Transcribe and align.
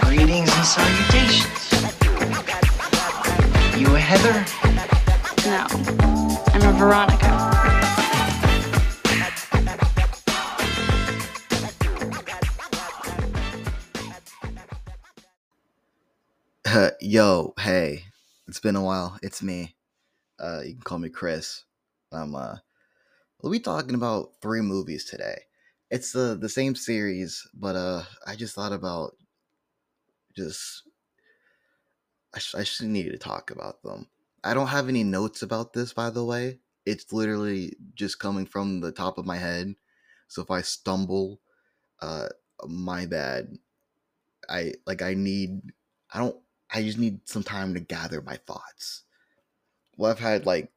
Greetings 0.00 0.50
and 0.56 0.66
salutations. 0.66 1.72
You 3.78 3.94
a 3.94 4.00
Heather? 4.00 4.44
No, 5.46 5.66
I'm 6.54 6.62
a 6.62 6.78
Veronica. 6.78 7.28
Yo, 17.00 17.54
hey, 17.58 18.04
it's 18.48 18.60
been 18.60 18.76
a 18.76 18.82
while. 18.82 19.18
It's 19.22 19.42
me. 19.42 19.74
Uh, 20.38 20.60
you 20.62 20.74
can 20.74 20.82
call 20.82 20.98
me 20.98 21.08
Chris. 21.08 21.64
I'm 22.12 22.34
uh, 22.34 22.58
we'll 23.42 23.52
be 23.52 23.60
talking 23.60 23.94
about 23.96 24.40
three 24.42 24.62
movies 24.62 25.04
today. 25.06 25.42
It's 25.90 26.12
the 26.12 26.36
the 26.40 26.48
same 26.50 26.74
series, 26.76 27.46
but 27.54 27.76
uh, 27.76 28.04
I 28.26 28.36
just 28.36 28.54
thought 28.54 28.72
about 28.72 29.16
just 30.34 30.88
I, 32.34 32.38
sh- 32.38 32.54
I 32.54 32.60
just 32.60 32.82
needed 32.82 33.12
to 33.12 33.18
talk 33.18 33.50
about 33.50 33.82
them. 33.82 34.08
I 34.44 34.54
don't 34.54 34.68
have 34.68 34.88
any 34.88 35.04
notes 35.04 35.42
about 35.42 35.72
this, 35.72 35.92
by 35.92 36.10
the 36.10 36.24
way. 36.24 36.60
It's 36.86 37.12
literally 37.12 37.76
just 37.94 38.18
coming 38.18 38.46
from 38.46 38.80
the 38.80 38.92
top 38.92 39.18
of 39.18 39.26
my 39.26 39.36
head. 39.36 39.74
So 40.28 40.42
if 40.42 40.50
I 40.50 40.62
stumble, 40.62 41.40
uh, 42.00 42.28
my 42.66 43.06
bad. 43.06 43.58
I 44.48 44.74
like 44.86 45.02
I 45.02 45.14
need 45.14 45.72
I 46.12 46.18
don't 46.18 46.40
I 46.70 46.82
just 46.82 46.98
need 46.98 47.28
some 47.28 47.42
time 47.44 47.74
to 47.74 47.80
gather 47.80 48.22
my 48.22 48.36
thoughts. 48.36 49.04
Well, 49.96 50.10
I've 50.10 50.18
had 50.20 50.46
like 50.46 50.72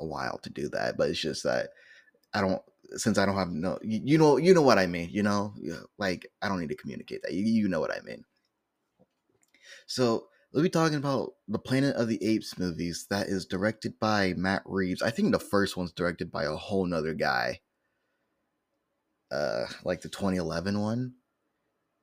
a 0.00 0.06
while 0.06 0.38
to 0.38 0.50
do 0.50 0.68
that, 0.70 0.96
but 0.96 1.10
it's 1.10 1.20
just 1.20 1.44
that 1.44 1.70
I 2.34 2.40
don't 2.40 2.62
since 2.96 3.18
I 3.18 3.26
don't 3.26 3.36
have 3.36 3.50
no 3.50 3.78
you, 3.82 4.00
you 4.04 4.18
know 4.18 4.36
you 4.36 4.54
know 4.54 4.62
what 4.62 4.78
I 4.78 4.86
mean, 4.86 5.10
you 5.12 5.22
know? 5.22 5.54
Like 5.98 6.30
I 6.42 6.48
don't 6.48 6.60
need 6.60 6.70
to 6.70 6.76
communicate 6.76 7.22
that. 7.22 7.32
You, 7.32 7.44
you 7.44 7.68
know 7.68 7.80
what 7.80 7.92
I 7.92 8.00
mean. 8.04 8.24
So, 9.86 10.26
we'll 10.52 10.62
be 10.62 10.68
talking 10.70 10.96
about 10.96 11.32
the 11.48 11.58
Planet 11.58 11.96
of 11.96 12.08
the 12.08 12.22
Apes 12.24 12.58
movies 12.58 13.06
that 13.10 13.28
is 13.28 13.46
directed 13.46 13.98
by 13.98 14.34
Matt 14.36 14.62
Reeves. 14.64 15.02
I 15.02 15.10
think 15.10 15.32
the 15.32 15.38
first 15.40 15.76
one's 15.76 15.92
directed 15.92 16.30
by 16.30 16.44
a 16.44 16.56
whole 16.56 16.86
nother 16.86 17.14
guy. 17.14 17.60
Uh 19.30 19.66
like 19.84 20.00
the 20.00 20.08
2011 20.08 20.80
one. 20.80 21.14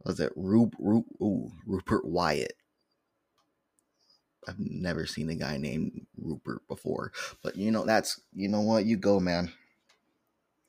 Was 0.05 0.19
it 0.19 0.31
ooh, 0.37 1.51
Rupert 1.65 2.05
Wyatt? 2.05 2.53
I've 4.47 4.59
never 4.59 5.05
seen 5.05 5.29
a 5.29 5.35
guy 5.35 5.57
named 5.57 6.05
Rupert 6.17 6.67
before, 6.67 7.11
but 7.43 7.55
you 7.55 7.71
know 7.71 7.85
that's 7.85 8.21
you 8.33 8.47
know 8.47 8.61
what 8.61 8.85
you 8.85 8.97
go, 8.97 9.19
man. 9.19 9.51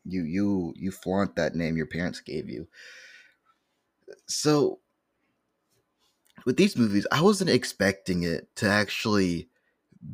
You 0.04 0.22
you 0.24 0.72
you 0.76 0.90
flaunt 0.90 1.36
that 1.36 1.54
name 1.54 1.76
your 1.76 1.86
parents 1.86 2.20
gave 2.20 2.48
you. 2.48 2.68
So 4.26 4.80
with 6.44 6.56
these 6.56 6.76
movies, 6.76 7.06
I 7.12 7.22
wasn't 7.22 7.50
expecting 7.50 8.22
it 8.22 8.48
to 8.56 8.68
actually 8.68 9.48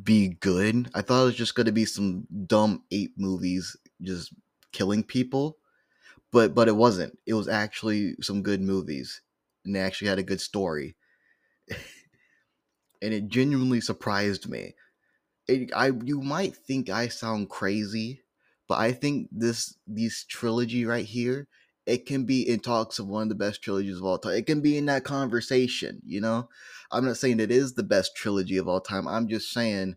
be 0.03 0.29
good. 0.29 0.89
I 0.93 1.01
thought 1.01 1.23
it 1.23 1.25
was 1.25 1.35
just 1.35 1.55
going 1.55 1.67
to 1.67 1.71
be 1.71 1.85
some 1.85 2.27
dumb 2.47 2.83
ape 2.91 3.13
movies 3.17 3.77
just 4.01 4.33
killing 4.71 5.03
people, 5.03 5.57
but 6.31 6.55
but 6.55 6.67
it 6.67 6.75
wasn't. 6.75 7.17
It 7.25 7.33
was 7.35 7.47
actually 7.47 8.15
some 8.21 8.43
good 8.43 8.61
movies, 8.61 9.21
and 9.65 9.75
they 9.75 9.79
actually 9.81 10.09
had 10.09 10.19
a 10.19 10.23
good 10.23 10.41
story, 10.41 10.95
and 13.01 13.13
it 13.13 13.27
genuinely 13.27 13.81
surprised 13.81 14.49
me. 14.49 14.75
It, 15.47 15.71
I 15.75 15.91
you 16.03 16.21
might 16.21 16.55
think 16.55 16.89
I 16.89 17.07
sound 17.07 17.49
crazy, 17.49 18.21
but 18.67 18.79
I 18.79 18.91
think 18.91 19.29
this 19.31 19.77
this 19.87 20.25
trilogy 20.25 20.85
right 20.85 21.05
here 21.05 21.47
it 21.85 22.05
can 22.05 22.25
be 22.25 22.47
in 22.47 22.59
talks 22.59 22.97
of 22.97 23.07
one 23.07 23.23
of 23.23 23.29
the 23.29 23.35
best 23.35 23.61
trilogies 23.61 23.97
of 23.97 24.03
all 24.05 24.17
time. 24.17 24.33
It 24.33 24.47
can 24.47 24.61
be 24.61 24.77
in 24.77 24.87
that 24.87 25.03
conversation, 25.03 26.01
you 26.05 26.19
know. 26.19 26.49
I'm 26.91 27.05
not 27.05 27.17
saying 27.17 27.39
it 27.39 27.51
is 27.51 27.73
the 27.73 27.83
best 27.83 28.15
trilogy 28.15 28.57
of 28.57 28.67
all 28.67 28.81
time. 28.81 29.07
I'm 29.07 29.27
just 29.27 29.51
saying 29.51 29.95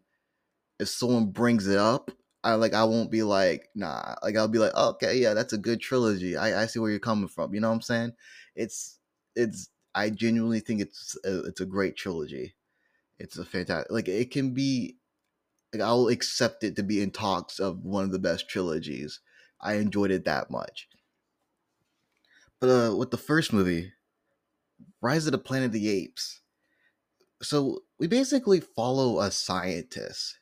if 0.78 0.88
someone 0.88 1.26
brings 1.30 1.66
it 1.66 1.78
up, 1.78 2.10
I 2.44 2.54
like 2.54 2.74
I 2.74 2.84
won't 2.84 3.10
be 3.10 3.22
like 3.22 3.68
nah. 3.74 4.14
Like 4.22 4.36
I'll 4.36 4.48
be 4.48 4.58
like 4.58 4.72
oh, 4.74 4.90
okay, 4.90 5.16
yeah, 5.18 5.34
that's 5.34 5.52
a 5.52 5.58
good 5.58 5.80
trilogy. 5.80 6.36
I 6.36 6.62
I 6.62 6.66
see 6.66 6.78
where 6.78 6.90
you're 6.90 7.00
coming 7.00 7.28
from. 7.28 7.54
You 7.54 7.60
know 7.60 7.68
what 7.68 7.76
I'm 7.76 7.82
saying? 7.82 8.12
It's 8.54 8.98
it's 9.34 9.70
I 9.94 10.10
genuinely 10.10 10.60
think 10.60 10.80
it's 10.82 11.16
a, 11.24 11.44
it's 11.46 11.60
a 11.60 11.66
great 11.66 11.96
trilogy. 11.96 12.54
It's 13.18 13.36
a 13.36 13.44
fantastic 13.44 13.90
like 13.90 14.08
it 14.08 14.30
can 14.30 14.54
be 14.54 14.96
like 15.72 15.82
I'll 15.82 16.08
accept 16.08 16.64
it 16.64 16.76
to 16.76 16.82
be 16.82 17.02
in 17.02 17.10
talks 17.10 17.58
of 17.58 17.84
one 17.84 18.04
of 18.04 18.12
the 18.12 18.18
best 18.18 18.48
trilogies. 18.48 19.20
I 19.60 19.74
enjoyed 19.74 20.10
it 20.10 20.24
that 20.24 20.50
much. 20.50 20.88
But 22.60 22.68
uh, 22.68 22.96
with 22.96 23.10
the 23.10 23.16
first 23.16 23.52
movie, 23.52 23.92
Rise 25.00 25.26
of 25.26 25.32
the 25.32 25.38
Planet 25.38 25.66
of 25.66 25.72
the 25.72 25.88
Apes, 25.88 26.40
so 27.42 27.82
we 27.98 28.06
basically 28.06 28.60
follow 28.60 29.20
a 29.20 29.30
scientist, 29.30 30.38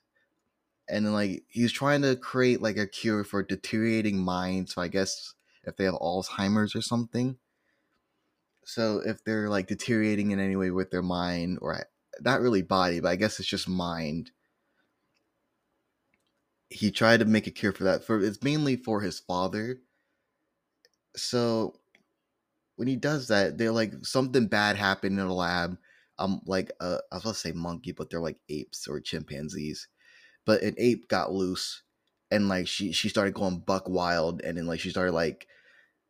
and 0.89 1.13
like 1.13 1.45
he's 1.49 1.73
trying 1.73 2.03
to 2.03 2.17
create 2.17 2.63
like 2.63 2.79
a 2.79 2.87
cure 2.87 3.25
for 3.25 3.43
deteriorating 3.43 4.19
minds. 4.19 4.75
So 4.75 4.83
I 4.83 4.89
guess 4.89 5.35
if 5.65 5.77
they 5.77 5.85
have 5.85 5.95
Alzheimer's 5.95 6.75
or 6.75 6.83
something. 6.83 7.37
So 8.65 9.01
if 9.05 9.23
they're 9.23 9.49
like 9.49 9.69
deteriorating 9.69 10.31
in 10.31 10.41
any 10.41 10.57
way 10.57 10.71
with 10.71 10.91
their 10.91 11.03
mind, 11.03 11.59
or 11.61 11.87
not 12.21 12.41
really 12.41 12.63
body, 12.63 13.01
but 13.01 13.09
I 13.09 13.17
guess 13.17 13.39
it's 13.41 13.49
just 13.49 13.69
mind. 13.69 14.31
He 16.69 16.91
tried 16.91 17.19
to 17.21 17.25
make 17.27 17.47
a 17.47 17.51
cure 17.51 17.73
for 17.73 17.85
that 17.85 18.05
for 18.05 18.23
it's 18.23 18.43
mainly 18.43 18.77
for 18.77 19.01
his 19.01 19.19
father. 19.21 19.81
So 21.17 21.81
when 22.77 22.89
he 22.89 22.97
does 22.97 23.29
that 23.29 23.59
they're 23.59 23.73
like 23.73 23.95
something 24.05 24.47
bad 24.47 24.77
happened 24.77 25.19
in 25.19 25.27
a 25.27 25.35
lab. 25.35 25.79
Um 26.19 26.41
like 26.47 26.71
uh, 26.81 26.99
i 27.13 27.17
was 27.17 27.25
gonna 27.25 27.35
say 27.35 27.53
monkey 27.53 27.93
but 27.93 28.09
they're 28.11 28.21
like 28.21 28.39
apes 28.49 28.87
or 28.89 29.01
chimpanzees. 29.01 29.89
But 30.47 30.63
an 30.63 30.75
ape 30.79 31.09
got 31.09 31.33
loose 31.33 31.83
and 32.31 32.49
like 32.49 32.69
she 32.69 32.93
she 32.93 33.09
started 33.09 33.35
going 33.35 33.61
buck 33.61 33.89
wild 33.89 34.43
and 34.43 34.59
then 34.59 34.67
like 34.67 34.81
she 34.81 34.91
started 34.91 35.13
like 35.13 35.49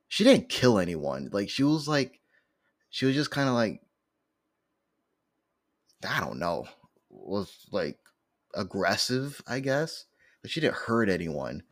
she 0.08 0.24
didn't 0.24 0.48
kill 0.50 0.78
anyone. 0.78 1.30
Like 1.32 1.50
she 1.50 1.64
was 1.64 1.88
like 1.88 2.20
she 2.90 3.06
was 3.06 3.14
just 3.14 3.30
kind 3.30 3.48
of 3.48 3.54
like 3.54 3.82
i 6.08 6.20
don't 6.20 6.38
know 6.38 6.66
was 7.10 7.66
like 7.72 7.98
aggressive 8.54 9.40
i 9.46 9.60
guess 9.60 10.06
but 10.46 10.52
she 10.52 10.60
didn't 10.60 10.76
hurt 10.76 11.08
anyone. 11.08 11.64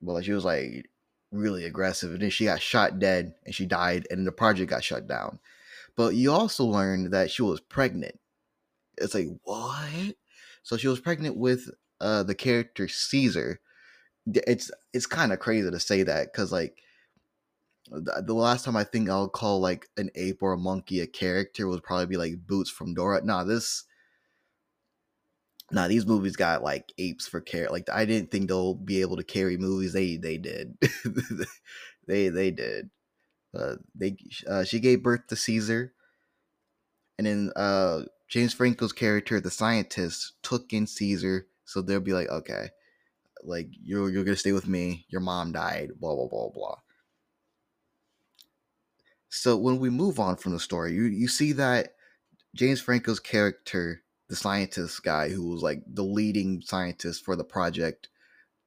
But 0.00 0.12
like 0.12 0.24
she 0.24 0.32
was 0.32 0.44
like 0.44 0.88
really 1.32 1.64
aggressive, 1.64 2.12
and 2.12 2.22
then 2.22 2.30
she 2.30 2.44
got 2.44 2.62
shot 2.62 3.00
dead, 3.00 3.34
and 3.44 3.52
she 3.52 3.66
died, 3.66 4.06
and 4.12 4.24
the 4.24 4.30
project 4.30 4.70
got 4.70 4.84
shut 4.84 5.08
down. 5.08 5.40
But 5.96 6.14
you 6.14 6.30
also 6.30 6.64
learned 6.64 7.12
that 7.12 7.32
she 7.32 7.42
was 7.42 7.58
pregnant. 7.58 8.16
It's 8.96 9.12
like 9.12 9.26
what? 9.42 10.14
So 10.62 10.76
she 10.76 10.86
was 10.86 11.00
pregnant 11.00 11.36
with 11.36 11.68
uh 12.00 12.22
the 12.22 12.36
character 12.36 12.86
Caesar. 12.86 13.58
It's 14.24 14.70
it's 14.92 15.06
kind 15.06 15.32
of 15.32 15.40
crazy 15.40 15.68
to 15.68 15.80
say 15.80 16.04
that 16.04 16.32
because 16.32 16.52
like 16.52 16.78
the, 17.90 18.34
last 18.34 18.64
time 18.64 18.76
I 18.76 18.84
think 18.84 19.08
I'll 19.08 19.28
call 19.28 19.60
like 19.60 19.88
an 19.96 20.10
ape 20.14 20.42
or 20.42 20.52
a 20.52 20.58
monkey 20.58 21.00
a 21.00 21.06
character 21.06 21.68
would 21.68 21.82
probably 21.82 22.06
be 22.06 22.16
like 22.16 22.46
Boots 22.46 22.70
from 22.70 22.94
Dora. 22.94 23.24
Nah, 23.24 23.44
this 23.44 23.84
nah, 25.70 25.88
these 25.88 26.06
movies 26.06 26.36
got 26.36 26.62
like 26.62 26.92
apes 26.98 27.26
for 27.26 27.40
care. 27.40 27.68
Like 27.70 27.88
I 27.90 28.04
didn't 28.04 28.30
think 28.30 28.48
they'll 28.48 28.74
be 28.74 29.00
able 29.00 29.16
to 29.16 29.24
carry 29.24 29.56
movies. 29.56 29.92
They 29.92 30.16
they 30.16 30.38
did. 30.38 30.76
they 32.06 32.28
they 32.28 32.50
did. 32.50 32.90
Uh, 33.56 33.76
they 33.94 34.16
uh, 34.48 34.64
she 34.64 34.80
gave 34.80 35.02
birth 35.02 35.26
to 35.28 35.36
Caesar, 35.36 35.94
and 37.18 37.26
then 37.26 37.52
uh, 37.56 38.02
James 38.28 38.52
Franco's 38.52 38.92
character, 38.92 39.40
the 39.40 39.50
scientist, 39.50 40.34
took 40.42 40.72
in 40.72 40.86
Caesar. 40.86 41.46
So 41.64 41.82
they'll 41.82 42.00
be 42.00 42.12
like, 42.12 42.28
okay, 42.28 42.68
like 43.42 43.68
you're 43.82 44.10
you're 44.10 44.24
gonna 44.24 44.36
stay 44.36 44.52
with 44.52 44.68
me. 44.68 45.06
Your 45.08 45.20
mom 45.20 45.52
died. 45.52 45.92
Blah 45.98 46.14
blah 46.14 46.28
blah 46.28 46.50
blah. 46.50 46.76
So 49.36 49.56
when 49.56 49.78
we 49.78 49.90
move 49.90 50.18
on 50.18 50.36
from 50.36 50.52
the 50.52 50.60
story, 50.60 50.94
you 50.94 51.04
you 51.04 51.28
see 51.28 51.52
that 51.52 51.94
James 52.54 52.80
Franco's 52.80 53.20
character 53.20 54.02
the 54.28 54.36
scientist 54.36 55.02
guy 55.04 55.28
who 55.28 55.48
was 55.48 55.62
like 55.62 55.82
the 55.86 56.02
leading 56.02 56.60
scientist 56.62 57.24
for 57.24 57.36
the 57.36 57.44
project 57.44 58.08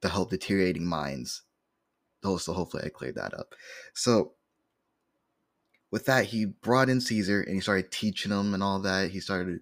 to 0.01 0.07
help 0.07 0.30
deteriorating 0.30 0.86
minds. 0.86 1.42
So 2.24 2.38
hopefully 2.54 2.83
I 2.86 2.89
cleared 2.89 3.16
that 3.16 3.33
up. 3.33 3.56
So 3.94 4.33
with 5.92 6.06
that, 6.06 6.25
he 6.25 6.45
brought 6.45 6.89
in 6.89 7.01
Caesar 7.01 7.42
and 7.42 7.56
he 7.56 7.62
started 7.62 7.92
teaching 7.92 8.31
him 8.31 8.54
and 8.54 8.62
all 8.62 8.80
that. 8.80 9.12
He 9.12 9.19
started 9.19 9.62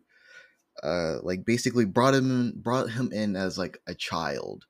uh 0.83 1.19
like 1.24 1.45
basically 1.45 1.86
brought 1.86 2.13
him 2.13 2.53
brought 2.57 2.92
him 2.92 3.12
in 3.12 3.36
as 3.36 3.57
like 3.57 3.80
a 3.88 3.95
child. 3.95 4.65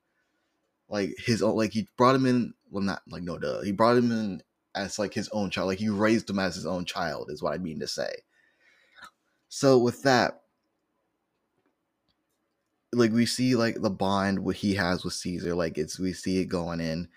Like 0.88 1.14
his 1.18 1.42
own 1.42 1.56
like 1.56 1.72
he 1.72 1.88
brought 1.96 2.14
him 2.14 2.26
in 2.26 2.54
well 2.70 2.84
not 2.84 3.02
like 3.08 3.22
no 3.22 3.38
duh. 3.38 3.62
He 3.62 3.72
brought 3.72 3.96
him 3.96 4.12
in 4.12 4.42
as 4.74 4.98
like 4.98 5.14
his 5.14 5.28
own 5.30 5.50
child. 5.50 5.68
Like 5.68 5.78
he 5.78 5.88
raised 5.88 6.28
him 6.28 6.38
as 6.38 6.54
his 6.54 6.66
own 6.66 6.84
child 6.84 7.30
is 7.30 7.42
what 7.42 7.54
I 7.54 7.58
mean 7.58 7.80
to 7.80 7.86
say. 7.88 8.10
So 9.48 9.78
with 9.78 10.02
that, 10.02 10.42
like 12.92 13.12
we 13.12 13.26
see 13.26 13.54
like 13.54 13.80
the 13.80 13.90
bond 13.90 14.40
what 14.40 14.56
he 14.56 14.74
has 14.74 15.04
with 15.04 15.14
Caesar, 15.14 15.54
like 15.54 15.78
it's 15.78 15.98
we 15.98 16.12
see 16.12 16.40
it 16.40 16.46
going 16.46 16.80
in, 16.80 17.08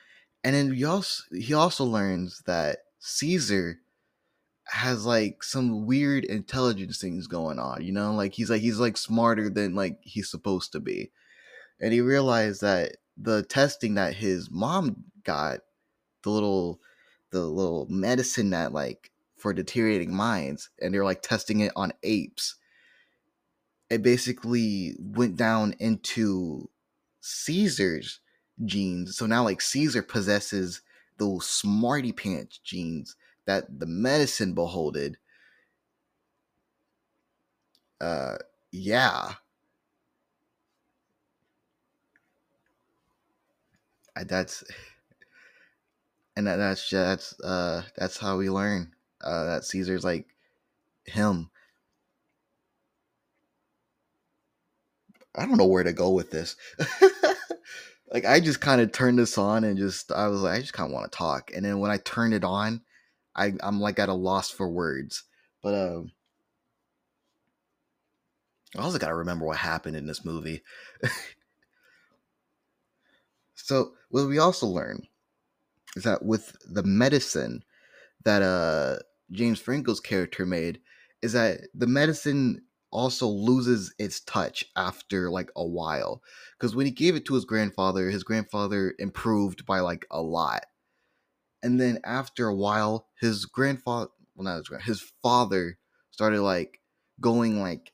and 0.43 0.55
then 0.55 0.69
we 0.69 0.83
also 0.83 1.23
he 1.35 1.53
also 1.53 1.85
learns 1.85 2.41
that 2.45 2.79
Caesar 2.99 3.79
has 4.65 5.05
like 5.05 5.43
some 5.43 5.85
weird 5.85 6.23
intelligence 6.25 6.99
things 6.99 7.27
going 7.27 7.59
on, 7.59 7.83
you 7.83 7.91
know, 7.91 8.13
like 8.13 8.33
he's 8.33 8.49
like 8.49 8.61
he's 8.61 8.79
like 8.79 8.97
smarter 8.97 9.49
than 9.49 9.75
like 9.75 9.97
he's 10.01 10.29
supposed 10.29 10.71
to 10.73 10.79
be, 10.79 11.11
and 11.79 11.93
he 11.93 12.01
realized 12.01 12.61
that 12.61 12.97
the 13.17 13.43
testing 13.43 13.95
that 13.95 14.15
his 14.15 14.49
mom 14.51 15.03
got, 15.23 15.59
the 16.23 16.29
little 16.29 16.79
the 17.31 17.41
little 17.41 17.87
medicine 17.89 18.51
that 18.51 18.73
like 18.73 19.11
for 19.37 19.53
deteriorating 19.53 20.13
minds, 20.13 20.69
and 20.81 20.93
they're 20.93 21.05
like 21.05 21.21
testing 21.21 21.61
it 21.61 21.71
on 21.75 21.93
apes 22.03 22.55
it 23.91 24.01
basically 24.01 24.95
went 24.99 25.35
down 25.35 25.75
into 25.79 26.69
Caesar's 27.19 28.21
genes. 28.63 29.17
So 29.17 29.25
now 29.25 29.43
like 29.43 29.59
Caesar 29.59 30.01
possesses 30.01 30.81
those 31.17 31.45
smarty 31.45 32.13
pants 32.13 32.59
genes 32.59 33.17
that 33.45 33.79
the 33.79 33.85
medicine 33.85 34.53
beholded. 34.53 35.17
Uh 37.99 38.37
yeah. 38.71 39.33
That's 44.25 44.63
and 46.41 46.47
that, 46.47 46.57
that's 46.57 46.89
that's 46.89 47.39
uh 47.41 47.83
that's 47.95 48.17
how 48.17 48.37
we 48.37 48.49
learn 48.49 48.91
uh 49.23 49.45
that 49.45 49.63
Caesar's 49.63 50.03
like 50.03 50.25
him. 51.05 51.51
I 55.35 55.45
don't 55.45 55.57
know 55.57 55.67
where 55.67 55.83
to 55.83 55.93
go 55.93 56.09
with 56.09 56.31
this. 56.31 56.55
like 58.11 58.25
I 58.25 58.39
just 58.39 58.59
kind 58.59 58.81
of 58.81 58.91
turned 58.91 59.19
this 59.19 59.37
on 59.37 59.63
and 59.63 59.77
just 59.77 60.11
I 60.11 60.27
was 60.27 60.41
like 60.41 60.57
I 60.57 60.61
just 60.61 60.73
kind 60.73 60.89
of 60.89 60.93
want 60.93 61.11
to 61.11 61.15
talk. 61.15 61.51
And 61.55 61.63
then 61.63 61.79
when 61.79 61.91
I 61.91 61.97
turned 61.97 62.33
it 62.33 62.43
on, 62.43 62.81
I 63.35 63.53
I'm 63.61 63.79
like 63.79 63.99
at 63.99 64.09
a 64.09 64.13
loss 64.13 64.49
for 64.49 64.67
words. 64.67 65.23
But 65.61 65.75
um 65.75 66.11
I 68.75 68.81
also 68.81 68.97
got 68.97 69.09
to 69.09 69.15
remember 69.15 69.45
what 69.45 69.57
happened 69.57 69.95
in 69.95 70.07
this 70.07 70.25
movie. 70.25 70.63
so, 73.53 73.91
what 74.09 74.27
we 74.27 74.39
also 74.39 74.65
learn 74.65 75.07
is 75.95 76.03
that 76.03 76.23
with 76.23 76.55
the 76.69 76.83
medicine 76.83 77.63
that 78.23 78.41
uh 78.41 78.99
James 79.31 79.59
Franco's 79.59 79.99
character 79.99 80.45
made 80.45 80.79
is 81.21 81.33
that 81.33 81.61
the 81.73 81.87
medicine 81.87 82.63
also 82.91 83.27
loses 83.27 83.93
its 83.97 84.19
touch 84.19 84.65
after 84.75 85.29
like 85.29 85.49
a 85.55 85.65
while. 85.65 86.21
Because 86.59 86.75
when 86.75 86.85
he 86.85 86.91
gave 86.91 87.15
it 87.15 87.25
to 87.25 87.35
his 87.35 87.45
grandfather 87.45 88.09
his 88.09 88.23
grandfather 88.23 88.93
improved 88.99 89.65
by 89.65 89.79
like 89.79 90.05
a 90.11 90.21
lot. 90.21 90.65
And 91.63 91.79
then 91.79 91.99
after 92.03 92.47
a 92.47 92.55
while 92.55 93.07
his 93.19 93.45
grandfather 93.45 94.09
well 94.35 94.45
not 94.45 94.57
his 94.57 94.67
grand 94.67 94.83
his 94.83 95.01
father 95.21 95.77
started 96.11 96.41
like 96.41 96.81
going 97.19 97.61
like 97.61 97.93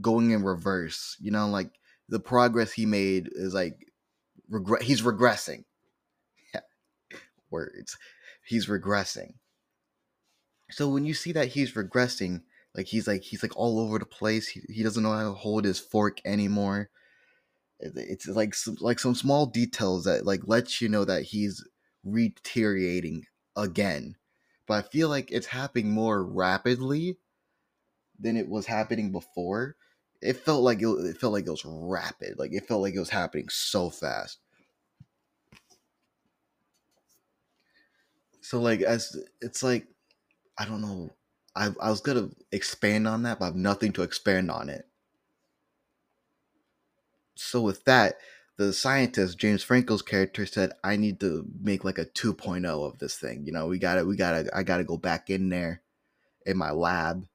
going 0.00 0.30
in 0.30 0.42
reverse. 0.42 1.16
You 1.20 1.30
know 1.30 1.48
like 1.48 1.70
the 2.08 2.20
progress 2.20 2.72
he 2.72 2.84
made 2.84 3.30
is 3.32 3.54
like 3.54 3.92
regret 4.48 4.82
he's 4.82 5.02
regressing 5.02 5.64
words. 7.54 7.96
He's 8.44 8.66
regressing. 8.66 9.34
So 10.70 10.88
when 10.88 11.04
you 11.04 11.14
see 11.14 11.32
that 11.32 11.48
he's 11.48 11.74
regressing 11.74 12.42
like 12.74 12.86
he's 12.86 13.06
like 13.06 13.22
he's 13.22 13.42
like 13.42 13.56
all 13.56 13.78
over 13.78 13.98
the 13.98 14.06
place 14.06 14.48
he, 14.48 14.60
he 14.68 14.82
doesn't 14.82 15.02
know 15.02 15.12
how 15.12 15.24
to 15.24 15.32
hold 15.32 15.64
his 15.64 15.78
fork 15.78 16.20
anymore 16.24 16.90
eh, 17.82 17.90
it's 17.94 18.26
like 18.26 18.54
some, 18.54 18.76
like 18.80 18.98
some 18.98 19.14
small 19.14 19.46
details 19.46 20.04
that 20.04 20.26
like 20.26 20.42
lets 20.46 20.80
you 20.80 20.88
know 20.88 21.04
that 21.04 21.24
he's 21.24 21.64
deteriorating 22.04 23.26
again. 23.56 24.16
But 24.66 24.74
i 24.84 24.88
feel 24.88 25.08
like 25.08 25.30
it's 25.30 25.46
happening 25.48 25.90
more 25.90 26.24
rapidly 26.24 27.18
than 28.18 28.36
it 28.36 28.48
was 28.48 28.66
happening 28.66 29.12
before. 29.12 29.76
It 30.20 30.34
felt 30.38 30.62
like 30.62 30.80
it, 30.82 30.88
it 30.88 31.18
felt 31.18 31.32
like 31.34 31.46
it 31.46 31.50
was 31.50 31.64
rapid 31.66 32.38
like 32.38 32.52
it 32.52 32.66
felt 32.66 32.80
like 32.82 32.94
it 32.94 32.98
was 33.00 33.10
happening 33.10 33.48
so 33.50 33.90
fast 33.90 34.38
so 38.44 38.60
like 38.60 38.82
as 38.82 39.16
it's 39.40 39.62
like 39.62 39.86
i 40.58 40.66
don't 40.66 40.82
know. 40.82 41.10
I, 41.56 41.70
I 41.80 41.88
was 41.88 42.00
gonna 42.02 42.28
expand 42.52 43.08
on 43.08 43.22
that 43.22 43.38
but 43.38 43.44
i 43.46 43.48
have 43.48 43.56
nothing 43.56 43.92
to 43.92 44.02
expand 44.02 44.50
on 44.50 44.68
it. 44.68 44.86
So 47.36 47.62
with 47.62 47.84
that 47.84 48.16
the 48.58 48.72
scientist 48.72 49.38
james 49.38 49.64
franco's 49.64 50.02
character 50.02 50.46
said 50.46 50.72
i 50.84 50.94
need 50.94 51.18
to 51.20 51.44
make 51.60 51.84
like 51.84 51.98
a 51.98 52.04
2.0 52.04 52.64
of 52.66 52.98
this 52.98 53.16
thing 53.16 53.44
you 53.46 53.52
know? 53.52 53.66
We 53.66 53.78
gotta 53.78 54.04
we 54.04 54.14
gotta 54.14 54.54
i 54.56 54.62
gotta 54.62 54.84
go 54.84 54.98
back 54.98 55.30
in 55.30 55.48
there 55.48 55.80
in 56.44 56.58
my 56.58 56.70
lab 56.70 57.26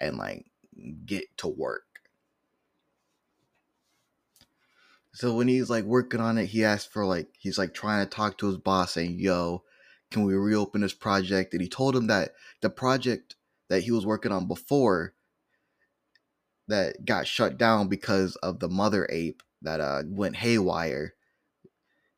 and 0.00 0.16
like 0.16 0.46
get 1.06 1.24
to 1.38 1.48
work. 1.48 1.84
So 5.12 5.34
when 5.34 5.48
he's 5.48 5.70
like 5.70 5.84
working 5.84 6.20
on 6.20 6.36
it 6.36 6.46
he 6.46 6.64
asked 6.64 6.92
for 6.92 7.06
like 7.06 7.28
he's 7.38 7.58
like 7.58 7.74
trying 7.74 8.04
to 8.04 8.10
talk 8.10 8.38
to 8.38 8.46
his 8.48 8.56
boss 8.56 8.94
saying 8.94 9.20
yo 9.20 9.62
can 10.10 10.24
we 10.24 10.34
reopen 10.34 10.80
this 10.80 10.94
project? 10.94 11.52
And 11.52 11.62
he 11.62 11.68
told 11.68 11.94
him 11.94 12.06
that 12.06 12.32
the 12.60 12.70
project 12.70 13.36
that 13.68 13.82
he 13.82 13.90
was 13.90 14.06
working 14.06 14.32
on 14.32 14.46
before 14.46 15.14
that 16.68 17.04
got 17.04 17.26
shut 17.26 17.58
down 17.58 17.88
because 17.88 18.36
of 18.36 18.60
the 18.60 18.68
mother 18.68 19.06
ape 19.10 19.42
that 19.62 19.80
uh 19.80 20.02
went 20.06 20.36
haywire. 20.36 21.14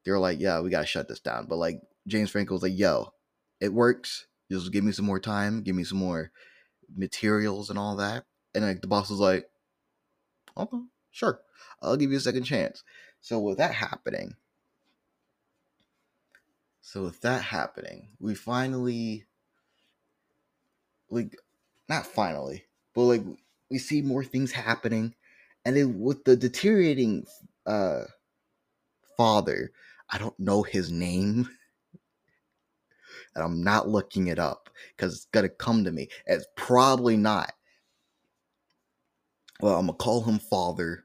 They 0.05 0.13
were 0.13 0.19
like 0.19 0.41
yeah 0.41 0.61
we 0.61 0.71
gotta 0.71 0.87
shut 0.87 1.09
this 1.09 1.21
down. 1.21 1.47
But 1.47 1.57
like 1.57 1.81
james 2.07 2.31
franco 2.31 2.55
was 2.55 2.63
like 2.63 2.79
yo 2.79 3.13
it 3.61 3.73
works. 3.73 4.27
Just 4.51 4.73
give 4.73 4.85
me 4.85 4.93
some 4.93 5.05
more 5.05 5.21
time. 5.21 5.63
Give 5.63 5.77
me 5.77 5.85
some 5.85 5.99
more 5.99 6.33
materials 6.97 7.71
and 7.71 7.79
all 7.79 7.97
that. 7.97 8.25
And 8.55 8.65
like 8.65 8.81
the 8.81 8.89
boss 8.89 9.11
was 9.11 9.21
like 9.21 9.49
okay 10.57 10.79
sure. 11.11 11.41
I'll 11.83 11.97
give 11.97 12.11
you 12.11 12.19
a 12.19 12.21
second 12.21 12.45
chance. 12.45 12.83
So 13.21 13.39
with 13.39 13.59
that 13.59 13.75
happening 13.75 14.37
so 16.91 17.05
with 17.05 17.21
that 17.21 17.43
happening 17.43 18.09
we 18.19 18.35
finally 18.35 19.25
like 21.09 21.37
not 21.89 22.05
finally 22.05 22.65
but 22.95 23.03
like 23.03 23.23
we 23.71 23.79
see 23.79 24.03
more 24.03 24.25
things 24.25 24.51
happening. 24.51 25.15
And 25.65 25.77
then 25.77 26.01
with 26.01 26.25
the 26.25 26.37
deteriorating 26.37 27.25
uh 27.67 28.03
father 29.17 29.71
i 30.11 30.19
don't 30.19 30.39
know 30.41 30.63
his 30.63 30.91
name. 30.91 31.49
And 33.35 33.45
i'm 33.45 33.63
not 33.63 33.89
looking 33.89 34.27
it 34.27 34.39
up 34.39 34.71
because 34.97 35.15
it's 35.15 35.27
gonna 35.27 35.49
come 35.49 35.85
to 35.85 35.93
me. 35.93 36.09
It's 36.27 36.47
probably 36.57 37.17
not. 37.17 37.53
Well 39.61 39.79
i'm 39.79 39.87
gonna 39.87 39.99
call 39.99 40.23
him 40.23 40.39
father 40.41 41.05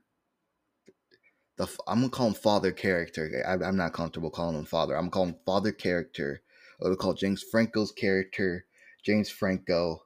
the 1.58 1.68
i'm 1.88 2.00
gonna 2.00 2.10
call 2.10 2.28
him 2.28 2.34
father 2.34 2.72
character 2.72 3.44
I, 3.48 3.54
i'm 3.66 3.78
not 3.78 3.94
comfortable 3.94 4.30
calling 4.30 4.58
him 4.58 4.66
father 4.66 4.96
i'm 4.96 5.10
gonna 5.10 5.12
call 5.12 5.26
him 5.26 5.36
father 5.46 5.72
character 5.72 6.42
or 6.80 6.90
we 6.90 6.96
call 6.96 7.14
james 7.14 7.44
franco's 7.44 7.92
character 7.92 8.66
james 9.04 9.30
franco 9.30 10.02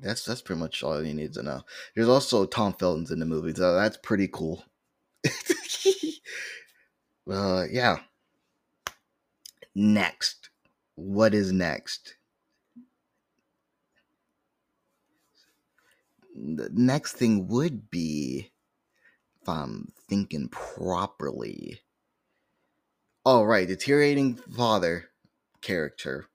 that's 0.00 0.24
that's 0.24 0.40
pretty 0.42 0.60
much 0.60 0.82
all 0.82 1.04
you 1.04 1.14
need 1.14 1.34
to 1.34 1.42
know. 1.42 1.62
There's 1.94 2.08
also 2.08 2.46
Tom 2.46 2.72
Felton's 2.74 3.10
in 3.10 3.18
the 3.18 3.26
movie, 3.26 3.54
so 3.54 3.74
that's 3.74 3.98
pretty 3.98 4.28
cool. 4.28 4.64
uh, 7.30 7.64
yeah. 7.70 7.98
Next, 9.74 10.48
what 10.94 11.34
is 11.34 11.52
next? 11.52 12.16
The 16.40 16.70
next 16.72 17.14
thing 17.14 17.48
would 17.48 17.90
be, 17.90 18.50
if 19.42 19.48
I'm 19.48 19.92
thinking 20.08 20.48
properly. 20.48 21.80
Oh 23.26 23.42
right, 23.42 23.68
deteriorating 23.68 24.36
father 24.36 25.10
character. 25.60 26.26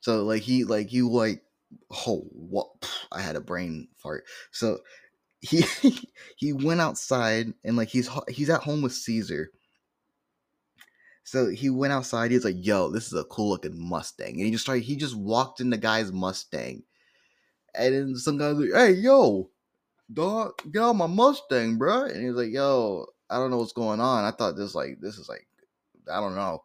So 0.00 0.24
like 0.24 0.42
he 0.42 0.64
like 0.64 0.92
you 0.92 1.08
like 1.08 1.42
oh 2.08 2.26
what 2.32 2.68
I 3.12 3.20
had 3.20 3.36
a 3.36 3.40
brain 3.40 3.88
fart. 3.98 4.24
So 4.50 4.80
he 5.40 5.64
he 6.36 6.52
went 6.52 6.80
outside 6.80 7.54
and 7.64 7.76
like 7.76 7.88
he's 7.88 8.10
he's 8.28 8.50
at 8.50 8.62
home 8.62 8.82
with 8.82 8.94
Caesar. 8.94 9.50
So 11.24 11.48
he 11.48 11.70
went 11.70 11.92
outside. 11.92 12.32
He's 12.32 12.44
like, 12.44 12.56
"Yo, 12.58 12.90
this 12.90 13.06
is 13.06 13.14
a 13.14 13.24
cool 13.24 13.50
looking 13.50 13.78
Mustang," 13.78 14.34
and 14.34 14.40
he 14.44 14.50
just 14.50 14.64
started. 14.64 14.82
He 14.82 14.96
just 14.96 15.16
walked 15.16 15.60
in 15.60 15.70
the 15.70 15.76
guy's 15.76 16.10
Mustang, 16.10 16.82
and 17.74 17.94
then 17.94 18.16
some 18.16 18.38
guy's 18.38 18.56
like, 18.56 18.72
"Hey, 18.74 18.92
yo, 18.92 19.50
dog, 20.12 20.52
get 20.70 20.82
out 20.82 20.94
my 20.94 21.06
Mustang, 21.06 21.78
bro." 21.78 22.04
And 22.04 22.24
he's 22.24 22.34
like, 22.34 22.52
"Yo, 22.52 23.06
I 23.30 23.36
don't 23.36 23.50
know 23.50 23.58
what's 23.58 23.72
going 23.72 24.00
on. 24.00 24.24
I 24.24 24.30
thought 24.30 24.56
this 24.56 24.74
like 24.74 24.98
this 25.00 25.18
is 25.18 25.28
like 25.28 25.46
I 26.10 26.20
don't 26.20 26.34
know." 26.34 26.64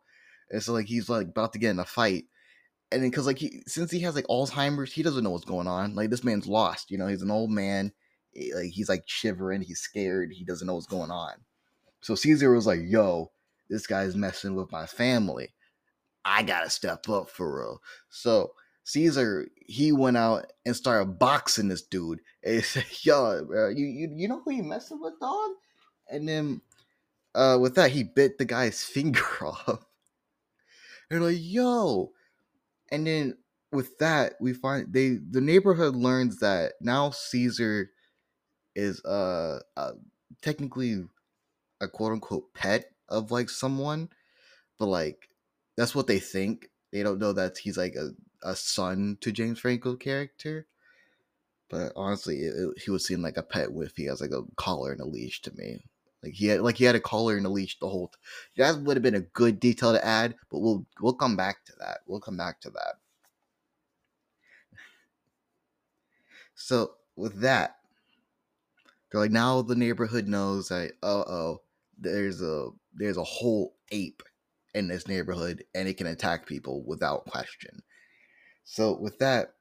It's 0.50 0.68
like 0.68 0.86
he's 0.86 1.10
like 1.10 1.28
about 1.28 1.54
to 1.54 1.60
get 1.60 1.72
in 1.72 1.80
a 1.80 1.86
fight, 1.86 2.26
and 2.92 3.04
then 3.04 3.10
because 3.10 3.26
like 3.26 3.38
he 3.38 3.62
since 3.68 3.92
he 3.92 4.00
has 4.02 4.16
like 4.16 4.28
Alzheimer's, 4.28 4.94
he 4.94 5.04
doesn't 5.04 5.24
know 5.24 5.32
what's 5.32 5.46
going 5.46 5.68
on. 5.68 5.96
Like 5.96 6.10
this 6.10 6.24
man's 6.24 6.48
lost. 6.48 6.92
You 6.92 6.98
know, 6.98 7.08
he's 7.08 7.22
an 7.22 7.32
old 7.32 7.52
man. 7.52 7.92
Like 8.56 8.70
he's 8.72 8.90
like 8.90 9.04
shivering. 9.08 9.62
He's 9.62 9.80
scared. 9.80 10.32
He 10.32 10.46
doesn't 10.46 10.68
know 10.68 10.76
what's 10.76 10.88
going 10.88 11.12
on. 11.12 11.34
So 12.02 12.16
Caesar 12.16 12.54
was 12.54 12.68
like, 12.68 12.82
"Yo, 12.86 13.32
this 13.70 13.88
guy's 13.88 14.16
messing 14.16 14.56
with 14.56 14.72
my 14.72 14.86
family. 14.86 15.54
I 16.24 16.44
gotta 16.44 16.70
step 16.70 17.10
up 17.10 17.30
for 17.30 17.60
real." 17.60 17.82
So 18.10 18.52
Caesar 18.88 19.50
he 19.66 19.92
went 19.92 20.16
out 20.16 20.52
and 20.66 20.76
started 20.76 21.20
boxing 21.20 21.68
this 21.68 21.82
dude. 21.82 22.22
And 22.44 22.56
he 22.56 22.62
said, 22.62 22.86
"Yo, 23.02 23.44
bro, 23.46 23.70
you 23.70 23.86
you 23.86 24.10
you 24.16 24.28
know 24.28 24.42
who 24.42 24.52
you 24.52 24.64
messing 24.64 25.02
with, 25.02 25.20
dog?" 25.20 25.52
And 26.10 26.28
then 26.28 26.62
uh, 27.36 27.58
with 27.60 27.76
that, 27.76 27.92
he 27.92 28.04
bit 28.04 28.38
the 28.38 28.46
guy's 28.46 28.84
finger 28.96 29.26
off. 29.42 29.86
They're 31.10 31.20
like, 31.20 31.38
"Yo." 31.40 32.12
and 32.90 33.06
then 33.06 33.38
with 33.72 33.98
that 33.98 34.36
we 34.40 34.54
find 34.54 34.92
they 34.94 35.18
the 35.30 35.42
neighborhood 35.42 35.96
learns 35.96 36.40
that 36.40 36.74
now 36.82 37.10
caesar 37.10 37.90
is 38.76 39.04
uh, 39.06 39.60
uh 39.76 39.92
technically 40.42 41.04
a 41.82 41.88
quote 41.88 42.14
unquote 42.14 42.54
pet 42.54 42.86
of 43.10 43.32
like 43.32 43.50
someone 43.50 44.08
but 44.80 44.86
like 44.86 45.30
that's 45.76 45.94
what 45.94 46.08
they 46.08 46.20
think 46.20 46.70
they 46.94 47.04
don't 47.04 47.20
know 47.20 47.34
that 47.34 47.58
he's 47.58 47.78
like 47.78 47.96
a, 47.96 48.12
a 48.48 48.56
son 48.56 49.18
to 49.22 49.32
james 49.32 49.60
franco's 49.60 50.00
character. 50.00 50.68
But 51.70 51.94
honestly 51.96 52.40
it, 52.42 52.54
it- 52.58 52.80
he 52.84 52.92
would 52.92 53.02
seem 53.02 53.22
like 53.22 53.38
a 53.38 53.42
pet 53.44 53.70
if 53.74 53.96
he 53.96 54.04
has 54.06 54.20
like 54.20 54.32
a 54.32 54.44
collar 54.58 54.92
and 54.92 55.00
a 55.00 55.06
leash 55.06 55.42
to 55.44 55.56
me. 55.56 55.86
Like 56.22 56.34
he 56.34 56.48
had 56.48 56.60
like 56.62 56.76
he 56.78 56.84
had 56.84 56.96
a 56.96 57.00
collar 57.00 57.38
and 57.38 57.46
a 57.46 57.50
leash 57.50 57.80
the 57.80 57.88
whole 57.88 58.12
that 58.58 58.82
would 58.82 58.98
have 58.98 59.04
been 59.04 59.16
a 59.16 59.22
good 59.22 59.60
detail 59.62 59.94
to 59.94 60.06
add 60.06 60.36
but 60.50 60.60
we'll 60.60 60.86
we'll 61.00 61.14
come 61.14 61.38
back 61.38 61.64
to 61.66 61.74
that. 61.80 62.02
We'll 62.06 62.20
come 62.20 62.36
back 62.38 62.60
to 62.62 62.70
that. 62.72 62.96
So 66.56 66.98
with 67.16 67.40
that, 67.40 67.78
they're 69.12 69.22
like 69.22 69.32
now 69.32 69.62
the 69.62 69.76
neighborhood 69.76 70.28
knows 70.28 70.70
that 70.70 70.92
uh 71.04 71.24
oh, 71.28 71.62
there's 71.98 72.42
a 72.42 72.70
there's 72.94 73.18
a 73.18 73.24
whole 73.24 73.76
ape 73.92 74.24
in 74.74 74.88
this 74.88 75.08
neighborhood 75.08 75.64
and 75.74 75.88
it 75.88 75.98
can 75.98 76.08
attack 76.08 76.46
people 76.46 76.84
without 76.84 77.26
question. 77.26 77.82
So 78.70 78.98
with 78.98 79.18
that, 79.20 79.54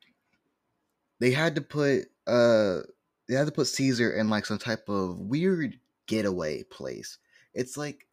they 1.20 1.30
had 1.30 1.54
to 1.54 1.60
put 1.60 2.06
uh 2.26 2.80
they 3.28 3.34
had 3.34 3.46
to 3.46 3.52
put 3.52 3.68
Caesar 3.68 4.12
in 4.12 4.28
like 4.28 4.44
some 4.46 4.58
type 4.58 4.88
of 4.88 5.20
weird 5.20 5.78
getaway 6.06 6.64
place. 6.64 7.18
It's 7.54 7.76
like 7.76 8.08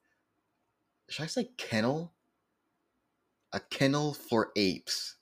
should 1.10 1.24
I 1.24 1.28
say 1.28 1.50
kennel? 1.58 2.14
A 3.54 3.60
kennel 3.60 4.14
for 4.14 4.52
apes. 4.56 5.16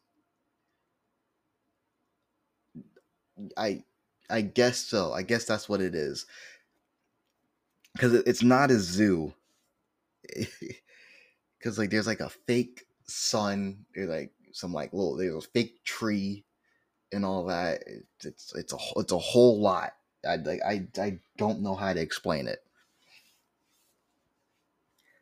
I 3.56 3.84
I 4.30 4.42
guess 4.42 4.78
so. 4.78 5.13
I 5.13 5.24
guess 5.24 5.46
that's 5.46 5.70
what 5.70 5.82
it 5.82 5.96
is. 5.96 6.25
Because 7.94 8.13
it's 8.13 8.44
not 8.44 8.72
a 8.72 8.78
zoo. 8.78 9.34
Because 11.60 11.78
like 11.78 11.92
there's 11.92 12.08
like 12.08 12.22
a 12.22 12.30
fake 12.30 12.88
sun. 13.06 13.86
There's 13.94 14.10
like 14.10 14.32
some 14.53 14.74
like 14.74 14.93
little 14.93 15.15
there's 15.15 15.46
a 15.46 15.50
fake 15.50 15.84
tree 15.84 16.46
and 17.12 17.25
all 17.25 17.46
that. 17.46 17.84
It's 18.24 18.53
it's, 18.55 18.74
a 18.74 18.77
it's 18.98 19.12
a 19.12 19.17
whole 19.17 19.60
lot. 19.60 19.93
I 20.27 20.36
like 20.38 20.62
I 20.65 20.88
I 20.98 21.20
don't 21.38 21.62
know 21.62 21.75
how 21.75 21.93
to 21.93 22.00
explain 22.00 22.48
it. 22.48 22.60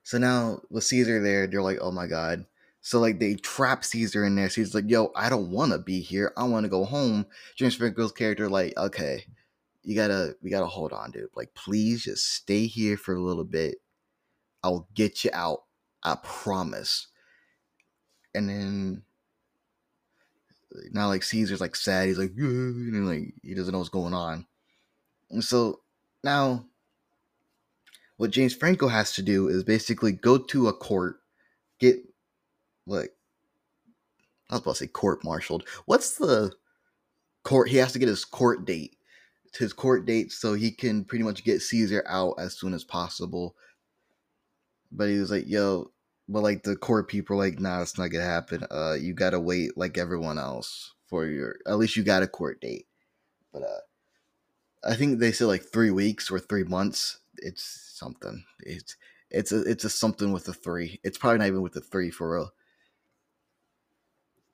So 0.03 0.17
now 0.17 0.61
with 0.69 0.83
Caesar 0.85 1.21
there, 1.21 1.47
they're 1.47 1.61
like, 1.61 1.79
oh 1.81 1.91
my 1.91 2.07
god. 2.07 2.45
So 2.81 2.99
like 2.99 3.19
they 3.19 3.35
trap 3.35 3.83
Caesar 3.83 4.25
in 4.25 4.35
there. 4.35 4.49
Caesar's 4.49 4.75
like, 4.75 4.89
yo, 4.89 5.11
I 5.15 5.29
don't 5.29 5.51
want 5.51 5.71
to 5.73 5.77
be 5.77 5.99
here. 5.99 6.33
I 6.37 6.45
want 6.45 6.63
to 6.63 6.69
go 6.69 6.85
home. 6.85 7.25
James 7.55 7.75
Franco's 7.75 8.11
character 8.11 8.49
like, 8.49 8.75
okay, 8.77 9.25
you 9.83 9.95
gotta 9.95 10.35
we 10.41 10.49
gotta 10.49 10.67
hold 10.67 10.93
on, 10.93 11.11
dude. 11.11 11.29
Like, 11.35 11.53
please 11.53 12.03
just 12.03 12.33
stay 12.33 12.67
here 12.67 12.97
for 12.97 13.15
a 13.15 13.21
little 13.21 13.43
bit. 13.43 13.75
I'll 14.63 14.87
get 14.93 15.23
you 15.23 15.31
out. 15.33 15.63
I 16.03 16.17
promise. 16.23 17.07
And 18.33 18.49
then 18.49 19.03
now 20.91 21.07
like 21.07 21.23
Caesar's 21.23 21.61
like 21.61 21.75
sad. 21.75 22.07
He's 22.07 22.17
like, 22.17 22.31
and 22.37 23.07
like 23.07 23.33
he 23.41 23.53
doesn't 23.53 23.71
know 23.71 23.79
what's 23.79 23.89
going 23.89 24.13
on. 24.13 24.45
And 25.29 25.43
so 25.43 25.81
now 26.23 26.65
what 28.17 28.31
James 28.31 28.53
Franco 28.53 28.87
has 28.87 29.13
to 29.13 29.21
do 29.21 29.47
is 29.47 29.63
basically 29.63 30.11
go 30.11 30.37
to 30.37 30.67
a 30.67 30.73
court, 30.73 31.21
get 31.79 31.97
like 32.85 33.11
I 34.49 34.55
was 34.55 34.61
about 34.61 34.75
to 34.75 34.77
say 34.79 34.87
court 34.87 35.23
martialed. 35.23 35.67
What's 35.85 36.17
the 36.17 36.51
court? 37.43 37.69
He 37.69 37.77
has 37.77 37.93
to 37.93 37.99
get 37.99 38.09
his 38.09 38.25
court 38.25 38.65
date, 38.65 38.97
his 39.57 39.73
court 39.73 40.05
date, 40.05 40.31
so 40.31 40.53
he 40.53 40.71
can 40.71 41.05
pretty 41.05 41.23
much 41.23 41.43
get 41.43 41.61
Caesar 41.61 42.03
out 42.07 42.35
as 42.39 42.57
soon 42.57 42.73
as 42.73 42.83
possible. 42.83 43.55
But 44.91 45.09
he 45.09 45.19
was 45.19 45.29
like, 45.31 45.47
"Yo," 45.47 45.91
but 46.29 46.43
like 46.43 46.63
the 46.63 46.75
court 46.75 47.09
people 47.09 47.37
like, 47.37 47.59
"Nah, 47.59 47.81
it's 47.81 47.97
not 47.97 48.09
gonna 48.09 48.23
happen. 48.23 48.65
Uh, 48.69 48.93
you 48.93 49.13
gotta 49.13 49.39
wait 49.39 49.75
like 49.77 49.97
everyone 49.97 50.37
else 50.37 50.93
for 51.07 51.25
your. 51.25 51.57
At 51.67 51.79
least 51.79 51.95
you 51.97 52.03
got 52.03 52.23
a 52.23 52.27
court 52.27 52.61
date." 52.61 52.87
But 53.51 53.63
uh, 53.63 53.81
I 54.83 54.95
think 54.95 55.19
they 55.19 55.31
said 55.31 55.47
like 55.47 55.63
three 55.63 55.91
weeks 55.91 56.29
or 56.29 56.39
three 56.39 56.63
months. 56.63 57.19
It's 57.37 57.63
something. 57.95 58.45
It's 58.59 58.95
it's 59.31 59.51
a 59.51 59.61
it's 59.63 59.83
a 59.83 59.89
something 59.89 60.31
with 60.31 60.47
a 60.47 60.53
three. 60.53 60.99
It's 61.03 61.17
probably 61.17 61.39
not 61.39 61.47
even 61.47 61.63
with 61.63 61.75
a 61.75 61.81
three 61.81 62.11
for 62.11 62.35
real. 62.35 62.53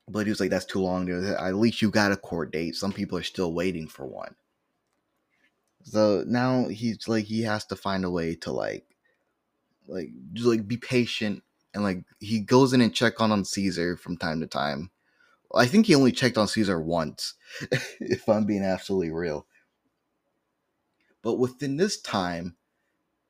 But 0.08 0.28
he 0.28 0.30
was 0.30 0.40
like, 0.40 0.52
that's 0.52 0.66
too 0.66 0.80
long. 0.82 1.10
At 1.10 1.56
least 1.56 1.82
you 1.82 1.90
got 1.90 2.12
a 2.12 2.18
court 2.18 2.52
date. 2.52 2.76
Some 2.76 2.94
people 2.94 3.18
are 3.18 3.24
still 3.24 3.54
waiting 3.54 3.88
for 3.88 4.06
one. 4.06 4.36
So 5.84 6.24
now 6.28 6.68
he's 6.68 7.08
like, 7.08 7.26
he 7.26 7.42
has 7.42 7.66
to 7.68 7.76
find 7.76 8.06
a 8.06 8.12
way 8.12 8.36
to 8.36 8.52
like, 8.52 8.86
like, 9.88 10.10
just 10.34 10.48
like 10.48 10.68
be 10.68 10.78
patient 10.78 11.44
and 11.76 11.84
like 11.84 12.04
he 12.20 12.40
goes 12.40 12.74
in 12.74 12.82
and 12.82 12.96
check 12.96 13.22
on 13.22 13.32
on 13.32 13.46
Caesar 13.46 13.98
from 13.98 14.18
time 14.18 14.40
to 14.40 14.48
time. 14.48 14.90
I 15.54 15.68
think 15.68 15.86
he 15.86 15.96
only 15.96 16.12
checked 16.12 16.38
on 16.38 16.48
Caesar 16.48 16.82
once, 16.82 17.36
if 18.00 18.28
I'm 18.28 18.46
being 18.46 18.64
absolutely 18.64 19.12
real. 19.12 19.46
But 21.22 21.36
within 21.36 21.78
this 21.78 22.02
time, 22.02 22.56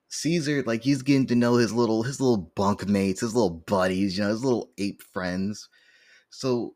Caesar, 0.09 0.63
like 0.63 0.83
he's 0.83 1.01
getting 1.01 1.27
to 1.27 1.35
know 1.35 1.55
his 1.55 1.73
little 1.73 2.03
his 2.03 2.21
little 2.21 2.51
bunk 2.55 2.87
mates, 2.87 3.21
his 3.21 3.35
little 3.35 3.49
buddies, 3.49 4.17
you 4.17 4.23
know, 4.23 4.29
his 4.29 4.43
little 4.43 4.71
ape 4.77 5.01
friends. 5.01 5.67
So 6.29 6.75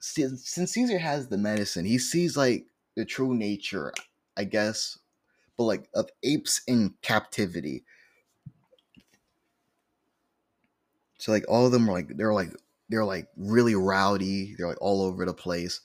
since, 0.00 0.48
since 0.48 0.72
Caesar 0.72 0.98
has 0.98 1.28
the 1.28 1.38
medicine, 1.38 1.84
he 1.84 1.98
sees 1.98 2.36
like 2.36 2.66
the 2.96 3.04
true 3.04 3.34
nature, 3.34 3.92
I 4.36 4.44
guess, 4.44 4.98
but 5.56 5.64
like 5.64 5.88
of 5.94 6.10
apes 6.22 6.62
in 6.66 6.94
captivity. 7.02 7.84
So 11.26 11.32
like 11.32 11.44
all 11.48 11.66
of 11.66 11.72
them 11.72 11.88
were 11.88 11.92
like 11.92 12.16
they're 12.16 12.32
like 12.32 12.52
they're 12.88 13.04
like 13.04 13.26
really 13.36 13.74
rowdy. 13.74 14.54
They're 14.56 14.68
like 14.68 14.80
all 14.80 15.02
over 15.02 15.26
the 15.26 15.34
place. 15.34 15.80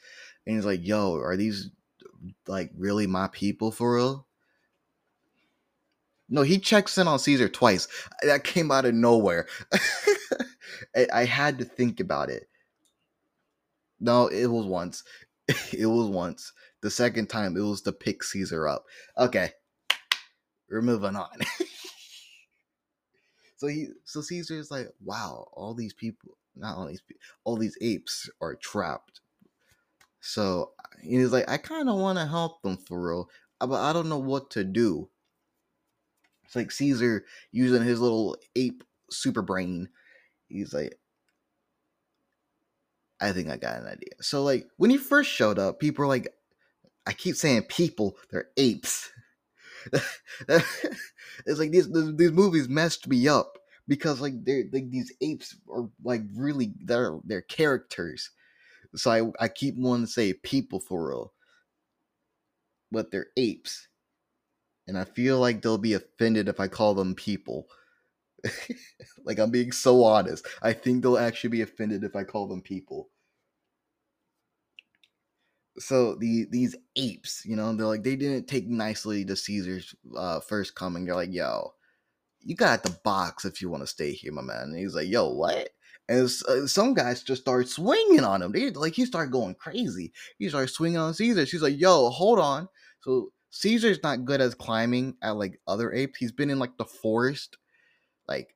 And 0.45 0.55
he's 0.55 0.67
like, 0.67 0.85
"Yo, 0.85 1.15
are 1.15 1.35
these 1.35 1.71
like 2.45 2.69
really 2.77 3.07
my 3.07 3.27
people 3.27 3.71
for 3.71 3.95
real?" 3.95 4.27
No, 6.29 6.43
he 6.43 6.59
checks 6.59 6.95
in 6.99 7.07
on 7.07 7.17
Caesar 7.17 7.49
twice. 7.49 7.87
That 8.21 8.43
came 8.43 8.69
out 8.69 8.85
of 8.85 8.93
nowhere. 8.93 9.47
I, 10.95 11.07
I 11.11 11.25
had 11.25 11.57
to 11.57 11.65
think 11.65 11.99
about 11.99 12.29
it. 12.29 12.47
No, 13.99 14.27
it 14.27 14.45
was 14.45 14.67
once. 14.67 15.03
it 15.73 15.87
was 15.87 16.07
once. 16.07 16.53
The 16.83 16.91
second 16.91 17.29
time, 17.31 17.57
it 17.57 17.61
was 17.61 17.81
to 17.81 17.91
pick 17.91 18.23
Caesar 18.23 18.67
up. 18.67 18.85
Okay, 19.17 19.53
we're 20.69 20.83
moving 20.83 21.15
on. 21.15 21.31
so 23.61 23.67
he, 23.67 23.89
so 24.05 24.21
Caesar's 24.21 24.71
like, 24.71 24.87
wow, 25.05 25.47
all 25.53 25.75
these 25.75 25.93
people, 25.93 26.35
not 26.55 26.77
all 26.77 26.87
these, 26.87 27.03
all 27.43 27.57
these 27.57 27.77
apes 27.79 28.27
are 28.41 28.55
trapped. 28.55 29.21
So 30.19 30.71
he's 31.03 31.31
like, 31.31 31.47
I 31.47 31.57
kind 31.57 31.87
of 31.87 31.99
want 31.99 32.17
to 32.17 32.25
help 32.25 32.63
them 32.63 32.75
for 32.75 32.99
real, 32.99 33.29
uh, 33.59 33.67
but 33.67 33.79
I 33.79 33.93
don't 33.93 34.09
know 34.09 34.17
what 34.17 34.49
to 34.51 34.63
do. 34.63 35.09
It's 36.43 36.55
like 36.55 36.71
Caesar 36.71 37.23
using 37.51 37.83
his 37.83 38.01
little 38.01 38.35
ape 38.55 38.83
super 39.11 39.43
brain. 39.43 39.89
He's 40.47 40.73
like, 40.73 40.97
I 43.21 43.31
think 43.31 43.47
I 43.47 43.57
got 43.57 43.79
an 43.79 43.85
idea. 43.85 44.15
So 44.21 44.41
like 44.41 44.65
when 44.77 44.89
he 44.89 44.97
first 44.97 45.29
showed 45.29 45.59
up, 45.59 45.79
people 45.79 46.01
were 46.01 46.09
like, 46.09 46.33
I 47.05 47.13
keep 47.13 47.35
saying 47.35 47.65
people, 47.69 48.17
they're 48.31 48.49
apes. 48.57 49.11
it's 50.49 51.59
like 51.59 51.71
these 51.71 51.89
these 52.15 52.31
movies 52.31 52.69
messed 52.69 53.07
me 53.07 53.27
up 53.27 53.57
because 53.87 54.21
like 54.21 54.43
they're 54.45 54.65
like 54.71 54.89
these 54.91 55.11
apes 55.21 55.55
are 55.73 55.89
like 56.03 56.23
really 56.35 56.73
they're 56.81 57.19
they're 57.25 57.41
characters. 57.41 58.31
So 58.95 59.11
I 59.39 59.45
I 59.45 59.47
keep 59.49 59.75
wanting 59.77 60.07
to 60.07 60.11
say 60.11 60.33
people 60.33 60.79
for 60.79 61.09
real, 61.09 61.33
but 62.91 63.11
they're 63.11 63.31
apes, 63.37 63.87
and 64.87 64.97
I 64.97 65.05
feel 65.05 65.39
like 65.39 65.61
they'll 65.61 65.77
be 65.77 65.93
offended 65.93 66.47
if 66.49 66.59
I 66.59 66.67
call 66.67 66.93
them 66.95 67.15
people. 67.15 67.67
like 69.25 69.39
I'm 69.39 69.51
being 69.51 69.73
so 69.73 70.03
honest. 70.03 70.47
I 70.63 70.73
think 70.73 71.03
they'll 71.03 71.19
actually 71.19 71.51
be 71.51 71.63
offended 71.63 72.05
if 72.05 72.17
I 72.17 72.25
call 72.25 72.47
them 72.47 72.61
people. 72.63 73.10
So 75.79 76.15
the 76.15 76.47
these 76.49 76.75
apes, 76.95 77.43
you 77.45 77.55
know, 77.55 77.73
they're 77.73 77.85
like 77.85 78.03
they 78.03 78.15
didn't 78.15 78.47
take 78.47 78.67
nicely 78.67 79.23
to 79.25 79.35
Caesar's 79.35 79.95
uh, 80.17 80.39
first 80.41 80.75
coming. 80.75 81.05
They're 81.05 81.15
like, 81.15 81.33
"Yo, 81.33 81.73
you 82.41 82.55
got 82.55 82.83
the 82.83 82.97
box 83.03 83.45
if 83.45 83.61
you 83.61 83.69
want 83.69 83.83
to 83.83 83.87
stay 83.87 84.11
here, 84.11 84.33
my 84.33 84.41
man." 84.41 84.63
And 84.63 84.77
he's 84.77 84.95
like, 84.95 85.07
"Yo, 85.07 85.29
what?" 85.29 85.69
And 86.09 86.29
uh, 86.49 86.67
some 86.67 86.93
guys 86.93 87.23
just 87.23 87.41
start 87.41 87.69
swinging 87.69 88.23
on 88.23 88.41
him. 88.41 88.51
They 88.51 88.69
like 88.71 88.93
he 88.93 89.05
started 89.05 89.31
going 89.31 89.55
crazy. 89.55 90.11
He 90.37 90.49
started 90.49 90.69
swinging 90.69 90.97
on 90.97 91.13
Caesar. 91.13 91.45
She's 91.45 91.61
like, 91.61 91.79
"Yo, 91.79 92.09
hold 92.09 92.39
on." 92.39 92.67
So 93.01 93.31
Caesar's 93.51 94.03
not 94.03 94.25
good 94.25 94.41
at 94.41 94.57
climbing 94.57 95.15
at 95.21 95.37
like 95.37 95.59
other 95.67 95.93
apes. 95.93 96.17
He's 96.19 96.33
been 96.33 96.49
in 96.49 96.59
like 96.59 96.77
the 96.77 96.85
forest, 96.85 97.57
like 98.27 98.55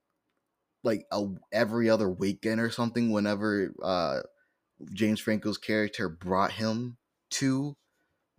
like 0.83 1.05
a, 1.11 1.25
every 1.53 1.89
other 1.89 2.09
weekend 2.09 2.59
or 2.59 2.69
something. 2.69 3.11
Whenever 3.11 3.73
uh, 3.81 4.19
James 4.93 5.21
Franco's 5.21 5.57
character 5.57 6.09
brought 6.09 6.51
him 6.51 6.97
to 7.31 7.75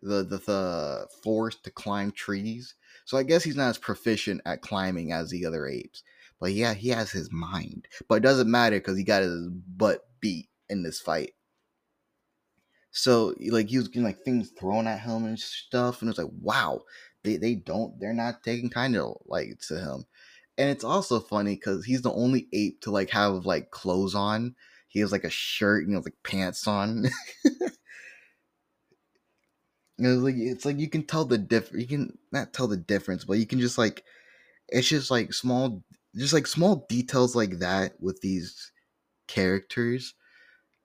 the, 0.03 0.23
the 0.25 0.39
the 0.39 1.07
forest 1.23 1.65
to 1.65 1.71
climb 1.71 2.13
trees. 2.13 2.75
So 3.05 3.17
I 3.17 3.23
guess 3.23 3.45
he's 3.45 3.57
not 3.57 3.71
as 3.71 3.79
proficient 3.79 4.41
at 4.45 4.63
climbing 4.63 5.13
as 5.13 5.31
the 5.31 5.47
other 5.47 5.67
apes. 5.67 6.03
But 6.41 6.53
yeah, 6.53 6.75
he 6.75 6.89
has 6.91 7.11
his 7.11 7.33
mind. 7.33 7.89
But 8.09 8.17
it 8.17 8.23
doesn't 8.23 8.51
matter 8.51 8.77
because 8.77 8.99
he 8.99 9.05
got 9.05 9.23
his 9.23 9.49
butt 9.49 10.07
beat 10.21 10.49
in 10.69 10.83
this 10.83 11.01
fight. 11.01 11.33
So 12.91 13.35
like 13.51 13.69
he 13.69 13.79
was 13.79 13.89
getting 13.89 14.05
like 14.05 14.23
things 14.25 14.51
thrown 14.59 14.87
at 14.87 15.01
him 15.01 15.25
and 15.27 15.39
stuff, 15.39 16.01
and 16.01 16.09
it's 16.09 16.19
like, 16.19 16.31
wow, 16.41 16.83
they, 17.25 17.37
they 17.37 17.55
don't 17.55 17.99
they're 18.01 18.15
not 18.15 18.43
taking 18.43 18.71
kind 18.71 18.97
of 18.97 19.19
like 19.27 19.59
to 19.69 19.79
him. 19.79 20.05
And 20.59 20.71
it's 20.71 20.85
also 20.85 21.21
funny 21.21 21.55
because 21.57 21.85
he's 21.85 22.03
the 22.03 22.13
only 22.13 22.49
ape 22.53 22.81
to 22.83 22.91
like 22.91 23.11
have 23.11 23.45
like 23.45 23.71
clothes 23.71 24.15
on. 24.15 24.55
He 24.89 25.01
has 25.01 25.13
like 25.13 25.25
a 25.25 25.31
shirt, 25.31 25.87
you 25.87 25.93
know, 25.93 26.01
like 26.01 26.17
pants 26.25 26.67
on. 26.67 27.07
It's 29.99 30.23
like 30.23 30.35
it's 30.37 30.65
like 30.65 30.79
you 30.79 30.89
can 30.91 31.05
tell 31.05 31.25
the 31.25 31.39
diff. 31.39 31.73
You 31.73 31.87
can 31.87 32.19
not 32.33 32.53
tell 32.53 32.69
the 32.69 32.77
difference, 32.77 33.25
but 33.25 33.39
you 33.39 33.47
can 33.47 33.61
just 33.61 33.79
like 33.79 34.05
it's 34.69 34.89
just 34.89 35.11
like 35.11 35.33
small, 35.35 35.83
just 36.17 36.35
like 36.35 36.47
small 36.47 36.87
details 36.89 37.37
like 37.37 37.61
that 37.61 37.95
with 38.01 38.21
these 38.21 38.73
characters. 39.29 40.15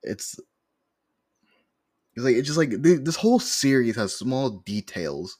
It's 0.03 0.39
it's 2.15 2.25
like 2.25 2.35
it's 2.35 2.47
just 2.47 2.57
like 2.57 2.71
this 2.81 3.15
whole 3.15 3.39
series 3.39 3.95
has 3.95 4.15
small 4.15 4.49
details 4.65 5.37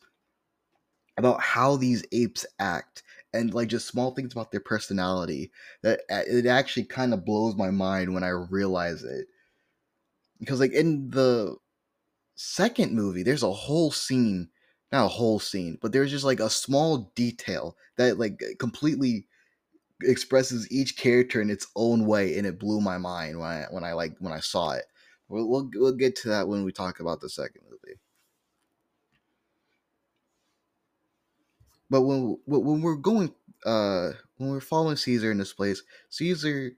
about 1.17 1.41
how 1.41 1.75
these 1.75 2.03
apes 2.11 2.45
act 2.59 3.03
and 3.33 3.53
like 3.53 3.67
just 3.67 3.87
small 3.87 4.11
things 4.11 4.31
about 4.33 4.51
their 4.51 4.59
personality 4.59 5.51
that 5.83 6.01
uh, 6.09 6.23
it 6.27 6.45
actually 6.45 6.83
kind 6.83 7.13
of 7.13 7.25
blows 7.25 7.55
my 7.55 7.69
mind 7.69 8.13
when 8.13 8.23
I 8.23 8.29
realize 8.29 9.03
it. 9.03 9.27
Because 10.39 10.59
like 10.59 10.71
in 10.73 11.09
the 11.09 11.55
second 12.41 12.93
movie, 12.93 13.23
there's 13.23 13.43
a 13.43 13.51
whole 13.51 13.91
scene, 13.91 14.49
not 14.91 15.05
a 15.05 15.09
whole 15.09 15.39
scene, 15.39 15.77
but 15.81 15.91
there's 15.91 16.11
just 16.11 16.25
like 16.25 16.39
a 16.39 16.49
small 16.49 17.11
detail 17.15 17.77
that 17.97 18.17
like 18.17 18.41
completely 18.59 19.27
expresses 20.01 20.71
each 20.71 20.97
character 20.97 21.41
in 21.41 21.49
its 21.49 21.67
own 21.75 22.05
way, 22.05 22.37
and 22.37 22.47
it 22.47 22.59
blew 22.59 22.81
my 22.81 22.97
mind 22.97 23.39
when 23.39 23.49
I 23.49 23.65
when 23.69 23.83
I 23.83 23.93
like 23.93 24.15
when 24.19 24.33
I 24.33 24.39
saw 24.39 24.71
it. 24.71 24.85
We'll 25.29 25.47
we'll, 25.47 25.69
we'll 25.75 25.95
get 25.95 26.15
to 26.17 26.29
that 26.29 26.47
when 26.47 26.63
we 26.63 26.71
talk 26.71 26.99
about 26.99 27.21
the 27.21 27.29
second 27.29 27.61
movie. 27.69 27.99
But 31.89 32.01
when 32.01 32.37
when 32.45 32.81
we're 32.81 32.95
going, 32.95 33.33
uh, 33.65 34.11
when 34.37 34.49
we're 34.49 34.61
following 34.61 34.95
Caesar 34.95 35.31
in 35.31 35.37
this 35.37 35.53
place, 35.53 35.83
Caesar 36.09 36.71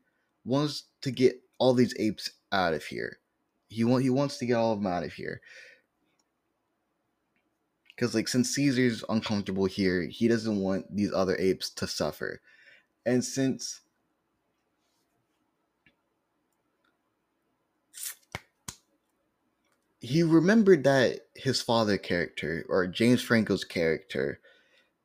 wants 0.43 0.85
to 1.01 1.11
get 1.11 1.41
all 1.57 1.73
these 1.73 1.95
apes 1.99 2.31
out 2.51 2.73
of 2.73 2.83
here 2.83 3.19
he 3.73 3.83
want 3.83 4.03
he 4.03 4.09
wants 4.09 4.37
to 4.37 4.45
get 4.45 4.55
all 4.55 4.73
of 4.73 4.79
them 4.79 4.91
out 4.91 5.03
of 5.03 5.13
here. 5.13 5.41
Because 7.95 8.15
like 8.15 8.27
since 8.27 8.49
Caesar's 8.55 9.03
uncomfortable 9.09 9.65
here, 9.65 10.03
he 10.03 10.27
doesn't 10.27 10.59
want 10.59 10.95
these 10.95 11.13
other 11.13 11.35
apes 11.37 11.69
to 11.71 11.87
suffer. 11.87 12.41
And 13.05 13.23
since 13.23 13.81
he 19.99 20.21
remembered 20.23 20.83
that 20.83 21.21
his 21.35 21.61
father 21.61 21.97
character 21.97 22.65
or 22.67 22.87
James 22.87 23.21
Franco's 23.21 23.63
character, 23.63 24.39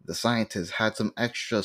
the 0.04 0.14
scientist, 0.14 0.72
had 0.72 0.96
some 0.96 1.12
extra 1.16 1.62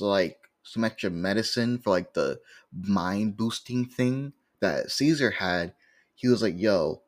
like 0.00 0.38
some 0.62 0.84
extra 0.84 1.10
medicine 1.10 1.78
for 1.78 1.90
like 1.90 2.14
the 2.14 2.38
mind 2.72 3.36
boosting 3.36 3.86
thing 3.86 4.32
that 4.60 4.90
Caesar 4.90 5.30
had 5.30 5.74
he 6.20 6.28
was 6.28 6.42
like, 6.42 6.58
yo, 6.58 7.00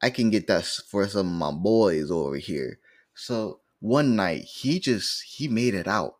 I 0.00 0.08
can 0.08 0.30
get 0.30 0.46
that 0.46 0.64
for 0.64 1.06
some 1.06 1.26
of 1.26 1.32
my 1.32 1.50
boys 1.50 2.10
over 2.10 2.36
here. 2.36 2.78
So 3.14 3.60
one 3.80 4.16
night 4.16 4.42
he 4.44 4.80
just 4.80 5.22
he 5.24 5.48
made 5.48 5.74
it 5.74 5.86
out. 5.86 6.16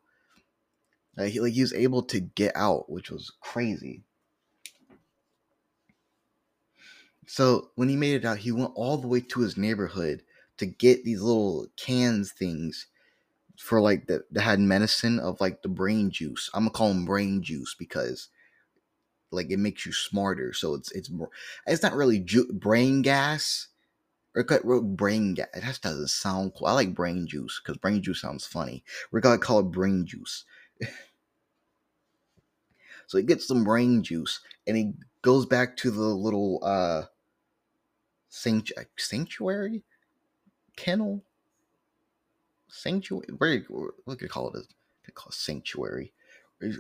Like 1.17 1.33
he, 1.33 1.41
like 1.41 1.55
he 1.55 1.63
was 1.63 1.73
able 1.73 2.03
to 2.03 2.21
get 2.21 2.55
out, 2.55 2.91
which 2.91 3.11
was 3.11 3.33
crazy. 3.41 4.03
So 7.27 7.71
when 7.77 7.89
he 7.89 7.97
made 7.97 8.15
it 8.15 8.27
out, 8.27 8.39
he 8.39 8.53
went 8.53 8.73
all 8.75 8.99
the 8.99 9.09
way 9.09 9.21
to 9.21 9.41
his 9.41 9.57
neighborhood 9.57 10.23
to 10.59 10.67
get 10.67 11.05
these 11.05 11.23
little 11.23 11.67
cans 11.79 12.31
things 12.31 12.89
for 13.57 13.81
like 13.81 14.07
that 14.09 14.25
had 14.39 14.61
medicine 14.61 15.19
of 15.19 15.41
like 15.41 15.63
the 15.63 15.69
brain 15.69 16.11
juice. 16.11 16.51
I'm 16.53 16.65
gonna 16.65 16.73
call 16.73 16.89
them 16.89 17.07
brain 17.07 17.43
juice 17.43 17.75
because 17.75 18.29
like 19.31 19.51
it 19.51 19.59
makes 19.59 19.85
you 19.87 19.93
smarter. 19.93 20.53
So 20.53 20.75
it's 20.75 20.93
it's 20.93 21.11
more. 21.11 21.31
It's 21.67 21.83
not 21.83 21.95
really 21.95 22.21
ju- 22.21 22.53
brain 22.53 23.03
gas 23.03 23.69
or 24.35 24.45
cut 24.45 24.63
brain 24.97 25.35
gas. 25.35 25.49
It 25.55 25.63
just 25.65 25.83
doesn't 25.83 26.09
sound 26.09 26.53
cool. 26.57 26.67
I 26.67 26.73
like 26.73 26.95
brain 26.95 27.27
juice 27.27 27.61
because 27.63 27.79
brain 27.79 28.03
juice 28.03 28.21
sounds 28.21 28.47
funny. 28.47 28.85
We're 29.11 29.21
gonna 29.21 29.39
call 29.39 29.61
it 29.61 29.71
brain 29.73 30.07
juice. 30.07 30.45
so 33.07 33.19
he 33.19 33.25
gets 33.25 33.47
some 33.47 33.65
brain 33.65 34.03
juice 34.03 34.41
and 34.67 34.77
he 34.77 34.93
goes 35.23 35.47
back 35.47 35.77
to 35.79 35.91
the 35.91 36.01
little 36.01 36.61
uh 36.63 37.05
sanctuary, 38.29 38.87
sanctuary 38.97 39.83
kennel 40.77 41.25
sanctuary. 42.69 43.27
Where 43.39 43.63
what 44.05 44.19
could 44.19 44.27
you 44.27 44.29
call 44.29 44.55
it? 44.55 44.67
Could 45.05 45.15
call 45.15 45.31
it 45.31 45.35
sanctuary. 45.35 46.13
We 46.61 46.73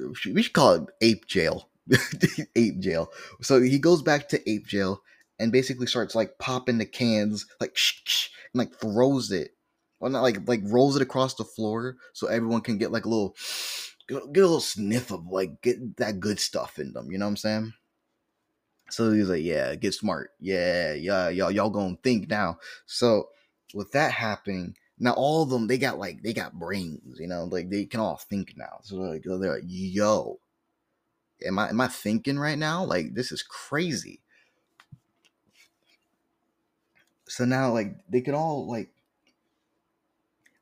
should 0.42 0.52
call 0.52 0.74
it 0.74 0.88
ape 1.00 1.26
jail. 1.26 1.68
ape 2.56 2.80
jail. 2.80 3.10
So 3.40 3.60
he 3.60 3.78
goes 3.78 4.02
back 4.02 4.28
to 4.30 4.50
ape 4.50 4.66
jail 4.66 5.02
and 5.38 5.52
basically 5.52 5.86
starts 5.86 6.14
like 6.14 6.38
popping 6.38 6.78
the 6.78 6.86
cans, 6.86 7.46
like 7.60 7.76
shh, 7.76 8.00
shh, 8.04 8.28
and 8.52 8.58
like 8.58 8.74
throws 8.74 9.30
it. 9.30 9.52
Well, 10.00 10.10
not 10.10 10.22
like 10.22 10.46
like 10.46 10.60
rolls 10.64 10.96
it 10.96 11.02
across 11.02 11.34
the 11.34 11.44
floor 11.44 11.96
so 12.12 12.28
everyone 12.28 12.60
can 12.60 12.78
get 12.78 12.92
like 12.92 13.04
a 13.04 13.08
little 13.08 13.34
get 14.08 14.22
a 14.22 14.26
little 14.26 14.60
sniff 14.60 15.10
of 15.10 15.26
like 15.26 15.60
get 15.60 15.96
that 15.96 16.20
good 16.20 16.40
stuff 16.40 16.78
in 16.78 16.92
them. 16.92 17.10
You 17.10 17.18
know 17.18 17.26
what 17.26 17.30
I'm 17.30 17.36
saying? 17.36 17.72
So 18.90 19.12
he's 19.12 19.28
like, 19.28 19.42
yeah, 19.42 19.74
get 19.74 19.94
smart. 19.94 20.30
Yeah, 20.40 20.94
yeah, 20.94 21.28
y'all 21.28 21.50
y'all 21.50 21.70
gonna 21.70 21.96
think 22.02 22.28
now. 22.28 22.58
So 22.86 23.28
with 23.74 23.92
that 23.92 24.12
happening, 24.12 24.76
now 24.98 25.12
all 25.12 25.42
of 25.42 25.50
them 25.50 25.66
they 25.66 25.78
got 25.78 25.98
like 25.98 26.22
they 26.22 26.32
got 26.32 26.58
brains, 26.58 27.18
you 27.18 27.26
know, 27.26 27.44
like 27.44 27.68
they 27.68 27.84
can 27.84 28.00
all 28.00 28.16
think 28.16 28.54
now. 28.56 28.78
So 28.82 28.96
they're 28.96 29.12
like, 29.14 29.22
they're 29.24 29.54
like 29.54 29.64
yo, 29.66 30.38
am 31.46 31.58
I 31.58 31.70
am 31.70 31.80
I 31.80 31.88
thinking 31.88 32.38
right 32.38 32.58
now? 32.58 32.84
Like 32.84 33.14
this 33.14 33.32
is 33.32 33.42
crazy. 33.42 34.20
So 37.28 37.44
now 37.44 37.72
like 37.72 37.96
they 38.08 38.20
can 38.20 38.34
all 38.34 38.68
like 38.68 38.90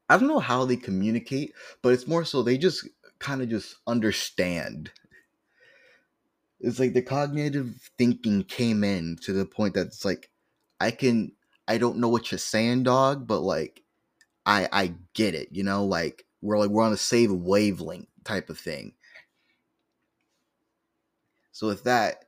I 0.08 0.18
don't 0.18 0.28
know 0.28 0.38
how 0.38 0.64
they 0.64 0.76
communicate, 0.76 1.52
but 1.82 1.92
it's 1.92 2.06
more 2.06 2.24
so 2.24 2.42
they 2.42 2.58
just 2.58 2.88
kind 3.18 3.42
of 3.42 3.48
just 3.48 3.76
understand. 3.86 4.90
It's 6.60 6.78
like 6.78 6.94
the 6.94 7.02
cognitive 7.02 7.90
thinking 7.98 8.44
came 8.44 8.84
in 8.84 9.16
to 9.22 9.32
the 9.32 9.46
point 9.46 9.74
that 9.74 9.88
it's 9.88 10.04
like 10.04 10.30
I 10.80 10.90
can 10.92 11.32
I 11.68 11.78
don't 11.78 11.98
know 11.98 12.08
what 12.08 12.30
you're 12.30 12.38
saying, 12.38 12.84
dog, 12.84 13.26
but 13.26 13.40
like 13.40 13.82
I 14.46 14.68
I 14.72 14.94
get 15.14 15.34
it, 15.34 15.50
you 15.52 15.64
know, 15.64 15.84
like 15.86 16.26
we're 16.42 16.58
like 16.58 16.70
we're 16.70 16.84
on 16.84 16.92
the 16.92 16.98
same 16.98 17.44
wavelength 17.44 18.08
type 18.24 18.50
of 18.50 18.58
thing. 18.58 18.94
So 21.56 21.68
with 21.68 21.84
that, 21.84 22.26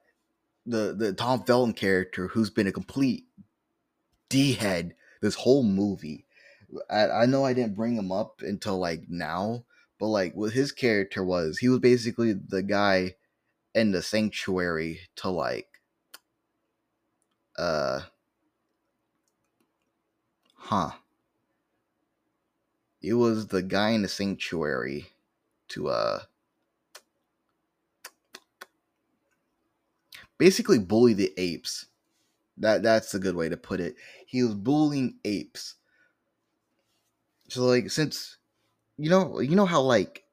the 0.64 0.94
the 0.96 1.12
Tom 1.12 1.44
Felton 1.44 1.74
character, 1.74 2.28
who's 2.28 2.48
been 2.48 2.66
a 2.66 2.72
complete 2.72 3.26
d 4.30 4.54
head 4.54 4.94
this 5.20 5.34
whole 5.34 5.62
movie, 5.62 6.24
I, 6.88 7.10
I 7.10 7.26
know 7.26 7.44
I 7.44 7.52
didn't 7.52 7.76
bring 7.76 7.96
him 7.96 8.10
up 8.10 8.40
until 8.40 8.78
like 8.78 9.02
now, 9.10 9.66
but 10.00 10.06
like 10.06 10.32
what 10.34 10.54
his 10.54 10.72
character 10.72 11.22
was, 11.22 11.58
he 11.58 11.68
was 11.68 11.80
basically 11.80 12.32
the 12.32 12.62
guy 12.62 13.16
in 13.74 13.92
the 13.92 14.00
sanctuary 14.00 15.00
to 15.16 15.28
like, 15.28 15.68
uh, 17.58 18.00
huh. 20.54 20.92
It 23.02 23.12
was 23.12 23.48
the 23.48 23.60
guy 23.60 23.90
in 23.90 24.00
the 24.00 24.08
sanctuary 24.08 25.08
to 25.68 25.88
uh 25.88 26.20
basically 30.38 30.78
bully 30.78 31.14
the 31.14 31.32
apes 31.36 31.86
That 32.58 32.82
that's 32.82 33.14
a 33.14 33.20
good 33.20 33.36
way 33.36 33.48
to 33.50 33.56
put 33.56 33.80
it. 33.80 33.96
He 34.26 34.42
was 34.44 34.54
bullying 34.54 35.18
apes. 35.24 35.76
So 37.48 37.64
like 37.64 37.90
since 37.90 38.36
you 38.98 39.10
know 39.10 39.40
you 39.40 39.56
know 39.56 39.66
how 39.66 39.82
like 39.82 40.24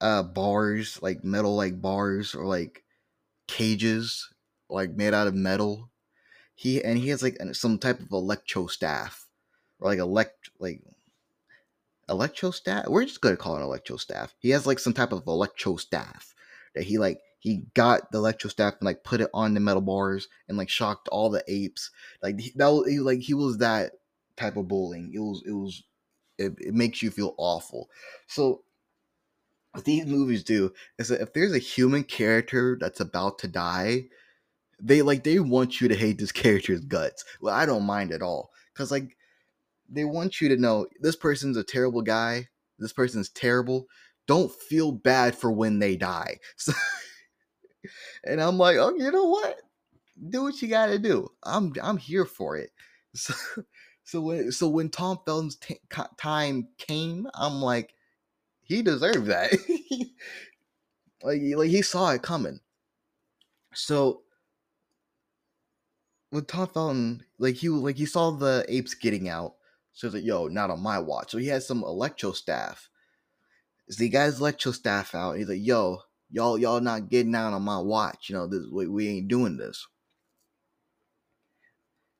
uh 0.00 0.22
bars 0.22 1.00
like 1.02 1.24
metal 1.24 1.56
like 1.56 1.80
bars 1.82 2.34
or 2.34 2.46
like 2.46 2.84
cages 3.48 4.30
like 4.70 4.92
made 4.92 5.14
out 5.14 5.28
of 5.28 5.34
metal 5.34 5.90
he 6.56 6.82
and 6.84 6.98
he 6.98 7.08
has 7.10 7.22
like 7.22 7.38
some 7.54 7.78
type 7.78 8.00
of 8.00 8.12
electro 8.12 8.66
staff 8.68 9.28
or 9.80 9.90
like 9.90 10.00
elect 10.00 10.50
like 10.60 10.82
electro 12.08 12.50
staff 12.50 12.86
we're 12.88 13.04
just 13.04 13.20
gonna 13.20 13.36
call 13.36 13.56
it 13.56 13.62
electro 13.62 13.96
staff 13.96 14.34
he 14.38 14.50
has 14.50 14.66
like 14.66 14.78
some 14.78 14.92
type 14.92 15.12
of 15.12 15.26
electro 15.26 15.76
staff 15.76 16.34
that 16.74 16.84
he 16.84 16.98
like 16.98 17.20
he 17.42 17.64
got 17.74 18.12
the 18.12 18.18
electro 18.18 18.48
staff 18.48 18.74
and 18.78 18.86
like 18.86 19.02
put 19.02 19.20
it 19.20 19.28
on 19.34 19.52
the 19.52 19.58
metal 19.58 19.82
bars 19.82 20.28
and 20.48 20.56
like 20.56 20.68
shocked 20.68 21.08
all 21.08 21.28
the 21.28 21.42
apes. 21.48 21.90
Like 22.22 22.36
that 22.54 22.68
was 22.68 22.88
he, 22.88 23.00
like 23.00 23.18
he 23.18 23.34
was 23.34 23.58
that 23.58 23.94
type 24.36 24.56
of 24.56 24.68
bullying. 24.68 25.10
It 25.12 25.18
was 25.18 25.42
it 25.44 25.50
was 25.50 25.82
it, 26.38 26.54
it 26.60 26.72
makes 26.72 27.02
you 27.02 27.10
feel 27.10 27.34
awful. 27.38 27.90
So 28.28 28.62
what 29.72 29.84
these 29.84 30.06
movies 30.06 30.44
do 30.44 30.72
is 31.00 31.08
that 31.08 31.20
if 31.20 31.32
there's 31.32 31.52
a 31.52 31.58
human 31.58 32.04
character 32.04 32.78
that's 32.80 33.00
about 33.00 33.40
to 33.40 33.48
die 33.48 34.04
they 34.80 35.02
like 35.02 35.24
they 35.24 35.40
want 35.40 35.80
you 35.80 35.88
to 35.88 35.96
hate 35.96 36.18
this 36.18 36.32
character's 36.42 36.80
guts. 36.80 37.24
Well 37.40 37.54
i 37.54 37.66
don't 37.66 37.84
mind 37.84 38.12
at 38.12 38.22
all. 38.22 38.50
Because 38.72 38.92
like 38.92 39.16
they 39.88 40.04
want 40.04 40.40
you 40.40 40.48
to 40.48 40.56
know 40.56 40.86
this 41.00 41.16
person's 41.16 41.56
a 41.56 41.64
terrible 41.64 42.02
guy. 42.02 42.48
This 42.78 42.92
person's 42.92 43.30
terrible. 43.30 43.86
Don't 44.28 44.52
feel 44.52 44.92
bad 44.92 45.34
for 45.36 45.50
when 45.50 45.80
they 45.80 45.96
die. 45.96 46.38
So, 46.56 46.72
and 48.24 48.40
i'm 48.40 48.58
like 48.58 48.76
oh 48.76 48.94
you 48.96 49.10
know 49.10 49.24
what 49.24 49.60
do 50.28 50.42
what 50.42 50.60
you 50.62 50.68
gotta 50.68 50.98
do 50.98 51.28
i'm 51.42 51.72
i'm 51.82 51.96
here 51.96 52.24
for 52.24 52.56
it 52.56 52.70
so 53.14 53.34
so 54.04 54.20
when 54.20 54.52
so 54.52 54.68
when 54.68 54.88
tom 54.88 55.18
felton's 55.24 55.56
t- 55.56 55.80
time 56.16 56.68
came 56.78 57.26
i'm 57.34 57.60
like 57.60 57.94
he 58.62 58.82
deserved 58.82 59.26
that 59.26 59.52
like 61.22 61.40
like 61.56 61.70
he 61.70 61.82
saw 61.82 62.10
it 62.10 62.22
coming 62.22 62.60
so 63.74 64.22
with 66.32 66.46
Tom 66.46 66.66
Felton, 66.66 67.24
like 67.38 67.56
he 67.56 67.68
like 67.68 67.96
he 67.96 68.06
saw 68.06 68.30
the 68.30 68.64
apes 68.68 68.94
getting 68.94 69.28
out, 69.28 69.54
so 69.92 70.06
he's 70.08 70.14
like, 70.14 70.24
"Yo, 70.24 70.48
not 70.48 70.70
on 70.70 70.80
my 70.80 70.98
watch." 70.98 71.30
So 71.30 71.38
he 71.38 71.48
has 71.48 71.66
some 71.66 71.84
electro 71.84 72.32
staff. 72.32 72.88
So 73.90 74.02
he 74.02 74.08
got 74.08 74.26
his 74.26 74.40
electro 74.40 74.72
staff 74.72 75.14
out. 75.14 75.36
he's 75.36 75.48
like, 75.48 75.64
"Yo, 75.64 76.00
y'all, 76.32 76.58
y'all 76.58 76.80
not 76.80 77.08
getting 77.08 77.34
out 77.34 77.52
on 77.52 77.62
my 77.62 77.78
watch. 77.78 78.28
You 78.28 78.34
know, 78.36 78.46
this 78.48 78.64
we, 78.70 78.88
we 78.88 79.08
ain't 79.08 79.28
doing 79.28 79.56
this." 79.56 79.86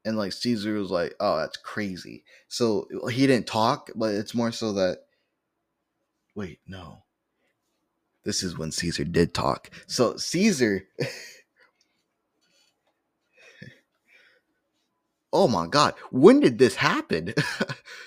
And 0.05 0.17
like 0.17 0.33
Caesar 0.33 0.75
was 0.75 0.91
like, 0.91 1.15
"Oh, 1.19 1.39
that's 1.39 1.57
crazy." 1.57 2.25
So 2.49 2.87
he 3.11 3.27
didn't 3.27 3.47
talk, 3.49 3.91
but 3.97 4.15
it's 4.15 4.35
more 4.35 4.53
so 4.53 4.73
that. 4.75 4.99
Wait, 6.35 6.61
no. 6.67 7.03
This 8.25 8.43
is 8.43 8.57
when 8.57 8.71
Caesar 8.71 9.05
did 9.05 9.35
talk. 9.35 9.71
So 9.87 10.17
Caesar. 10.17 10.87
oh 15.33 15.49
my 15.49 15.67
god, 15.67 15.95
when 16.11 16.41
did 16.41 16.59
this 16.59 16.77
happen? 16.77 17.35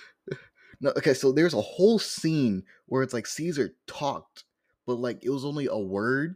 no, 0.80 0.92
okay, 0.92 1.14
so 1.14 1.32
there's 1.32 1.54
a 1.54 1.62
whole 1.62 2.00
scene 2.00 2.64
where 2.86 3.04
it's 3.04 3.14
like 3.14 3.28
Caesar 3.28 3.76
talked, 3.88 4.44
but 4.86 4.96
like 4.96 5.24
it 5.24 5.30
was 5.30 5.46
only 5.46 5.68
a 5.68 5.78
word. 5.78 6.36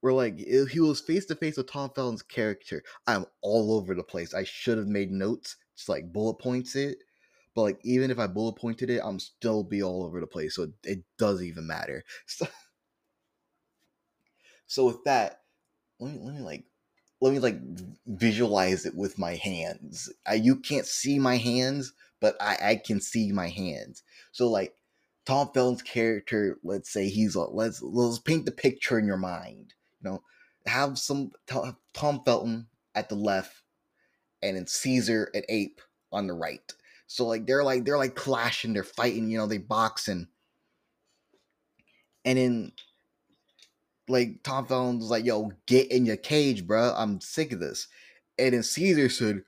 Where 0.00 0.12
like 0.12 0.38
he 0.38 0.80
was 0.80 1.00
face 1.00 1.26
to 1.26 1.34
face 1.34 1.56
with 1.56 1.70
Tom 1.70 1.90
Felton's 1.94 2.22
character. 2.22 2.82
I'm 3.06 3.26
all 3.40 3.72
over 3.72 3.94
the 3.94 4.04
place. 4.04 4.34
I 4.34 4.44
should 4.44 4.78
have 4.78 4.86
made 4.86 5.10
notes, 5.10 5.56
just 5.74 5.88
like 5.88 6.12
bullet 6.12 6.34
points 6.34 6.76
it. 6.76 6.98
But 7.54 7.62
like 7.62 7.80
even 7.82 8.10
if 8.10 8.18
I 8.18 8.26
bullet 8.26 8.54
pointed 8.56 8.90
it, 8.90 9.00
I'm 9.02 9.18
still 9.18 9.64
be 9.64 9.82
all 9.82 10.04
over 10.04 10.20
the 10.20 10.26
place. 10.26 10.54
So 10.54 10.64
it, 10.64 10.72
it 10.84 11.04
doesn't 11.18 11.46
even 11.46 11.66
matter. 11.66 12.04
So, 12.26 12.46
so 14.66 14.86
with 14.86 15.02
that, 15.04 15.42
let 15.98 16.12
me 16.12 16.20
let 16.22 16.34
me 16.34 16.40
like 16.42 16.64
let 17.20 17.32
me 17.32 17.38
like 17.38 17.58
visualize 18.06 18.84
it 18.86 18.94
with 18.94 19.18
my 19.18 19.34
hands. 19.36 20.12
I, 20.26 20.34
you 20.34 20.56
can't 20.56 20.86
see 20.86 21.18
my 21.18 21.36
hands, 21.38 21.92
but 22.20 22.36
I, 22.40 22.58
I 22.62 22.76
can 22.76 23.00
see 23.00 23.32
my 23.32 23.48
hands. 23.48 24.02
So 24.32 24.48
like 24.50 24.74
Tom 25.26 25.50
Felton's 25.52 25.82
character, 25.82 26.58
let's 26.62 26.88
say 26.90 27.08
he's 27.08 27.34
a, 27.34 27.40
let's 27.40 27.82
let's 27.82 28.20
paint 28.20 28.46
the 28.46 28.52
picture 28.52 28.98
in 28.98 29.06
your 29.06 29.16
mind. 29.16 29.74
You 30.00 30.10
know, 30.10 30.22
have 30.66 30.98
some 30.98 31.32
Tom 31.46 32.22
Felton 32.24 32.68
at 32.94 33.08
the 33.08 33.16
left, 33.16 33.62
and 34.40 34.56
then 34.56 34.66
Caesar 34.68 35.30
and 35.34 35.44
Ape 35.48 35.80
on 36.12 36.28
the 36.28 36.32
right. 36.32 36.72
So 37.08 37.26
like 37.26 37.44
they're 37.44 37.64
like 37.64 37.84
they're 37.84 37.98
like 37.98 38.14
clashing, 38.14 38.72
they're 38.72 38.84
fighting. 38.84 39.28
You 39.28 39.38
know, 39.38 39.46
they 39.46 39.58
boxing, 39.58 40.28
and 42.24 42.38
then 42.38 42.72
like 44.08 44.44
Tom 44.44 44.66
Felton 44.66 45.00
was 45.00 45.10
like, 45.10 45.24
"Yo, 45.24 45.50
get 45.66 45.90
in 45.90 46.06
your 46.06 46.16
cage, 46.16 46.66
bro. 46.66 46.94
I'm 46.96 47.20
sick 47.20 47.52
of 47.52 47.58
this." 47.58 47.88
And 48.38 48.54
then 48.54 48.62
Caesar 48.62 49.08
said, 49.08 49.42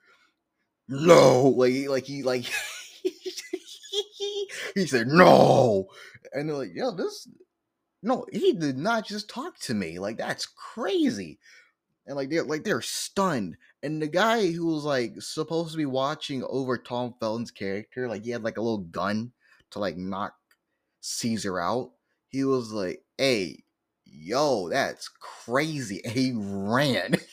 "No," 0.88 1.48
like 1.48 1.88
like 1.88 2.04
he 2.04 2.24
like 2.24 2.46
he 4.74 4.87
said 4.87 5.08
no, 5.08 5.88
and 6.32 6.48
they're 6.48 6.56
like, 6.56 6.74
"Yo, 6.74 6.92
this." 6.92 7.28
No, 8.02 8.26
he 8.32 8.52
did 8.52 8.78
not 8.78 9.06
just 9.06 9.28
talk 9.28 9.58
to 9.61 9.74
me. 9.74 9.98
Like 9.98 10.18
that's 10.18 10.46
crazy. 10.46 11.38
And 12.06 12.16
like 12.16 12.30
they're 12.30 12.44
like 12.44 12.64
they're 12.64 12.80
stunned. 12.80 13.56
And 13.82 14.00
the 14.00 14.08
guy 14.08 14.52
who 14.52 14.66
was 14.66 14.84
like 14.84 15.20
supposed 15.20 15.72
to 15.72 15.76
be 15.76 15.87
watching 15.87 16.44
over 16.44 16.78
Tom 16.78 17.14
Felton's 17.20 17.50
character, 17.50 18.08
like 18.08 18.24
he 18.24 18.30
had 18.30 18.44
like 18.44 18.56
a 18.56 18.62
little 18.62 18.78
gun 18.78 19.32
to 19.72 19.78
like 19.80 19.96
knock 19.96 20.34
Caesar 21.00 21.61
out. 21.61 21.92
He 22.28 22.44
was 22.44 22.72
like, 22.72 23.02
"Hey, 23.16 23.64
yo, 24.04 24.68
that's 24.68 25.08
crazy. 25.08 26.02
And 26.04 26.12
he 26.12 26.32
ran. 26.34 27.14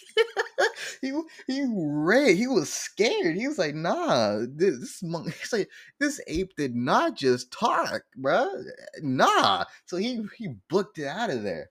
he 1.05 1.21
he 1.47 1.65
ran. 1.69 2.35
He 2.35 2.47
was 2.47 2.71
scared. 2.71 3.35
He 3.35 3.47
was 3.47 3.57
like, 3.57 3.75
nah, 3.75 4.39
this, 4.47 4.79
this 4.79 5.03
monkey, 5.03 5.33
like, 5.51 5.69
this 5.99 6.19
ape 6.27 6.55
did 6.55 6.75
not 6.75 7.15
just 7.15 7.51
talk, 7.51 8.03
bruh. 8.19 8.63
Nah. 9.01 9.65
So 9.85 9.97
he 9.97 10.25
he 10.37 10.55
booked 10.69 10.99
it 10.99 11.07
out 11.07 11.29
of 11.29 11.43
there. 11.43 11.69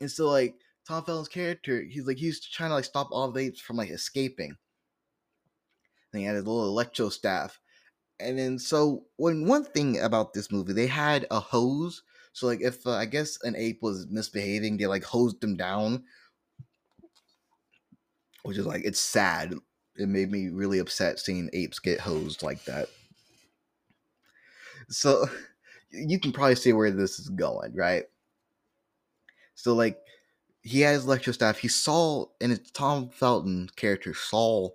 And 0.00 0.10
so 0.10 0.28
like 0.28 0.54
Tom 0.86 1.04
Felton's 1.04 1.28
character, 1.28 1.82
he's 1.82 2.06
like 2.06 2.18
he's 2.18 2.40
trying 2.40 2.70
to 2.70 2.74
like 2.74 2.84
stop 2.84 3.08
all 3.12 3.30
the 3.30 3.40
apes 3.40 3.60
from 3.60 3.76
like 3.76 3.90
escaping. 3.90 4.56
And 6.12 6.20
he 6.20 6.26
had 6.26 6.36
his 6.36 6.46
little 6.46 6.66
electro 6.66 7.08
staff. 7.08 7.60
And 8.18 8.38
then 8.38 8.58
so 8.58 9.04
when 9.16 9.46
one 9.46 9.64
thing 9.64 10.00
about 10.00 10.32
this 10.32 10.50
movie, 10.50 10.72
they 10.72 10.86
had 10.86 11.26
a 11.30 11.40
hose 11.40 12.02
so 12.32 12.46
like 12.46 12.60
if 12.60 12.86
uh, 12.86 12.92
I 12.92 13.06
guess 13.06 13.38
an 13.42 13.56
ape 13.56 13.82
was 13.82 14.06
misbehaving, 14.08 14.76
they 14.76 14.86
like 14.86 15.04
hosed 15.04 15.42
him 15.42 15.56
down, 15.56 16.04
which 18.42 18.58
is 18.58 18.66
like 18.66 18.82
it's 18.84 19.00
sad. 19.00 19.54
It 19.96 20.08
made 20.08 20.30
me 20.30 20.48
really 20.48 20.78
upset 20.78 21.18
seeing 21.18 21.50
apes 21.52 21.78
get 21.78 22.00
hosed 22.00 22.42
like 22.42 22.64
that. 22.64 22.88
So 24.88 25.26
you 25.90 26.18
can 26.20 26.32
probably 26.32 26.54
see 26.54 26.72
where 26.72 26.90
this 26.90 27.18
is 27.18 27.28
going, 27.28 27.74
right? 27.74 28.04
So 29.54 29.74
like 29.74 29.98
he 30.62 30.80
has 30.80 31.04
electro 31.04 31.32
staff. 31.32 31.58
He 31.58 31.68
saw 31.68 32.26
and 32.40 32.52
it's 32.52 32.70
Tom 32.70 33.08
Felton 33.10 33.68
character 33.76 34.14
saw 34.14 34.70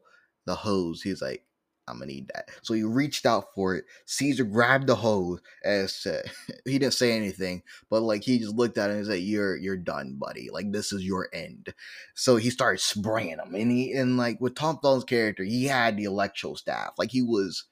the 0.46 0.56
hose. 0.56 1.02
He's 1.02 1.22
like, 1.22 1.45
I'm 1.88 2.00
gonna 2.00 2.08
need 2.08 2.30
that. 2.34 2.50
So 2.62 2.74
he 2.74 2.84
reached 2.84 3.26
out 3.26 3.54
for 3.54 3.76
it. 3.76 3.86
Caesar 4.06 4.44
grabbed 4.44 4.88
the 4.88 4.96
hose 4.96 5.40
and 5.64 5.90
said 5.90 6.32
he 6.66 6.80
didn't 6.80 6.94
say 6.94 7.12
anything, 7.12 7.64
but 7.90 8.02
like 8.02 8.24
he 8.24 8.40
just 8.40 8.56
looked 8.56 8.78
at 8.78 8.90
it 8.90 8.98
and 8.98 9.06
said, 9.06 9.20
You're 9.22 9.56
you're 9.58 9.78
done, 9.78 10.16
buddy. 10.20 10.50
Like 10.52 10.72
this 10.72 10.92
is 10.92 11.04
your 11.04 11.30
end. 11.34 11.74
So 12.16 12.38
he 12.38 12.50
started 12.50 12.80
spraying 12.80 13.38
him. 13.38 13.56
And 13.56 13.72
he 13.72 13.92
and 13.94 14.18
like 14.18 14.42
with 14.42 14.56
Tom 14.56 14.80
Felton's 14.82 15.04
character, 15.04 15.44
he 15.44 15.66
had 15.66 15.98
the 15.98 16.06
electro 16.06 16.56
staff. 16.56 16.94
Like 16.98 17.12
he 17.12 17.22
was 17.22 17.66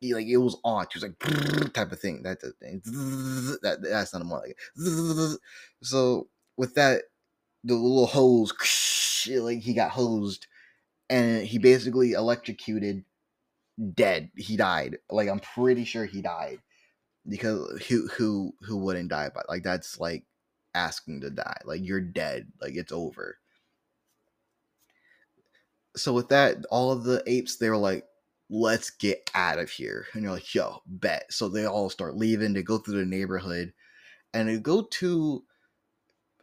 he 0.00 0.14
like 0.14 0.26
it 0.26 0.36
was 0.36 0.56
on. 0.64 0.86
He 0.92 0.98
was 0.98 1.02
like 1.02 1.72
type 1.72 1.92
of 1.92 2.00
thing. 2.00 2.22
That 2.22 2.40
thing. 2.40 2.82
That 3.62 3.78
that's 3.82 4.12
not 4.12 4.22
a 4.22 4.24
more 4.24 4.40
like 4.40 4.56
it. 4.76 5.40
So 5.82 6.28
with 6.56 6.74
that, 6.74 7.02
the 7.64 7.74
little 7.74 8.06
hose, 8.06 8.52
like 9.30 9.60
he 9.60 9.74
got 9.74 9.90
hosed, 9.90 10.46
and 11.10 11.44
he 11.46 11.58
basically 11.58 12.12
electrocuted 12.12 13.04
dead. 13.94 14.30
He 14.36 14.56
died. 14.56 14.98
Like 15.10 15.28
I'm 15.28 15.40
pretty 15.40 15.84
sure 15.84 16.04
he 16.04 16.22
died 16.22 16.60
because 17.28 17.82
who 17.88 18.08
who 18.08 18.54
who 18.62 18.76
wouldn't 18.78 19.10
die? 19.10 19.30
But 19.34 19.48
like 19.48 19.62
that's 19.62 20.00
like 20.00 20.24
asking 20.74 21.20
to 21.22 21.30
die. 21.30 21.60
Like 21.64 21.80
you're 21.84 22.00
dead. 22.00 22.48
Like 22.60 22.74
it's 22.74 22.92
over. 22.92 23.38
So 25.96 26.12
with 26.12 26.28
that, 26.28 26.64
all 26.70 26.92
of 26.92 27.04
the 27.04 27.22
apes 27.26 27.56
they 27.56 27.70
were 27.70 27.76
like, 27.76 28.04
"Let's 28.50 28.90
get 28.90 29.30
out 29.34 29.58
of 29.58 29.70
here," 29.70 30.06
and 30.12 30.22
you're 30.22 30.32
like, 30.32 30.54
"Yo, 30.54 30.82
bet." 30.86 31.32
So 31.32 31.48
they 31.48 31.66
all 31.66 31.90
start 31.90 32.16
leaving. 32.16 32.52
They 32.52 32.62
go 32.62 32.78
through 32.78 32.98
the 32.98 33.06
neighborhood, 33.06 33.72
and 34.34 34.48
they 34.48 34.58
go 34.58 34.82
to. 34.82 35.44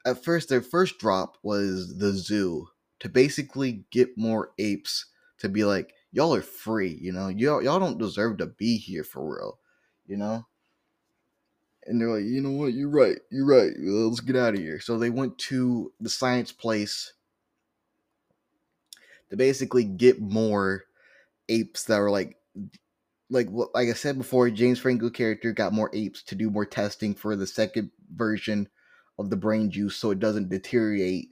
At 0.05 0.23
first, 0.23 0.49
their 0.49 0.61
first 0.61 0.99
drop 0.99 1.37
was 1.43 1.97
the 1.97 2.11
zoo 2.11 2.67
to 2.99 3.09
basically 3.09 3.85
get 3.91 4.17
more 4.17 4.51
apes 4.59 5.07
to 5.39 5.49
be 5.49 5.65
like, 5.65 5.93
y'all 6.15 6.33
are 6.33 6.41
free, 6.41 6.97
you 7.01 7.11
know, 7.11 7.27
y'all 7.27 7.61
y'all 7.61 7.79
don't 7.79 7.99
deserve 7.99 8.37
to 8.37 8.45
be 8.45 8.77
here 8.77 9.03
for 9.03 9.35
real, 9.35 9.59
you 10.07 10.15
know. 10.15 10.45
And 11.85 11.99
they're 11.99 12.09
like, 12.09 12.23
you 12.23 12.41
know 12.41 12.51
what, 12.51 12.73
you're 12.73 12.89
right, 12.89 13.17
you're 13.29 13.45
right. 13.45 13.73
Let's 13.77 14.21
get 14.21 14.37
out 14.37 14.55
of 14.55 14.59
here. 14.59 14.79
So 14.79 14.97
they 14.97 15.09
went 15.09 15.37
to 15.39 15.91
the 15.99 16.09
science 16.09 16.51
place 16.51 17.13
to 19.29 19.35
basically 19.35 19.83
get 19.83 20.21
more 20.21 20.85
apes 21.49 21.83
that 21.83 21.99
were 21.99 22.09
like 22.09 22.37
like 23.29 23.49
like 23.51 23.89
I 23.89 23.93
said 23.93 24.17
before, 24.17 24.49
James 24.49 24.79
Franco 24.79 25.09
character 25.09 25.51
got 25.51 25.73
more 25.73 25.89
apes 25.93 26.23
to 26.23 26.35
do 26.35 26.49
more 26.49 26.65
testing 26.65 27.13
for 27.13 27.35
the 27.35 27.45
second 27.45 27.91
version 28.15 28.69
of 29.19 29.29
the 29.29 29.35
brain 29.35 29.69
juice 29.69 29.97
so 29.97 30.11
it 30.11 30.19
doesn't 30.19 30.49
deteriorate 30.49 31.29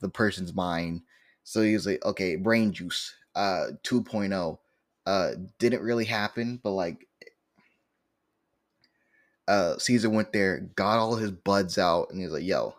the 0.00 0.08
person's 0.08 0.54
mind. 0.54 1.02
So 1.42 1.62
he 1.62 1.72
was 1.72 1.86
like, 1.86 2.04
okay, 2.04 2.36
brain 2.36 2.72
juice, 2.72 3.14
uh 3.34 3.66
2.0. 3.82 4.58
Uh 5.06 5.30
didn't 5.58 5.82
really 5.82 6.04
happen, 6.04 6.60
but 6.62 6.72
like 6.72 7.06
uh 9.48 9.76
Caesar 9.78 10.10
went 10.10 10.32
there, 10.32 10.70
got 10.76 10.98
all 10.98 11.16
his 11.16 11.30
buds 11.30 11.78
out, 11.78 12.10
and 12.10 12.18
he 12.18 12.24
was 12.24 12.34
like, 12.34 12.44
yo, 12.44 12.74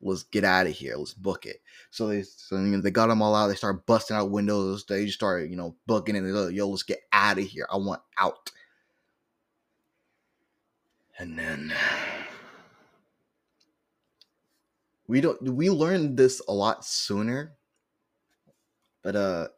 let's 0.00 0.22
get 0.24 0.44
out 0.44 0.66
of 0.66 0.72
here. 0.72 0.96
Let's 0.96 1.14
book 1.14 1.46
it. 1.46 1.60
So 1.90 2.06
they 2.06 2.22
so 2.22 2.56
they 2.56 2.90
got 2.90 3.08
them 3.08 3.22
all 3.22 3.34
out. 3.34 3.48
They 3.48 3.54
start 3.54 3.86
busting 3.86 4.16
out 4.16 4.30
windows. 4.30 4.84
They 4.86 5.04
just 5.06 5.18
started, 5.18 5.50
you 5.50 5.56
know, 5.56 5.76
booking 5.86 6.16
it. 6.16 6.20
They're 6.20 6.32
like, 6.32 6.54
yo, 6.54 6.68
let's 6.68 6.82
get 6.82 7.00
out 7.12 7.38
of 7.38 7.44
here. 7.44 7.66
I 7.70 7.76
want 7.76 8.02
out. 8.18 8.50
And 11.18 11.36
then 11.36 11.72
we 15.08 15.20
don't 15.20 15.42
we 15.42 15.70
learned 15.70 16.16
this 16.16 16.40
a 16.46 16.52
lot 16.52 16.84
sooner. 16.84 17.54
But 19.02 19.16
uh 19.16 19.48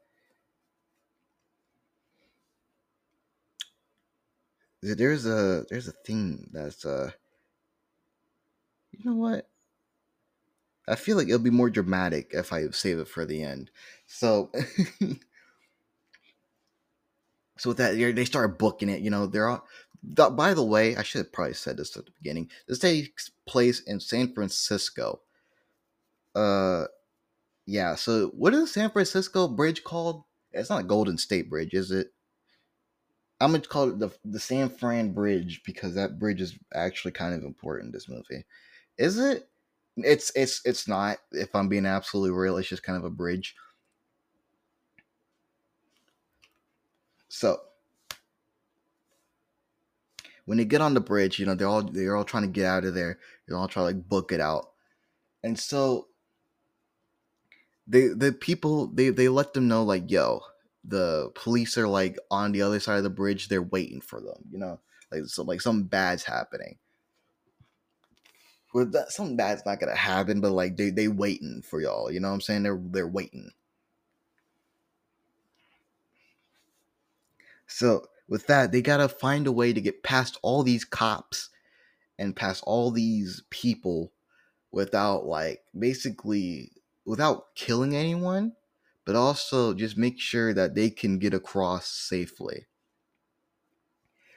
there's 4.83 5.27
a 5.27 5.65
there's 5.69 5.89
a 5.89 5.93
thing 5.93 6.49
that's 6.53 6.85
uh 6.85 7.11
you 8.93 9.11
know 9.11 9.17
what 9.17 9.51
I 10.91 10.97
feel 10.97 11.17
like 11.17 11.29
it'll 11.29 11.39
be 11.39 11.51
more 11.51 11.71
dramatic 11.71 12.33
if 12.33 12.53
I 12.53 12.69
save 12.71 12.99
it 12.99 13.07
for 13.09 13.25
the 13.25 13.43
end. 13.45 13.71
So, 14.07 14.51
so 17.59 17.71
with 17.71 17.77
that, 17.77 17.93
they 17.93 18.25
start 18.25 18.59
booking 18.59 18.89
it. 18.89 19.01
You 19.01 19.11
know, 19.11 19.27
they're 19.27 19.49
all. 19.49 19.65
By 20.03 20.55
the 20.55 20.65
way, 20.65 20.97
I 20.97 21.03
should 21.03 21.19
have 21.19 21.33
probably 21.33 21.55
said 21.55 21.77
this 21.77 21.97
at 21.97 22.07
the 22.07 22.13
beginning. 22.13 22.51
This 22.67 22.79
takes 22.81 23.31
place 23.47 23.81
in 23.81 24.01
San 24.01 24.33
Francisco. 24.33 25.21
Uh, 26.35 26.87
yeah. 27.67 27.95
So, 27.95 28.29
what 28.29 28.55
is 28.55 28.73
San 28.73 28.91
Francisco 28.91 29.47
Bridge 29.47 29.85
called? 29.85 30.25
It's 30.53 30.71
not 30.71 30.89
Golden 30.89 31.19
State 31.19 31.49
Bridge, 31.49 31.75
is 31.75 31.93
it? 31.93 32.13
I'm 33.41 33.53
gonna 33.53 33.63
call 33.63 33.89
it 33.89 33.99
the 33.99 34.11
the 34.25 34.41
San 34.41 34.69
Fran 34.69 35.13
Bridge 35.13 35.63
because 35.65 35.95
that 35.95 36.19
bridge 36.19 36.41
is 36.41 36.59
actually 36.75 37.13
kind 37.13 37.35
of 37.35 37.43
important 37.43 37.87
in 37.87 37.93
this 37.93 38.09
movie. 38.09 38.45
Is 38.99 39.19
it? 39.19 39.49
It's 39.97 40.31
it's 40.35 40.61
it's 40.65 40.87
not. 40.87 41.19
If 41.33 41.55
I'm 41.55 41.69
being 41.69 41.87
absolutely 41.87 42.33
real, 42.33 42.59
it's 42.59 42.69
just 42.69 42.83
kind 42.83 42.99
of 42.99 43.05
a 43.05 43.11
bridge. 43.11 43.55
So 47.29 47.61
when 50.45 50.59
they 50.59 50.65
get 50.65 50.81
on 50.83 50.95
the 50.95 51.01
bridge, 51.01 51.39
you 51.39 51.47
know 51.47 51.55
they're 51.55 51.69
all 51.69 51.83
they're 51.83 52.17
all 52.17 52.25
trying 52.25 52.43
to 52.43 52.49
get 52.49 52.67
out 52.67 52.85
of 52.85 52.95
there. 52.95 53.19
They're 53.47 53.57
all 53.57 53.69
trying 53.69 53.85
to 53.85 53.97
like 53.97 54.09
book 54.09 54.33
it 54.33 54.41
out, 54.41 54.71
and 55.43 55.59
so 55.59 56.09
they 57.87 58.09
the 58.09 58.33
people 58.33 58.89
they 58.89 59.09
they 59.11 59.29
let 59.29 59.55
them 59.55 59.69
know 59.69 59.83
like 59.83 60.11
yo 60.11 60.43
the 60.85 61.31
police 61.35 61.77
are 61.77 61.89
like 61.89 62.19
on 62.31 62.53
the 62.53 62.63
other 62.63 62.81
side 62.81 62.99
of 62.99 63.05
the 63.05 63.11
bridge. 63.11 63.49
They're 63.49 63.63
waiting 63.63 64.01
for 64.01 64.21
them. 64.21 64.45
You 64.51 64.59
know 64.59 64.81
like 65.13 65.25
so 65.27 65.43
like 65.43 65.61
something 65.61 65.87
bad's 65.87 66.25
happening 66.25 66.79
well, 68.73 68.87
that, 68.87 69.11
something 69.11 69.37
bad's 69.37 69.67
not 69.67 69.81
gonna 69.81 69.97
happen, 69.97 70.41
but 70.41 70.53
like 70.53 70.77
they 70.77 70.91
they 70.91 71.09
waiting 71.09 71.63
for 71.63 71.81
y'all. 71.81 72.11
You 72.11 72.21
know 72.21 72.29
what 72.29 72.35
I'm 72.35 72.41
saying? 72.41 72.63
They're 72.63 72.81
they're 72.81 73.09
waiting. 73.09 73.51
So 77.67 78.07
with 78.29 78.47
that, 78.47 78.71
they 78.73 78.83
gotta 78.83 79.09
find 79.09 79.47
a 79.47 79.53
way 79.53 79.73
to 79.73 79.81
get 79.81 80.03
past 80.03 80.39
all 80.43 80.63
these 80.63 80.85
cops 80.85 81.51
and 82.19 82.37
past 82.37 82.63
all 82.67 82.91
these 82.91 83.43
people 83.51 84.13
without 84.71 85.27
like 85.27 85.63
basically 85.77 86.71
without 87.05 87.55
killing 87.57 87.97
anyone, 87.97 88.53
but 89.11 89.17
also 89.17 89.75
just 89.75 89.99
make 89.99 90.21
sure 90.21 90.55
that 90.55 90.77
they 90.77 90.89
can 90.89 91.19
get 91.19 91.35
across 91.35 91.89
safely. 91.89 92.69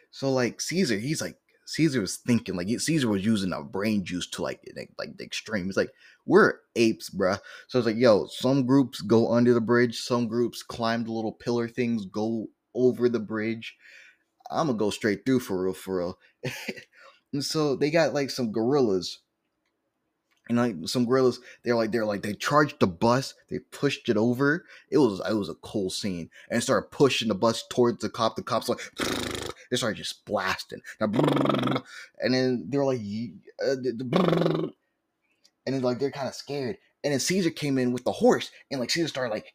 So 0.09 0.31
like 0.31 0.59
Caesar, 0.61 0.97
he's 0.97 1.21
like 1.21 1.37
Caesar 1.67 2.01
was 2.01 2.17
thinking 2.17 2.55
like 2.55 2.67
Caesar 2.79 3.07
was 3.07 3.23
using 3.23 3.53
a 3.53 3.61
brain 3.61 4.03
juice 4.03 4.27
to 4.31 4.41
like 4.41 4.61
like 4.97 5.15
the 5.15 5.23
extreme. 5.23 5.67
It's 5.67 5.77
like 5.77 5.91
we're 6.25 6.55
apes, 6.75 7.11
bruh. 7.11 7.37
So 7.67 7.77
it's 7.77 7.85
like, 7.85 7.97
yo, 7.97 8.25
some 8.31 8.65
groups 8.65 9.01
go 9.01 9.31
under 9.31 9.53
the 9.53 9.61
bridge, 9.61 9.99
some 9.99 10.27
groups 10.27 10.63
climb 10.63 11.03
the 11.03 11.11
little 11.11 11.33
pillar 11.33 11.67
things, 11.67 12.07
go 12.07 12.47
over 12.73 13.09
the 13.09 13.19
bridge. 13.19 13.75
I'm 14.49 14.65
gonna 14.65 14.79
go 14.79 14.89
straight 14.89 15.23
through 15.23 15.41
for 15.41 15.65
real, 15.65 15.75
for 15.75 15.97
real. 15.99 16.19
and 17.31 17.45
so 17.45 17.75
they 17.75 17.91
got 17.91 18.15
like 18.15 18.31
some 18.31 18.51
gorillas. 18.51 19.19
And 20.49 20.57
like 20.57 20.75
some 20.85 21.05
gorillas, 21.05 21.39
they're 21.63 21.75
like 21.75 21.91
they're 21.91 22.05
like 22.05 22.21
they 22.21 22.33
charged 22.33 22.79
the 22.79 22.87
bus, 22.87 23.33
they 23.49 23.59
pushed 23.59 24.09
it 24.09 24.17
over. 24.17 24.65
It 24.89 24.97
was 24.97 25.21
it 25.29 25.33
was 25.35 25.49
a 25.49 25.55
cool 25.55 25.89
scene, 25.89 26.29
and 26.49 26.61
started 26.61 26.91
pushing 26.91 27.29
the 27.29 27.35
bus 27.35 27.63
towards 27.69 28.01
the 28.01 28.09
cop. 28.09 28.35
The 28.35 28.43
cops 28.43 28.67
like 28.67 28.79
they 29.69 29.77
started 29.77 29.97
just 29.97 30.25
blasting. 30.25 30.81
And 32.25 32.33
then 32.33 32.67
they're 32.69 32.85
like, 32.85 33.01
uh, 33.65 33.71
and 33.85 34.71
then 35.65 35.81
like 35.81 35.99
they're 35.99 36.11
kind 36.11 36.27
of 36.27 36.35
scared. 36.35 36.77
And 37.03 37.11
then 37.11 37.19
Caesar 37.19 37.49
came 37.49 37.77
in 37.77 37.91
with 37.91 38.05
the 38.05 38.13
horse, 38.13 38.49
and 38.71 38.79
like 38.79 38.91
Caesar 38.91 39.09
started 39.09 39.31
like, 39.31 39.53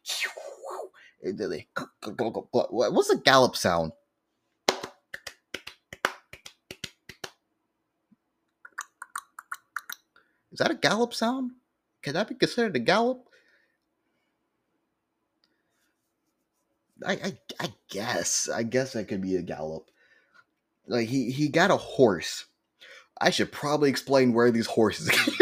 what's 1.21 3.07
the 3.07 3.21
gallop 3.23 3.55
sound? 3.55 3.91
Is 10.59 10.65
that 10.65 10.71
a 10.71 10.75
gallop 10.75 11.13
sound? 11.13 11.51
Can 12.03 12.15
that 12.15 12.27
be 12.27 12.35
considered 12.35 12.75
a 12.75 12.79
gallop? 12.79 13.29
I, 17.05 17.13
I, 17.13 17.37
I 17.61 17.73
guess. 17.89 18.49
I 18.53 18.63
guess 18.63 18.91
that 18.91 19.07
could 19.07 19.21
be 19.21 19.37
a 19.37 19.41
gallop 19.41 19.89
like 20.89 21.07
he 21.07 21.31
he 21.31 21.47
got 21.47 21.71
a 21.71 21.77
horse. 21.77 22.45
I 23.21 23.29
should 23.29 23.51
probably 23.51 23.89
explain 23.89 24.33
where 24.33 24.51
these 24.51 24.65
horses. 24.65 25.09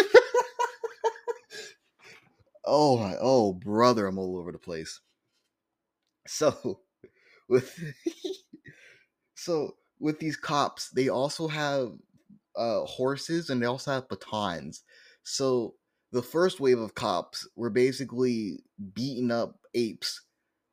oh 2.66 2.98
my, 2.98 3.16
oh 3.20 3.54
brother, 3.54 4.06
I'm 4.06 4.20
all 4.20 4.38
over 4.38 4.52
the 4.52 4.60
place. 4.60 5.00
So 6.28 6.82
with 7.50 7.80
so 9.36 9.78
with 10.00 10.20
these 10.20 10.38
cops, 10.38 10.90
they 10.90 11.10
also 11.10 11.48
have 11.48 11.94
uh, 12.56 12.82
horses 12.82 13.50
and 13.50 13.62
they 13.62 13.66
also 13.68 13.92
have 13.92 14.10
batons. 14.10 14.84
So 15.30 15.76
the 16.12 16.22
first 16.22 16.60
wave 16.60 16.80
of 16.80 16.96
cops 16.96 17.48
were 17.56 17.70
basically 17.70 18.64
beating 18.94 19.32
up 19.32 19.60
apes 19.74 20.22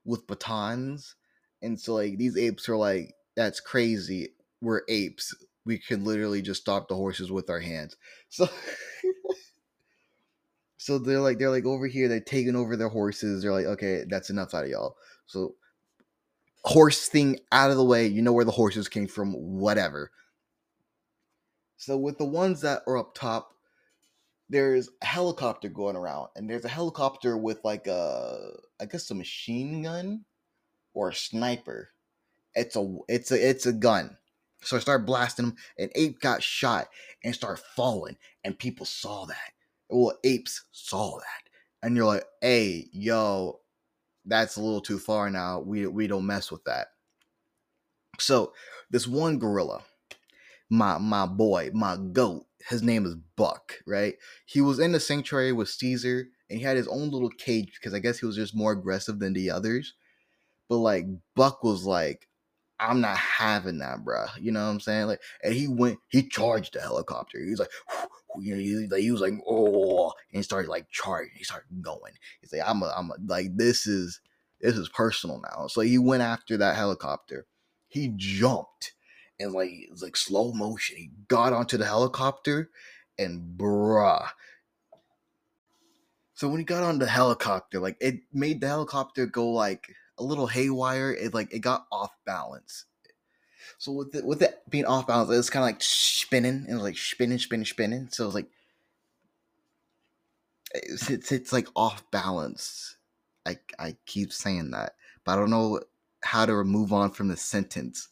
with 0.05 0.27
batons, 0.27 1.17
and 1.63 1.81
so 1.81 1.95
like 1.95 2.19
these 2.19 2.37
apes 2.37 2.69
are 2.69 2.77
like, 2.77 3.15
"That's 3.37 3.61
crazy 3.61 4.35
we're 4.65 4.83
apes. 4.89 5.35
We 5.65 5.79
can 5.79 6.05
literally 6.05 6.43
just 6.43 6.63
stop 6.63 6.89
the 6.89 6.97
horses 6.97 7.31
with 7.31 7.51
our 7.51 7.61
hands. 7.61 7.97
So 8.31 8.49
So 10.77 10.99
they're 10.99 11.21
like 11.21 11.39
they're 11.39 11.51
like 11.51 11.65
over 11.65 11.87
here, 11.87 12.09
they're 12.09 12.21
taking 12.21 12.57
over 12.57 12.77
their 12.77 12.91
horses. 12.91 13.43
They're 13.43 13.53
like, 13.53 13.65
okay, 13.65 14.05
that's 14.07 14.29
enough 14.29 14.53
out 14.53 14.65
of 14.65 14.71
y'all. 14.71 14.97
So 15.25 15.55
horse 16.63 17.09
thing 17.09 17.41
out 17.53 17.71
of 17.71 17.79
the 17.79 17.85
way, 17.85 18.07
you 18.07 18.21
know 18.21 18.35
where 18.35 18.45
the 18.45 18.51
horses 18.51 18.87
came 18.87 19.07
from, 19.07 19.33
whatever. 19.33 20.11
So 21.79 21.97
with 21.97 22.19
the 22.19 22.27
ones 22.27 22.61
that 22.61 22.83
are 22.87 22.99
up 22.99 23.15
top, 23.15 23.54
there's 24.55 24.89
a 25.03 25.07
helicopter 25.07 25.69
going 25.69 25.97
around, 25.97 26.29
and 26.37 26.49
there's 26.49 26.65
a 26.65 26.69
helicopter 26.69 27.37
with 27.37 27.59
like 27.65 27.89
a 27.89 28.53
I 28.81 28.85
guess 28.87 29.11
a 29.11 29.15
machine 29.15 29.83
gun 29.83 30.25
or 30.95 31.09
a 31.09 31.15
sniper. 31.15 31.91
It's 32.55 32.77
a 32.77 32.99
it's 33.09 33.33
a 33.33 33.49
it's 33.51 33.67
a 33.67 33.73
gun. 33.73 34.17
So 34.63 34.77
I 34.77 34.81
started 34.81 35.07
blasting 35.07 35.47
him, 35.47 35.57
and 35.77 35.91
Ape 35.97 36.21
got 36.21 36.41
shot 36.41 36.89
and 37.25 37.35
started 37.35 37.65
falling, 37.75 38.17
and 38.45 38.57
people 38.57 38.87
saw 38.87 39.27
that. 39.27 39.53
Well, 39.91 40.17
apes 40.23 40.63
saw 40.71 41.19
that, 41.19 41.51
and 41.83 41.97
you're 41.97 42.07
like, 42.07 42.25
"Hey, 42.41 42.89
yo, 42.93 43.61
that's 44.25 44.55
a 44.55 44.63
little 44.63 44.81
too 44.81 45.01
far 45.01 45.31
now. 45.31 45.59
We 45.59 45.89
we 45.89 46.07
don't 46.07 46.27
mess 46.27 46.53
with 46.53 46.63
that." 46.65 46.93
So 48.21 48.53
this 48.89 49.09
one 49.09 49.41
gorilla, 49.41 49.83
my 50.71 50.99
my 50.99 51.27
boy, 51.27 51.73
my 51.75 51.97
goat, 51.97 52.47
his 52.69 52.83
name 52.83 53.05
is 53.07 53.15
Buck, 53.37 53.81
right? 53.87 54.15
He 54.47 54.61
was 54.61 54.79
in 54.79 54.93
the 54.93 55.01
sanctuary 55.01 55.53
with 55.53 55.69
Caesar, 55.69 56.29
and 56.49 56.59
he 56.59 56.65
had 56.65 56.77
his 56.77 56.89
own 56.89 57.11
little 57.11 57.31
cage 57.31 57.73
because 57.79 57.95
I 57.95 57.99
guess 57.99 58.19
he 58.19 58.27
was 58.27 58.37
just 58.37 58.55
more 58.55 58.73
aggressive 58.73 59.19
than 59.19 59.33
the 59.33 59.51
others. 59.51 59.95
But 60.69 60.79
like 60.79 61.07
Buck 61.35 61.63
was 61.63 61.85
like, 61.85 62.27
I'm 62.81 63.01
not 63.01 63.17
having 63.17 63.79
that, 63.79 63.99
bruh. 64.05 64.29
You 64.41 64.51
know 64.51 64.65
what 64.65 64.73
I'm 64.73 64.81
saying? 64.81 65.07
Like, 65.07 65.21
and 65.43 65.55
he 65.55 65.69
went, 65.69 65.99
he 66.09 66.27
charged 66.27 66.75
the 66.75 66.81
helicopter. 66.81 67.39
He 67.39 67.51
was 67.51 67.61
like, 67.61 67.71
you 68.41 68.55
know, 68.55 68.61
he, 68.61 69.03
he 69.03 69.11
was 69.11 69.21
like, 69.21 69.35
oh, 69.49 70.13
and 70.33 70.39
he 70.39 70.43
started 70.43 70.69
like 70.69 70.89
charging. 70.91 71.33
He 71.37 71.45
started 71.45 71.69
going. 71.81 72.15
He's 72.41 72.53
like, 72.53 72.63
I'm 72.67 72.83
a, 72.83 72.93
I'm 72.97 73.11
a, 73.11 73.15
like, 73.27 73.57
this 73.57 73.87
is, 73.87 74.21
this 74.61 74.77
is 74.77 74.89
personal 74.89 75.41
now. 75.41 75.67
So 75.69 75.83
he 75.83 75.99
went 75.99 76.23
after 76.23 76.57
that 76.57 76.77
helicopter. 76.77 77.47
He 77.89 78.13
jumped 78.17 78.94
and 79.41 79.53
like 79.53 79.91
like 80.01 80.17
slow 80.17 80.53
motion. 80.53 80.97
He 80.97 81.11
got 81.29 81.53
onto 81.53 81.77
the 81.77 81.87
helicopter 81.87 82.71
and 83.19 83.59
bruh. 83.59 84.29
So 86.35 86.49
when 86.49 86.59
he 86.59 86.65
got 86.65 86.83
on 86.83 86.99
the 86.99 87.07
helicopter, 87.07 87.79
like 87.79 87.97
it 88.01 88.21
made 88.33 88.61
the 88.61 88.69
helicopter 88.69 89.27
go 89.27 89.51
like 89.51 89.95
a 90.19 90.25
little 90.25 90.47
haywire. 90.47 91.13
It 91.13 91.35
like 91.35 91.53
it 91.53 91.61
got 91.61 91.87
off 91.93 92.13
balance. 92.25 92.87
So 93.79 93.93
with 93.93 94.15
it 94.15 94.25
with 94.25 94.43
it 94.43 94.63
being 94.69 94.85
off 94.85 95.07
balance, 95.07 95.31
it 95.31 95.37
was 95.37 95.51
kind 95.51 95.63
of 95.63 95.69
like 95.69 95.83
spinning 95.83 96.67
and 96.69 96.83
like 96.83 96.97
spinning, 96.99 97.39
spinning, 97.39 97.67
spinning. 97.67 98.09
So 98.11 98.27
it's 98.27 98.35
like 98.35 98.49
it's, 100.75 101.11
it's 101.11 101.33
it's 101.33 101.53
like 101.53 101.69
off 101.77 102.09
balance. 102.11 102.97
I 103.47 103.59
I 103.79 103.97
keep 104.07 104.33
saying 104.33 104.71
that, 104.73 104.95
but 105.25 105.33
I 105.33 105.37
don't 105.37 105.51
know 105.51 105.81
how 106.23 106.47
to 106.47 106.65
move 106.65 106.93
on 106.93 107.11
from 107.11 107.29
the 107.29 107.37
sentence. 107.37 108.09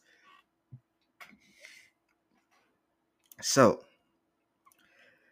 So 3.43 3.81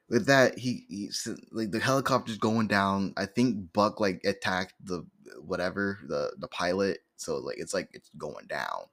with 0.10 0.28
that, 0.28 0.58
he, 0.58 0.86
he's 0.90 1.28
like 1.52 1.72
the 1.72 1.80
helicopter's 1.80 2.38
going 2.38 2.68
down. 2.68 3.14
I 3.16 3.26
think 3.26 3.72
Buck 3.72 4.00
like 4.02 4.22
attacked 4.26 4.74
the 4.84 5.06
whatever 5.40 6.00
the 6.06 6.34
the 6.38 6.50
pilot, 6.50 7.00
so 7.16 7.38
like 7.38 7.58
it's 7.58 7.74
like 7.74 7.90
it's 7.94 8.10
going 8.18 8.48
down, 8.48 8.88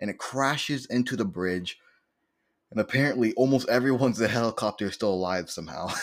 and 0.00 0.08
it 0.08 0.18
crashes 0.18 0.86
into 0.86 1.16
the 1.16 1.26
bridge. 1.26 1.78
And 2.70 2.80
apparently, 2.80 3.34
almost 3.34 3.68
everyone's 3.68 4.18
in 4.18 4.22
the 4.22 4.30
helicopter 4.30 4.86
is 4.86 4.94
still 4.94 5.12
alive 5.12 5.50
somehow. 5.50 5.88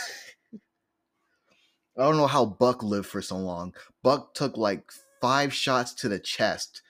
I 1.97 2.03
don't 2.03 2.17
know 2.17 2.27
how 2.27 2.45
Buck 2.45 2.83
lived 2.83 3.07
for 3.07 3.23
so 3.23 3.37
long. 3.37 3.73
Buck 4.03 4.35
took 4.35 4.55
like 4.55 4.91
five 5.19 5.51
shots 5.51 5.95
to 5.95 6.07
the 6.07 6.19
chest, 6.19 6.83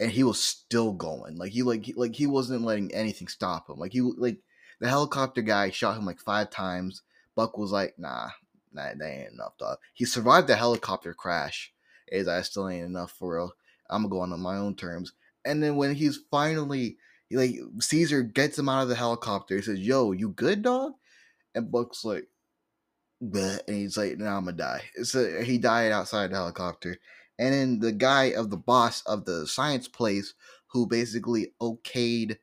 and 0.00 0.10
he 0.10 0.24
was 0.24 0.42
still 0.42 0.92
going. 0.92 1.36
Like 1.36 1.52
he 1.52 1.62
like 1.62 1.84
he, 1.84 1.92
like 1.92 2.16
he 2.16 2.26
wasn't 2.26 2.64
letting 2.64 2.92
anything 2.92 3.28
stop 3.28 3.70
him. 3.70 3.78
Like 3.78 3.92
he 3.92 4.00
like 4.00 4.38
the 4.82 4.88
helicopter 4.88 5.42
guy 5.42 5.70
shot 5.70 5.96
him 5.96 6.04
like 6.04 6.18
five 6.18 6.50
times. 6.50 7.02
Buck 7.36 7.56
was 7.56 7.70
like, 7.70 7.94
nah, 7.98 8.30
nah, 8.72 8.88
that 8.98 9.00
ain't 9.00 9.32
enough, 9.32 9.56
dog. 9.56 9.78
He 9.94 10.04
survived 10.04 10.48
the 10.48 10.56
helicopter 10.56 11.14
crash. 11.14 11.72
Is 12.08 12.26
that 12.26 12.44
still 12.46 12.68
ain't 12.68 12.84
enough 12.84 13.12
for 13.12 13.36
real? 13.36 13.52
I'm 13.88 14.02
gonna 14.02 14.10
go 14.10 14.20
on 14.20 14.40
my 14.40 14.56
own 14.56 14.74
terms. 14.74 15.12
And 15.44 15.62
then 15.62 15.76
when 15.76 15.94
he's 15.94 16.18
finally 16.32 16.96
like 17.30 17.54
Caesar 17.78 18.22
gets 18.22 18.58
him 18.58 18.68
out 18.68 18.82
of 18.82 18.88
the 18.88 18.96
helicopter, 18.96 19.54
he 19.54 19.62
says, 19.62 19.78
"Yo, 19.78 20.10
you 20.10 20.30
good, 20.30 20.62
dog?" 20.62 20.94
And 21.54 21.70
Buck's 21.70 22.04
like, 22.04 22.26
Bleh. 23.22 23.60
and 23.68 23.76
he's 23.76 23.96
like, 23.96 24.18
"Now 24.18 24.32
nah, 24.32 24.36
I'm 24.38 24.44
gonna 24.46 24.56
die." 24.56 24.82
So 25.04 25.42
he 25.42 25.58
died 25.58 25.92
outside 25.92 26.32
the 26.32 26.36
helicopter. 26.36 26.96
And 27.38 27.54
then 27.54 27.78
the 27.78 27.92
guy 27.92 28.32
of 28.32 28.50
the 28.50 28.56
boss 28.56 29.02
of 29.02 29.26
the 29.26 29.46
science 29.46 29.86
place, 29.86 30.34
who 30.72 30.88
basically 30.88 31.54
okayed 31.60 32.38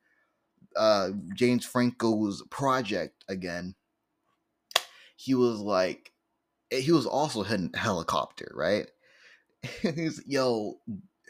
uh, 0.80 1.10
James 1.36 1.66
Franco's 1.66 2.42
project 2.50 3.26
again, 3.28 3.76
he 5.18 5.36
was 5.36 5.60
like, 5.60 6.14
eh, 6.72 6.80
he 6.80 6.94
was 6.94 7.06
also 7.06 7.44
hitting 7.44 7.74
helicopter, 7.74 8.50
right? 8.56 8.90
He's 9.82 10.24
yo, 10.26 10.80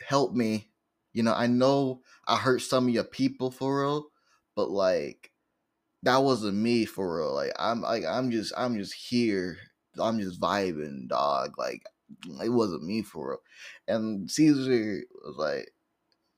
help 0.07 0.33
me. 0.33 0.69
You 1.13 1.23
know, 1.23 1.33
I 1.33 1.47
know 1.47 2.03
I 2.27 2.37
hurt 2.37 2.61
some 2.61 2.87
of 2.87 2.93
your 2.93 3.03
people 3.03 3.49
for 3.49 3.81
real, 3.81 4.09
but 4.55 4.69
like 4.69 5.31
that 6.03 6.17
wasn't 6.23 6.55
me 6.55 6.85
for 6.85 7.17
real. 7.17 7.33
Like 7.33 7.53
I'm 7.57 7.81
like 7.81 8.05
I'm 8.05 8.29
just 8.29 8.53
I'm 8.55 8.77
just 8.77 8.93
here. 8.93 9.57
I'm 9.99 10.19
just 10.19 10.39
vibing, 10.39 11.07
dog. 11.07 11.57
Like 11.57 11.81
it 12.43 12.49
wasn't 12.49 12.83
me 12.83 13.01
for 13.01 13.29
real. 13.31 13.41
And 13.87 14.29
Caesar 14.29 15.01
was 15.25 15.35
like, 15.37 15.71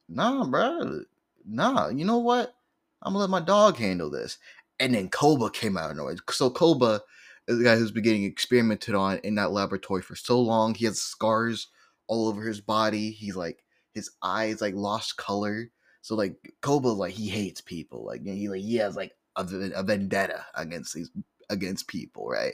nah, 0.08 0.46
bro. 0.46 1.02
Nah, 1.46 1.90
you 1.90 2.06
know 2.06 2.20
what? 2.20 2.56
I'm 3.02 3.14
gonna 3.14 3.20
let 3.20 3.30
my 3.30 3.40
dog 3.40 3.78
handle 3.78 4.10
this. 4.10 4.38
And 4.80 4.94
then 4.94 5.10
Koba 5.10 5.50
came 5.50 5.78
out 5.78 5.92
of 5.92 5.98
nowhere. 5.98 6.16
So 6.32 6.50
Koba 6.50 7.02
is 7.48 7.58
the 7.58 7.64
guy 7.64 7.76
who's 7.76 7.92
been 7.92 8.04
getting 8.04 8.24
experimented 8.24 8.96
on 8.96 9.20
in 9.20 9.36
that 9.36 9.52
laboratory 9.52 10.02
for 10.02 10.16
so 10.16 10.40
long. 10.40 10.74
He 10.74 10.86
has 10.86 11.00
scars 11.00 11.68
all 12.08 12.28
over 12.28 12.42
his 12.42 12.62
body. 12.62 13.12
He's 13.12 13.36
like 13.36 13.64
his 13.94 14.10
eyes 14.22 14.62
like 14.62 14.76
lost 14.76 15.18
color. 15.18 15.70
So 16.02 16.16
like 16.16 16.36
Koba 16.62 16.88
like 16.88 17.14
he 17.14 17.30
hates 17.30 17.62
people. 17.62 18.06
Like 18.06 18.26
he 18.26 18.50
like 18.50 18.62
he 18.62 18.76
has 18.78 18.96
like 18.96 19.14
a, 19.36 19.46
a 19.76 19.84
vendetta 19.84 20.46
against 20.56 20.94
these 20.94 21.12
against 21.50 21.88
people, 21.88 22.28
right? 22.28 22.54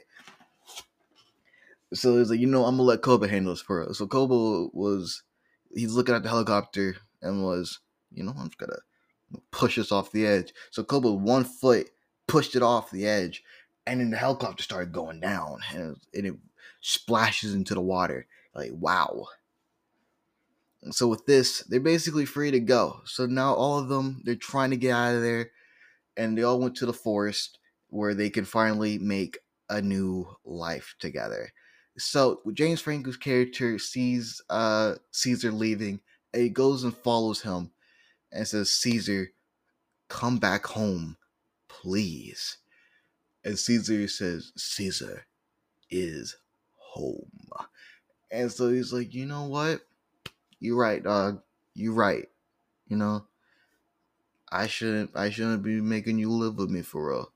So 1.93 2.17
he's 2.17 2.29
like, 2.29 2.39
you 2.39 2.47
know, 2.47 2.65
I'm 2.65 2.75
gonna 2.75 2.83
let 2.83 3.01
Koba 3.01 3.27
handle 3.27 3.53
this 3.53 3.61
for 3.61 3.87
us. 3.89 3.97
So 3.97 4.07
Koba 4.07 4.69
was 4.73 5.23
he's 5.73 5.93
looking 5.93 6.15
at 6.15 6.23
the 6.23 6.29
helicopter 6.29 6.97
and 7.21 7.43
was, 7.43 7.79
you 8.11 8.23
know, 8.23 8.33
I'm 8.37 8.47
just 8.47 8.57
gonna 8.57 8.79
push 9.51 9.77
us 9.77 9.91
off 9.91 10.11
the 10.11 10.25
edge. 10.25 10.53
So 10.71 10.83
Koba, 10.83 11.11
one 11.11 11.43
foot, 11.43 11.89
pushed 12.27 12.55
it 12.55 12.63
off 12.63 12.91
the 12.91 13.07
edge, 13.07 13.43
and 13.85 13.99
then 13.99 14.09
the 14.11 14.17
helicopter 14.17 14.63
started 14.63 14.91
going 14.91 15.19
down, 15.19 15.59
and 15.73 15.95
it, 16.13 16.17
and 16.17 16.27
it 16.27 16.35
splashes 16.81 17.53
into 17.53 17.73
the 17.73 17.81
water. 17.81 18.27
Like 18.53 18.71
wow. 18.73 19.27
So 20.91 21.07
with 21.07 21.25
this, 21.25 21.61
they're 21.61 21.79
basically 21.79 22.25
free 22.25 22.51
to 22.51 22.59
go. 22.59 23.01
So 23.05 23.25
now 23.25 23.53
all 23.53 23.79
of 23.79 23.89
them, 23.89 24.21
they're 24.23 24.35
trying 24.35 24.69
to 24.69 24.77
get 24.77 24.91
out 24.91 25.15
of 25.15 25.21
there, 25.21 25.51
and 26.15 26.37
they 26.37 26.43
all 26.43 26.59
went 26.59 26.75
to 26.77 26.85
the 26.85 26.93
forest 26.93 27.59
where 27.89 28.13
they 28.13 28.29
can 28.29 28.45
finally 28.45 28.97
make 28.97 29.39
a 29.69 29.81
new 29.81 30.27
life 30.45 30.95
together. 30.99 31.51
So 31.97 32.41
James 32.53 32.79
Franco's 32.79 33.17
character 33.17 33.79
sees 33.79 34.41
uh 34.49 34.95
Caesar 35.11 35.51
leaving, 35.51 35.99
and 36.33 36.43
he 36.43 36.49
goes 36.49 36.83
and 36.83 36.95
follows 36.95 37.41
him 37.41 37.71
and 38.31 38.47
says, 38.47 38.71
Caesar, 38.71 39.31
come 40.09 40.37
back 40.37 40.65
home, 40.65 41.17
please. 41.67 42.57
And 43.43 43.57
Caesar 43.57 44.07
says, 44.07 44.51
Caesar 44.55 45.25
is 45.89 46.37
home. 46.75 47.29
And 48.31 48.51
so 48.51 48.69
he's 48.69 48.91
like, 48.91 49.13
you 49.13 49.25
know 49.25 49.45
what? 49.45 49.81
You're 50.59 50.77
right, 50.77 51.03
dog. 51.03 51.41
You're 51.73 51.93
right. 51.93 52.27
You 52.87 52.97
know, 52.97 53.25
I 54.51 54.67
shouldn't 54.67 55.11
I 55.15 55.29
shouldn't 55.29 55.63
be 55.63 55.81
making 55.81 56.17
you 56.17 56.31
live 56.31 56.57
with 56.57 56.69
me 56.69 56.81
for 56.81 57.09
real. 57.09 57.31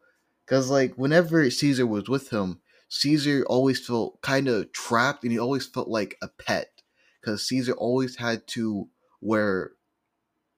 Cause 0.45 0.69
like 0.69 0.95
whenever 0.95 1.49
Caesar 1.49 1.85
was 1.85 2.09
with 2.09 2.29
him, 2.29 2.59
Caesar 2.89 3.45
always 3.47 3.85
felt 3.85 4.21
kind 4.21 4.47
of 4.47 4.71
trapped 4.71 5.23
and 5.23 5.31
he 5.31 5.39
always 5.39 5.65
felt 5.65 5.87
like 5.87 6.17
a 6.21 6.27
pet. 6.27 6.81
Cause 7.23 7.47
Caesar 7.47 7.73
always 7.73 8.17
had 8.17 8.47
to 8.47 8.89
wear 9.21 9.71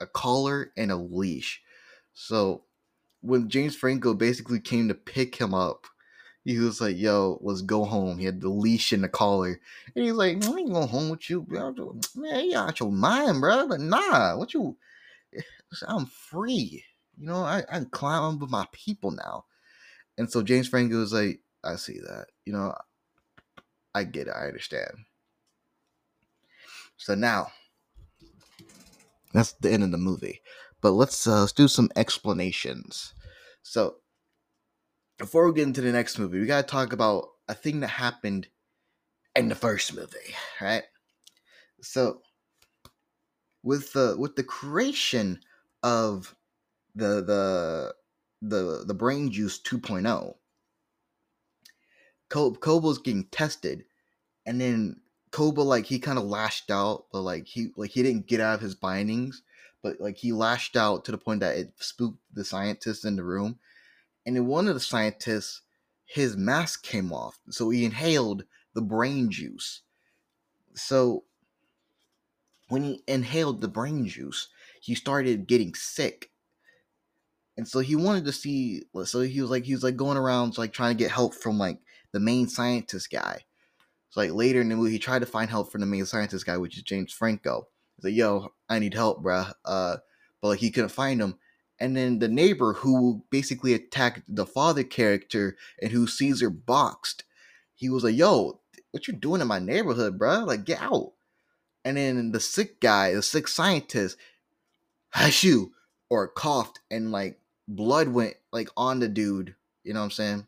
a 0.03 0.07
collar 0.07 0.71
and 0.77 0.91
a 0.91 0.95
leash. 0.95 1.61
So 2.13 2.65
when 3.21 3.49
James 3.49 3.75
Franco 3.75 4.13
basically 4.13 4.59
came 4.59 4.89
to 4.89 4.93
pick 4.93 5.35
him 5.35 5.53
up, 5.53 5.87
he 6.43 6.59
was 6.59 6.81
like, 6.81 6.97
"Yo, 6.97 7.39
let's 7.41 7.61
go 7.61 7.85
home." 7.85 8.19
He 8.19 8.25
had 8.25 8.41
the 8.41 8.49
leash 8.49 8.91
and 8.91 9.03
the 9.03 9.09
collar, 9.09 9.59
and 9.95 10.05
he's 10.05 10.13
like, 10.13 10.43
"I 10.43 10.57
ain't 10.57 10.73
going 10.73 10.89
home 10.89 11.09
with 11.09 11.29
you, 11.29 11.41
bro. 11.41 11.73
Man, 12.15 12.45
you 12.45 12.57
out 12.57 12.79
your 12.81 12.91
mind, 12.91 13.39
bro. 13.39 13.67
But 13.67 13.79
nah, 13.79 14.35
what 14.37 14.53
you? 14.53 14.77
I'm 15.87 16.05
free. 16.05 16.83
You 17.17 17.25
know, 17.27 17.43
I 17.43 17.63
I 17.71 17.85
climb 17.91 18.39
with 18.39 18.49
my 18.49 18.67
people 18.73 19.11
now." 19.11 19.45
And 20.17 20.31
so 20.31 20.43
James 20.43 20.67
Franco 20.67 20.97
was 20.97 21.13
like, 21.13 21.39
"I 21.63 21.77
see 21.77 21.99
that. 21.99 22.27
You 22.45 22.53
know, 22.53 22.75
I 23.95 24.03
get 24.03 24.27
it. 24.27 24.33
I 24.35 24.47
understand." 24.47 25.05
So 26.97 27.15
now 27.15 27.51
that's 29.33 29.53
the 29.53 29.71
end 29.71 29.83
of 29.83 29.91
the 29.91 29.97
movie. 29.97 30.41
But 30.81 30.91
let's 30.91 31.25
uh, 31.27 31.41
let's 31.41 31.51
do 31.51 31.67
some 31.67 31.89
explanations. 31.95 33.13
So 33.61 33.95
before 35.17 35.47
we 35.47 35.53
get 35.53 35.67
into 35.67 35.81
the 35.81 35.91
next 35.91 36.19
movie, 36.19 36.39
we 36.39 36.45
gotta 36.45 36.67
talk 36.67 36.93
about 36.93 37.29
a 37.47 37.53
thing 37.53 37.79
that 37.81 37.87
happened 37.87 38.47
in 39.35 39.49
the 39.49 39.55
first 39.55 39.95
movie, 39.95 40.35
right? 40.61 40.83
So 41.81 42.21
with 43.63 43.93
the 43.93 44.15
with 44.17 44.35
the 44.35 44.43
creation 44.43 45.39
of 45.81 46.35
the 46.95 47.23
the 47.23 47.93
the 48.41 48.83
the 48.85 48.93
brain 48.93 49.31
juice 49.31 49.59
2.0 49.61 50.35
Koba's 52.29 52.97
getting 52.97 53.25
tested 53.25 53.85
and 54.45 54.59
then 54.59 54.97
Koba 55.33 55.61
like 55.61 55.87
he 55.87 55.97
kind 55.97 56.19
of 56.19 56.25
lashed 56.25 56.69
out, 56.69 57.05
but 57.11 57.21
like 57.21 57.47
he 57.47 57.71
like 57.75 57.89
he 57.89 58.03
didn't 58.03 58.27
get 58.27 58.39
out 58.39 58.53
of 58.53 58.61
his 58.61 58.75
bindings, 58.75 59.41
but 59.81 59.99
like 59.99 60.15
he 60.15 60.31
lashed 60.31 60.77
out 60.77 61.03
to 61.05 61.11
the 61.11 61.17
point 61.17 61.39
that 61.39 61.57
it 61.57 61.73
spooked 61.79 62.19
the 62.31 62.45
scientists 62.45 63.03
in 63.03 63.15
the 63.15 63.23
room, 63.23 63.57
and 64.27 64.37
in 64.37 64.45
one 64.45 64.67
of 64.67 64.75
the 64.75 64.79
scientists, 64.79 65.61
his 66.05 66.37
mask 66.37 66.83
came 66.83 67.11
off, 67.11 67.39
so 67.49 67.71
he 67.71 67.83
inhaled 67.83 68.45
the 68.75 68.81
brain 68.83 69.31
juice. 69.31 69.81
So 70.75 71.23
when 72.69 72.83
he 72.83 73.03
inhaled 73.07 73.61
the 73.61 73.67
brain 73.67 74.05
juice, 74.05 74.49
he 74.81 74.93
started 74.93 75.47
getting 75.47 75.73
sick. 75.73 76.29
And 77.57 77.67
so 77.67 77.79
he 77.79 77.95
wanted 77.95 78.25
to 78.25 78.31
see 78.31 78.83
so 79.03 79.21
he 79.21 79.41
was 79.41 79.49
like 79.49 79.63
he 79.63 79.73
was 79.73 79.83
like 79.83 79.95
going 79.95 80.17
around 80.17 80.59
like 80.59 80.73
trying 80.73 80.95
to 80.95 81.03
get 81.03 81.11
help 81.11 81.33
from 81.33 81.57
like 81.57 81.79
the 82.11 82.19
main 82.19 82.47
scientist 82.47 83.09
guy. 83.09 83.41
So 84.13 84.21
like 84.21 84.31
later 84.31 84.61
in 84.61 84.69
the 84.69 84.75
movie, 84.75 84.91
he 84.91 84.99
tried 84.99 85.19
to 85.19 85.25
find 85.25 85.49
help 85.49 85.71
from 85.71 85.81
the 85.81 85.87
main 85.87 86.05
scientist 86.05 86.45
guy, 86.45 86.55
which 86.57 86.77
is 86.77 86.83
James 86.83 87.11
Franco. 87.11 87.67
He's 87.95 88.05
like, 88.05 88.13
"Yo, 88.13 88.53
I 88.69 88.77
need 88.77 88.93
help, 88.93 89.23
bruh." 89.23 89.51
Uh, 89.65 89.97
but 90.39 90.49
like 90.49 90.59
he 90.59 90.69
couldn't 90.69 90.89
find 90.89 91.19
him. 91.19 91.39
And 91.79 91.97
then 91.97 92.19
the 92.19 92.27
neighbor 92.27 92.73
who 92.73 93.23
basically 93.31 93.73
attacked 93.73 94.21
the 94.27 94.45
father 94.45 94.83
character 94.83 95.57
and 95.81 95.91
who 95.91 96.05
Caesar 96.05 96.51
boxed, 96.51 97.23
he 97.73 97.89
was 97.89 98.03
like, 98.03 98.15
"Yo, 98.15 98.61
what 98.91 99.07
you 99.07 99.15
doing 99.15 99.41
in 99.41 99.47
my 99.47 99.57
neighborhood, 99.57 100.19
bruh? 100.19 100.45
Like, 100.45 100.63
get 100.63 100.79
out!" 100.79 101.13
And 101.83 101.97
then 101.97 102.33
the 102.33 102.39
sick 102.39 102.79
guy, 102.79 103.15
the 103.15 103.23
sick 103.23 103.47
scientist, 103.47 104.15
hashu 105.15 105.71
or 106.11 106.27
coughed, 106.27 106.81
and 106.91 107.11
like 107.11 107.39
blood 107.67 108.09
went 108.09 108.35
like 108.51 108.69
on 108.77 108.99
the 108.99 109.07
dude. 109.07 109.55
You 109.83 109.95
know 109.95 110.01
what 110.01 110.05
I'm 110.05 110.11
saying? 110.11 110.47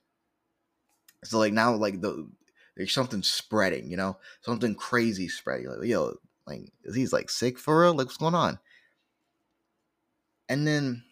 So 1.23 1.39
like 1.39 1.51
now, 1.51 1.73
like 1.73 2.01
the 2.01 2.29
there's 2.75 2.93
something 2.93 3.23
spreading, 3.23 3.89
you 3.89 3.97
know, 3.97 4.17
something 4.41 4.75
crazy 4.75 5.27
spreading. 5.27 5.67
Like, 5.67 5.87
yo, 5.87 6.15
like 6.45 6.71
is 6.83 6.95
he's 6.95 7.13
like 7.13 7.29
sick 7.29 7.57
for 7.57 7.81
real? 7.81 7.93
Like 7.93 8.07
what's 8.07 8.17
going 8.17 8.35
on? 8.35 8.59
And 10.47 10.67
then 10.67 11.03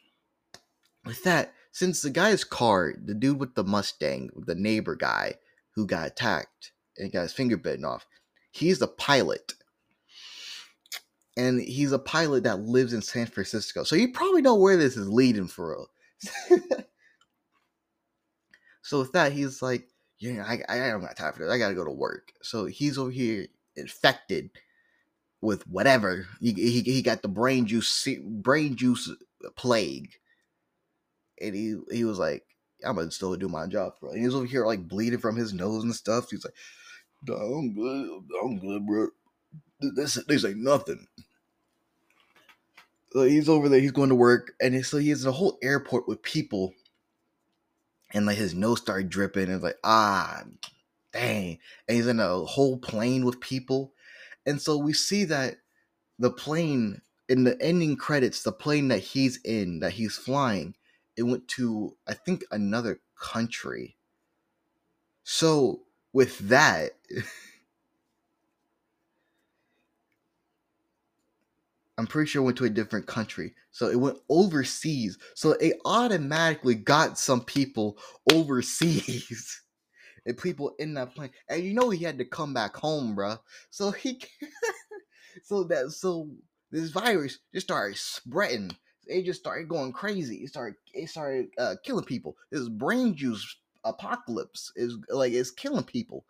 with 1.06 1.24
that, 1.24 1.54
since 1.72 2.02
the 2.02 2.10
guy's 2.10 2.44
car, 2.44 2.94
the 3.04 3.16
dude 3.16 3.40
with 3.40 3.56
the 3.56 3.64
Mustang, 3.64 4.30
the 4.36 4.56
neighbor 4.56 4.96
guy 4.96 5.36
who 5.72 5.88
got 5.88 6.08
attacked 6.08 6.72
and 6.98 7.12
got 7.12 7.24
his 7.24 7.34
finger 7.34 7.58
bitten 7.58 7.86
off, 7.86 8.06
he's 8.52 8.80
the 8.80 8.88
pilot. 8.88 9.54
And 11.36 11.60
he's 11.62 11.92
a 11.92 11.98
pilot 11.98 12.44
that 12.44 12.60
lives 12.60 12.94
in 12.94 13.02
San 13.02 13.26
Francisco. 13.26 13.84
So 13.84 13.96
you 13.96 14.12
probably 14.12 14.44
know 14.44 14.54
where 14.54 14.78
this 14.78 14.96
is 14.96 15.10
leading 15.10 15.48
for 15.48 15.88
real. 16.52 16.60
so 18.84 19.00
with 19.00 19.14
that, 19.14 19.32
he's 19.32 19.64
like, 19.64 19.88
yeah, 20.24 20.46
I, 20.48 20.62
I 20.70 20.90
don't 20.90 21.02
got 21.02 21.18
time 21.18 21.34
for 21.34 21.40
this. 21.40 21.52
I 21.52 21.58
gotta 21.58 21.76
go 21.76 21.84
to 21.84 21.92
work. 21.92 22.32
So 22.42 22.64
he's 22.64 22.98
over 22.98 23.12
here 23.12 23.48
infected 23.76 24.52
with 25.42 25.68
whatever. 25.68 26.26
He, 26.40 26.54
he, 26.54 26.80
he 26.82 27.02
got 27.02 27.22
the 27.22 27.28
brain 27.28 27.68
juice 27.68 28.08
brain 28.22 28.78
juice 28.78 29.12
plague, 29.58 30.14
and 31.42 31.54
he 31.54 31.76
he 31.92 32.06
was 32.06 32.20
like, 32.20 32.46
I'm 32.86 32.96
gonna 32.96 33.12
still 33.12 33.36
do 33.36 33.50
my 33.50 33.68
job, 33.68 33.96
bro. 34.00 34.12
And 34.12 34.20
he 34.20 34.26
was 34.26 34.36
over 34.36 34.46
here 34.46 34.66
like 34.66 34.88
bleeding 34.88 35.20
from 35.20 35.36
his 35.36 35.52
nose 35.52 35.84
and 35.84 35.94
stuff. 35.94 36.30
He's 36.30 36.46
like, 36.46 36.56
no, 37.28 37.36
I'm 37.36 37.74
good, 37.74 38.24
I'm 38.42 38.60
good, 38.60 38.88
bro. 38.88 39.08
This 39.82 40.14
this 40.26 40.46
ain't 40.46 40.60
nothing. 40.60 41.06
So 43.12 43.24
he's 43.24 43.50
over 43.50 43.68
there. 43.68 43.82
He's 43.82 43.92
going 43.92 44.10
to 44.10 44.16
work, 44.16 44.54
and 44.62 44.86
so 44.86 45.00
he 45.00 45.10
has 45.10 45.26
a 45.26 45.34
whole 45.34 45.58
airport 45.62 46.08
with 46.08 46.22
people 46.24 46.74
and 48.14 48.26
like 48.26 48.38
his 48.38 48.54
nose 48.54 48.80
started 48.80 49.10
dripping 49.10 49.50
and 49.50 49.62
like 49.64 49.78
ah 49.84 50.44
dang 51.14 51.60
and 51.88 51.98
he's 51.98 52.08
in 52.08 52.20
a 52.20 52.40
whole 52.46 52.78
plane 52.78 53.26
with 53.26 53.40
people 53.40 53.94
and 54.46 54.62
so 54.62 54.78
we 54.78 54.94
see 54.94 55.24
that 55.26 55.58
the 56.20 56.32
plane 56.32 57.02
in 57.30 57.44
the 57.44 57.60
ending 57.62 57.96
credits 57.96 58.44
the 58.44 58.52
plane 58.52 58.88
that 58.90 59.00
he's 59.00 59.40
in 59.44 59.80
that 59.80 59.94
he's 59.94 60.18
flying 60.18 60.76
it 61.18 61.24
went 61.24 61.48
to 61.48 61.96
i 62.08 62.14
think 62.14 62.44
another 62.52 63.00
country. 63.24 63.98
So 65.24 65.84
with 66.12 66.38
that 66.50 66.92
I'm 71.98 72.08
pretty 72.08 72.30
sure 72.30 72.42
it 72.42 72.46
went 72.46 72.58
to 72.58 72.66
a 72.66 72.70
different 72.70 73.06
country. 73.08 73.54
So 73.72 73.88
it 73.88 74.00
went 74.00 74.18
overseas. 74.30 75.18
So 75.36 75.52
it 75.52 75.78
automatically 75.86 76.76
got 76.76 77.18
some 77.20 77.42
people 77.42 77.98
overseas. 78.32 79.62
and 80.26 80.38
people 80.38 80.74
in 80.80 80.94
that 80.96 81.16
plane. 81.16 81.32
And 81.50 81.64
you 81.64 81.74
know 81.74 81.90
he 81.90 82.04
had 82.04 82.18
to 82.18 82.26
come 82.26 82.54
back 82.54 82.76
home, 82.76 83.16
bro. 83.16 83.38
So 83.70 83.92
he 83.92 84.22
so 85.44 85.64
that 85.66 85.92
so 85.92 86.30
this 86.72 86.90
virus 86.90 87.40
just 87.54 87.68
started 87.68 87.98
spreading. 87.98 88.76
It 89.06 89.26
just 89.26 89.42
started 89.42 89.68
going 89.68 89.92
crazy. 89.92 90.38
It 90.38 90.50
started 90.50 90.76
it 90.94 91.10
started 91.10 91.48
uh, 91.58 91.76
killing 91.84 92.06
people. 92.06 92.38
This 92.52 92.70
brain 92.70 93.16
juice 93.16 93.58
apocalypse 93.84 94.72
is 94.76 94.98
like 95.10 95.34
it's 95.34 95.52
killing 95.52 95.84
people 95.84 96.26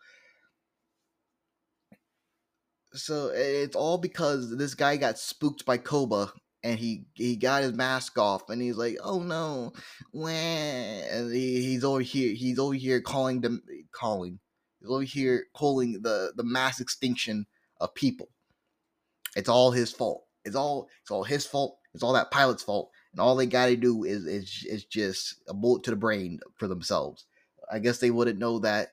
so 2.94 3.32
it's 3.34 3.76
all 3.76 3.98
because 3.98 4.56
this 4.56 4.76
guy 4.76 4.98
got 4.98 5.18
spooked 5.18 5.66
by 5.66 5.78
Koba 5.78 6.32
and 6.64 6.78
he 6.80 7.06
he 7.14 7.36
got 7.36 7.64
his 7.64 7.74
mask 7.74 8.18
off 8.18 8.50
and 8.50 8.62
he's 8.62 8.78
like, 8.78 8.98
oh 9.04 9.20
no, 9.20 9.74
when 10.12 11.04
and 11.10 11.34
he, 11.34 11.62
he's 11.62 11.84
over 11.84 12.02
here 12.02 12.34
he's 12.34 12.60
over 12.60 12.76
here 12.76 13.02
calling 13.02 13.42
them 13.42 13.62
calling 13.92 14.40
he's 14.80 14.90
over 14.90 15.04
here 15.04 15.46
calling 15.54 16.02
the 16.02 16.34
the 16.36 16.44
mass 16.44 16.80
extinction 16.80 17.48
of 17.82 17.94
people. 17.96 18.30
It's 19.36 19.50
all 19.50 19.72
his 19.72 19.92
fault. 19.92 20.26
It's 20.46 20.56
all 20.56 20.88
it's 21.02 21.12
all 21.12 21.24
his 21.24 21.46
fault. 21.46 21.80
It's 21.94 22.04
all 22.04 22.14
that 22.14 22.32
pilot's 22.32 22.64
fault. 22.64 22.92
And 23.12 23.20
all 23.20 23.36
they 23.36 23.46
got 23.46 23.68
to 23.68 23.76
do 23.76 24.04
is 24.04 24.26
is 24.26 24.66
is 24.70 24.86
just 24.86 25.36
a 25.48 25.54
bullet 25.54 25.84
to 25.84 25.92
the 25.92 25.98
brain 25.98 26.40
for 26.58 26.68
themselves. 26.68 27.26
I 27.72 27.80
guess 27.80 27.98
they 27.98 28.12
wouldn't 28.12 28.40
know 28.40 28.60
that, 28.60 28.90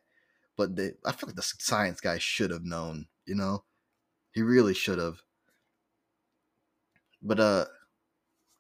but 0.57 0.71
I 1.05 1.13
feel 1.13 1.27
like 1.27 1.37
the 1.37 1.43
science 1.43 2.01
guy 2.01 2.19
should 2.19 2.51
have 2.51 2.65
known. 2.65 3.07
You 3.27 3.35
know 3.35 3.65
he 4.33 4.43
really 4.43 4.75
should 4.75 4.99
have. 4.99 5.23
But 7.23 7.41
uh 7.41 7.65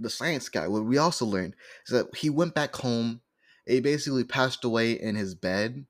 the 0.01 0.11
science 0.11 0.49
guy, 0.49 0.67
what 0.67 0.85
we 0.85 0.99
also 0.99 1.27
learned 1.27 1.55
is 1.87 1.93
that 1.93 2.15
he 2.17 2.31
went 2.31 2.55
back 2.55 2.75
home. 2.75 3.21
He 3.67 3.81
basically 3.81 4.25
passed 4.25 4.65
away 4.65 4.93
in 4.93 5.15
his 5.15 5.35
bed. 5.35 5.85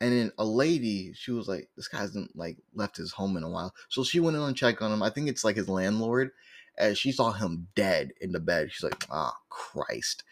And 0.00 0.12
then 0.12 0.32
a 0.38 0.44
lady, 0.44 1.12
she 1.14 1.32
was 1.32 1.48
like, 1.48 1.68
this 1.76 1.88
guy 1.88 1.98
hasn't 1.98 2.36
like 2.36 2.56
left 2.74 2.96
his 2.96 3.12
home 3.12 3.36
in 3.36 3.42
a 3.42 3.48
while. 3.48 3.74
So 3.88 4.02
she 4.02 4.20
went 4.20 4.36
in 4.36 4.42
and 4.42 4.56
checked 4.56 4.80
on 4.80 4.92
him. 4.92 5.02
I 5.02 5.10
think 5.10 5.28
it's 5.28 5.44
like 5.44 5.56
his 5.56 5.68
landlord. 5.68 6.30
And 6.78 6.96
she 6.96 7.12
saw 7.12 7.32
him 7.32 7.68
dead 7.74 8.12
in 8.20 8.32
the 8.32 8.40
bed. 8.40 8.70
She's 8.72 8.84
like, 8.84 9.04
ah, 9.10 9.34
oh, 9.34 9.40
Christ. 9.50 10.22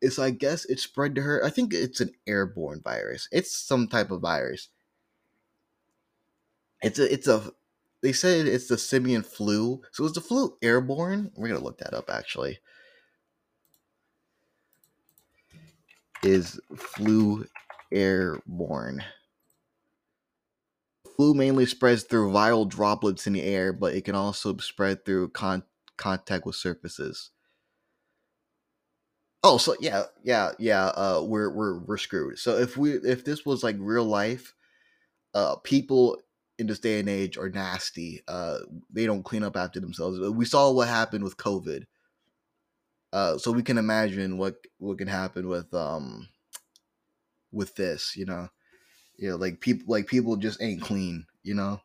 It's 0.00 0.18
I 0.18 0.30
guess 0.30 0.64
it 0.66 0.78
spread 0.78 1.16
to 1.16 1.22
her. 1.22 1.44
I 1.44 1.50
think 1.50 1.74
it's 1.74 2.00
an 2.00 2.12
airborne 2.26 2.80
virus. 2.82 3.28
It's 3.32 3.56
some 3.58 3.88
type 3.88 4.12
of 4.12 4.20
virus. 4.20 4.68
It's 6.80 7.00
a 7.00 7.12
it's 7.12 7.26
a 7.26 7.50
they 8.02 8.12
said 8.12 8.46
it's 8.46 8.68
the 8.68 8.78
simian 8.78 9.22
flu. 9.22 9.82
So 9.92 10.04
is 10.04 10.12
the 10.12 10.20
flu 10.20 10.56
airborne? 10.62 11.32
We're 11.36 11.48
gonna 11.48 11.60
look 11.64 11.78
that 11.78 11.94
up 11.94 12.10
actually. 12.10 12.58
Is 16.22 16.60
flu 16.76 17.46
airborne? 17.92 19.04
Flu 21.16 21.34
mainly 21.34 21.66
spreads 21.66 22.04
through 22.04 22.30
viral 22.32 22.68
droplets 22.68 23.26
in 23.26 23.32
the 23.34 23.42
air, 23.42 23.72
but 23.72 23.94
it 23.94 24.04
can 24.04 24.14
also 24.14 24.56
spread 24.58 25.04
through 25.04 25.30
con- 25.30 25.64
contact 25.96 26.46
with 26.46 26.56
surfaces. 26.56 27.30
Oh, 29.42 29.58
so 29.58 29.76
yeah, 29.80 30.04
yeah, 30.22 30.52
yeah. 30.58 30.86
Uh, 30.86 31.22
we're 31.24 31.50
we're 31.50 31.78
we're 31.80 31.98
screwed. 31.98 32.38
So 32.38 32.58
if 32.58 32.76
we 32.76 32.92
if 32.94 33.24
this 33.24 33.46
was 33.46 33.62
like 33.62 33.76
real 33.78 34.04
life, 34.04 34.54
uh, 35.34 35.56
people 35.56 36.18
in 36.58 36.66
this 36.66 36.80
day 36.80 36.98
and 36.98 37.08
age 37.08 37.38
are 37.38 37.48
nasty. 37.48 38.22
Uh, 38.26 38.58
they 38.90 39.06
don't 39.06 39.22
clean 39.22 39.44
up 39.44 39.56
after 39.56 39.80
themselves. 39.80 40.18
We 40.18 40.44
saw 40.44 40.72
what 40.72 40.88
happened 40.88 41.24
with 41.24 41.36
COVID. 41.36 41.84
Uh, 43.12 43.38
so 43.38 43.52
we 43.52 43.62
can 43.62 43.78
imagine 43.78 44.36
what 44.36 44.56
what 44.78 44.98
can 44.98 45.08
happen 45.08 45.48
with 45.48 45.72
um 45.72 46.28
with 47.52 47.74
this, 47.76 48.16
you 48.16 48.26
know. 48.26 48.48
You 49.16 49.30
know, 49.30 49.36
like 49.36 49.60
people 49.60 49.86
like 49.88 50.06
people 50.06 50.36
just 50.36 50.60
ain't 50.62 50.82
clean, 50.82 51.26
you 51.42 51.54
know. 51.54 51.80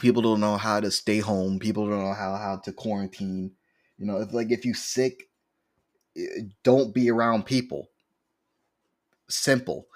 People 0.00 0.22
don't 0.22 0.40
know 0.40 0.56
how 0.56 0.80
to 0.80 0.90
stay 0.90 1.18
home. 1.18 1.58
People 1.58 1.88
don't 1.88 2.02
know 2.02 2.14
how 2.14 2.36
how 2.36 2.56
to 2.64 2.72
quarantine. 2.72 3.52
You 3.98 4.06
know, 4.06 4.20
if 4.20 4.32
like 4.32 4.50
if 4.50 4.64
you 4.64 4.74
sick, 4.74 5.28
don't 6.64 6.94
be 6.94 7.10
around 7.10 7.46
people. 7.46 7.90
Simple. 9.28 9.86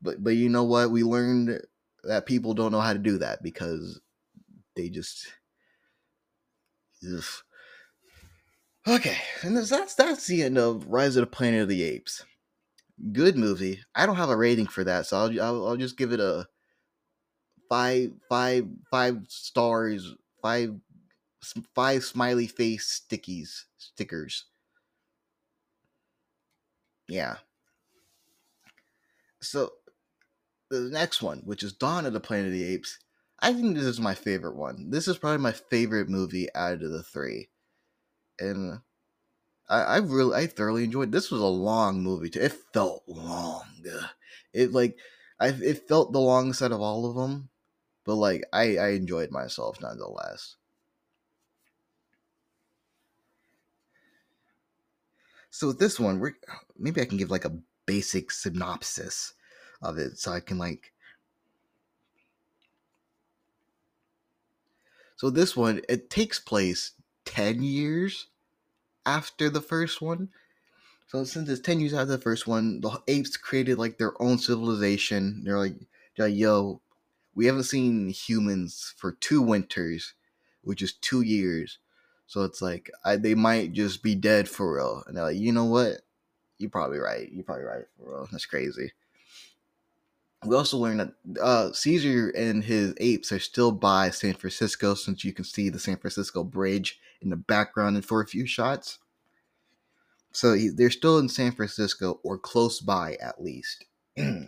But 0.00 0.22
but 0.22 0.30
you 0.30 0.48
know 0.48 0.64
what? 0.64 0.90
We 0.90 1.02
learned 1.02 1.60
that 2.08 2.26
people 2.26 2.54
don't 2.54 2.72
know 2.72 2.80
how 2.80 2.92
to 2.92 2.98
do 2.98 3.18
that 3.18 3.42
because 3.42 4.00
they 4.76 4.88
just 4.88 5.28
ugh. 7.06 7.24
okay 8.86 9.16
and 9.42 9.56
that's 9.56 9.94
that's 9.94 10.26
the 10.26 10.42
end 10.42 10.58
of 10.58 10.86
rise 10.86 11.16
of 11.16 11.22
the 11.22 11.26
planet 11.26 11.62
of 11.62 11.68
the 11.68 11.82
apes 11.82 12.24
good 13.12 13.36
movie 13.36 13.80
i 13.94 14.04
don't 14.06 14.16
have 14.16 14.30
a 14.30 14.36
rating 14.36 14.66
for 14.66 14.84
that 14.84 15.06
so 15.06 15.16
i'll, 15.16 15.42
I'll, 15.42 15.68
I'll 15.68 15.76
just 15.76 15.96
give 15.96 16.12
it 16.12 16.20
a 16.20 16.46
five 17.68 18.10
five 18.28 18.66
five 18.90 19.18
stars 19.28 20.14
five 20.42 20.74
five 21.74 22.02
smiley 22.02 22.46
face 22.46 23.04
stickies 23.08 23.64
stickers 23.76 24.46
yeah. 27.08 27.36
So 29.40 29.72
the 30.70 30.80
next 30.80 31.22
one, 31.22 31.42
which 31.44 31.62
is 31.62 31.72
Dawn 31.72 32.06
of 32.06 32.12
the 32.12 32.20
Planet 32.20 32.46
of 32.46 32.52
the 32.52 32.64
Apes, 32.64 32.98
I 33.40 33.52
think 33.52 33.76
this 33.76 33.84
is 33.84 34.00
my 34.00 34.14
favorite 34.14 34.56
one. 34.56 34.90
This 34.90 35.08
is 35.08 35.18
probably 35.18 35.38
my 35.38 35.52
favorite 35.52 36.08
movie 36.08 36.48
out 36.54 36.82
of 36.82 36.90
the 36.90 37.02
three, 37.02 37.48
and 38.38 38.80
I, 39.68 39.80
I 39.80 39.96
really, 39.98 40.34
I 40.36 40.46
thoroughly 40.46 40.84
enjoyed. 40.84 41.12
This 41.12 41.30
was 41.30 41.40
a 41.40 41.46
long 41.46 42.02
movie 42.02 42.30
too. 42.30 42.40
It 42.40 42.56
felt 42.72 43.04
long. 43.06 43.64
It 44.52 44.72
like, 44.72 44.96
I 45.38 45.48
it 45.48 45.86
felt 45.86 46.12
the 46.12 46.20
longest 46.20 46.62
out 46.62 46.72
of 46.72 46.80
all 46.80 47.06
of 47.06 47.14
them, 47.14 47.48
but 48.04 48.16
like 48.16 48.44
I 48.52 48.76
I 48.78 48.88
enjoyed 48.90 49.30
myself 49.30 49.80
nonetheless. 49.80 50.56
So 55.50 55.68
with 55.68 55.78
this 55.78 55.98
one, 56.00 56.18
we're 56.18 56.36
maybe 56.76 57.00
I 57.00 57.04
can 57.04 57.18
give 57.18 57.30
like 57.30 57.44
a 57.44 57.58
basic 57.86 58.30
synopsis 58.30 59.34
of 59.82 59.98
it, 59.98 60.18
so 60.18 60.32
I 60.32 60.40
can 60.40 60.58
like. 60.58 60.92
So 65.16 65.30
this 65.30 65.56
one, 65.56 65.80
it 65.88 66.10
takes 66.10 66.38
place 66.38 66.92
ten 67.24 67.62
years 67.62 68.28
after 69.04 69.50
the 69.50 69.60
first 69.60 70.00
one. 70.00 70.28
So 71.08 71.24
since 71.24 71.48
it's 71.48 71.60
ten 71.60 71.80
years 71.80 71.94
after 71.94 72.06
the 72.06 72.18
first 72.18 72.46
one, 72.46 72.80
the 72.80 73.02
apes 73.08 73.36
created 73.36 73.78
like 73.78 73.98
their 73.98 74.20
own 74.22 74.38
civilization. 74.38 75.42
They're 75.44 75.58
like, 75.58 75.74
they're 76.16 76.28
like, 76.28 76.36
yo, 76.36 76.80
we 77.34 77.46
haven't 77.46 77.64
seen 77.64 78.08
humans 78.10 78.94
for 78.96 79.12
two 79.12 79.40
winters, 79.42 80.14
which 80.62 80.82
is 80.82 80.92
two 80.92 81.22
years. 81.22 81.78
So 82.26 82.42
it's 82.42 82.60
like 82.60 82.90
I, 83.04 83.16
they 83.16 83.34
might 83.34 83.72
just 83.72 84.02
be 84.02 84.14
dead 84.14 84.48
for 84.48 84.76
real. 84.76 85.02
And 85.06 85.16
they're 85.16 85.24
like, 85.24 85.36
you 85.36 85.52
know 85.52 85.64
what? 85.64 86.02
You're 86.58 86.70
probably 86.70 86.98
right. 86.98 87.30
You're 87.32 87.44
probably 87.44 87.64
right 87.64 87.84
for 87.96 88.10
real. 88.10 88.28
That's 88.30 88.46
crazy. 88.46 88.92
We 90.44 90.54
also 90.54 90.78
learned 90.78 91.00
that 91.00 91.40
uh, 91.40 91.72
Caesar 91.72 92.30
and 92.30 92.62
his 92.62 92.94
apes 92.98 93.32
are 93.32 93.40
still 93.40 93.72
by 93.72 94.10
San 94.10 94.34
Francisco, 94.34 94.94
since 94.94 95.24
you 95.24 95.32
can 95.32 95.44
see 95.44 95.68
the 95.68 95.80
San 95.80 95.96
Francisco 95.96 96.44
Bridge 96.44 97.00
in 97.20 97.30
the 97.30 97.36
background 97.36 97.96
and 97.96 98.04
for 98.04 98.20
a 98.20 98.26
few 98.26 98.46
shots. 98.46 98.98
So 100.30 100.54
he, 100.54 100.68
they're 100.68 100.90
still 100.90 101.18
in 101.18 101.28
San 101.28 101.52
Francisco 101.52 102.20
or 102.22 102.38
close 102.38 102.80
by 102.80 103.16
at 103.20 103.42
least. 103.42 103.84
so 104.16 104.46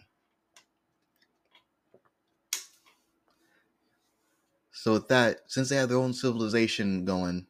with 4.92 5.08
that, 5.08 5.40
since 5.48 5.68
they 5.68 5.76
have 5.76 5.88
their 5.88 5.98
own 5.98 6.12
civilization 6.12 7.04
going, 7.04 7.46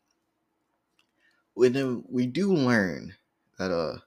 we 1.55 2.27
do 2.27 2.55
learn 2.55 3.15
that 3.59 3.71
uh 3.71 3.99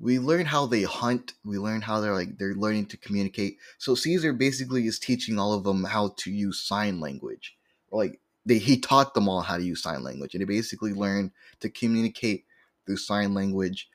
we 0.00 0.18
learn 0.18 0.46
how 0.46 0.66
they 0.66 0.82
hunt 0.82 1.34
we 1.44 1.58
learn 1.58 1.80
how 1.80 2.00
they're 2.00 2.14
like 2.14 2.38
they're 2.38 2.54
learning 2.54 2.86
to 2.86 2.96
communicate. 2.96 3.58
So 3.78 3.94
caesar 3.94 4.32
basically 4.32 4.86
is 4.86 4.98
teaching 4.98 5.38
all 5.38 5.52
of 5.52 5.64
them 5.64 5.84
how 5.84 6.14
to 6.18 6.30
use 6.30 6.60
sign 6.60 7.00
language. 7.00 7.56
Like 7.90 8.20
they 8.46 8.58
he 8.58 8.78
taught 8.78 9.14
them 9.14 9.28
all 9.28 9.42
how 9.42 9.56
to 9.56 9.64
use 9.64 9.82
sign 9.82 10.02
language 10.02 10.34
and 10.34 10.40
they 10.40 10.46
basically 10.46 10.92
learned 10.92 11.32
to 11.60 11.68
communicate 11.68 12.44
through 12.86 12.98
sign 12.98 13.34
language. 13.34 13.88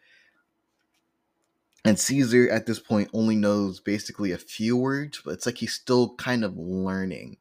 And 1.85 1.99
caesar 1.99 2.49
at 2.49 2.65
this 2.65 2.79
point 2.79 3.09
only 3.13 3.35
knows 3.35 3.79
basically 3.79 4.31
a 4.31 4.37
few 4.37 4.75
words 4.75 5.21
but 5.23 5.31
it's 5.31 5.45
like 5.45 5.57
he's 5.57 5.73
still 5.73 6.15
kind 6.15 6.43
of 6.43 6.57
learning 6.57 7.37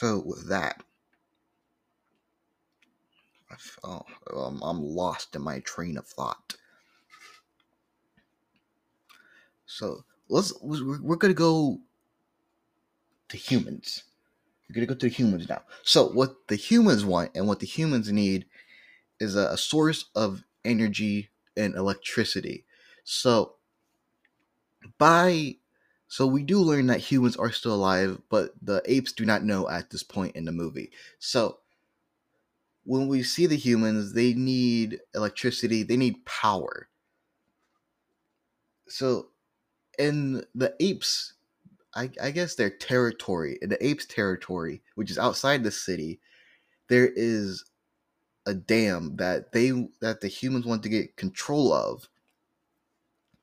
So 0.00 0.22
with 0.24 0.48
that, 0.48 0.82
oh, 3.84 4.00
um, 4.34 4.62
I'm 4.64 4.82
lost 4.82 5.36
in 5.36 5.42
my 5.42 5.60
train 5.60 5.98
of 5.98 6.06
thought. 6.06 6.54
So 9.66 10.04
let's 10.30 10.54
we're, 10.62 11.02
we're 11.02 11.16
gonna 11.16 11.34
go 11.34 11.80
to 13.28 13.36
humans. 13.36 14.04
We're 14.70 14.76
gonna 14.76 14.86
go 14.86 14.94
to 14.94 15.06
the 15.06 15.14
humans 15.14 15.50
now. 15.50 15.64
So 15.82 16.08
what 16.08 16.48
the 16.48 16.56
humans 16.56 17.04
want 17.04 17.32
and 17.34 17.46
what 17.46 17.60
the 17.60 17.66
humans 17.66 18.10
need 18.10 18.46
is 19.20 19.36
a, 19.36 19.48
a 19.48 19.58
source 19.58 20.06
of 20.14 20.44
energy 20.64 21.28
and 21.58 21.74
electricity. 21.74 22.64
So 23.04 23.56
by 24.96 25.56
so 26.10 26.26
we 26.26 26.42
do 26.42 26.58
learn 26.58 26.88
that 26.88 26.98
humans 26.98 27.36
are 27.36 27.52
still 27.52 27.72
alive, 27.72 28.20
but 28.30 28.50
the 28.60 28.82
apes 28.84 29.12
do 29.12 29.24
not 29.24 29.44
know 29.44 29.68
at 29.68 29.90
this 29.90 30.02
point 30.02 30.34
in 30.34 30.44
the 30.44 30.50
movie. 30.50 30.90
So 31.20 31.58
when 32.82 33.06
we 33.06 33.22
see 33.22 33.46
the 33.46 33.54
humans, 33.54 34.12
they 34.12 34.34
need 34.34 34.98
electricity, 35.14 35.84
they 35.84 35.96
need 35.96 36.26
power. 36.26 36.88
So 38.88 39.28
in 40.00 40.44
the 40.52 40.74
apes, 40.80 41.34
I, 41.94 42.10
I 42.20 42.32
guess 42.32 42.56
their 42.56 42.70
territory, 42.70 43.60
in 43.62 43.68
the 43.68 43.86
apes' 43.86 44.04
territory, 44.04 44.82
which 44.96 45.12
is 45.12 45.18
outside 45.18 45.62
the 45.62 45.70
city, 45.70 46.18
there 46.88 47.12
is 47.14 47.64
a 48.46 48.54
dam 48.54 49.14
that 49.18 49.52
they 49.52 49.70
that 50.00 50.22
the 50.22 50.28
humans 50.28 50.66
want 50.66 50.82
to 50.82 50.88
get 50.88 51.16
control 51.16 51.72
of. 51.72 52.08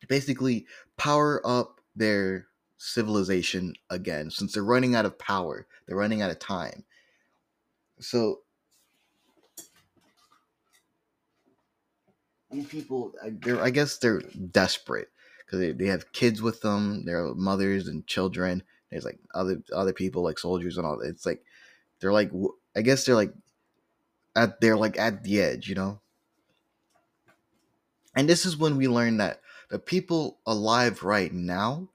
Basically, 0.09 0.65
power 0.97 1.41
up 1.47 1.80
their 1.95 2.47
civilization 2.78 3.74
again 3.90 4.30
since 4.30 4.54
they're 4.54 4.64
running 4.64 4.96
out 4.96 5.06
of 5.06 5.18
power 5.18 5.66
they're 5.88 5.98
running 5.98 6.22
out 6.22 6.30
of 6.30 6.40
time. 6.40 6.84
So 8.00 8.42
these 12.52 12.68
people 12.68 13.14
they're 13.42 13.62
i 13.62 13.70
guess 13.70 13.98
they're 13.98 14.22
desperate 14.52 15.10
because 15.46 15.60
they, 15.60 15.72
they 15.72 15.88
have 15.88 16.12
kids 16.14 16.42
with 16.42 16.62
them 16.62 17.04
their 17.06 17.34
mothers 17.36 17.88
and 17.88 18.08
children 18.08 18.64
there's 18.90 19.04
like 19.06 19.20
other 19.34 19.62
other 19.74 19.94
people 19.94 20.24
like 20.24 20.40
soldiers 20.40 20.78
and 20.78 20.86
all 20.88 21.02
it's 21.02 21.26
like 21.26 21.44
they're 22.00 22.14
like 22.14 22.32
i 22.76 22.82
guess 22.82 23.06
they're 23.06 23.16
like 23.16 23.34
at 24.36 24.62
they're 24.62 24.78
like 24.78 24.98
at 24.98 25.24
the 25.24 25.42
edge 25.42 25.68
you 25.68 25.76
know? 25.76 26.00
And 28.16 28.28
this 28.28 28.46
is 28.46 28.58
when 28.58 28.78
we 28.78 28.88
learn 28.88 29.18
that 29.18 29.42
the 29.70 29.78
people 29.78 30.40
alive 30.46 31.04
right 31.04 31.32
now 31.32 31.90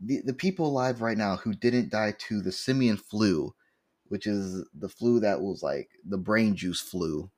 the, 0.00 0.20
the 0.24 0.34
people 0.34 0.66
alive 0.66 1.00
right 1.00 1.18
now 1.18 1.36
who 1.36 1.52
didn't 1.54 1.90
die 1.90 2.14
to 2.28 2.40
the 2.40 2.52
simian 2.52 2.96
flu, 2.96 3.54
which 4.04 4.26
is 4.26 4.64
the 4.74 4.88
flu 4.88 5.20
that 5.20 5.40
was 5.40 5.62
like 5.62 5.90
the 6.04 6.18
brain 6.18 6.54
juice 6.54 6.80
flu, 6.80 7.30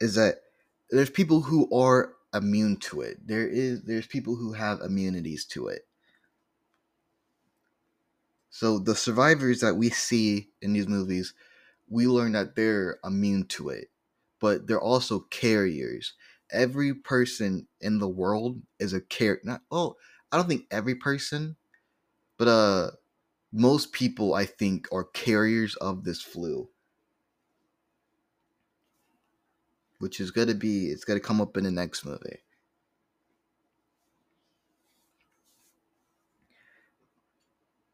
is 0.00 0.14
that 0.14 0.36
there's 0.90 1.10
people 1.10 1.42
who 1.42 1.68
are 1.76 2.14
immune 2.34 2.76
to 2.76 3.00
it. 3.00 3.26
There 3.26 3.46
is 3.46 3.82
there's 3.82 4.06
people 4.06 4.36
who 4.36 4.52
have 4.52 4.80
immunities 4.80 5.44
to 5.46 5.68
it. 5.68 5.86
So 8.50 8.78
the 8.78 8.94
survivors 8.94 9.60
that 9.60 9.76
we 9.76 9.90
see 9.90 10.48
in 10.62 10.72
these 10.72 10.88
movies, 10.88 11.34
we 11.88 12.06
learn 12.06 12.32
that 12.32 12.56
they're 12.56 12.98
immune 13.04 13.44
to 13.48 13.68
it, 13.68 13.90
but 14.40 14.66
they're 14.66 14.80
also 14.80 15.20
carriers 15.20 16.14
every 16.50 16.94
person 16.94 17.66
in 17.80 17.98
the 17.98 18.08
world 18.08 18.60
is 18.78 18.92
a 18.92 19.00
care 19.00 19.40
not 19.44 19.62
oh 19.70 19.96
I 20.32 20.36
don't 20.36 20.48
think 20.48 20.66
every 20.70 20.94
person, 20.94 21.56
but 22.38 22.48
uh 22.48 22.90
most 23.52 23.92
people 23.92 24.34
I 24.34 24.46
think 24.46 24.88
are 24.92 25.04
carriers 25.04 25.76
of 25.76 26.04
this 26.04 26.22
flu. 26.22 26.68
Which 30.00 30.20
is 30.20 30.30
gonna 30.30 30.54
be 30.54 30.86
it's 30.88 31.04
gonna 31.04 31.20
come 31.20 31.40
up 31.40 31.56
in 31.56 31.64
the 31.64 31.70
next 31.70 32.04
movie. 32.04 32.40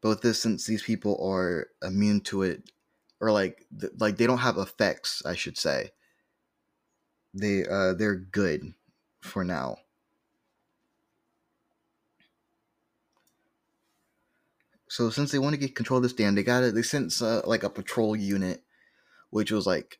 But 0.01 0.21
this 0.21 0.41
since 0.41 0.65
these 0.65 0.83
people 0.83 1.17
are 1.27 1.69
immune 1.83 2.21
to 2.21 2.43
it 2.43 2.71
or 3.19 3.31
like 3.31 3.65
like 3.97 4.17
they 4.17 4.27
don't 4.27 4.37
have 4.39 4.57
effects, 4.57 5.21
I 5.25 5.35
should 5.35 5.57
say 5.57 5.91
they 7.35 7.65
uh 7.65 7.93
they're 7.93 8.15
good 8.15 8.73
for 9.21 9.43
now. 9.43 9.77
So 14.87 15.09
since 15.09 15.31
they 15.31 15.39
want 15.39 15.53
to 15.53 15.59
get 15.59 15.75
control 15.75 15.97
of 15.97 16.03
this 16.03 16.13
dam, 16.13 16.35
they 16.35 16.43
got 16.43 16.63
it. 16.63 16.73
They 16.73 16.81
sent 16.81 17.21
uh, 17.21 17.41
like 17.45 17.63
a 17.63 17.69
patrol 17.69 18.15
unit, 18.15 18.63
which 19.29 19.51
was 19.51 19.67
like 19.67 19.99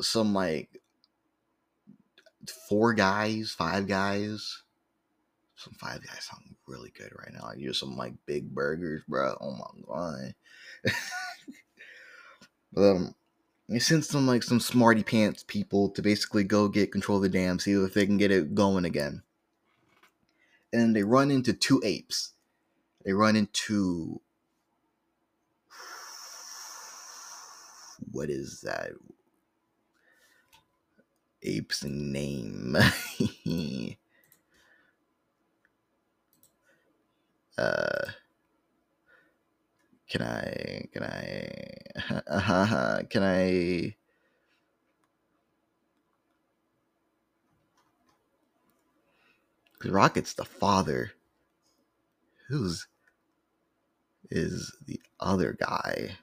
some 0.00 0.32
like 0.32 0.80
four 2.68 2.94
guys, 2.94 3.50
five 3.56 3.86
guys. 3.86 4.62
Some 5.56 5.74
five 5.74 6.00
guys 6.06 6.24
sound 6.24 6.54
really 6.66 6.92
good 6.96 7.12
right 7.18 7.32
now. 7.32 7.50
Use 7.56 7.78
some 7.78 7.96
like 7.96 8.14
big 8.26 8.54
burgers, 8.54 9.02
bro. 9.08 9.36
Oh 9.40 9.52
my 9.52 9.82
god. 9.86 10.34
But 12.74 12.90
um, 12.90 13.14
they 13.68 13.78
sent 13.78 14.04
some 14.04 14.26
like 14.26 14.42
some 14.42 14.60
smarty 14.60 15.02
pants 15.02 15.42
people 15.46 15.88
to 15.90 16.02
basically 16.02 16.44
go 16.44 16.68
get 16.68 16.92
control 16.92 17.16
of 17.18 17.22
the 17.22 17.28
dam, 17.28 17.58
see 17.58 17.72
if 17.72 17.94
they 17.94 18.06
can 18.06 18.18
get 18.18 18.30
it 18.30 18.54
going 18.54 18.84
again. 18.84 19.22
And 20.72 20.94
they 20.94 21.02
run 21.02 21.30
into 21.30 21.52
two 21.52 21.80
apes. 21.84 22.32
They 23.04 23.12
run 23.12 23.36
into 23.36 24.20
what 28.10 28.28
is 28.30 28.60
that 28.62 28.90
ape's 31.42 31.84
name? 31.84 32.76
uh 37.58 38.04
can 40.14 40.22
I 40.22 40.84
can 40.92 41.02
I 41.02 42.22
uh-huh, 42.28 43.02
can 43.10 43.24
I 43.24 43.96
Rocket's 49.84 50.34
the 50.34 50.44
father. 50.44 51.12
Who's 52.48 52.86
is 54.30 54.72
the 54.86 55.00
other 55.20 55.56
guy? 55.58 56.16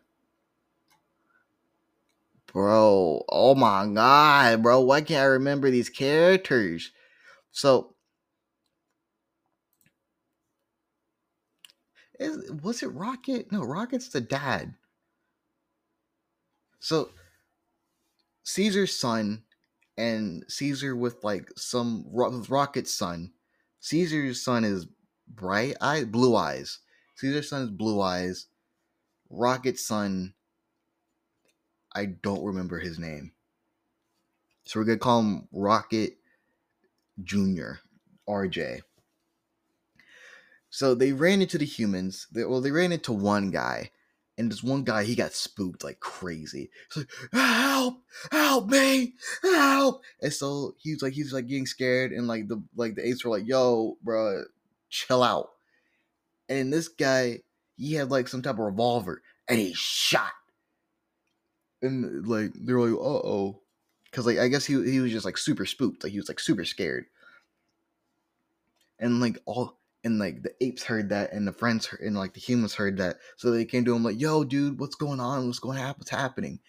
Bro, 2.47 3.23
oh 3.29 3.55
my 3.55 3.87
god, 3.87 4.63
bro. 4.63 4.81
Why 4.81 5.01
can't 5.01 5.21
I 5.21 5.25
remember 5.25 5.69
these 5.69 5.89
characters? 5.89 6.91
So 7.51 7.90
is, 12.21 12.51
was 12.51 12.83
it 12.83 12.93
Rocket? 12.93 13.51
No, 13.51 13.61
Rocket's 13.63 14.09
the 14.09 14.21
dad. 14.21 14.75
So 16.79 17.09
Caesar's 18.43 18.97
son 18.97 19.43
and 19.97 20.45
Caesar 20.47 20.95
with 20.95 21.23
like 21.23 21.49
some 21.57 22.05
with 22.11 22.49
Rocket's 22.49 22.93
son. 22.93 23.31
Caesar's 23.79 24.43
son 24.43 24.63
is 24.63 24.87
bright 25.27 25.75
eye, 25.81 26.03
blue 26.03 26.35
eyes. 26.35 26.79
Caesar's 27.15 27.49
son 27.49 27.63
is 27.63 27.69
blue 27.69 28.01
eyes. 28.01 28.47
Rocket's 29.29 29.85
son, 29.85 30.33
I 31.95 32.05
don't 32.05 32.43
remember 32.43 32.79
his 32.79 32.99
name. 32.99 33.31
So 34.65 34.79
we're 34.79 34.85
gonna 34.85 34.99
call 34.99 35.21
him 35.21 35.47
Rocket 35.51 36.17
Junior, 37.23 37.79
RJ. 38.29 38.81
So 40.71 40.95
they 40.95 41.11
ran 41.11 41.41
into 41.41 41.57
the 41.57 41.65
humans. 41.65 42.27
They, 42.31 42.45
well, 42.45 42.61
they 42.61 42.71
ran 42.71 42.93
into 42.93 43.11
one 43.11 43.51
guy, 43.51 43.91
and 44.37 44.49
this 44.49 44.63
one 44.63 44.85
guy 44.85 45.03
he 45.03 45.15
got 45.15 45.33
spooked 45.33 45.83
like 45.83 45.99
crazy. 45.99 46.71
He's 46.93 47.03
like, 47.03 47.33
"Help! 47.33 48.01
Help 48.31 48.69
me! 48.69 49.13
Help!" 49.43 50.01
And 50.21 50.31
so 50.31 50.75
he's 50.79 51.03
like, 51.03 51.11
he's 51.11 51.33
like 51.33 51.47
getting 51.47 51.65
scared, 51.65 52.13
and 52.13 52.25
like 52.25 52.47
the 52.47 52.63
like 52.77 52.95
the 52.95 53.05
apes 53.05 53.25
were 53.25 53.37
like, 53.37 53.45
"Yo, 53.45 53.97
bro, 54.01 54.45
chill 54.89 55.21
out." 55.23 55.49
And 56.47 56.71
this 56.71 56.87
guy, 56.87 57.41
he 57.75 57.93
had 57.95 58.09
like 58.09 58.29
some 58.29 58.41
type 58.41 58.55
of 58.55 58.59
revolver, 58.59 59.21
and 59.49 59.59
he 59.59 59.73
shot. 59.73 60.31
And 61.81 62.25
like 62.25 62.51
they're 62.55 62.79
like, 62.79 62.93
"Uh 62.93 63.27
oh," 63.27 63.61
because 64.05 64.25
like 64.25 64.37
I 64.37 64.47
guess 64.47 64.65
he 64.65 64.81
he 64.89 65.01
was 65.01 65.11
just 65.11 65.25
like 65.25 65.37
super 65.37 65.65
spooked, 65.65 66.05
like 66.05 66.13
he 66.13 66.19
was 66.19 66.29
like 66.29 66.39
super 66.39 66.63
scared. 66.63 67.07
And 68.99 69.19
like 69.19 69.37
all 69.45 69.80
and 70.03 70.19
like 70.19 70.41
the 70.41 70.51
apes 70.61 70.83
heard 70.83 71.09
that 71.09 71.31
and 71.31 71.47
the 71.47 71.53
friends 71.53 71.85
heard, 71.85 72.01
and 72.01 72.15
like 72.17 72.33
the 72.33 72.39
humans 72.39 72.73
heard 72.73 72.97
that 72.97 73.17
so 73.37 73.51
they 73.51 73.65
came 73.65 73.85
to 73.85 73.95
him 73.95 74.03
like 74.03 74.19
yo 74.19 74.43
dude 74.43 74.79
what's 74.79 74.95
going 74.95 75.19
on? 75.19 75.45
What's 75.47 75.59
going 75.59 75.77
on 75.77 75.93
what's 75.97 76.09
happening? 76.09 76.59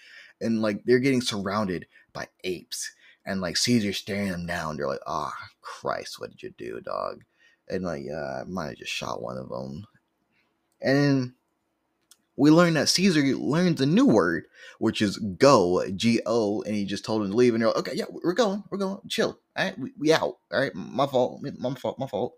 And 0.41 0.61
like 0.61 0.85
they're 0.85 0.99
getting 0.99 1.23
surrounded 1.23 1.87
by 2.13 2.29
apes 2.45 2.93
and 3.25 3.41
like 3.41 3.57
caesar's 3.57 3.99
staring 3.99 4.31
them 4.31 4.47
down. 4.47 4.77
They're 4.77 4.87
like 4.87 5.01
oh 5.07 5.33
christ 5.61 6.19
what 6.19 6.31
did 6.31 6.43
you 6.43 6.53
do 6.59 6.81
dog? 6.81 7.23
And 7.69 7.85
like 7.85 8.03
yeah 8.05 8.43
i 8.43 8.45
might 8.45 8.69
have 8.69 8.77
just 8.77 8.93
shot 8.93 9.23
one 9.23 9.39
of 9.39 9.49
them. 9.49 9.87
And 10.81 11.33
we 12.37 12.51
learned 12.51 12.77
that 12.77 12.89
caesar 12.89 13.23
learns 13.23 13.81
a 13.81 13.87
new 13.87 14.07
word 14.07 14.45
which 14.79 15.01
is 15.01 15.17
go 15.19 15.85
g-o 15.95 16.63
and 16.63 16.75
he 16.75 16.85
just 16.85 17.05
told 17.05 17.23
him 17.23 17.31
to 17.31 17.37
leave 17.37 17.55
and 17.55 17.63
they're 17.63 17.69
like 17.69 17.79
okay 17.79 17.93
yeah 17.95 18.05
we're 18.11 18.35
going 18.35 18.63
we're 18.71 18.79
going. 18.79 18.99
Chill. 19.09 19.39
All 19.57 19.65
right 19.65 19.79
we, 19.79 19.93
we 19.99 20.13
out. 20.13 20.39
All 20.53 20.61
right 20.61 20.75
my 20.75 21.07
fault 21.07 21.41
my 21.59 21.75
fault 21.75 21.99
my 21.99 22.07
fault 22.07 22.35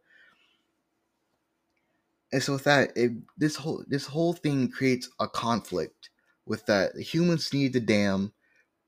and 2.35 2.43
so 2.43 2.55
with 2.55 2.65
that 2.65 2.91
it, 2.97 3.13
this 3.39 3.55
whole 3.55 3.85
this 3.87 4.07
whole 4.07 4.33
thing 4.33 4.69
creates 4.69 5.09
a 5.21 5.29
conflict 5.29 6.11
with 6.47 6.67
that 6.67 6.93
the 6.95 7.03
humans 7.03 7.55
need 7.55 7.73
the 7.73 7.79
dam 7.79 8.33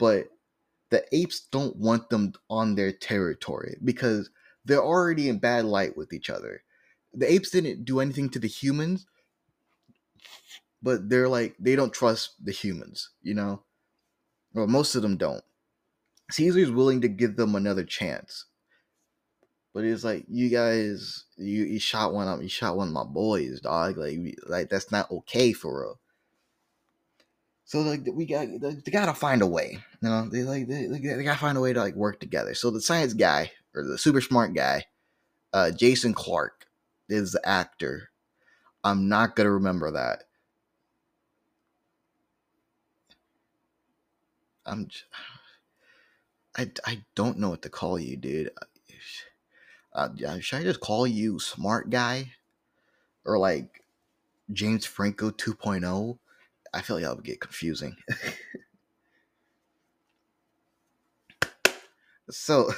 but 0.00 0.26
the 0.90 1.04
apes 1.12 1.46
don't 1.52 1.76
want 1.76 2.10
them 2.10 2.32
on 2.50 2.74
their 2.74 2.90
territory 2.90 3.76
because 3.84 4.30
they're 4.64 4.82
already 4.82 5.28
in 5.28 5.38
bad 5.38 5.64
light 5.64 5.96
with 5.96 6.12
each 6.12 6.28
other. 6.28 6.62
The 7.14 7.32
apes 7.32 7.50
didn't 7.50 7.84
do 7.84 8.00
anything 8.00 8.30
to 8.30 8.40
the 8.40 8.48
humans 8.48 9.06
but 10.82 11.08
they're 11.08 11.28
like 11.28 11.54
they 11.60 11.76
don't 11.76 11.92
trust 11.92 12.44
the 12.44 12.52
humans 12.52 13.10
you 13.22 13.34
know? 13.34 13.62
Well 14.54 14.66
most 14.66 14.96
of 14.96 15.02
them 15.02 15.16
don't. 15.16 15.44
Caesar's 16.32 16.72
willing 16.72 17.00
to 17.02 17.08
give 17.08 17.36
them 17.36 17.54
another 17.54 17.84
chance 17.84 18.46
but 19.76 19.84
it's 19.84 20.04
like 20.04 20.24
you 20.26 20.48
guys, 20.48 21.24
you, 21.36 21.64
you 21.64 21.78
shot 21.78 22.14
one 22.14 22.26
of 22.26 22.42
you 22.42 22.48
shot 22.48 22.78
one 22.78 22.88
of 22.88 22.94
my 22.94 23.04
boys, 23.04 23.60
dog. 23.60 23.98
Like 23.98 24.16
like 24.46 24.70
that's 24.70 24.90
not 24.90 25.10
okay 25.10 25.52
for 25.52 25.82
real. 25.82 26.00
So 27.66 27.82
like 27.82 28.00
we 28.10 28.24
got 28.24 28.48
they 28.58 28.90
gotta 28.90 29.12
find 29.12 29.42
a 29.42 29.46
way, 29.46 29.76
you 30.00 30.08
know. 30.08 30.30
They 30.30 30.44
like 30.44 30.66
they, 30.66 30.86
they 30.86 31.22
gotta 31.22 31.38
find 31.38 31.58
a 31.58 31.60
way 31.60 31.74
to 31.74 31.80
like 31.80 31.94
work 31.94 32.20
together. 32.20 32.54
So 32.54 32.70
the 32.70 32.80
science 32.80 33.12
guy 33.12 33.52
or 33.74 33.82
the 33.82 33.98
super 33.98 34.22
smart 34.22 34.54
guy, 34.54 34.86
uh, 35.52 35.72
Jason 35.72 36.14
Clarke 36.14 36.64
is 37.10 37.32
the 37.32 37.46
actor. 37.46 38.08
I'm 38.82 39.10
not 39.10 39.36
gonna 39.36 39.50
remember 39.50 39.90
that. 39.90 40.22
I'm. 44.64 44.88
I 46.56 46.70
I 46.86 47.04
don't 47.14 47.38
know 47.38 47.50
what 47.50 47.60
to 47.60 47.68
call 47.68 47.98
you, 47.98 48.16
dude 48.16 48.52
uh, 49.96 50.10
should 50.40 50.60
I 50.60 50.62
just 50.62 50.80
call 50.80 51.06
you 51.06 51.38
smart 51.38 51.88
guy 51.88 52.32
or 53.24 53.38
like 53.38 53.82
James 54.52 54.84
Franco 54.84 55.30
2.0? 55.30 56.18
I 56.74 56.82
feel 56.82 56.96
like 56.96 57.04
that 57.04 57.16
would 57.16 57.24
get 57.24 57.40
confusing. 57.40 57.96
so, 62.30 62.70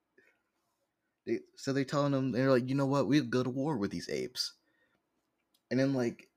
they 1.26 1.38
so 1.56 1.72
they're 1.72 1.84
telling 1.84 2.12
them 2.12 2.32
they're 2.32 2.50
like, 2.50 2.68
you 2.68 2.74
know 2.74 2.86
what, 2.86 3.08
we'd 3.08 3.30
go 3.30 3.42
to 3.42 3.48
war 3.48 3.78
with 3.78 3.90
these 3.90 4.10
apes, 4.10 4.52
and 5.70 5.80
then 5.80 5.94
like 5.94 6.28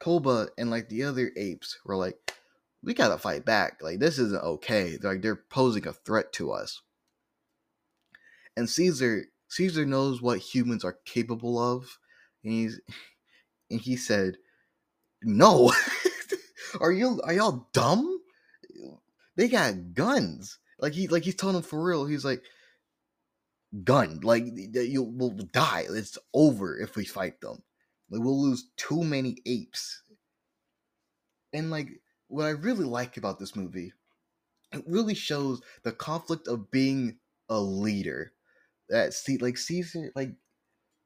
Koba 0.00 0.48
and 0.58 0.70
like 0.70 0.88
the 0.88 1.04
other 1.04 1.30
apes 1.36 1.78
were 1.84 1.96
like, 1.96 2.34
we 2.82 2.94
gotta 2.94 3.18
fight 3.18 3.44
back. 3.44 3.80
Like 3.80 4.00
this 4.00 4.18
isn't 4.18 4.42
okay. 4.42 4.96
They're 4.96 5.12
like 5.12 5.22
they're 5.22 5.36
posing 5.36 5.86
a 5.86 5.92
threat 5.92 6.32
to 6.34 6.50
us. 6.50 6.82
And 8.58 8.68
Caesar 8.68 9.26
Caesar 9.50 9.86
knows 9.86 10.20
what 10.20 10.40
humans 10.40 10.84
are 10.84 10.98
capable 11.04 11.58
of, 11.60 11.98
and 12.42 12.52
he's 12.52 12.80
and 13.70 13.80
he 13.80 13.96
said, 13.96 14.36
"No, 15.22 15.72
are 16.80 16.90
you 16.90 17.20
are 17.22 17.32
y'all 17.32 17.68
dumb? 17.72 18.20
They 19.36 19.46
got 19.46 19.94
guns. 19.94 20.58
Like 20.80 20.92
he 20.92 21.06
like 21.06 21.22
he's 21.22 21.36
telling 21.36 21.54
them 21.54 21.62
for 21.62 21.80
real. 21.80 22.04
He's 22.04 22.24
like, 22.24 22.42
gun. 23.84 24.20
Like 24.24 24.44
you 24.74 25.04
will 25.04 25.30
die. 25.30 25.86
It's 25.88 26.18
over 26.34 26.76
if 26.76 26.96
we 26.96 27.04
fight 27.04 27.40
them. 27.40 27.62
Like 28.10 28.22
we'll 28.22 28.42
lose 28.42 28.70
too 28.76 29.04
many 29.04 29.36
apes. 29.46 30.02
And 31.52 31.70
like 31.70 32.00
what 32.26 32.46
I 32.46 32.50
really 32.50 32.84
like 32.84 33.16
about 33.16 33.38
this 33.38 33.54
movie, 33.54 33.92
it 34.72 34.82
really 34.84 35.14
shows 35.14 35.62
the 35.84 35.92
conflict 35.92 36.48
of 36.48 36.72
being 36.72 37.18
a 37.48 37.60
leader 37.60 38.32
that 38.88 39.14
see 39.14 39.38
like 39.38 39.58
Caesar 39.58 40.12
like 40.14 40.32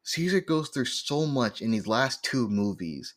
Caesar 0.04 0.40
goes 0.40 0.68
through 0.70 0.86
so 0.86 1.26
much 1.26 1.62
in 1.62 1.70
these 1.70 1.86
last 1.86 2.24
two 2.24 2.48
movies 2.48 3.14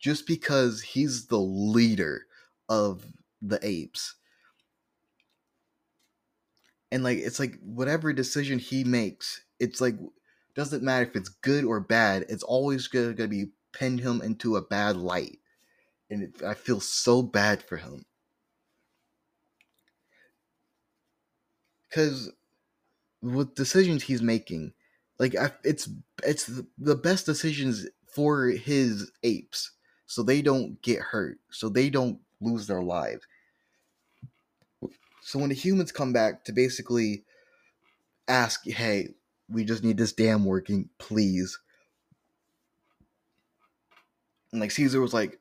just 0.00 0.26
because 0.26 0.82
he's 0.82 1.26
the 1.26 1.40
leader 1.40 2.26
of 2.68 3.06
the 3.42 3.58
apes. 3.62 4.14
And 6.90 7.04
like 7.04 7.18
it's 7.18 7.38
like 7.38 7.58
whatever 7.60 8.12
decision 8.12 8.58
he 8.58 8.84
makes, 8.84 9.42
it's 9.58 9.80
like 9.80 9.96
doesn't 10.54 10.82
matter 10.82 11.04
if 11.04 11.16
it's 11.16 11.28
good 11.28 11.64
or 11.64 11.80
bad, 11.80 12.24
it's 12.28 12.42
always 12.42 12.88
gonna, 12.88 13.14
gonna 13.14 13.28
be 13.28 13.52
pinned 13.72 14.00
him 14.00 14.20
into 14.22 14.56
a 14.56 14.62
bad 14.62 14.96
light. 14.96 15.38
And 16.10 16.22
it, 16.24 16.42
I 16.42 16.54
feel 16.54 16.80
so 16.80 17.22
bad 17.22 17.62
for 17.62 17.76
him. 17.78 18.04
Cause 21.92 22.30
with 23.22 23.54
decisions 23.54 24.02
he's 24.02 24.22
making, 24.22 24.72
like 25.18 25.36
I, 25.36 25.52
it's 25.64 25.88
it's 26.24 26.50
the, 26.78 26.94
best 26.94 27.26
decisions 27.26 27.86
for 28.12 28.46
his 28.46 29.10
apes, 29.22 29.72
so 30.06 30.22
they 30.22 30.42
don't 30.42 30.80
get 30.82 31.00
hurt, 31.00 31.38
so 31.50 31.68
they 31.68 31.90
don't 31.90 32.20
lose 32.40 32.66
their 32.66 32.82
lives. 32.82 33.26
So 35.22 35.38
when 35.38 35.48
the 35.48 35.54
humans 35.54 35.92
come 35.92 36.12
back 36.12 36.44
to 36.44 36.52
basically 36.52 37.24
ask, 38.28 38.64
"Hey, 38.64 39.14
we 39.48 39.64
just 39.64 39.82
need 39.82 39.98
this 39.98 40.12
dam 40.12 40.44
working, 40.44 40.88
please," 40.98 41.58
and 44.52 44.60
like 44.60 44.70
Caesar 44.70 45.00
was 45.00 45.12
like, 45.14 45.38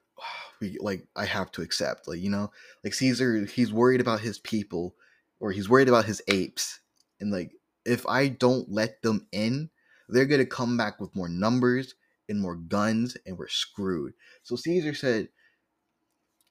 we 0.59 0.77
like 0.79 1.07
I 1.15 1.25
have 1.25 1.51
to 1.53 1.61
accept, 1.61 2.07
like 2.07 2.19
you 2.19 2.29
know, 2.29 2.51
like 2.83 2.93
Caesar, 2.93 3.45
he's 3.45 3.71
worried 3.71 4.01
about 4.01 4.21
his 4.21 4.39
people, 4.39 4.95
or 5.39 5.51
he's 5.51 5.69
worried 5.69 5.89
about 5.89 6.05
his 6.05 6.21
apes, 6.27 6.79
and 7.19 7.31
like 7.31 7.51
if 7.87 8.05
I 8.07 8.27
don't 8.29 8.71
let 8.71 9.01
them 9.01 9.27
in, 9.31 9.69
they're 10.09 10.25
gonna 10.25 10.45
come 10.45 10.77
back 10.77 10.99
with 11.01 11.15
more 11.15 11.29
numbers 11.29 11.95
and 12.29 12.41
more 12.41 12.55
guns, 12.55 13.17
and 13.25 13.37
we're 13.37 13.47
screwed. 13.47 14.13
So 14.43 14.55
Caesar 14.55 14.93
said, 14.93 15.29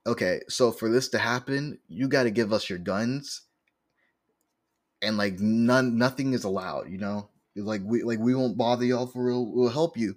okay, 0.06 0.40
so 0.48 0.72
for 0.72 0.88
this 0.88 1.08
to 1.10 1.18
happen, 1.18 1.78
you 1.88 2.08
got 2.08 2.24
to 2.24 2.30
give 2.30 2.52
us 2.52 2.68
your 2.70 2.78
guns, 2.78 3.42
and 5.02 5.16
like 5.16 5.38
none, 5.40 5.98
nothing 5.98 6.32
is 6.32 6.44
allowed. 6.44 6.90
You 6.90 6.98
know, 6.98 7.30
like 7.56 7.82
we 7.84 8.02
like 8.02 8.18
we 8.18 8.34
won't 8.34 8.56
bother 8.58 8.84
y'all 8.84 9.06
for 9.06 9.24
real. 9.24 9.46
We'll 9.46 9.68
help 9.68 9.96
you. 9.96 10.16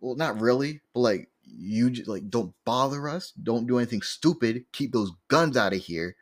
Well, 0.00 0.16
not 0.16 0.40
really, 0.40 0.82
but 0.94 1.00
like 1.00 1.30
you 1.42 1.90
j- 1.90 2.04
like 2.04 2.30
don't 2.30 2.54
bother 2.64 3.08
us. 3.08 3.32
Don't 3.32 3.66
do 3.66 3.78
anything 3.78 4.02
stupid. 4.02 4.64
Keep 4.72 4.92
those 4.92 5.12
guns 5.28 5.56
out 5.56 5.74
of 5.74 5.80
here. 5.80 6.16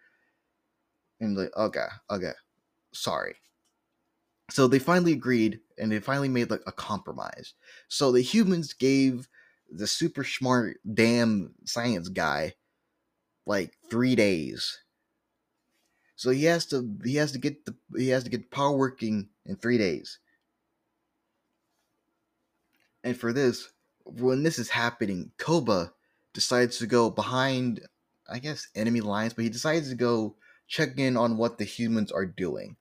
And 1.20 1.36
like, 1.36 1.56
okay, 1.56 1.86
okay, 2.10 2.32
sorry. 2.92 3.36
So 4.50 4.68
they 4.68 4.78
finally 4.78 5.12
agreed, 5.12 5.60
and 5.78 5.90
they 5.90 5.98
finally 5.98 6.28
made 6.28 6.50
like 6.50 6.62
a 6.66 6.72
compromise. 6.72 7.54
So 7.88 8.12
the 8.12 8.20
humans 8.22 8.72
gave 8.72 9.28
the 9.70 9.86
super 9.86 10.24
smart 10.24 10.78
damn 10.94 11.54
science 11.64 12.08
guy 12.08 12.54
like 13.46 13.76
three 13.90 14.14
days. 14.14 14.78
So 16.16 16.30
he 16.30 16.44
has 16.44 16.66
to 16.66 16.96
he 17.04 17.16
has 17.16 17.32
to 17.32 17.38
get 17.38 17.64
the 17.64 17.74
he 17.96 18.08
has 18.08 18.24
to 18.24 18.30
get 18.30 18.50
power 18.50 18.76
working 18.76 19.28
in 19.44 19.56
three 19.56 19.78
days. 19.78 20.18
And 23.04 23.16
for 23.16 23.32
this, 23.32 23.68
when 24.04 24.42
this 24.42 24.58
is 24.58 24.70
happening, 24.70 25.30
Koba 25.38 25.92
decides 26.32 26.78
to 26.78 26.86
go 26.86 27.10
behind, 27.10 27.80
I 28.28 28.38
guess, 28.38 28.68
enemy 28.74 29.00
lines, 29.00 29.34
but 29.34 29.44
he 29.44 29.50
decides 29.50 29.90
to 29.90 29.94
go 29.94 30.36
check 30.66 30.98
in 30.98 31.16
on 31.16 31.36
what 31.36 31.58
the 31.58 31.64
humans 31.64 32.10
are 32.10 32.26
doing. 32.26 32.76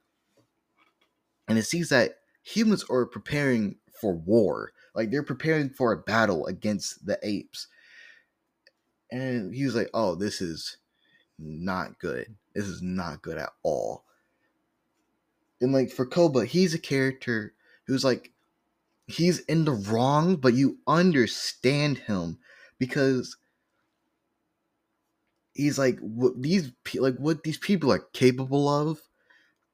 And 1.48 1.58
it 1.58 1.64
sees 1.64 1.90
that 1.90 2.18
humans 2.44 2.86
are 2.90 3.06
preparing 3.06 3.76
for 4.00 4.16
war. 4.16 4.72
Like 4.94 5.12
they're 5.12 5.24
preparing 5.24 5.70
for 5.70 5.92
a 5.92 5.98
battle 5.98 6.46
against 6.48 7.06
the 7.06 7.20
apes. 7.24 7.68
And 9.12 9.54
he 9.54 9.66
was 9.66 9.76
like, 9.76 9.90
oh, 9.94 10.16
this 10.16 10.42
is 10.42 10.78
not 11.38 12.00
good. 12.00 12.36
This 12.54 12.66
is 12.66 12.82
not 12.82 13.22
good 13.22 13.38
at 13.38 13.52
all. 13.64 14.04
And 15.62 15.74
like 15.74 15.92
for 15.92 16.06
Koba, 16.06 16.46
he's 16.46 16.74
a 16.74 16.80
character 16.80 17.54
who's 17.88 18.04
like 18.04 18.32
he's 19.08 19.40
in 19.42 19.66
the 19.66 19.72
wrong, 19.72 20.36
but 20.36 20.54
you 20.54 20.78
understand 20.88 22.00
him 22.00 22.40
because 22.80 23.38
he's 25.54 25.78
like 25.78 26.00
what 26.00 26.42
these 26.42 26.72
like 26.96 27.16
what 27.18 27.44
these 27.44 27.58
people 27.58 27.92
are 27.92 28.06
capable 28.14 28.68
of. 28.68 29.00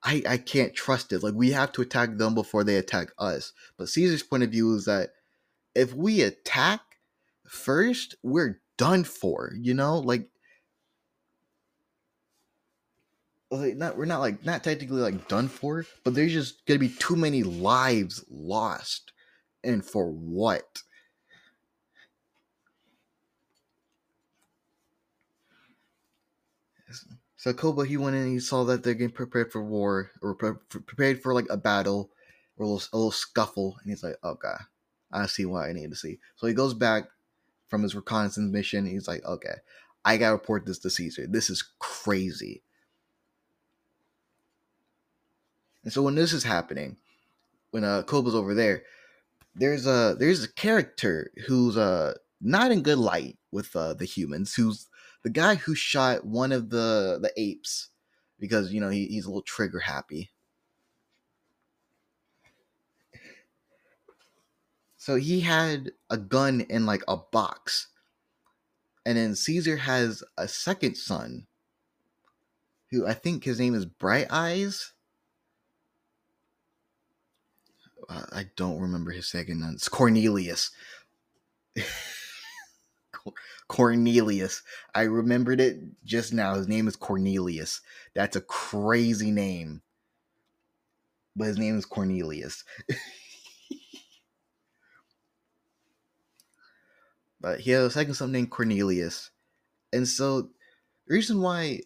I 0.03 0.23
I 0.27 0.37
can't 0.37 0.73
trust 0.73 1.13
it. 1.13 1.23
Like 1.23 1.33
we 1.35 1.51
have 1.51 1.71
to 1.73 1.81
attack 1.81 2.17
them 2.17 2.33
before 2.35 2.63
they 2.63 2.77
attack 2.77 3.11
us. 3.17 3.53
But 3.77 3.89
Caesar's 3.89 4.23
point 4.23 4.43
of 4.43 4.51
view 4.51 4.73
is 4.75 4.85
that 4.85 5.11
if 5.75 5.93
we 5.93 6.21
attack 6.21 6.81
first, 7.47 8.15
we're 8.23 8.61
done 8.77 9.03
for. 9.03 9.53
You 9.59 9.73
know, 9.73 9.99
like 9.99 10.27
like 13.51 13.75
not 13.75 13.97
we're 13.97 14.05
not 14.05 14.21
like 14.21 14.45
not 14.45 14.63
technically 14.63 15.01
like 15.01 15.27
done 15.27 15.47
for, 15.47 15.85
but 16.03 16.15
there's 16.15 16.33
just 16.33 16.65
gonna 16.65 16.79
be 16.79 16.89
too 16.89 17.15
many 17.15 17.43
lives 17.43 18.23
lost, 18.29 19.11
and 19.63 19.85
for 19.85 20.09
what? 20.09 20.81
So 27.41 27.51
Koba 27.53 27.87
he 27.87 27.97
went 27.97 28.15
in 28.15 28.21
and 28.21 28.33
he 28.33 28.39
saw 28.39 28.63
that 28.65 28.83
they're 28.83 28.93
getting 28.93 29.15
prepared 29.15 29.51
for 29.51 29.63
war 29.63 30.11
or 30.21 30.35
pre- 30.35 30.53
prepared 30.69 31.23
for 31.23 31.33
like 31.33 31.47
a 31.49 31.57
battle 31.57 32.11
or 32.55 32.65
a 32.65 32.69
little, 32.69 32.87
a 32.93 32.97
little 32.97 33.11
scuffle, 33.11 33.77
and 33.81 33.89
he's 33.89 34.03
like, 34.03 34.17
okay, 34.23 34.53
I 35.11 35.25
see 35.25 35.45
what 35.47 35.67
I 35.67 35.73
need 35.73 35.89
to 35.89 35.95
see. 35.95 36.19
So 36.35 36.45
he 36.45 36.53
goes 36.53 36.75
back 36.75 37.05
from 37.67 37.81
his 37.81 37.95
reconnaissance 37.95 38.53
mission. 38.53 38.85
He's 38.85 39.07
like, 39.07 39.25
okay, 39.25 39.55
I 40.05 40.17
gotta 40.17 40.33
report 40.33 40.67
this 40.67 40.77
to 40.79 40.91
Caesar. 40.91 41.25
This 41.25 41.49
is 41.49 41.67
crazy. 41.79 42.61
And 45.83 45.91
so 45.91 46.03
when 46.03 46.13
this 46.13 46.33
is 46.33 46.43
happening, 46.43 46.97
when 47.71 47.83
uh 47.83 48.03
Koba's 48.03 48.35
over 48.35 48.53
there, 48.53 48.83
there's 49.55 49.87
a 49.87 50.15
there's 50.15 50.43
a 50.43 50.53
character 50.53 51.31
who's 51.47 51.75
uh 51.75 52.13
not 52.39 52.69
in 52.69 52.83
good 52.83 52.99
light 52.99 53.39
with 53.51 53.75
uh 53.75 53.95
the 53.95 54.05
humans, 54.05 54.53
who's 54.53 54.89
the 55.23 55.29
guy 55.29 55.55
who 55.55 55.75
shot 55.75 56.25
one 56.25 56.51
of 56.51 56.69
the 56.69 57.19
the 57.21 57.31
apes 57.37 57.89
because 58.39 58.73
you 58.73 58.81
know 58.81 58.89
he, 58.89 59.05
he's 59.07 59.25
a 59.25 59.29
little 59.29 59.41
trigger 59.41 59.79
happy. 59.79 60.31
So 64.97 65.15
he 65.15 65.39
had 65.39 65.93
a 66.11 66.17
gun 66.17 66.61
in 66.61 66.85
like 66.85 67.03
a 67.07 67.17
box. 67.17 67.87
And 69.03 69.17
then 69.17 69.33
Caesar 69.33 69.77
has 69.77 70.23
a 70.37 70.47
second 70.47 70.95
son 70.95 71.47
who 72.91 73.07
I 73.07 73.15
think 73.15 73.43
his 73.43 73.59
name 73.59 73.73
is 73.73 73.85
Bright 73.85 74.27
Eyes. 74.29 74.93
Uh, 78.07 78.25
I 78.31 78.45
don't 78.55 78.79
remember 78.79 79.09
his 79.09 79.27
second 79.27 79.61
name. 79.61 79.71
It's 79.73 79.89
Cornelius. 79.89 80.69
Cor- 83.23 83.33
Cornelius. 83.67 84.61
I 84.95 85.03
remembered 85.03 85.59
it 85.61 85.79
just 86.05 86.33
now. 86.33 86.55
His 86.55 86.67
name 86.67 86.87
is 86.87 86.95
Cornelius. 86.95 87.81
That's 88.15 88.35
a 88.35 88.41
crazy 88.41 89.31
name. 89.31 89.81
But 91.35 91.47
his 91.47 91.57
name 91.57 91.77
is 91.77 91.85
Cornelius. 91.85 92.63
but 97.41 97.59
he 97.61 97.71
has 97.71 97.85
a 97.85 97.91
second 97.91 98.13
son 98.15 98.31
named 98.31 98.51
Cornelius. 98.51 99.31
And 99.93 100.07
so 100.07 100.43
the 101.07 101.15
reason 101.15 101.41
why 101.41 101.81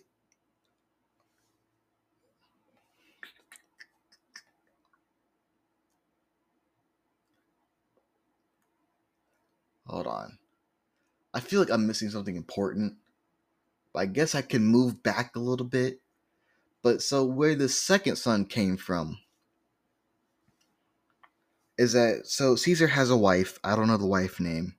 Hold 9.87 10.07
on. 10.07 10.37
I 11.35 11.41
feel 11.41 11.59
like 11.59 11.69
I'm 11.69 11.85
missing 11.85 12.09
something 12.09 12.37
important. 12.37 12.95
I 13.93 14.05
guess 14.05 14.35
I 14.35 14.41
can 14.41 14.65
move 14.65 15.03
back 15.03 15.35
a 15.35 15.39
little 15.39 15.65
bit. 15.65 16.01
But 16.81 17.01
so 17.01 17.25
where 17.25 17.55
the 17.55 17.67
second 17.67 18.15
son 18.15 18.45
came 18.45 18.77
from 18.77 19.19
is 21.77 21.91
that 21.91 22.25
so 22.25 22.55
Caesar 22.55 22.87
has 22.87 23.09
a 23.09 23.17
wife. 23.17 23.59
I 23.63 23.75
don't 23.75 23.87
know 23.87 23.97
the 23.97 24.05
wife 24.05 24.39
name, 24.39 24.75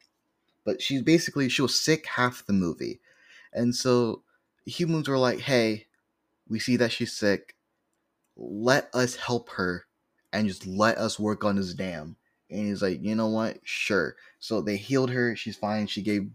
but 0.65 0.81
she's 0.81 1.03
basically 1.03 1.49
she 1.51 1.61
was 1.63 1.79
sick 1.79 2.07
half 2.07 2.47
the 2.47 2.55
movie, 2.55 3.01
and 3.53 3.75
so 3.75 4.23
humans 4.65 5.09
were 5.09 5.19
like, 5.19 5.41
"Hey, 5.41 5.89
we 6.49 6.59
see 6.59 6.77
that 6.77 6.93
she's 6.93 7.13
sick. 7.13 7.55
Let 8.37 8.89
us 8.95 9.17
help 9.17 9.51
her, 9.51 9.87
and 10.33 10.49
just 10.49 10.67
let 10.67 10.97
us 10.97 11.19
work 11.19 11.45
on 11.45 11.57
this 11.57 11.75
dam." 11.75 12.17
And 12.49 12.69
he's 12.69 12.83
like, 12.83 13.03
"You 13.03 13.15
know 13.15 13.29
what? 13.29 13.59
Sure." 13.65 14.17
So 14.39 14.63
they 14.63 14.77
healed 14.77 15.11
her. 15.11 15.37
She's 15.37 15.57
fine. 15.57 15.87
She 15.87 16.03
gave 16.03 16.31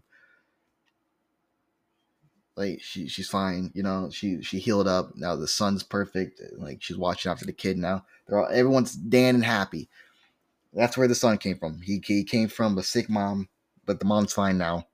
like 2.56 2.80
she 2.82 3.08
she's 3.08 3.28
fine. 3.28 3.70
You 3.74 3.82
know, 3.82 4.10
she 4.10 4.42
she 4.42 4.58
healed 4.58 4.88
up. 4.88 5.12
Now 5.16 5.36
the 5.36 5.48
son's 5.48 5.82
perfect. 5.82 6.40
Like 6.56 6.82
she's 6.82 6.98
watching 6.98 7.30
after 7.32 7.46
the 7.46 7.52
kid 7.52 7.78
now. 7.78 8.04
They're 8.26 8.38
all 8.38 8.48
everyone's 8.52 8.94
Dan 8.94 9.36
and 9.36 9.44
happy. 9.44 9.88
That's 10.72 10.96
where 10.96 11.08
the 11.08 11.14
son 11.14 11.38
came 11.38 11.58
from. 11.58 11.80
He, 11.82 12.02
he 12.04 12.24
came 12.24 12.48
from 12.48 12.78
a 12.78 12.82
sick 12.82 13.10
mom, 13.10 13.48
but 13.86 14.00
the 14.00 14.06
mom's 14.06 14.32
fine 14.32 14.58
now. 14.58 14.86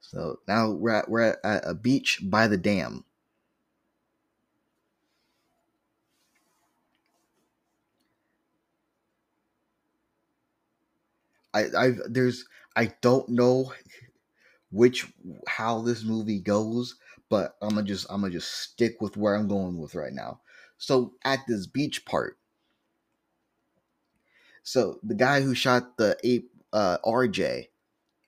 So 0.00 0.40
now 0.48 0.70
we're 0.70 0.90
at 0.92 1.08
we're 1.10 1.22
at, 1.22 1.38
at 1.44 1.62
a 1.68 1.74
beach 1.74 2.20
by 2.22 2.48
the 2.48 2.56
dam. 2.56 3.04
I 11.54 11.64
I 11.76 11.92
there's 12.08 12.44
I 12.76 12.92
don't 13.00 13.28
know 13.28 13.72
which 14.72 15.06
how 15.46 15.82
this 15.82 16.02
movie 16.02 16.40
goes, 16.40 16.96
but 17.28 17.56
I'm 17.62 17.70
gonna 17.70 17.84
just 17.84 18.06
I'm 18.10 18.22
gonna 18.22 18.32
just 18.32 18.50
stick 18.50 19.00
with 19.00 19.16
where 19.16 19.34
I'm 19.36 19.46
going 19.46 19.78
with 19.78 19.94
right 19.94 20.12
now. 20.12 20.40
So 20.78 21.12
at 21.24 21.40
this 21.46 21.66
beach 21.66 22.04
part, 22.04 22.38
so 24.62 24.98
the 25.02 25.14
guy 25.14 25.40
who 25.42 25.54
shot 25.54 25.96
the 25.96 26.16
ape 26.24 26.50
uh, 26.72 26.98
RJ, 27.04 27.66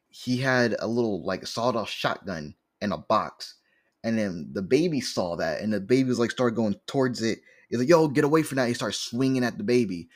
he 0.09 0.37
had 0.37 0.77
a 0.79 0.87
little 0.87 1.25
like 1.25 1.47
sawed-off 1.47 1.89
shotgun 1.89 2.55
in 2.81 2.93
a 2.93 2.99
box, 2.99 3.55
and 4.05 4.19
then 4.19 4.51
the 4.53 4.63
baby 4.63 5.01
saw 5.01 5.37
that, 5.37 5.63
and 5.63 5.73
the 5.73 5.81
baby 5.81 6.09
was 6.09 6.19
like 6.19 6.31
started 6.31 6.57
going 6.57 6.77
towards 6.87 7.23
it. 7.23 7.39
He's 7.71 7.79
like, 7.79 7.89
"Yo, 7.89 8.09
get 8.09 8.25
away 8.25 8.43
from 8.43 8.57
that!" 8.57 8.69
He 8.69 8.75
starts 8.75 8.99
swinging 8.99 9.45
at 9.45 9.57
the 9.57 9.65
baby, 9.65 10.09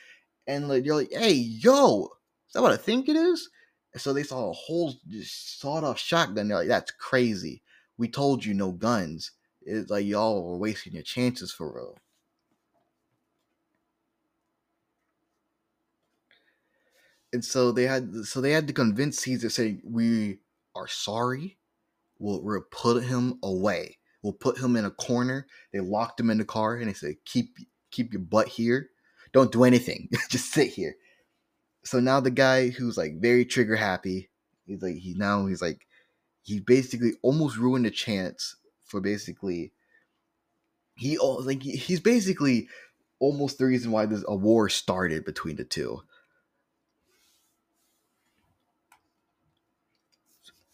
and 0.47 0.69
like 0.69 0.85
you're 0.85 0.95
like, 0.95 1.11
"Hey, 1.11 1.33
yo, 1.33 2.05
is 2.47 2.53
that 2.53 2.61
what 2.61 2.71
I 2.71 2.77
think 2.77 3.09
it 3.09 3.15
is?" 3.15 3.49
So 3.97 4.13
they 4.13 4.23
saw 4.23 4.49
a 4.49 4.53
whole 4.53 4.93
sawed 5.23 5.83
off 5.83 5.99
shotgun. 5.99 6.47
They're 6.47 6.59
like, 6.59 6.67
that's 6.67 6.91
crazy. 6.91 7.61
We 7.97 8.07
told 8.07 8.45
you 8.45 8.53
no 8.53 8.71
guns. 8.71 9.31
It's 9.61 9.89
like 9.89 10.05
y'all 10.05 10.43
were 10.43 10.57
wasting 10.57 10.93
your 10.93 11.03
chances 11.03 11.51
for 11.51 11.73
real. 11.73 11.97
And 17.33 17.43
so 17.43 17.71
they 17.71 17.83
had 17.83 18.25
so 18.25 18.41
they 18.41 18.51
had 18.51 18.67
to 18.67 18.73
convince 18.73 19.19
Caesar 19.19 19.49
saying, 19.49 19.81
We 19.83 20.39
are 20.75 20.87
sorry. 20.87 21.57
We'll, 22.19 22.41
we'll 22.43 22.61
put 22.71 23.03
him 23.03 23.39
away. 23.43 23.97
We'll 24.23 24.33
put 24.33 24.57
him 24.57 24.75
in 24.75 24.85
a 24.85 24.91
corner. 24.91 25.47
They 25.71 25.79
locked 25.79 26.19
him 26.19 26.29
in 26.29 26.37
the 26.37 26.45
car 26.45 26.75
and 26.75 26.89
they 26.89 26.93
said, 26.93 27.15
Keep 27.25 27.57
keep 27.91 28.13
your 28.13 28.21
butt 28.21 28.47
here. 28.47 28.89
Don't 29.31 29.51
do 29.51 29.63
anything. 29.63 30.09
Just 30.29 30.53
sit 30.53 30.71
here. 30.71 30.95
So 31.83 31.99
now 31.99 32.19
the 32.19 32.31
guy 32.31 32.69
who's 32.69 32.97
like 32.97 33.19
very 33.19 33.45
trigger 33.45 33.75
happy, 33.75 34.29
he's 34.65 34.81
like 34.81 34.95
he 34.97 35.13
now 35.15 35.45
he's 35.45 35.61
like 35.61 35.87
he 36.43 36.59
basically 36.59 37.13
almost 37.21 37.57
ruined 37.57 37.85
the 37.85 37.91
chance 37.91 38.55
for 38.85 39.01
basically 39.01 39.71
he 40.95 41.17
like 41.17 41.61
he's 41.61 41.99
basically 41.99 42.67
almost 43.19 43.57
the 43.57 43.65
reason 43.65 43.91
why 43.91 44.05
this 44.05 44.23
a 44.27 44.35
war 44.35 44.69
started 44.69 45.25
between 45.25 45.55
the 45.55 45.63
two. 45.63 46.01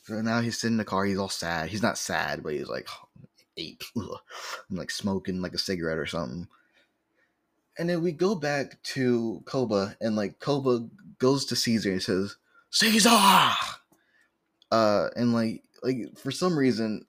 So 0.04 0.22
now 0.22 0.42
he's 0.42 0.60
sitting 0.60 0.76
in 0.76 0.78
the 0.78 0.86
car. 0.86 1.06
He's 1.06 1.18
all 1.18 1.30
sad. 1.30 1.70
He's 1.70 1.82
not 1.82 1.98
sad, 1.98 2.44
but 2.44 2.54
he's 2.54 2.68
like 2.68 2.88
ape, 3.58 3.84
and 3.96 4.78
like 4.78 4.92
smoking 4.92 5.42
like 5.42 5.54
a 5.54 5.60
cigarette 5.60 5.98
or 5.98 6.06
something. 6.06 6.48
And 7.78 7.90
then 7.90 8.02
we 8.02 8.12
go 8.12 8.36
back 8.36 8.82
to 8.84 9.44
Koba, 9.46 9.98
and 10.00 10.16
like 10.16 10.40
Koba 10.40 10.88
goes 11.20 11.46
to 11.46 11.56
Caesar 11.56 11.92
and 11.92 12.02
says, 12.02 12.38
"Caesar," 12.72 13.10
uh, 14.72 15.10
and 15.16 15.34
like 15.34 15.64
like 15.84 16.18
for 16.18 16.32
some 16.32 16.58
reason 16.58 17.06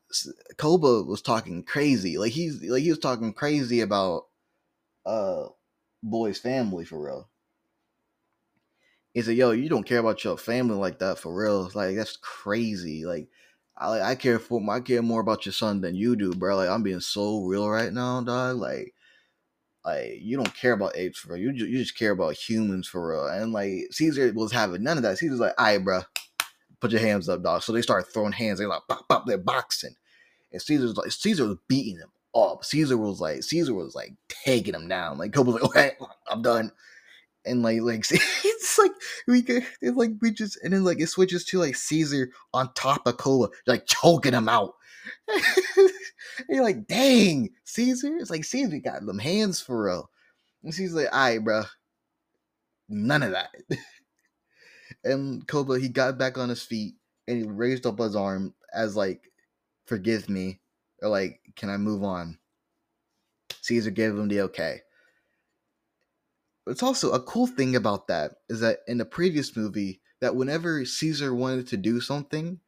Koba 0.58 1.02
was 1.02 1.22
talking 1.22 1.62
crazy. 1.62 2.18
Like 2.18 2.32
he's 2.32 2.62
like 2.62 2.82
he 2.82 2.90
was 2.90 2.98
talking 2.98 3.32
crazy 3.32 3.80
about 3.80 4.26
uh 5.04 5.46
boy's 6.02 6.38
family 6.38 6.84
for 6.84 7.02
real. 7.04 7.28
He 9.14 9.22
said, 9.22 9.36
"Yo, 9.36 9.52
you 9.52 9.68
don't 9.68 9.86
care 9.86 9.98
about 10.00 10.22
your 10.24 10.36
family 10.36 10.76
like 10.76 10.98
that 10.98 11.18
for 11.18 11.34
real. 11.34 11.70
Like 11.74 11.96
that's 11.96 12.16
crazy. 12.18 13.06
Like 13.06 13.28
I 13.76 14.00
I 14.00 14.14
care 14.14 14.38
for 14.38 14.60
I 14.70 14.80
care 14.80 15.02
more 15.02 15.20
about 15.20 15.46
your 15.46 15.52
son 15.54 15.80
than 15.80 15.94
you 15.94 16.16
do, 16.16 16.34
bro. 16.34 16.56
Like 16.56 16.68
I'm 16.68 16.82
being 16.82 17.00
so 17.00 17.44
real 17.44 17.68
right 17.68 17.92
now, 17.92 18.20
dog. 18.22 18.56
Like 18.58 18.94
like 19.86 20.18
you 20.20 20.36
don't 20.36 20.54
care 20.54 20.72
about 20.72 20.96
apes 20.96 21.20
for 21.20 21.34
real. 21.34 21.42
You 21.42 21.52
just, 21.52 21.70
you 21.70 21.78
just 21.78 21.96
care 21.96 22.10
about 22.10 22.34
humans 22.34 22.88
for 22.88 23.08
real. 23.08 23.26
And 23.28 23.52
like 23.52 23.86
Caesar 23.92 24.32
was 24.34 24.50
having 24.50 24.82
none 24.82 24.96
of 24.96 25.04
that. 25.04 25.16
Caesar's 25.18 25.38
like, 25.38 25.54
"All 25.56 25.64
right, 25.64 25.82
bro, 25.82 26.00
put 26.80 26.90
your 26.90 27.00
hands 27.00 27.28
up, 27.28 27.44
dog." 27.44 27.62
So 27.62 27.72
they 27.72 27.82
start 27.82 28.12
throwing 28.12 28.32
hands. 28.32 28.58
They're 28.58 28.68
like, 28.68 28.82
"Pop, 28.88 29.08
pop!" 29.08 29.26
They're 29.26 29.38
boxing, 29.38 29.94
and 30.52 30.60
Caesar's 30.60 30.96
like, 30.96 31.12
Caesar 31.12 31.46
was 31.46 31.58
beating 31.68 31.98
him 31.98 32.10
up. 32.34 32.64
Caesar 32.64 32.96
was 32.96 33.20
like, 33.20 33.44
Caesar 33.44 33.74
was 33.74 33.94
like 33.94 34.12
taking 34.28 34.74
him 34.74 34.88
down. 34.88 35.18
Like 35.18 35.32
Koba 35.32 35.52
was 35.52 35.62
like, 35.62 35.70
"Okay, 35.70 35.92
I'm 36.28 36.42
done." 36.42 36.72
And 37.44 37.62
like, 37.62 37.80
like 37.80 38.04
it's 38.10 38.78
like 38.78 38.90
we 39.28 39.42
could, 39.42 39.64
it's 39.80 39.96
like 39.96 40.10
we 40.20 40.32
just, 40.32 40.58
and 40.64 40.72
then 40.72 40.82
like 40.82 41.00
it 41.00 41.06
switches 41.06 41.44
to 41.44 41.60
like 41.60 41.76
Caesar 41.76 42.30
on 42.52 42.72
top 42.74 43.06
of 43.06 43.18
Koba, 43.18 43.52
like 43.68 43.86
choking 43.86 44.32
him 44.32 44.48
out. 44.48 44.74
you're 46.48 46.64
like, 46.64 46.86
dang, 46.86 47.50
Caesar. 47.64 48.16
It's 48.16 48.30
like 48.30 48.44
Caesar 48.44 48.78
got 48.78 49.04
them 49.04 49.18
hands 49.18 49.60
for 49.60 49.84
real. 49.84 50.10
And 50.62 50.74
she's 50.74 50.92
like, 50.92 51.08
all 51.12 51.18
right, 51.18 51.42
bro. 51.42 51.62
None 52.88 53.22
of 53.22 53.32
that. 53.32 53.50
and 55.04 55.46
Koba, 55.46 55.78
he 55.78 55.88
got 55.88 56.18
back 56.18 56.38
on 56.38 56.48
his 56.48 56.62
feet 56.62 56.94
and 57.28 57.38
he 57.38 57.44
raised 57.44 57.86
up 57.86 57.98
his 57.98 58.16
arm 58.16 58.54
as 58.72 58.96
like, 58.96 59.30
forgive 59.86 60.28
me. 60.28 60.60
Or 61.02 61.08
like, 61.08 61.40
can 61.56 61.68
I 61.68 61.76
move 61.76 62.02
on? 62.04 62.38
Caesar 63.62 63.90
gave 63.90 64.10
him 64.10 64.28
the 64.28 64.42
okay. 64.42 64.80
It's 66.66 66.82
also 66.82 67.12
a 67.12 67.22
cool 67.22 67.46
thing 67.46 67.76
about 67.76 68.08
that 68.08 68.32
is 68.48 68.60
that 68.60 68.80
in 68.88 68.98
the 68.98 69.04
previous 69.04 69.56
movie, 69.56 70.00
that 70.20 70.34
whenever 70.34 70.84
Caesar 70.84 71.34
wanted 71.34 71.66
to 71.68 71.76
do 71.76 72.00
something, 72.00 72.58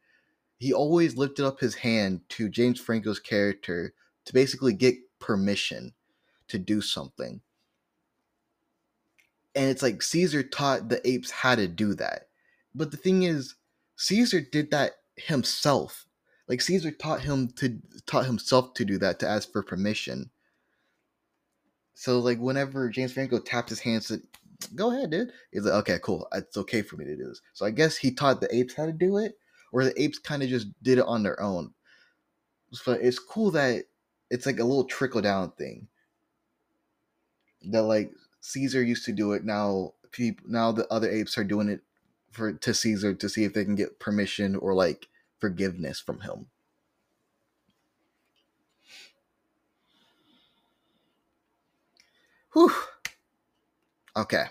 he 0.59 0.73
always 0.73 1.17
lifted 1.17 1.45
up 1.45 1.59
his 1.59 1.75
hand 1.75 2.21
to 2.29 2.49
James 2.49 2.79
Franco's 2.79 3.19
character 3.19 3.93
to 4.25 4.33
basically 4.33 4.73
get 4.73 4.95
permission 5.19 5.93
to 6.49 6.59
do 6.59 6.81
something. 6.81 7.41
And 9.55 9.69
it's 9.69 9.81
like 9.81 10.01
Caesar 10.01 10.43
taught 10.43 10.89
the 10.89 11.07
apes 11.07 11.31
how 11.31 11.55
to 11.55 11.67
do 11.67 11.93
that. 11.95 12.27
But 12.75 12.91
the 12.91 12.97
thing 12.97 13.23
is, 13.23 13.55
Caesar 13.95 14.41
did 14.41 14.71
that 14.71 14.93
himself. 15.15 16.05
Like 16.47 16.61
Caesar 16.61 16.91
taught 16.91 17.21
him 17.21 17.49
to 17.57 17.79
taught 18.05 18.25
himself 18.25 18.73
to 18.75 18.85
do 18.85 18.97
that 18.99 19.19
to 19.19 19.27
ask 19.27 19.51
for 19.51 19.63
permission. 19.63 20.29
So 21.93 22.19
like 22.19 22.39
whenever 22.39 22.89
James 22.89 23.13
Franco 23.13 23.39
tapped 23.39 23.69
his 23.69 23.79
hand 23.79 24.03
said, 24.03 24.21
"Go 24.75 24.91
ahead, 24.91 25.11
dude," 25.11 25.31
he's 25.51 25.63
like, 25.63 25.73
"Okay, 25.81 25.99
cool. 26.01 26.27
It's 26.33 26.57
okay 26.57 26.81
for 26.81 26.97
me 26.97 27.05
to 27.05 27.15
do 27.15 27.25
this." 27.27 27.41
So 27.53 27.65
I 27.65 27.71
guess 27.71 27.97
he 27.97 28.11
taught 28.11 28.41
the 28.41 28.53
apes 28.55 28.73
how 28.73 28.85
to 28.85 28.91
do 28.93 29.17
it, 29.17 29.37
or 29.71 29.83
the 29.83 30.01
apes 30.01 30.19
kind 30.19 30.43
of 30.43 30.49
just 30.49 30.67
did 30.83 30.97
it 30.97 31.05
on 31.05 31.23
their 31.23 31.39
own. 31.41 31.73
But 32.85 33.01
it's 33.01 33.19
cool 33.19 33.51
that 33.51 33.85
it's 34.29 34.45
like 34.45 34.59
a 34.59 34.63
little 34.63 34.85
trickle 34.85 35.21
down 35.21 35.51
thing. 35.51 35.87
That 37.63 37.83
like 37.83 38.11
Caesar 38.41 38.83
used 38.83 39.05
to 39.05 39.11
do 39.11 39.33
it 39.33 39.43
now. 39.43 39.93
People 40.11 40.45
now 40.49 40.71
the 40.71 40.91
other 40.91 41.09
apes 41.09 41.37
are 41.37 41.43
doing 41.43 41.69
it 41.69 41.81
for 42.31 42.53
to 42.53 42.73
Caesar 42.73 43.13
to 43.13 43.29
see 43.29 43.43
if 43.43 43.53
they 43.53 43.65
can 43.65 43.75
get 43.75 43.99
permission 43.99 44.55
or 44.55 44.73
like 44.73 45.07
forgiveness 45.39 45.99
from 45.99 46.21
him. 46.21 46.47
Whew. 52.53 52.71
Okay. 54.15 54.45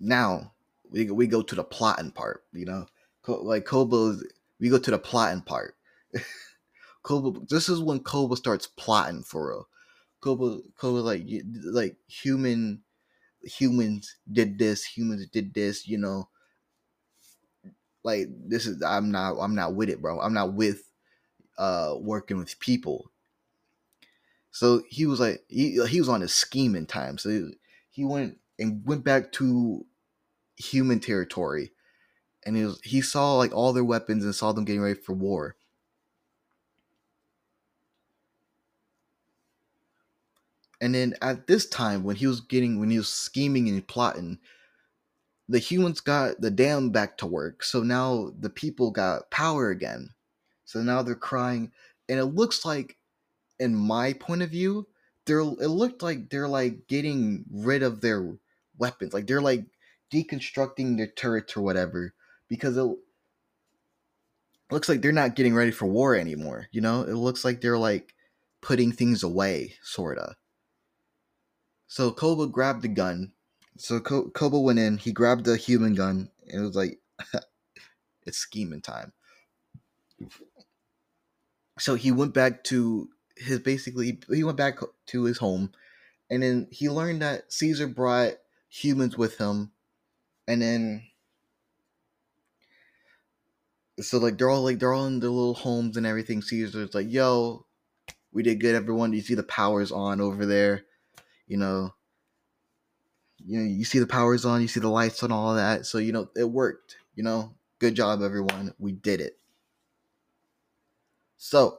Now 0.00 0.52
we 0.90 1.10
we 1.10 1.26
go 1.26 1.42
to 1.42 1.54
the 1.54 1.64
plotting 1.64 2.10
part. 2.10 2.44
You 2.52 2.66
know, 2.66 2.86
like 3.26 3.64
Koba, 3.64 4.18
we 4.60 4.68
go 4.68 4.78
to 4.78 4.90
the 4.90 4.98
plotting 4.98 5.42
part. 5.42 5.76
Koba, 7.02 7.40
this 7.48 7.68
is 7.68 7.80
when 7.80 8.00
Koba 8.00 8.36
starts 8.36 8.66
plotting 8.66 9.22
for 9.22 9.48
real. 9.48 9.68
Koba, 10.20 10.58
Koba, 10.76 10.98
like 10.98 11.24
like 11.64 11.96
human, 12.08 12.82
humans 13.42 14.16
did 14.30 14.58
this, 14.58 14.84
humans 14.84 15.26
did 15.28 15.54
this. 15.54 15.86
You 15.86 15.98
know, 15.98 16.28
like 18.02 18.28
this 18.30 18.66
is 18.66 18.82
I'm 18.82 19.10
not 19.10 19.36
I'm 19.38 19.54
not 19.54 19.74
with 19.74 19.88
it, 19.88 20.02
bro. 20.02 20.20
I'm 20.20 20.34
not 20.34 20.54
with 20.54 20.82
uh 21.56 21.94
working 21.98 22.38
with 22.38 22.58
people. 22.60 23.10
So 24.50 24.82
he 24.88 25.06
was 25.06 25.20
like 25.20 25.44
he 25.48 25.84
he 25.86 26.00
was 26.00 26.08
on 26.08 26.20
his 26.20 26.34
scheming 26.34 26.86
time. 26.86 27.18
So 27.18 27.30
he, 27.30 27.58
he 27.90 28.04
went 28.04 28.38
and 28.58 28.84
went 28.84 29.04
back 29.04 29.30
to 29.32 29.86
human 30.58 31.00
territory. 31.00 31.72
And 32.44 32.56
he 32.56 32.64
was 32.64 32.80
he 32.82 33.00
saw 33.00 33.36
like 33.36 33.54
all 33.54 33.72
their 33.72 33.84
weapons 33.84 34.24
and 34.24 34.34
saw 34.34 34.52
them 34.52 34.64
getting 34.64 34.82
ready 34.82 35.00
for 35.00 35.12
war. 35.12 35.56
And 40.80 40.94
then 40.94 41.14
at 41.20 41.46
this 41.46 41.68
time 41.68 42.04
when 42.04 42.16
he 42.16 42.26
was 42.26 42.40
getting 42.40 42.78
when 42.78 42.90
he 42.90 42.98
was 42.98 43.08
scheming 43.08 43.68
and 43.68 43.86
plotting 43.86 44.38
the 45.48 45.58
humans 45.58 46.00
got 46.00 46.40
the 46.40 46.50
dam 46.50 46.90
back 46.90 47.16
to 47.18 47.26
work. 47.26 47.64
So 47.64 47.82
now 47.82 48.32
the 48.38 48.50
people 48.50 48.90
got 48.90 49.30
power 49.30 49.70
again. 49.70 50.10
So 50.66 50.82
now 50.82 51.02
they're 51.02 51.14
crying. 51.14 51.72
And 52.08 52.18
it 52.18 52.26
looks 52.26 52.64
like 52.64 52.98
in 53.58 53.74
my 53.74 54.12
point 54.12 54.42
of 54.42 54.50
view 54.50 54.86
they're 55.26 55.40
it 55.40 55.68
looked 55.68 56.02
like 56.02 56.30
they're 56.30 56.48
like 56.48 56.86
getting 56.88 57.44
rid 57.50 57.82
of 57.82 58.00
their 58.00 58.36
weapons. 58.78 59.12
Like 59.12 59.26
they're 59.26 59.42
like 59.42 59.66
deconstructing 60.12 60.96
their 60.96 61.06
turrets 61.06 61.56
or 61.56 61.62
whatever 61.62 62.14
because 62.48 62.76
it 62.76 62.86
looks 64.70 64.88
like 64.88 65.02
they're 65.02 65.12
not 65.12 65.36
getting 65.36 65.54
ready 65.54 65.70
for 65.70 65.86
war 65.86 66.14
anymore. 66.14 66.68
You 66.72 66.80
know, 66.80 67.02
it 67.02 67.14
looks 67.14 67.44
like 67.44 67.60
they're 67.60 67.78
like 67.78 68.14
putting 68.60 68.92
things 68.92 69.22
away, 69.22 69.74
sorta. 69.82 70.36
So 71.86 72.12
Koba 72.12 72.46
grabbed 72.46 72.82
the 72.82 72.88
gun. 72.88 73.32
So 73.78 74.00
Ko- 74.00 74.30
Koba 74.30 74.58
went 74.58 74.78
in. 74.78 74.98
He 74.98 75.12
grabbed 75.12 75.44
the 75.44 75.56
human 75.56 75.94
gun. 75.94 76.30
And 76.46 76.60
it 76.60 76.64
was 76.64 76.76
like, 76.76 76.98
it's 78.26 78.38
scheming 78.38 78.82
time. 78.82 79.12
So 81.78 81.94
he 81.94 82.10
went 82.10 82.34
back 82.34 82.64
to 82.64 83.08
his 83.36 83.60
basically 83.60 84.18
he 84.32 84.42
went 84.42 84.58
back 84.58 84.80
to 85.06 85.24
his 85.24 85.38
home, 85.38 85.72
and 86.28 86.42
then 86.42 86.66
he 86.70 86.88
learned 86.88 87.22
that 87.22 87.52
Caesar 87.52 87.86
brought 87.86 88.34
humans 88.68 89.16
with 89.16 89.38
him 89.38 89.70
and 90.48 90.60
then 90.60 91.04
so 94.00 94.18
like 94.18 94.38
they're 94.38 94.50
all 94.50 94.62
like 94.64 94.80
they're 94.80 94.92
all 94.92 95.06
in 95.06 95.20
their 95.20 95.30
little 95.30 95.54
homes 95.54 95.96
and 95.96 96.06
everything. 96.06 96.42
Caesar's 96.42 96.94
like, 96.94 97.10
"Yo, 97.10 97.66
we 98.32 98.42
did 98.42 98.60
good, 98.60 98.74
everyone. 98.74 99.12
You 99.12 99.20
see 99.20 99.34
the 99.34 99.44
powers 99.44 99.92
on 99.92 100.20
over 100.20 100.46
there, 100.46 100.84
you 101.46 101.56
know." 101.56 101.94
you 103.44 103.58
know, 103.60 103.64
you 103.64 103.84
see 103.84 103.98
the 103.98 104.06
powers 104.06 104.44
on, 104.44 104.60
you 104.60 104.68
see 104.68 104.80
the 104.80 104.88
lights 104.88 105.22
on, 105.22 105.32
all 105.32 105.54
that. 105.54 105.86
So 105.86 105.98
you 105.98 106.12
know, 106.12 106.28
it 106.36 106.50
worked. 106.50 106.96
You 107.14 107.22
know, 107.22 107.54
good 107.78 107.94
job, 107.94 108.22
everyone. 108.22 108.74
We 108.78 108.92
did 108.92 109.20
it. 109.20 109.38
So 111.36 111.78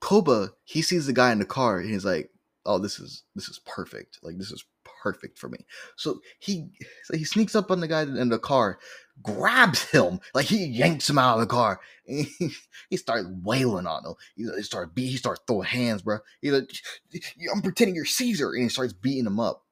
Koba, 0.00 0.52
he 0.64 0.82
sees 0.82 1.06
the 1.06 1.12
guy 1.12 1.32
in 1.32 1.38
the 1.38 1.44
car, 1.44 1.78
and 1.78 1.90
he's 1.90 2.04
like, 2.04 2.30
"Oh, 2.64 2.78
this 2.78 2.98
is 2.98 3.24
this 3.34 3.48
is 3.48 3.60
perfect. 3.60 4.18
Like 4.22 4.38
this 4.38 4.50
is 4.50 4.64
perfect 5.02 5.38
for 5.38 5.48
me." 5.48 5.66
So 5.96 6.20
he 6.38 6.68
so 7.04 7.16
he 7.16 7.24
sneaks 7.24 7.54
up 7.54 7.70
on 7.70 7.80
the 7.80 7.88
guy 7.88 8.02
in 8.02 8.28
the 8.28 8.38
car, 8.38 8.78
grabs 9.22 9.82
him, 9.90 10.20
like 10.34 10.46
he 10.46 10.64
yanks 10.66 11.10
him 11.10 11.18
out 11.18 11.34
of 11.34 11.40
the 11.40 11.46
car. 11.46 11.80
He, 12.04 12.28
he 12.90 12.96
starts 12.96 13.26
wailing 13.42 13.86
on 13.86 14.04
him. 14.04 14.14
He, 14.36 14.44
he 14.56 14.62
starts 14.62 14.92
beat. 14.94 15.10
He 15.10 15.16
starts 15.16 15.42
throwing 15.46 15.66
hands, 15.66 16.02
bro. 16.02 16.18
He's 16.40 16.52
like, 16.52 16.70
"I'm 17.54 17.62
pretending 17.62 17.94
you're 17.96 18.04
Caesar," 18.04 18.52
and 18.52 18.62
he 18.62 18.68
starts 18.68 18.92
beating 18.92 19.26
him 19.26 19.40
up. 19.40 19.64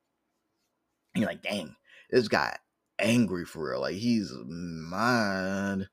And 1.15 1.23
you're 1.23 1.31
like, 1.31 1.43
"Dang, 1.43 1.77
this 2.11 2.29
guy 2.29 2.59
angry 2.99 3.45
for 3.45 3.71
real. 3.71 3.81
Like 3.81 3.97
he's 3.97 4.33
mad." 4.47 5.89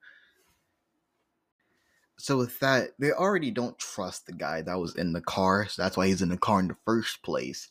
So 2.18 2.36
with 2.36 2.58
that, 2.60 2.90
they 2.98 3.12
already 3.12 3.52
don't 3.52 3.78
trust 3.78 4.26
the 4.26 4.32
guy 4.32 4.62
that 4.62 4.78
was 4.78 4.96
in 4.96 5.12
the 5.12 5.20
car. 5.20 5.68
So 5.68 5.82
that's 5.82 5.96
why 5.96 6.08
he's 6.08 6.22
in 6.22 6.30
the 6.30 6.36
car 6.36 6.60
in 6.60 6.68
the 6.68 6.76
first 6.84 7.22
place. 7.22 7.70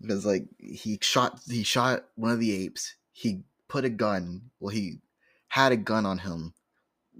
Because 0.00 0.24
like 0.24 0.46
he 0.58 0.98
shot 1.02 1.40
he 1.48 1.62
shot 1.62 2.04
one 2.14 2.30
of 2.30 2.40
the 2.40 2.64
apes. 2.64 2.94
He 3.12 3.42
put 3.68 3.84
a 3.84 3.90
gun. 3.90 4.50
Well, 4.60 4.74
he 4.74 4.98
had 5.48 5.72
a 5.72 5.76
gun 5.76 6.06
on 6.06 6.18
him 6.18 6.54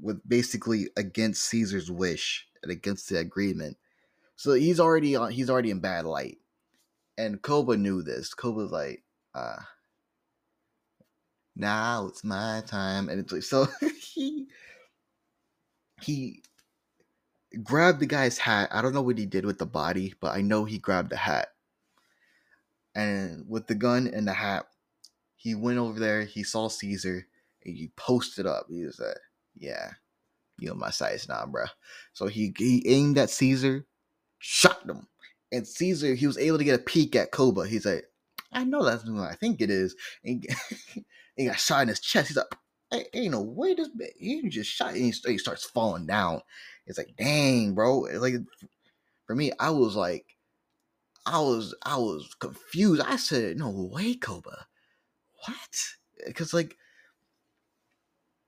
with 0.00 0.26
basically 0.28 0.88
against 0.96 1.44
Caesar's 1.44 1.90
wish 1.90 2.46
and 2.62 2.70
against 2.70 3.08
the 3.08 3.18
agreement. 3.18 3.76
So 4.36 4.52
he's 4.52 4.80
already 4.80 5.16
on 5.16 5.32
he's 5.32 5.50
already 5.50 5.70
in 5.70 5.80
bad 5.80 6.04
light. 6.04 6.38
And 7.16 7.42
Koba 7.42 7.76
knew 7.76 8.02
this. 8.02 8.34
Koba's 8.34 8.70
like, 8.70 9.02
uh 9.34 9.56
now 11.56 12.06
it's 12.06 12.22
my 12.22 12.62
time. 12.66 13.08
And 13.08 13.20
it's 13.20 13.32
like 13.32 13.42
so 13.42 13.66
he 14.14 14.46
he 16.00 16.42
grabbed 17.62 18.00
the 18.00 18.06
guy's 18.06 18.38
hat. 18.38 18.68
I 18.72 18.82
don't 18.82 18.94
know 18.94 19.02
what 19.02 19.18
he 19.18 19.26
did 19.26 19.44
with 19.44 19.58
the 19.58 19.66
body, 19.66 20.14
but 20.20 20.34
I 20.36 20.42
know 20.42 20.64
he 20.64 20.78
grabbed 20.78 21.10
the 21.10 21.16
hat. 21.16 21.48
And 22.98 23.44
with 23.48 23.68
the 23.68 23.76
gun 23.76 24.08
and 24.08 24.26
the 24.26 24.32
hat, 24.32 24.66
he 25.36 25.54
went 25.54 25.78
over 25.78 26.00
there. 26.00 26.24
He 26.24 26.42
saw 26.42 26.66
Caesar 26.66 27.28
and 27.64 27.76
he 27.76 27.92
posted 27.96 28.44
up. 28.44 28.66
He 28.68 28.84
was 28.84 28.98
like, 28.98 29.16
"Yeah, 29.54 29.92
you 30.58 30.72
on 30.72 30.80
my 30.80 30.90
size 30.90 31.28
now, 31.28 31.46
bro." 31.46 31.66
So 32.12 32.26
he 32.26 32.52
he 32.58 32.82
aimed 32.88 33.16
at 33.16 33.30
Caesar, 33.30 33.86
shot 34.40 34.82
him, 34.84 35.06
and 35.52 35.64
Caesar 35.64 36.16
he 36.16 36.26
was 36.26 36.38
able 36.38 36.58
to 36.58 36.64
get 36.64 36.80
a 36.80 36.82
peek 36.82 37.14
at 37.14 37.30
Koba. 37.30 37.68
He's 37.68 37.86
like, 37.86 38.04
"I 38.52 38.64
know 38.64 38.84
that's 38.84 39.04
what 39.08 39.30
I 39.30 39.34
think 39.34 39.60
it 39.60 39.70
is." 39.70 39.94
And 40.24 40.44
he, 40.84 41.04
he 41.36 41.46
got 41.46 41.60
shot 41.60 41.82
in 41.82 41.88
his 41.88 42.00
chest. 42.00 42.28
He's 42.28 42.36
like, 42.36 42.46
"Hey, 42.90 43.06
ain't 43.14 43.30
no 43.30 43.42
way 43.42 43.74
this 43.74 43.90
bit 43.90 44.14
he 44.18 44.48
just 44.48 44.72
shot." 44.72 44.94
And 44.94 45.04
he, 45.04 45.14
he 45.24 45.38
starts 45.38 45.64
falling 45.64 46.06
down. 46.06 46.40
It's 46.88 46.98
like, 46.98 47.14
dang, 47.16 47.74
bro. 47.76 48.06
It's 48.06 48.20
like 48.20 48.34
for 49.28 49.36
me, 49.36 49.52
I 49.60 49.70
was 49.70 49.94
like, 49.94 50.26
I 51.28 51.40
was 51.40 51.74
I 51.82 51.96
was 51.98 52.34
confused. 52.38 53.02
I 53.02 53.16
said, 53.16 53.58
"No 53.58 53.70
way, 53.70 54.14
Koba." 54.14 54.66
What? 55.46 55.76
Because 56.26 56.54
like, 56.54 56.76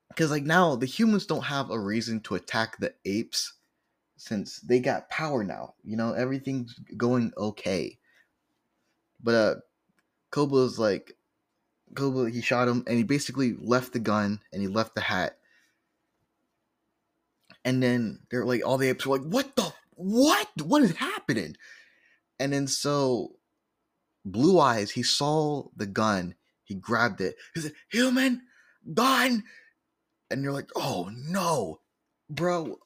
because 0.09 0.31
like 0.31 0.43
now 0.43 0.75
the 0.75 0.87
humans 0.87 1.25
don't 1.25 1.45
have 1.45 1.69
a 1.69 1.79
reason 1.79 2.21
to 2.21 2.35
attack 2.35 2.77
the 2.77 2.93
apes 3.05 3.53
since 4.17 4.59
they 4.61 4.79
got 4.79 5.09
power 5.09 5.43
now. 5.43 5.75
You 5.83 5.95
know, 5.95 6.13
everything's 6.13 6.73
going 6.97 7.33
okay. 7.37 7.99
But 9.23 9.35
uh, 9.35 9.55
Koba's 10.31 10.79
like, 10.79 11.13
Koba 11.95 12.31
he 12.31 12.41
shot 12.41 12.67
him 12.67 12.83
and 12.87 12.97
he 12.97 13.03
basically 13.03 13.55
left 13.59 13.93
the 13.93 13.99
gun 13.99 14.41
and 14.51 14.61
he 14.61 14.67
left 14.67 14.95
the 14.95 15.01
hat. 15.01 15.37
And 17.63 17.81
then 17.81 18.21
they're 18.31 18.45
like, 18.45 18.65
all 18.65 18.79
the 18.79 18.89
apes 18.89 19.05
were 19.05 19.19
like, 19.19 19.27
"What 19.27 19.55
the 19.55 19.71
what? 19.91 20.47
What 20.63 20.81
is 20.81 20.95
happening?" 20.95 21.55
And 22.41 22.51
then 22.51 22.67
so, 22.67 23.35
Blue 24.25 24.59
Eyes 24.59 24.91
he 24.91 25.03
saw 25.03 25.69
the 25.75 25.85
gun 25.85 26.35
he 26.71 26.75
grabbed 26.75 27.19
it. 27.19 27.35
He 27.53 27.59
said, 27.59 27.73
Human, 27.89 28.43
gun. 28.93 29.43
And 30.29 30.41
you're 30.41 30.53
like, 30.53 30.69
oh 30.73 31.11
no, 31.13 31.81
bro. 32.29 32.77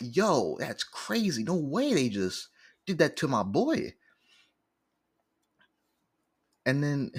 Yo, 0.00 0.56
that's 0.58 0.84
crazy. 0.84 1.44
No 1.44 1.54
way 1.54 1.92
they 1.92 2.08
just 2.08 2.48
did 2.86 2.96
that 2.96 3.16
to 3.18 3.28
my 3.28 3.42
boy. 3.42 3.92
And 6.64 6.82
then 6.82 7.10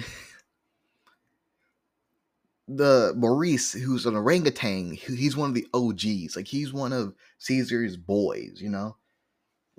the 2.66 3.12
Maurice, 3.16 3.72
who's 3.72 4.06
an 4.06 4.16
orangutan, 4.16 4.90
he's 4.94 5.36
one 5.36 5.50
of 5.50 5.54
the 5.54 5.68
OGs. 5.72 6.34
Like 6.34 6.48
he's 6.48 6.72
one 6.72 6.92
of 6.92 7.14
Caesar's 7.38 7.96
boys, 7.96 8.58
you 8.60 8.70
know? 8.70 8.96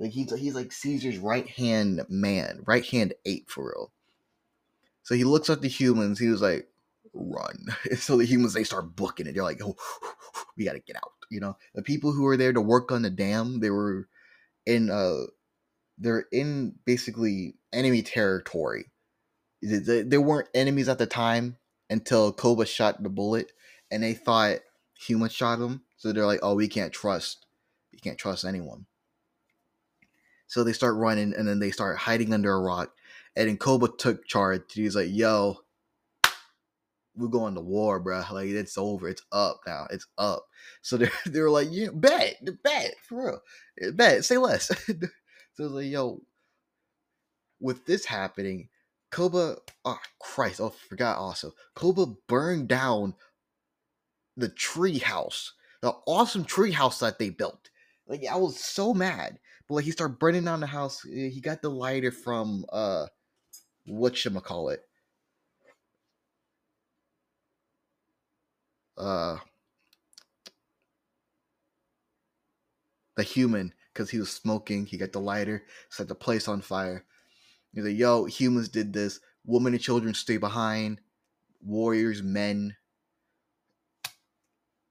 Like 0.01 0.11
he's 0.11 0.33
he's 0.39 0.55
like 0.55 0.71
Caesar's 0.71 1.19
right 1.19 1.47
hand 1.47 2.03
man, 2.09 2.63
right 2.65 2.83
hand 2.83 3.13
ape 3.23 3.51
for 3.51 3.67
real. 3.67 3.91
So 5.03 5.13
he 5.13 5.23
looks 5.23 5.47
at 5.51 5.61
the 5.61 5.67
humans. 5.67 6.17
He 6.17 6.27
was 6.27 6.41
like, 6.41 6.67
run. 7.13 7.67
so 7.97 8.17
the 8.17 8.25
humans, 8.25 8.53
they 8.53 8.63
start 8.63 8.95
booking 8.95 9.27
it. 9.27 9.35
They're 9.35 9.43
like, 9.43 9.61
oh, 9.63 9.75
we 10.57 10.65
got 10.65 10.73
to 10.73 10.79
get 10.79 10.95
out. 10.95 11.11
You 11.29 11.39
know, 11.39 11.55
the 11.75 11.83
people 11.83 12.13
who 12.13 12.23
were 12.23 12.35
there 12.35 12.51
to 12.51 12.59
work 12.59 12.91
on 12.91 13.03
the 13.03 13.11
dam, 13.11 13.59
they 13.59 13.69
were 13.69 14.07
in, 14.65 14.89
uh, 14.89 15.27
they're 15.99 16.25
in 16.31 16.73
basically 16.83 17.55
enemy 17.71 18.01
territory. 18.01 18.85
They, 19.61 20.01
they 20.01 20.17
weren't 20.17 20.49
enemies 20.55 20.89
at 20.89 20.97
the 20.97 21.05
time 21.05 21.57
until 21.91 22.33
Koba 22.33 22.65
shot 22.65 23.03
the 23.03 23.09
bullet 23.09 23.51
and 23.91 24.01
they 24.01 24.15
thought 24.15 24.59
humans 24.97 25.33
shot 25.33 25.59
them. 25.59 25.83
So 25.97 26.11
they're 26.11 26.25
like, 26.25 26.39
oh, 26.41 26.55
we 26.55 26.67
can't 26.67 26.91
trust, 26.91 27.45
we 27.93 27.99
can't 27.99 28.17
trust 28.17 28.45
anyone. 28.45 28.87
So 30.51 30.65
they 30.65 30.73
start 30.73 30.97
running 30.97 31.33
and 31.33 31.47
then 31.47 31.59
they 31.59 31.71
start 31.71 31.97
hiding 31.97 32.33
under 32.33 32.51
a 32.51 32.59
rock 32.59 32.91
and 33.37 33.47
then 33.47 33.55
Koba 33.55 33.87
took 33.97 34.27
charge. 34.27 34.63
He's 34.73 34.97
like, 34.97 35.07
yo, 35.09 35.59
we're 37.15 37.29
going 37.29 37.55
to 37.55 37.61
war, 37.61 38.01
bro. 38.01 38.21
Like 38.29 38.49
it's 38.49 38.77
over. 38.77 39.07
It's 39.07 39.23
up 39.31 39.61
now. 39.65 39.87
It's 39.91 40.05
up. 40.17 40.45
So 40.81 40.97
they're 40.97 41.11
they're 41.25 41.49
like, 41.49 41.69
yeah, 41.71 41.87
bet, 41.93 42.35
bet, 42.65 42.95
for 43.01 43.25
real. 43.25 43.41
Eh, 43.81 43.91
bet, 43.91 44.25
say 44.25 44.37
less. 44.37 44.67
so 44.87 44.93
it's 45.57 45.59
like, 45.59 45.85
yo, 45.85 46.21
with 47.61 47.85
this 47.85 48.03
happening, 48.03 48.67
Koba, 49.09 49.55
oh 49.85 49.99
Christ, 50.19 50.59
oh 50.59 50.73
forgot 50.89 51.17
also. 51.17 51.53
Koba 51.75 52.07
burned 52.27 52.67
down 52.67 53.13
the 54.35 54.49
tree 54.49 54.97
house. 54.99 55.53
The 55.81 55.93
awesome 56.05 56.43
tree 56.43 56.71
house 56.71 56.99
that 56.99 57.19
they 57.19 57.29
built. 57.29 57.69
Like 58.05 58.25
I 58.29 58.35
was 58.35 58.59
so 58.59 58.93
mad. 58.93 59.39
But 59.71 59.75
like 59.75 59.85
he 59.85 59.91
started 59.91 60.19
burning 60.19 60.43
down 60.43 60.59
the 60.59 60.67
house. 60.67 61.05
Eh, 61.05 61.29
he 61.29 61.39
got 61.39 61.61
the 61.61 61.69
lighter 61.69 62.11
from 62.11 62.65
uh 62.73 63.05
what 63.85 64.21
call 64.43 64.67
it? 64.67 64.81
Uh, 68.97 69.37
the 73.15 73.23
human 73.23 73.73
because 73.93 74.09
he 74.09 74.19
was 74.19 74.29
smoking. 74.29 74.85
He 74.85 74.97
got 74.97 75.13
the 75.13 75.21
lighter, 75.21 75.63
set 75.89 76.09
the 76.09 76.15
place 76.15 76.49
on 76.49 76.59
fire. 76.59 77.05
He's 77.73 77.85
like, 77.85 77.95
"Yo, 77.95 78.25
humans 78.25 78.67
did 78.67 78.91
this. 78.91 79.21
Women 79.45 79.71
and 79.73 79.81
children 79.81 80.13
stay 80.13 80.35
behind. 80.35 80.99
Warriors, 81.61 82.21
men. 82.21 82.75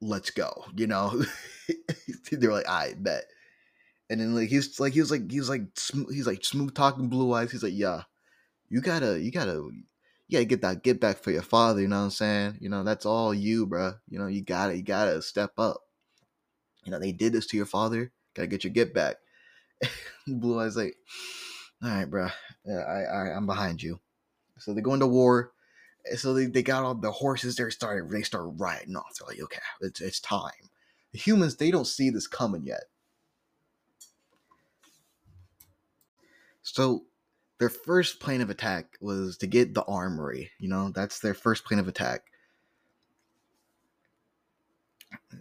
Let's 0.01 0.31
go." 0.31 0.65
You 0.75 0.87
know, 0.87 1.23
they're 2.33 2.51
like, 2.51 2.67
"I 2.67 2.95
bet." 2.95 3.27
And 4.11 4.21
then 4.21 4.35
like 4.35 4.49
he's 4.49 4.81
like 4.81 4.93
he 4.93 5.01
was 5.01 5.11
like 5.11 5.31
he 5.31 5.39
was 5.39 5.49
like 5.49 5.63
he's 6.11 6.27
like 6.27 6.45
smooth 6.45 6.75
talking 6.75 7.09
blue 7.09 7.33
eyes. 7.33 7.53
He's 7.53 7.63
like, 7.63 7.73
"Yeah, 7.75 8.03
you 8.69 8.81
gotta 8.81 9.21
you 9.21 9.31
gotta 9.31 9.71
you 10.27 10.33
gotta 10.33 10.45
get 10.45 10.63
that 10.63 10.83
get 10.83 11.01
back 11.01 11.19
for 11.19 11.31
your 11.31 11.43
father. 11.43 11.81
You 11.81 11.89
know 11.89 11.99
what 11.99 12.05
I'm 12.05 12.11
saying? 12.11 12.59
You 12.61 12.69
know 12.69 12.83
that's 12.83 13.07
all 13.07 13.33
you, 13.33 13.67
bro. 13.67 13.95
You 14.09 14.19
know 14.19 14.27
you 14.27 14.43
gotta 14.43 14.77
you 14.77 14.83
gotta 14.83 15.23
step 15.23 15.53
up. 15.59 15.83
You 16.85 16.91
know 16.91 16.99
they 16.99 17.13
did 17.13 17.33
this 17.33 17.47
to 17.49 17.57
your 17.57 17.67
father. 17.67 18.11
Gotta 18.35 18.49
get 18.49 18.65
your 18.65 18.73
get 18.73 18.93
back. 18.93 19.17
Blue 20.27 20.61
Eyes 20.61 20.77
like, 20.77 20.97
all 21.83 21.91
right, 21.91 22.05
bro. 22.05 22.29
Yeah, 22.67 22.81
I, 22.81 23.03
I 23.03 23.37
I'm 23.37 23.47
behind 23.47 23.81
you. 23.81 24.01
So 24.59 24.75
they 24.75 24.81
go 24.81 24.95
into 24.95 25.07
war. 25.07 25.53
So 26.17 26.35
they, 26.35 26.47
they 26.47 26.63
got 26.63 26.83
all 26.83 26.95
the 26.95 27.13
horses 27.13 27.55
there. 27.55 27.71
Started 27.71 28.11
they 28.11 28.23
start 28.23 28.51
riding 28.57 28.97
off. 28.97 29.15
They're 29.19 29.29
like, 29.29 29.41
okay, 29.41 29.61
it's 29.83 30.01
it's 30.01 30.21
time. 30.21 30.51
The 31.13 31.19
humans 31.19 31.57
they 31.57 31.71
don't 31.71 31.87
see 31.87 32.11
this 32.11 32.27
coming 32.27 32.65
yet. 32.65 32.85
So 36.75 37.05
their 37.59 37.69
first 37.69 38.21
plan 38.21 38.41
of 38.41 38.51
attack 38.51 38.97
was 39.01 39.37
to 39.39 39.47
get 39.47 39.75
the 39.75 39.85
armory. 39.85 40.51
You 40.59 40.69
know, 40.69 40.91
that's 40.95 41.21
their 41.21 41.35
first 41.35 41.65
plan 41.65 41.81
of 41.81 41.89
attack. 41.89 42.23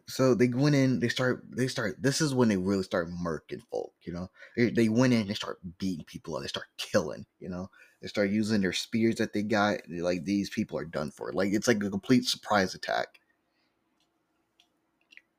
So 0.07 0.35
they 0.35 0.47
went 0.49 0.75
in. 0.75 0.99
They 0.99 1.09
start. 1.09 1.43
They 1.49 1.67
start. 1.67 2.01
This 2.01 2.21
is 2.21 2.33
when 2.33 2.49
they 2.49 2.57
really 2.57 2.83
start 2.83 3.09
murking 3.09 3.61
folk. 3.71 3.93
You 4.01 4.13
know, 4.13 4.29
they, 4.55 4.69
they 4.69 4.89
went 4.89 5.13
in. 5.13 5.27
They 5.27 5.33
start 5.33 5.59
beating 5.77 6.05
people 6.05 6.35
up. 6.35 6.41
They 6.41 6.47
start 6.47 6.67
killing. 6.77 7.25
You 7.39 7.49
know, 7.49 7.69
They 8.01 8.07
start 8.07 8.29
using 8.29 8.61
their 8.61 8.73
spears 8.73 9.15
that 9.15 9.33
they 9.33 9.43
got. 9.43 9.79
Like 9.89 10.25
these 10.25 10.49
people 10.49 10.77
are 10.77 10.85
done 10.85 11.11
for. 11.11 11.31
Like 11.33 11.53
it's 11.53 11.67
like 11.67 11.83
a 11.83 11.89
complete 11.89 12.25
surprise 12.25 12.75
attack. 12.75 13.19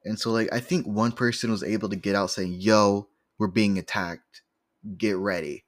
And 0.05 0.19
so 0.19 0.31
like 0.31 0.49
I 0.53 0.61
think 0.61 0.87
one 0.87 1.13
person 1.13 1.51
was 1.51 1.63
able 1.63 1.89
to 1.89 1.97
get 1.97 2.15
out 2.15 2.31
saying, 2.31 2.55
"Yo, 2.61 3.09
we're 3.39 3.47
being 3.49 3.79
attacked. 3.79 4.43
Get 4.97 5.17
ready." 5.17 5.65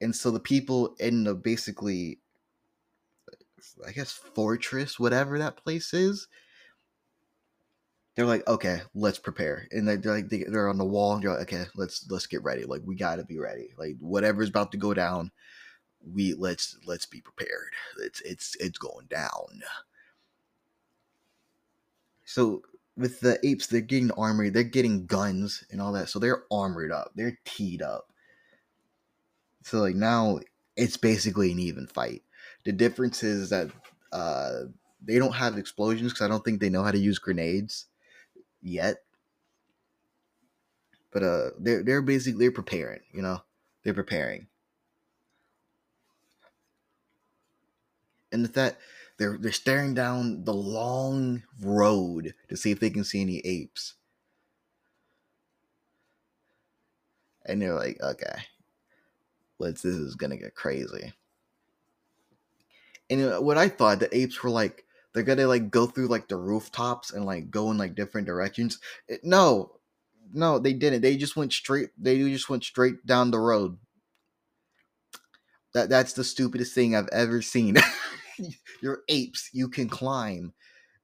And 0.00 0.14
so 0.14 0.30
the 0.30 0.40
people 0.40 0.94
in 1.00 1.24
the 1.24 1.34
basically 1.34 2.18
I 3.86 3.92
guess 3.92 4.12
fortress, 4.12 4.98
whatever 4.98 5.38
that 5.38 5.56
place 5.56 5.92
is, 5.92 6.28
they're 8.14 8.26
like, 8.26 8.46
okay, 8.48 8.80
let's 8.94 9.18
prepare, 9.18 9.68
and 9.70 9.86
they're 9.86 10.14
like, 10.14 10.28
they, 10.28 10.44
are 10.44 10.68
on 10.68 10.78
the 10.78 10.84
wall, 10.84 11.14
and 11.14 11.22
you're 11.22 11.32
like, 11.32 11.42
okay, 11.42 11.64
let's 11.76 12.04
let's 12.10 12.26
get 12.26 12.42
ready. 12.42 12.64
Like 12.64 12.82
we 12.84 12.96
got 12.96 13.16
to 13.16 13.24
be 13.24 13.38
ready. 13.38 13.68
Like 13.78 13.96
whatever's 14.00 14.48
about 14.48 14.72
to 14.72 14.78
go 14.78 14.92
down, 14.92 15.30
we 16.12 16.34
let's 16.34 16.76
let's 16.84 17.06
be 17.06 17.20
prepared. 17.20 17.72
It's 18.00 18.20
it's 18.22 18.56
it's 18.56 18.78
going 18.78 19.06
down. 19.06 19.62
So 22.24 22.62
with 22.96 23.20
the 23.20 23.38
apes, 23.46 23.68
they're 23.68 23.80
getting 23.80 24.10
armored, 24.12 24.52
they're 24.52 24.64
getting 24.64 25.06
guns 25.06 25.64
and 25.70 25.80
all 25.80 25.92
that, 25.92 26.08
so 26.08 26.18
they're 26.18 26.42
armored 26.50 26.90
up, 26.90 27.12
they're 27.14 27.38
teed 27.44 27.82
up. 27.82 28.12
So 29.68 29.80
like 29.80 29.96
now, 29.96 30.40
it's 30.76 30.96
basically 30.96 31.52
an 31.52 31.58
even 31.58 31.86
fight. 31.86 32.22
The 32.64 32.72
difference 32.72 33.22
is 33.22 33.50
that 33.50 33.70
uh, 34.12 34.60
they 35.04 35.18
don't 35.18 35.34
have 35.34 35.58
explosions 35.58 36.12
because 36.12 36.24
I 36.24 36.28
don't 36.28 36.42
think 36.42 36.60
they 36.60 36.70
know 36.70 36.82
how 36.82 36.90
to 36.90 36.98
use 36.98 37.18
grenades 37.18 37.84
yet. 38.62 39.02
But 41.12 41.22
uh, 41.22 41.50
they're 41.58 41.82
they're 41.82 42.00
basically 42.00 42.46
they're 42.46 42.52
preparing. 42.52 43.00
You 43.12 43.20
know, 43.20 43.42
they're 43.84 43.92
preparing. 43.92 44.46
And 48.32 48.40
with 48.40 48.54
that, 48.54 48.78
they're 49.18 49.36
they're 49.38 49.52
staring 49.52 49.92
down 49.92 50.44
the 50.44 50.54
long 50.54 51.42
road 51.60 52.34
to 52.48 52.56
see 52.56 52.70
if 52.70 52.80
they 52.80 52.88
can 52.88 53.04
see 53.04 53.20
any 53.20 53.40
apes. 53.40 53.96
And 57.44 57.60
they're 57.60 57.74
like, 57.74 57.98
okay, 58.02 58.44
let's 59.58 59.82
this 59.82 59.94
is 59.94 60.14
gonna 60.14 60.36
get 60.36 60.54
crazy. 60.54 61.12
And 63.10 63.22
uh, 63.22 63.40
what 63.40 63.58
I 63.58 63.68
thought 63.68 64.00
the 64.00 64.16
apes 64.16 64.42
were 64.42 64.50
like 64.50 64.84
they're 65.12 65.22
gonna 65.22 65.46
like 65.46 65.70
go 65.70 65.86
through 65.86 66.08
like 66.08 66.28
the 66.28 66.36
rooftops 66.36 67.12
and 67.12 67.24
like 67.24 67.50
go 67.50 67.70
in 67.70 67.78
like 67.78 67.94
different 67.94 68.26
directions. 68.26 68.78
It, 69.08 69.24
no, 69.24 69.72
no, 70.32 70.58
they 70.58 70.72
didn't. 70.72 71.02
They 71.02 71.16
just 71.16 71.36
went 71.36 71.52
straight. 71.52 71.90
They 71.98 72.18
just 72.30 72.48
went 72.48 72.64
straight 72.64 73.04
down 73.06 73.30
the 73.30 73.38
road. 73.38 73.78
That 75.74 75.88
that's 75.88 76.12
the 76.12 76.24
stupidest 76.24 76.74
thing 76.74 76.94
I've 76.94 77.08
ever 77.08 77.42
seen. 77.42 77.76
You're 78.82 79.02
apes. 79.08 79.50
You 79.52 79.68
can 79.68 79.88
climb. 79.88 80.52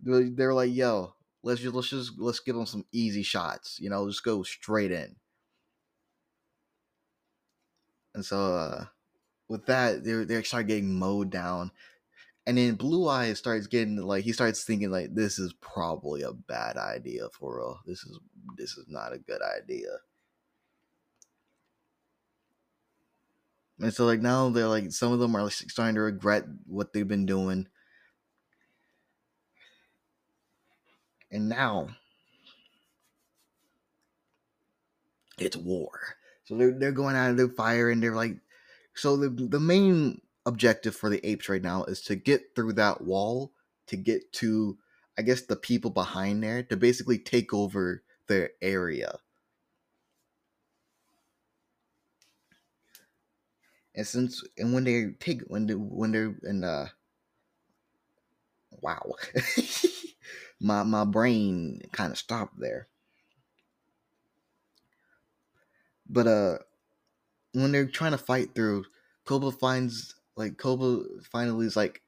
They're, 0.01 0.31
they're 0.31 0.55
like, 0.55 0.73
yo, 0.73 1.15
let's 1.43 1.61
just 1.61 1.75
let's 1.75 1.91
just 1.91 2.13
let's 2.19 2.41
give 2.41 2.57
them 2.57 2.67
some 2.67 2.85
easy 2.93 3.23
shots. 3.23 3.79
You 3.81 3.91
know, 3.91 4.09
just 4.09 4.25
go 4.25 4.43
straight 4.43 4.93
in. 4.93 5.17
And 8.15 8.25
so 8.25 8.55
uh 8.55 8.85
with 9.49 9.67
that, 9.67 10.05
they 10.05 10.13
they 10.25 10.43
start 10.43 10.67
getting 10.69 10.99
mowed 10.99 11.31
down. 11.31 11.71
And 12.47 12.59
then 12.59 12.75
Blue 12.75 13.09
Eyes 13.09 13.39
starts 13.39 13.67
getting 13.67 13.97
like 13.97 14.25
he 14.25 14.33
starts 14.33 14.65
thinking 14.65 14.91
like 14.91 15.15
this 15.15 15.39
is 15.39 15.55
probably 15.55 16.23
a 16.23 16.33
bad 16.33 16.77
idea 16.77 17.29
for 17.33 17.59
real. 17.59 17.81
This 17.87 18.01
is 18.05 18.19
this 18.57 18.77
is 18.77 18.87
not 18.89 19.13
a 19.13 19.19
good 19.19 19.41
idea. 19.43 19.89
And 23.81 23.93
so 23.93 24.07
like 24.07 24.21
now 24.21 24.51
they're 24.51 24.69
like 24.69 24.93
some 24.93 25.13
of 25.13 25.19
them 25.21 25.35
are 25.37 25.43
like 25.43 25.53
starting 25.53 25.97
to 25.97 26.03
regret 26.03 26.45
what 26.67 26.93
they've 26.93 27.07
been 27.07 27.27
doing. 27.27 27.69
And 31.31 31.49
now 31.49 31.89
it's 35.39 35.57
war. 35.57 35.91
So 36.45 36.57
they're 36.57 36.73
they're 36.79 36.93
going 36.93 37.17
out 37.17 37.31
of 37.31 37.37
their 37.37 37.49
fire 37.49 37.91
and 37.91 38.03
they're 38.03 38.15
like 38.15 38.37
so 38.95 39.17
the 39.17 39.29
the 39.31 39.61
main 39.61 40.21
objective 40.47 40.95
for 40.95 41.11
the 41.11 41.25
apes 41.27 41.49
right 41.49 41.63
now 41.63 41.85
is 41.85 42.03
to 42.03 42.17
get 42.17 42.55
through 42.55 42.75
that 42.75 43.03
wall 43.03 43.53
to 43.87 43.97
get 43.97 44.33
to 44.35 44.79
I 45.19 45.23
guess 45.23 45.43
the 45.43 45.57
people 45.57 45.91
behind 45.91 46.43
there 46.43 46.63
to 46.65 46.77
basically 46.77 47.19
take 47.19 47.55
over 47.55 48.03
their 48.29 48.51
area. 48.61 49.19
And 53.95 54.07
since 54.07 54.45
and 54.59 54.75
when 54.75 54.85
they 54.85 55.13
take 55.21 55.43
when 55.49 55.67
they 55.67 55.75
when 55.75 56.13
they're 56.13 56.37
in 56.43 56.65
uh 56.65 56.89
wow 58.83 59.15
my 60.61 60.83
my 60.83 61.05
brain 61.05 61.83
kind 61.93 62.13
of 62.13 62.19
stopped 62.19 62.59
there. 62.59 62.89
But 66.09 66.27
uh 66.27 66.59
when 67.53 67.73
they're 67.73 67.87
trying 67.87 68.13
to 68.13 68.19
fight 68.19 68.55
through, 68.55 68.85
Koba 69.25 69.51
finds 69.53 70.15
like 70.37 70.59
Koba 70.59 71.05
finally 71.31 71.67
is 71.67 71.77
like, 71.77 72.03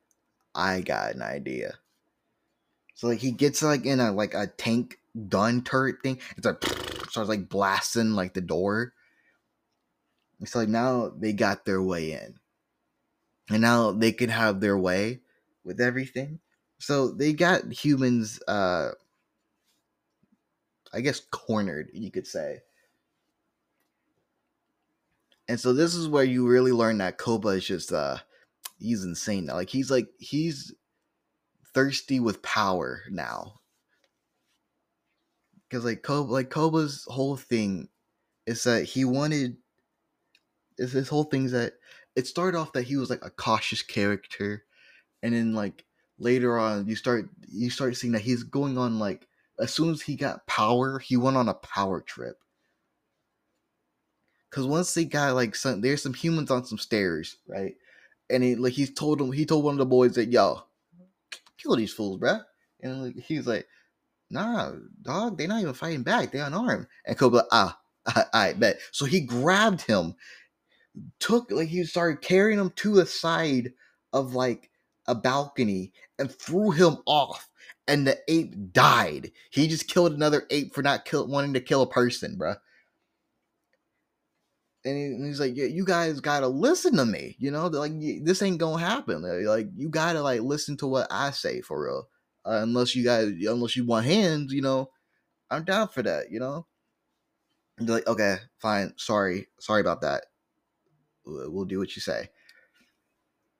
I 0.55 0.81
got 0.81 1.15
an 1.15 1.23
idea. 1.23 1.79
So 2.95 3.09
like 3.09 3.19
he 3.21 3.31
gets 3.31 3.63
like 3.63 3.87
in 3.87 4.01
a 4.01 4.13
like 4.13 4.35
a 4.35 4.47
tank 4.47 4.99
gun 5.29 5.63
turret 5.63 5.97
thing. 6.03 6.19
It's 6.37 6.47
like 6.47 6.63
starts 7.11 7.29
like 7.29 7.49
blasting 7.49 8.13
like 8.13 8.35
the 8.35 8.41
door. 8.41 8.93
It's 10.41 10.55
like 10.55 10.69
now 10.69 11.13
they 11.17 11.33
got 11.33 11.65
their 11.65 11.83
way 11.83 12.13
in. 12.13 12.39
And 13.49 13.63
now 13.63 13.93
they 13.93 14.13
can 14.13 14.29
have 14.31 14.61
their 14.61 14.77
way 14.77 15.21
with 15.65 15.81
everything. 15.81 16.41
So 16.79 17.11
they 17.11 17.33
got 17.33 17.71
humans 17.73 18.41
uh 18.49 18.91
I 20.93 21.01
guess 21.01 21.21
cornered, 21.21 21.91
you 21.93 22.11
could 22.11 22.27
say. 22.27 22.63
And 25.49 25.61
so 25.61 25.73
this 25.73 25.95
is 25.95 26.09
where 26.09 26.25
you 26.25 26.47
really 26.47 26.73
learn 26.73 26.99
that 26.99 27.19
Koba 27.19 27.49
is 27.49 27.67
just 27.67 27.93
uh 27.93 28.19
he's 28.79 29.05
insane 29.05 29.47
now. 29.47 29.55
Like 29.55 29.71
he's 29.71 29.91
like 29.91 30.09
he's 30.19 30.75
thirsty 31.75 32.21
with 32.21 32.43
power 32.43 33.03
now. 33.11 33.61
Cause 35.71 35.85
like 35.85 36.03
Koba 36.03 36.33
like 36.33 36.51
Koba's 36.51 37.05
whole 37.09 37.37
thing 37.37 37.89
is 38.47 38.65
that 38.65 38.85
he 38.85 39.05
wanted 39.05 39.57
is 40.79 40.93
his 40.93 41.09
whole 41.09 41.25
thing 41.25 41.47
is 41.47 41.53
that 41.53 41.75
it 42.15 42.27
started 42.27 42.59
off 42.59 42.73
that 42.73 42.85
he 42.85 42.97
was 42.97 43.11
like 43.11 43.25
a 43.25 43.31
cautious 43.31 43.83
character 43.83 44.65
and 45.23 45.35
then 45.35 45.55
like 45.55 45.85
later 46.19 46.59
on 46.59 46.87
you 46.87 46.97
start 46.97 47.29
you 47.49 47.71
start 47.71 47.97
seeing 47.97 48.13
that 48.13 48.23
he's 48.23 48.43
going 48.43 48.79
on 48.79 48.99
like 48.99 49.27
as 49.59 49.73
soon 49.73 49.91
as 49.91 50.03
he 50.03 50.17
got 50.17 50.47
power 50.47 50.99
he 50.99 51.17
went 51.17 51.37
on 51.37 51.49
a 51.49 51.55
power 51.55 52.01
trip 52.01 52.39
because 54.57 54.67
once 54.67 54.95
they 54.95 55.05
got 55.05 55.35
like 55.35 55.55
some, 55.55 55.83
there's 55.83 56.03
some 56.03 56.15
humans 56.15 56.51
on 56.51 56.65
some 56.65 56.79
stairs, 56.79 57.37
right? 57.47 57.75
And 58.31 58.43
he 58.43 58.55
like 58.55 58.73
he's 58.73 58.91
told 58.91 59.21
him 59.21 59.31
he 59.31 59.45
told 59.45 59.67
one 59.67 59.75
of 59.75 59.79
the 59.79 59.85
boys 59.85 60.15
that 60.15 60.31
yo, 60.31 60.63
kill 61.59 61.77
these 61.77 61.93
fools, 61.93 62.19
bruh. 62.19 62.43
And 62.81 63.03
like, 63.03 63.19
he's 63.19 63.47
like, 63.47 63.69
nah, 64.31 64.73
dog, 65.03 65.37
they're 65.37 65.47
not 65.47 65.61
even 65.61 65.75
fighting 65.75 66.05
back. 66.05 66.33
They're 66.33 66.47
unarmed. 66.47 66.87
And 67.05 67.19
Koba 67.19 67.37
like, 67.37 67.47
ah, 67.53 67.79
I, 68.07 68.25
I 68.33 68.53
bet. 68.55 68.79
So 68.93 69.05
he 69.05 69.21
grabbed 69.21 69.83
him, 69.83 70.15
took 71.21 71.51
like 71.51 71.69
he 71.69 71.85
started 71.85 72.23
carrying 72.23 72.59
him 72.59 72.71
to 72.77 72.95
the 72.95 73.05
side 73.05 73.75
of 74.15 74.35
like 74.35 74.71
a 75.07 75.15
balcony 75.15 75.93
and 76.19 76.33
threw 76.33 76.71
him 76.71 76.97
off. 77.05 77.51
And 77.89 78.07
the 78.07 78.19
ape 78.27 78.73
died. 78.73 79.33
He 79.51 79.69
just 79.69 79.87
killed 79.87 80.15
another 80.15 80.47
ape 80.49 80.75
for 80.75 80.81
not 80.81 81.05
kill, 81.05 81.29
wanting 81.29 81.53
to 81.53 81.61
kill 81.61 81.83
a 81.83 81.87
person, 81.87 82.39
bruh 82.41 82.57
and 84.87 85.27
he's 85.27 85.41
like, 85.41 85.57
yeah, 85.57 85.67
you 85.67 85.85
guys 85.85 86.21
gotta 86.21 86.49
listen 86.49 86.97
to 86.97 87.05
me. 87.05 87.37
You 87.39 87.51
know, 87.51 87.67
like 87.67 87.93
this 88.23 88.43
ain't 88.43 88.59
gonna 88.59 88.83
happen. 88.83 89.23
Like 89.23 89.69
you 89.75 89.89
gotta 89.89 90.23
like 90.23 90.41
listen 90.41 90.77
to 90.79 90.87
what 90.87 91.09
I 91.11 91.31
say 91.31 91.61
for 91.61 91.85
real. 91.85 92.09
Uh, 92.45 92.61
unless 92.63 92.95
you 92.95 93.05
guys, 93.05 93.33
unless 93.47 93.77
you 93.77 93.85
want 93.85 94.07
hands, 94.07 94.53
you 94.53 94.63
know, 94.63 94.91
I'm 95.51 95.65
down 95.65 95.89
for 95.89 96.03
that. 96.03 96.31
You 96.31 96.41
know. 96.41 96.67
And 97.79 97.87
they're 97.87 97.97
like, 97.97 98.07
okay, 98.07 98.37
fine, 98.59 98.95
sorry, 98.97 99.49
sorry 99.61 99.83
about 99.83 100.01
that. 100.01 100.25
We'll 101.27 101.67
do 101.67 101.79
what 101.79 101.95
you 101.95 102.01
say. 102.01 102.31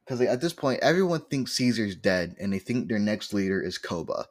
Because 0.05 0.21
like, 0.21 0.29
at 0.29 0.41
this 0.41 0.53
point, 0.53 0.81
everyone 0.83 1.21
thinks 1.23 1.53
Caesar's 1.53 1.97
dead, 1.97 2.37
and 2.41 2.53
they 2.53 2.59
think 2.59 2.89
their 2.89 2.99
next 2.99 3.35
leader 3.35 3.61
is 3.61 3.77
Koba. 3.77 4.27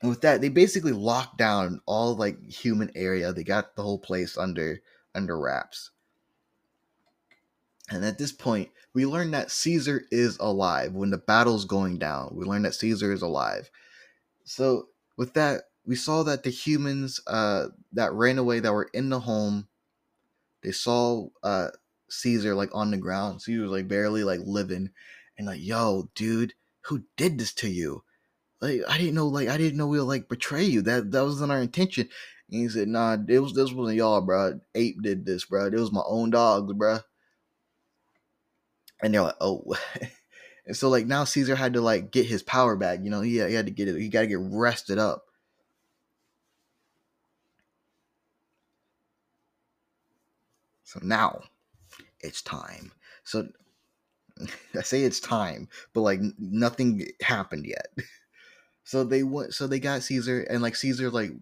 And 0.00 0.10
with 0.10 0.20
that, 0.20 0.40
they 0.40 0.48
basically 0.48 0.92
locked 0.92 1.38
down 1.38 1.80
all 1.86 2.14
like 2.16 2.48
human 2.48 2.90
area. 2.94 3.32
They 3.32 3.44
got 3.44 3.74
the 3.74 3.82
whole 3.82 3.98
place 3.98 4.38
under 4.38 4.80
under 5.14 5.38
wraps. 5.38 5.90
And 7.90 8.04
at 8.04 8.18
this 8.18 8.32
point, 8.32 8.70
we 8.92 9.06
learn 9.06 9.30
that 9.30 9.50
Caesar 9.50 10.04
is 10.10 10.36
alive. 10.38 10.92
When 10.92 11.10
the 11.10 11.18
battle's 11.18 11.64
going 11.64 11.98
down, 11.98 12.34
we 12.34 12.44
learn 12.44 12.62
that 12.62 12.74
Caesar 12.74 13.12
is 13.12 13.22
alive. 13.22 13.70
So 14.44 14.88
with 15.16 15.34
that, 15.34 15.62
we 15.86 15.96
saw 15.96 16.22
that 16.24 16.42
the 16.42 16.50
humans 16.50 17.20
uh, 17.26 17.68
that 17.92 18.12
ran 18.12 18.38
away, 18.38 18.60
that 18.60 18.72
were 18.72 18.90
in 18.92 19.08
the 19.08 19.20
home, 19.20 19.68
they 20.62 20.72
saw 20.72 21.28
uh, 21.42 21.68
Caesar 22.10 22.54
like 22.54 22.70
on 22.74 22.90
the 22.90 22.98
ground. 22.98 23.42
Caesar 23.42 23.62
was 23.62 23.70
like 23.70 23.88
barely 23.88 24.22
like 24.22 24.40
living, 24.44 24.90
and 25.38 25.46
like, 25.46 25.60
yo, 25.62 26.10
dude, 26.14 26.54
who 26.82 27.04
did 27.16 27.38
this 27.38 27.52
to 27.54 27.68
you? 27.68 28.04
Like, 28.60 28.82
I 28.88 28.98
didn't 28.98 29.14
know, 29.14 29.28
like, 29.28 29.48
I 29.48 29.56
didn't 29.56 29.78
know 29.78 29.86
we 29.86 29.98
would 29.98 30.06
like 30.06 30.28
betray 30.28 30.64
you. 30.64 30.82
That 30.82 31.10
that 31.12 31.22
wasn't 31.22 31.52
our 31.52 31.60
intention. 31.60 32.08
And 32.50 32.62
he 32.62 32.68
said, 32.68 32.88
nah, 32.88 33.16
it 33.28 33.38
was 33.38 33.54
this 33.54 33.72
wasn't 33.72 33.98
y'all, 33.98 34.20
bro. 34.20 34.60
Ape 34.74 35.02
did 35.02 35.26
this, 35.26 35.44
bro. 35.44 35.66
It 35.66 35.74
was 35.74 35.92
my 35.92 36.02
own 36.06 36.30
dogs, 36.30 36.72
bro. 36.72 36.98
And 39.02 39.14
they're 39.14 39.22
like, 39.22 39.36
oh. 39.40 39.76
and 40.66 40.76
so 40.76 40.88
like 40.88 41.06
now 41.06 41.24
Caesar 41.24 41.54
had 41.56 41.74
to 41.74 41.80
like 41.80 42.10
get 42.10 42.26
his 42.26 42.42
power 42.42 42.76
back. 42.76 43.00
You 43.02 43.10
know, 43.10 43.20
he, 43.20 43.32
he 43.32 43.54
had 43.54 43.66
to 43.66 43.72
get 43.72 43.88
it. 43.88 44.00
He 44.00 44.08
got 44.08 44.22
to 44.22 44.26
get 44.26 44.40
rested 44.40 44.98
up. 44.98 45.24
So 50.84 51.00
now 51.02 51.42
it's 52.20 52.42
time. 52.42 52.92
So 53.24 53.48
I 54.76 54.82
say 54.82 55.02
it's 55.02 55.20
time, 55.20 55.68
but 55.92 56.00
like 56.00 56.20
nothing 56.38 57.06
happened 57.20 57.66
yet. 57.66 57.88
So 58.88 59.04
they 59.04 59.22
went. 59.22 59.52
So 59.52 59.66
they 59.66 59.80
got 59.80 60.02
Caesar, 60.02 60.46
and 60.48 60.62
like 60.62 60.74
Caesar 60.74 61.10
like 61.10 61.32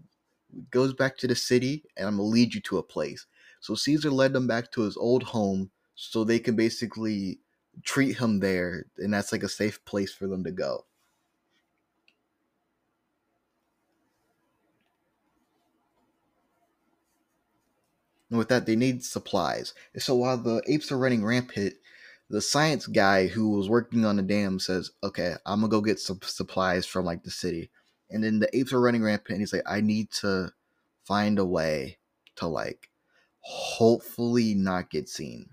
goes 0.73 0.93
back 0.93 1.16
to 1.18 1.28
the 1.28 1.36
city, 1.36 1.85
and 1.97 2.09
I'm 2.09 2.16
gonna 2.16 2.28
lead 2.28 2.52
you 2.52 2.60
to 2.62 2.78
a 2.78 2.82
place. 2.82 3.24
So 3.60 3.77
Caesar 3.77 4.10
led 4.10 4.32
them 4.32 4.48
back 4.48 4.73
to 4.73 4.81
his 4.81 4.97
old 4.97 5.23
home, 5.23 5.70
so 5.94 6.24
they 6.24 6.40
can 6.40 6.56
basically 6.56 7.39
treat 7.85 8.18
him 8.18 8.40
there, 8.40 8.86
and 8.98 9.14
that's 9.14 9.31
like 9.31 9.44
a 9.44 9.48
safe 9.48 9.85
place 9.85 10.12
for 10.12 10.27
them 10.27 10.43
to 10.43 10.51
go. 10.51 10.86
And 18.28 18.40
with 18.40 18.48
that, 18.48 18.66
they 18.66 18.74
need 18.74 19.05
supplies. 19.05 19.73
And 19.94 20.02
so 20.02 20.16
while 20.16 20.36
the 20.36 20.62
apes 20.66 20.90
are 20.90 20.98
running 20.98 21.24
rampant, 21.24 21.74
the 22.28 22.40
science 22.40 22.86
guy 22.86 23.27
who 23.28 23.51
was 23.51 23.69
working 23.69 24.05
on 24.05 24.16
the 24.16 24.23
dam 24.23 24.59
says, 24.59 24.90
"Okay, 25.03 25.36
I'm 25.47 25.61
gonna 25.61 25.70
go 25.70 25.81
get 25.81 26.01
some 26.01 26.20
supplies 26.23 26.86
from 26.86 27.05
like 27.05 27.23
the 27.23 27.31
city." 27.31 27.70
And 28.11 28.23
then 28.23 28.39
the 28.40 28.57
apes 28.57 28.73
are 28.73 28.81
running 28.81 29.03
rampant, 29.03 29.31
and 29.32 29.40
he's 29.40 29.53
like, 29.53 29.62
"I 29.66 29.81
need 29.81 30.11
to 30.23 30.53
find 31.05 31.39
a 31.39 31.44
way 31.44 31.98
to 32.36 32.47
like, 32.47 32.90
hopefully 33.40 34.55
not 34.55 34.90
get 34.90 35.09
seen." 35.09 35.51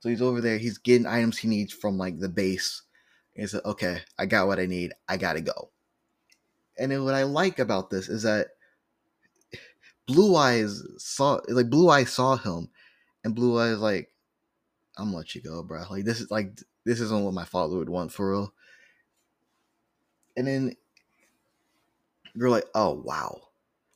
So 0.00 0.08
he's 0.08 0.22
over 0.22 0.40
there. 0.40 0.58
He's 0.58 0.78
getting 0.78 1.06
items 1.06 1.38
he 1.38 1.48
needs 1.48 1.72
from 1.72 1.96
like 1.96 2.18
the 2.18 2.28
base. 2.28 2.82
And 3.34 3.42
he 3.42 3.46
said, 3.46 3.64
"Okay, 3.64 4.02
I 4.18 4.26
got 4.26 4.48
what 4.48 4.58
I 4.58 4.66
need. 4.66 4.92
I 5.08 5.16
gotta 5.16 5.40
go." 5.40 5.70
And 6.76 6.90
then 6.90 7.04
what 7.04 7.14
I 7.14 7.22
like 7.22 7.58
about 7.58 7.90
this 7.90 8.08
is 8.08 8.24
that 8.24 8.48
Blue 10.06 10.34
Eyes 10.34 10.82
saw 10.98 11.40
like 11.48 11.70
Blue 11.70 11.88
Eyes 11.88 12.12
saw 12.12 12.36
him, 12.36 12.70
and 13.22 13.34
Blue 13.34 13.58
Eyes 13.58 13.78
like, 13.78 14.11
I'm 14.96 15.06
gonna 15.06 15.18
let 15.18 15.34
you 15.34 15.40
go, 15.40 15.62
bro. 15.62 15.84
Like 15.90 16.04
this 16.04 16.20
is 16.20 16.30
like 16.30 16.58
this 16.84 17.00
isn't 17.00 17.24
what 17.24 17.34
my 17.34 17.44
father 17.44 17.76
would 17.76 17.88
want 17.88 18.12
for 18.12 18.30
real. 18.30 18.54
And 20.36 20.46
then 20.46 20.76
you're 22.34 22.50
like, 22.50 22.66
oh 22.74 23.02
wow. 23.04 23.40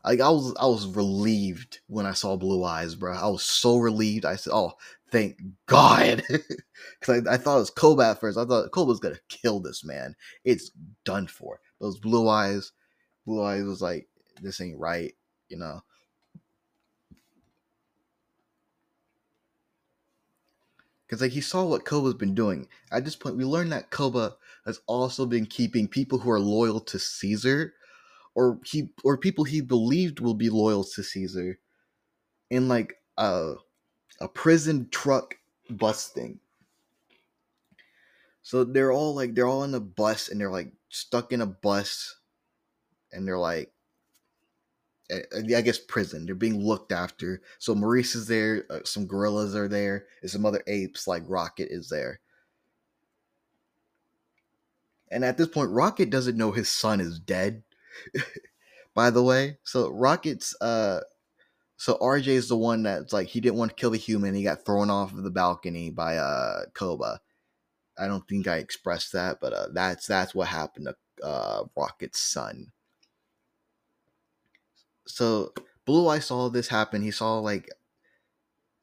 Like 0.05 0.20
I 0.20 0.28
was 0.31 0.55
I 0.60 0.66
was 0.66 0.86
relieved 0.86 1.81
when 1.89 2.06
I 2.06 2.12
saw 2.12 2.36
Blue 2.36 2.64
Eyes, 2.64 2.94
bro. 2.94 3.14
I 3.14 3.27
was 3.28 3.43
so 3.43 3.77
relieved. 3.78 4.24
I 4.24 4.36
said, 4.36 4.52
oh, 4.52 4.74
thank 5.10 5.40
God. 5.66 6.23
Because 7.01 7.27
I, 7.27 7.35
I, 7.35 7.36
thought 7.39 7.56
it 7.56 7.60
was 7.60 7.70
Koba 7.70 8.10
at 8.10 8.20
first. 8.20 8.36
I 8.36 8.44
thought 8.44 8.70
Koba 8.70 8.90
was 8.90 9.01
gonna 9.01 9.18
kill 9.28 9.60
this 9.60 9.85
man. 9.85 10.14
It's 10.44 10.70
done 11.05 11.27
for. 11.27 11.60
Those 11.81 11.98
blue 11.98 12.28
eyes, 12.28 12.73
blue 13.24 13.43
eyes 13.43 13.64
was 13.64 13.81
like, 13.81 14.09
this 14.43 14.60
ain't 14.60 14.78
right, 14.78 15.14
you 15.48 15.56
know. 15.56 15.81
Because 21.07 21.20
like 21.20 21.33
he 21.33 21.41
saw 21.41 21.65
what 21.65 21.85
Koba's 21.85 22.15
been 22.15 22.35
doing. 22.35 22.69
At 22.91 23.05
this 23.05 23.16
point, 23.16 23.37
we 23.37 23.45
learned 23.45 23.73
that 23.73 23.91
Koba 23.91 24.37
has 24.65 24.81
also 24.87 25.27
been 25.27 25.47
keeping 25.47 25.87
people 25.87 26.19
who 26.19 26.31
are 26.31 26.41
loyal 26.41 26.81
to 26.81 26.99
Caesar, 26.99 27.74
or 28.35 28.59
he 28.65 28.91
or 29.05 29.16
people 29.16 29.45
he 29.45 29.61
believed 29.61 30.20
will 30.20 30.35
be 30.35 30.51
loyal 30.51 30.85
to 30.85 31.03
Caesar, 31.03 31.59
in 32.51 32.69
like 32.69 32.95
a 33.16 33.55
a 34.20 34.28
prison 34.28 34.89
truck 34.91 35.37
bus 35.70 36.09
thing. 36.09 36.41
So 38.43 38.65
they're 38.65 38.93
all 38.93 39.15
like 39.15 39.35
they're 39.35 39.49
all 39.49 39.65
in 39.65 39.74
a 39.74 39.81
bus 39.81 40.28
and 40.28 40.41
they're 40.41 40.51
like 40.51 40.73
stuck 40.89 41.33
in 41.33 41.41
a 41.41 41.47
bus, 41.47 42.16
and 43.12 43.27
they're 43.27 43.39
like 43.39 43.73
I 45.11 45.61
guess 45.61 45.78
prison. 45.78 46.27
They're 46.27 46.35
being 46.35 46.65
looked 46.65 46.93
after. 46.93 47.41
So 47.59 47.74
Maurice 47.74 48.15
is 48.15 48.27
there. 48.27 48.65
Uh, 48.69 48.81
some 48.85 49.07
gorillas 49.07 49.55
are 49.55 49.69
there. 49.69 50.07
And 50.23 50.31
some 50.31 50.45
other 50.45 50.62
apes 50.66 51.07
like 51.07 51.23
Rocket 51.27 51.69
is 51.70 51.89
there. 51.89 52.20
And 55.11 55.24
at 55.24 55.37
this 55.37 55.49
point, 55.49 55.70
Rocket 55.70 56.11
doesn't 56.11 56.37
know 56.37 56.51
his 56.51 56.69
son 56.69 57.01
is 57.01 57.20
dead. 57.20 57.62
By 58.95 59.11
the 59.11 59.23
way, 59.23 59.59
so 59.62 59.91
Rocket's 59.91 60.57
uh, 60.61 61.01
so 61.77 61.99
RJ 61.99 62.28
is 62.28 62.49
the 62.49 62.57
one 62.57 62.83
that's 62.83 63.12
like 63.12 63.28
he 63.28 63.41
didn't 63.41 63.59
want 63.59 63.70
to 63.70 63.77
kill 63.77 63.91
the 63.91 63.99
human. 63.99 64.35
He 64.35 64.43
got 64.43 64.65
thrown 64.65 64.91
off 64.91 65.12
of 65.12 65.23
the 65.23 65.31
balcony 65.31 65.91
by 65.91 66.16
uh 66.16 66.62
Koba. 66.74 67.20
I 67.99 68.07
don't 68.07 68.27
think 68.28 68.49
I 68.49 68.57
expressed 68.57 69.12
that, 69.12 69.39
but 69.41 69.53
uh, 69.53 69.69
that's 69.73 70.07
that's 70.07 70.35
what 70.35 70.49
happened 70.49 70.89
to 70.89 71.27
uh 71.27 71.65
Rocket's 71.77 72.20
son 72.20 72.73
so 75.07 75.53
Blue 75.85 76.09
Eye 76.09 76.19
saw 76.19 76.49
this 76.49 76.69
happen. 76.69 77.03
He 77.03 77.11
saw 77.11 77.39
like 77.39 77.69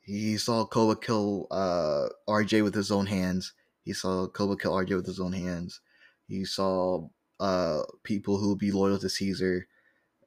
he 0.01 0.37
saw 0.37 0.65
Koba 0.65 0.99
kill 0.99 1.47
uh, 1.49 2.07
RJ 2.27 2.63
with 2.63 2.75
his 2.75 2.91
own 2.91 3.05
hands. 3.05 3.53
He 3.83 3.93
saw 3.93 4.27
Koba 4.27 4.57
kill 4.57 4.73
RJ 4.73 4.95
with 4.95 5.05
his 5.05 5.19
own 5.19 5.33
hands. 5.33 5.79
He 6.27 6.45
saw 6.45 7.07
uh, 7.39 7.83
people 8.03 8.37
who 8.37 8.55
be 8.55 8.71
loyal 8.71 8.97
to 8.99 9.09
Caesar 9.09 9.67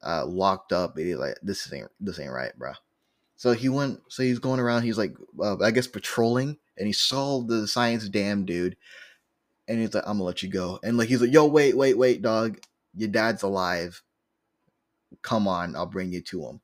uh, 0.03 0.25
locked 0.27 0.73
up. 0.73 0.97
And 0.97 1.07
he's 1.07 1.17
like, 1.17 1.37
this 1.43 1.71
ain't 1.73 1.89
this 2.01 2.19
ain't 2.19 2.33
right, 2.33 2.57
bro. 2.59 2.73
So 3.37 3.53
he 3.53 3.69
went. 3.69 4.01
So 4.09 4.23
he's 4.23 4.39
going 4.39 4.61
around. 4.61 4.83
He's 4.83 4.99
like, 4.99 5.15
uh, 5.43 5.59
I 5.63 5.71
guess 5.71 5.87
patrolling, 5.87 6.57
and 6.79 6.87
he 6.87 6.93
saw 6.93 7.43
the 7.43 7.69
science 7.69 8.09
dam 8.09 8.47
dude, 8.47 8.77
and 9.69 9.79
he's 9.79 9.95
like, 9.95 10.05
I'm 10.07 10.15
gonna 10.15 10.25
let 10.25 10.43
you 10.43 10.49
go. 10.49 10.79
And 10.83 10.97
like 10.97 11.09
he's 11.09 11.21
like, 11.21 11.33
Yo, 11.33 11.47
wait, 11.47 11.77
wait, 11.77 11.99
wait, 11.99 12.23
dog. 12.23 12.59
Your 12.95 13.11
dad's 13.11 13.43
alive 13.43 14.03
come 15.23 15.49
on, 15.49 15.77
I'll 15.77 15.87
bring 15.87 16.13
you 16.13 16.21
to 16.23 16.47
him. 16.47 16.61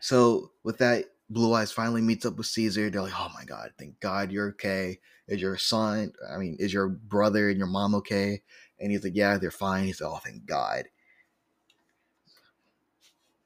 So 0.00 0.52
with 0.64 0.78
that, 0.78 1.06
Blue 1.28 1.54
Eyes 1.54 1.70
finally 1.70 2.00
meets 2.02 2.26
up 2.26 2.36
with 2.36 2.46
Caesar. 2.46 2.90
They're 2.90 3.02
like, 3.02 3.18
oh 3.18 3.30
my 3.34 3.44
God, 3.44 3.70
thank 3.78 4.00
God 4.00 4.32
you're 4.32 4.48
okay. 4.48 4.98
Is 5.28 5.40
your 5.40 5.56
son, 5.56 6.12
I 6.28 6.38
mean, 6.38 6.56
is 6.58 6.72
your 6.72 6.88
brother 6.88 7.48
and 7.50 7.58
your 7.58 7.68
mom 7.68 7.94
okay? 7.96 8.42
And 8.80 8.90
he's 8.90 9.04
like, 9.04 9.14
yeah, 9.14 9.38
they're 9.38 9.52
fine. 9.52 9.84
He's 9.84 10.00
like, 10.00 10.10
oh, 10.10 10.20
thank 10.24 10.44
God. 10.44 10.86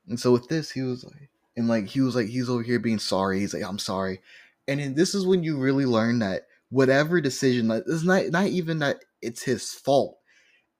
And 0.08 0.18
so 0.18 0.32
with 0.32 0.48
this, 0.48 0.70
he 0.70 0.82
was 0.82 1.04
like, 1.04 1.28
and 1.56 1.68
like, 1.68 1.86
he 1.86 2.00
was 2.00 2.16
like, 2.16 2.28
he's 2.28 2.48
over 2.48 2.62
here 2.62 2.78
being 2.78 2.98
sorry. 2.98 3.40
He's 3.40 3.52
like, 3.52 3.64
I'm 3.64 3.78
sorry. 3.78 4.20
And 4.66 4.80
then 4.80 4.94
this 4.94 5.14
is 5.14 5.26
when 5.26 5.42
you 5.42 5.58
really 5.58 5.86
learn 5.86 6.20
that 6.20 6.46
whatever 6.70 7.20
decision, 7.20 7.68
like, 7.68 7.84
it's 7.86 8.02
not, 8.02 8.30
not 8.30 8.46
even 8.46 8.78
that 8.78 9.04
it's 9.20 9.42
his 9.42 9.72
fault. 9.72 10.18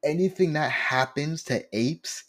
Anything 0.03 0.55
that 0.55 0.70
happens 0.70 1.43
to 1.45 1.65
apes 1.77 2.24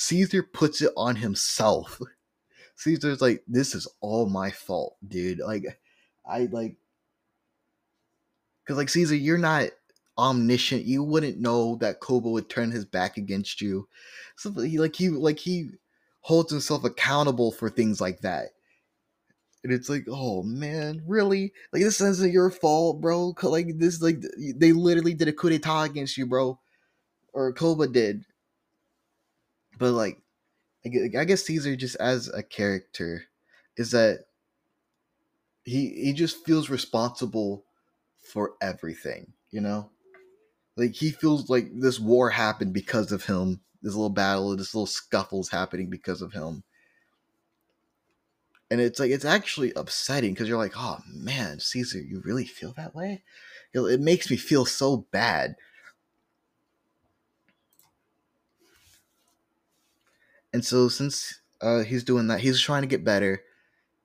Caesar 0.00 0.42
puts 0.42 0.80
it 0.80 0.92
on 0.96 1.16
himself. 1.16 2.00
Caesar's 2.76 3.20
like, 3.20 3.42
this 3.46 3.74
is 3.74 3.86
all 4.00 4.26
my 4.30 4.50
fault, 4.50 4.96
dude. 5.06 5.40
Like, 5.40 5.78
I 6.26 6.48
like, 6.50 6.76
because 8.64 8.78
like 8.78 8.88
Caesar, 8.88 9.14
you're 9.14 9.36
not 9.36 9.68
omniscient. 10.16 10.86
You 10.86 11.04
wouldn't 11.04 11.38
know 11.38 11.76
that 11.76 12.00
Koba 12.00 12.30
would 12.30 12.48
turn 12.48 12.70
his 12.70 12.86
back 12.86 13.18
against 13.18 13.60
you. 13.60 13.88
So 14.36 14.50
he 14.52 14.78
like 14.78 14.96
he 14.96 15.10
like 15.10 15.38
he 15.38 15.68
holds 16.20 16.50
himself 16.50 16.84
accountable 16.84 17.52
for 17.52 17.68
things 17.68 18.00
like 18.00 18.20
that. 18.20 18.48
And 19.64 19.72
it's 19.72 19.90
like, 19.90 20.06
oh 20.08 20.42
man, 20.42 21.02
really? 21.06 21.52
Like 21.74 21.82
this 21.82 22.00
isn't 22.00 22.32
your 22.32 22.50
fault, 22.50 23.02
bro. 23.02 23.34
Like 23.42 23.78
this, 23.78 24.00
like 24.00 24.22
they 24.56 24.72
literally 24.72 25.12
did 25.12 25.28
a 25.28 25.32
coup 25.34 25.50
d'état 25.50 25.84
against 25.84 26.16
you, 26.16 26.24
bro, 26.24 26.58
or 27.34 27.52
Koba 27.52 27.86
did 27.86 28.24
but 29.80 29.92
like 29.92 30.18
I 30.86 31.24
guess 31.24 31.42
Caesar 31.44 31.74
just 31.74 31.96
as 31.96 32.28
a 32.28 32.42
character 32.42 33.24
is 33.76 33.90
that 33.90 34.26
he 35.64 35.88
he 35.88 36.12
just 36.12 36.44
feels 36.44 36.70
responsible 36.70 37.64
for 38.32 38.52
everything, 38.60 39.32
you 39.50 39.60
know? 39.60 39.90
Like 40.76 40.92
he 40.92 41.10
feels 41.10 41.50
like 41.50 41.70
this 41.74 41.98
war 41.98 42.30
happened 42.30 42.72
because 42.74 43.10
of 43.10 43.24
him. 43.24 43.60
This 43.82 43.94
little 43.94 44.10
battle, 44.10 44.54
this 44.56 44.74
little 44.74 44.86
scuffle's 44.86 45.48
happening 45.48 45.88
because 45.88 46.20
of 46.20 46.32
him. 46.32 46.62
And 48.70 48.80
it's 48.80 49.00
like 49.00 49.10
it's 49.10 49.24
actually 49.24 49.72
upsetting 49.74 50.34
because 50.34 50.46
you're 50.46 50.58
like, 50.58 50.74
oh 50.76 50.98
man, 51.10 51.58
Caesar, 51.58 52.00
you 52.00 52.20
really 52.24 52.44
feel 52.44 52.74
that 52.74 52.94
way? 52.94 53.22
It 53.72 54.00
makes 54.00 54.30
me 54.30 54.36
feel 54.36 54.66
so 54.66 55.06
bad 55.10 55.56
And 60.52 60.64
so 60.64 60.88
since 60.88 61.40
uh, 61.60 61.80
he's 61.82 62.04
doing 62.04 62.28
that, 62.28 62.40
he's 62.40 62.60
trying 62.60 62.82
to 62.82 62.88
get 62.88 63.04
better. 63.04 63.42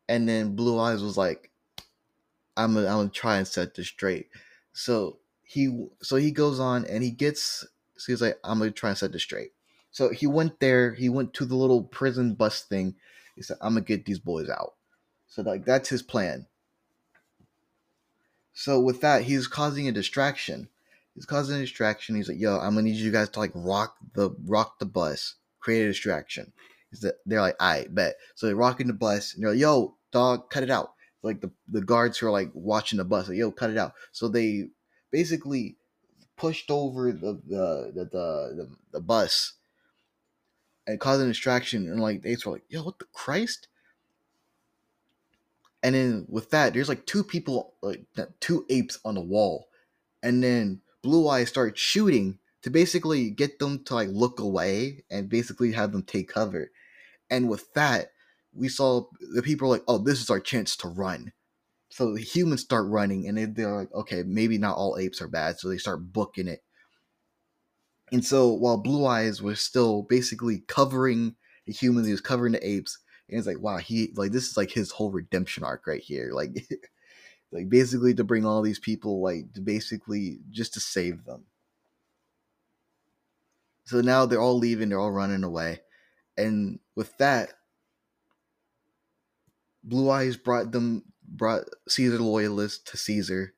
and 0.10 0.28
then 0.30 0.56
Blue 0.56 0.80
Eyes 0.80 1.04
was 1.04 1.18
like, 1.18 1.52
"I'm 2.58 2.74
gonna, 2.76 2.88
I'm 2.88 2.98
gonna 2.98 3.10
try 3.10 3.38
and 3.38 3.48
set 3.48 3.76
this 3.76 3.88
straight." 3.88 4.30
So 4.74 5.20
he 5.44 5.88
so 6.02 6.18
he 6.18 6.32
goes 6.32 6.60
on 6.60 6.86
and 6.86 7.04
he 7.04 7.12
gets 7.12 7.66
so 7.98 8.12
he's 8.12 8.22
like, 8.22 8.40
"I'm 8.44 8.60
gonna 8.60 8.72
try 8.72 8.90
and 8.90 8.98
set 8.98 9.12
this 9.14 9.24
straight." 9.24 9.54
So 9.92 10.10
he 10.10 10.28
went 10.28 10.60
there. 10.60 10.94
He 10.94 11.10
went 11.10 11.34
to 11.36 11.46
the 11.46 11.56
little 11.56 11.84
prison 11.84 12.34
bus 12.36 12.62
thing. 12.64 12.96
He 13.36 13.42
said, 13.42 13.58
"I'm 13.62 13.74
gonna 13.74 13.82
get 13.86 14.06
these 14.06 14.20
boys 14.20 14.50
out." 14.50 14.76
So 15.28 15.42
like 15.42 15.66
that's 15.66 15.90
his 15.90 16.04
plan. 16.04 16.48
So 18.54 18.80
with 18.80 19.02
that, 19.02 19.24
he's 19.24 19.48
causing 19.48 19.88
a 19.88 19.92
distraction. 19.92 20.70
He's 21.14 21.26
causing 21.26 21.58
a 21.58 21.62
distraction. 21.62 22.16
He's 22.16 22.30
like, 22.30 22.40
"Yo, 22.40 22.58
I'm 22.58 22.76
gonna 22.76 22.84
need 22.84 22.96
you 22.96 23.12
guys 23.12 23.30
to 23.30 23.40
like 23.40 23.52
rock 23.54 23.98
the 24.14 24.32
rock 24.46 24.80
the 24.80 24.86
bus, 24.86 25.36
create 25.66 25.84
a 25.84 25.88
distraction." 25.88 26.54
He's 26.92 27.02
that 27.02 27.16
they're 27.26 27.42
like, 27.42 27.58
"I 27.60 27.88
bet." 27.90 28.16
So 28.36 28.46
they're 28.46 28.56
rocking 28.56 28.88
the 28.88 28.94
bus, 28.94 29.34
and 29.34 29.44
they're 29.44 29.52
like, 29.52 29.60
"Yo, 29.60 29.98
dog, 30.12 30.50
cut 30.50 30.64
it 30.64 30.70
out." 30.70 30.94
Like 31.24 31.42
the 31.42 31.52
the 31.68 31.82
guards 31.82 32.18
who 32.18 32.28
are 32.28 32.32
like 32.32 32.52
watching 32.54 32.98
the 32.98 33.06
bus, 33.06 33.28
like, 33.28 33.38
"Yo, 33.38 33.52
cut 33.52 33.72
it 33.72 33.78
out." 33.78 33.94
So 34.12 34.28
they 34.28 34.70
basically 35.12 35.78
pushed 36.38 36.70
over 36.70 37.12
the 37.12 37.42
the 37.48 37.92
the 37.96 38.06
the, 38.06 38.56
the, 38.56 38.70
the 38.92 39.00
bus 39.02 39.54
and 40.88 41.00
caused 41.00 41.22
a 41.22 41.28
distraction, 41.28 41.90
and 41.90 42.00
like 42.00 42.22
they 42.22 42.38
were 42.46 42.54
like, 42.54 42.66
"Yo, 42.70 42.84
what 42.84 43.00
the 43.00 43.06
Christ?" 43.12 43.68
And 45.82 45.94
then 45.94 46.26
with 46.30 46.50
that, 46.52 46.74
there's 46.74 46.90
like 46.90 47.06
two 47.06 47.24
people, 47.24 47.76
like 47.82 48.06
two 48.40 48.66
apes 48.70 49.00
on 49.06 49.16
the 49.16 49.22
wall, 49.22 49.68
and 50.24 50.44
then 50.44 50.82
Blue 51.02 51.28
Eyes 51.28 51.50
starts 51.50 51.80
shooting 51.80 52.40
to 52.66 52.72
basically 52.72 53.30
get 53.30 53.60
them 53.60 53.84
to 53.84 53.94
like 53.94 54.10
look 54.12 54.40
away 54.40 55.04
and 55.12 55.30
basically 55.30 55.72
have 55.72 55.92
them 55.92 56.02
take 56.02 56.30
cover. 56.30 56.72
And 57.30 57.48
with 57.48 57.72
that, 57.76 58.10
we 58.54 58.70
saw 58.70 59.06
the 59.36 59.44
people 59.44 59.70
like, 59.70 59.84
"Oh, 59.88 60.00
this 60.00 60.20
is 60.20 60.32
our 60.32 60.40
chance 60.40 60.76
to 60.78 60.88
run." 60.88 61.32
So 61.92 62.16
the 62.16 62.22
humans 62.22 62.62
start 62.62 62.88
running, 62.88 63.28
and 63.28 63.38
they, 63.38 63.46
they're 63.46 63.76
like, 63.76 63.94
"Okay, 63.94 64.24
maybe 64.24 64.58
not 64.58 64.78
all 64.78 64.98
apes 64.98 65.22
are 65.22 65.28
bad," 65.28 65.60
so 65.60 65.70
they 65.70 65.78
start 65.78 66.12
booking 66.12 66.48
it. 66.48 66.64
And 68.12 68.26
so 68.26 68.52
while 68.52 68.78
Blue 68.78 69.06
Eyes 69.06 69.44
was 69.44 69.60
still 69.60 70.02
basically 70.02 70.64
covering 70.68 71.36
the 71.68 71.74
humans, 71.74 72.08
he 72.08 72.14
was 72.14 72.22
covering 72.22 72.54
the 72.54 72.68
apes 72.68 72.98
and 73.30 73.38
it's 73.38 73.48
like 73.48 73.60
wow 73.60 73.78
he 73.78 74.12
like 74.16 74.32
this 74.32 74.48
is 74.48 74.58
like 74.58 74.72
his 74.72 74.92
whole 74.92 75.12
redemption 75.12 75.64
arc 75.64 75.88
right 75.88 76.02
here 76.02 76.30
like 76.34 76.68
like 77.52 77.70
basically 77.70 78.14
to 78.14 78.24
bring 78.24 78.46
all 78.46 78.62
these 78.62 78.80
people 78.80 79.22
like 79.22 79.52
to 79.54 79.62
basically 79.62 80.40
just 80.52 80.74
to 80.74 80.80
save 80.80 81.24
them 81.26 81.44
so 83.86 84.02
now 84.02 84.26
they're 84.26 84.41
all 84.41 84.57
leaving 84.57 84.90
they're 84.90 84.99
all 84.99 85.12
running 85.12 85.44
away 85.44 85.80
and 86.38 86.80
with 86.95 87.16
that 87.18 87.53
blue 89.84 90.10
eyes 90.10 90.38
brought 90.38 90.72
them 90.72 91.03
brought 91.28 91.64
caesar 91.88 92.20
loyalist 92.20 92.88
to 92.88 92.98
caesar 92.98 93.53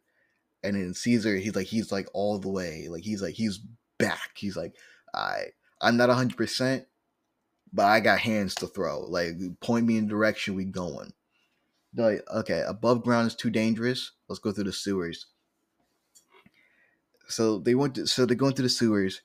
and 0.64 0.76
then 0.76 0.94
caesar 0.94 1.38
he's 1.38 1.56
like 1.56 1.68
he's 1.68 1.92
like 1.92 2.08
all 2.14 2.40
the 2.40 2.50
way 2.50 2.88
like 2.90 3.04
he's 3.04 3.22
like 3.22 3.36
he's 3.36 3.60
back 3.98 4.32
he's 4.36 4.58
like 4.58 4.76
i 5.14 5.46
i'm 5.82 5.98
not 5.98 6.10
100% 6.10 6.86
but 7.74 7.86
I 7.86 8.00
got 8.00 8.20
hands 8.20 8.56
to 8.56 8.68
throw. 8.68 9.02
Like, 9.02 9.36
point 9.62 9.86
me 9.86 9.98
in 9.98 10.06
the 10.06 10.10
direction 10.10 10.56
we 10.56 10.66
going. 10.66 11.14
They're 11.94 12.14
like, 12.14 12.24
okay, 12.34 12.64
above 12.68 13.04
ground 13.04 13.28
is 13.28 13.36
too 13.36 13.50
dangerous. 13.50 14.12
Let's 14.28 14.40
go 14.40 14.52
through 14.52 14.66
the 14.66 14.74
sewers. 14.74 15.28
So 17.28 17.60
they 17.60 17.76
went 17.76 17.96
to, 17.96 18.08
so 18.08 18.26
they're 18.26 18.36
going 18.36 18.54
through 18.54 18.64
the 18.64 18.70
sewers, 18.70 19.22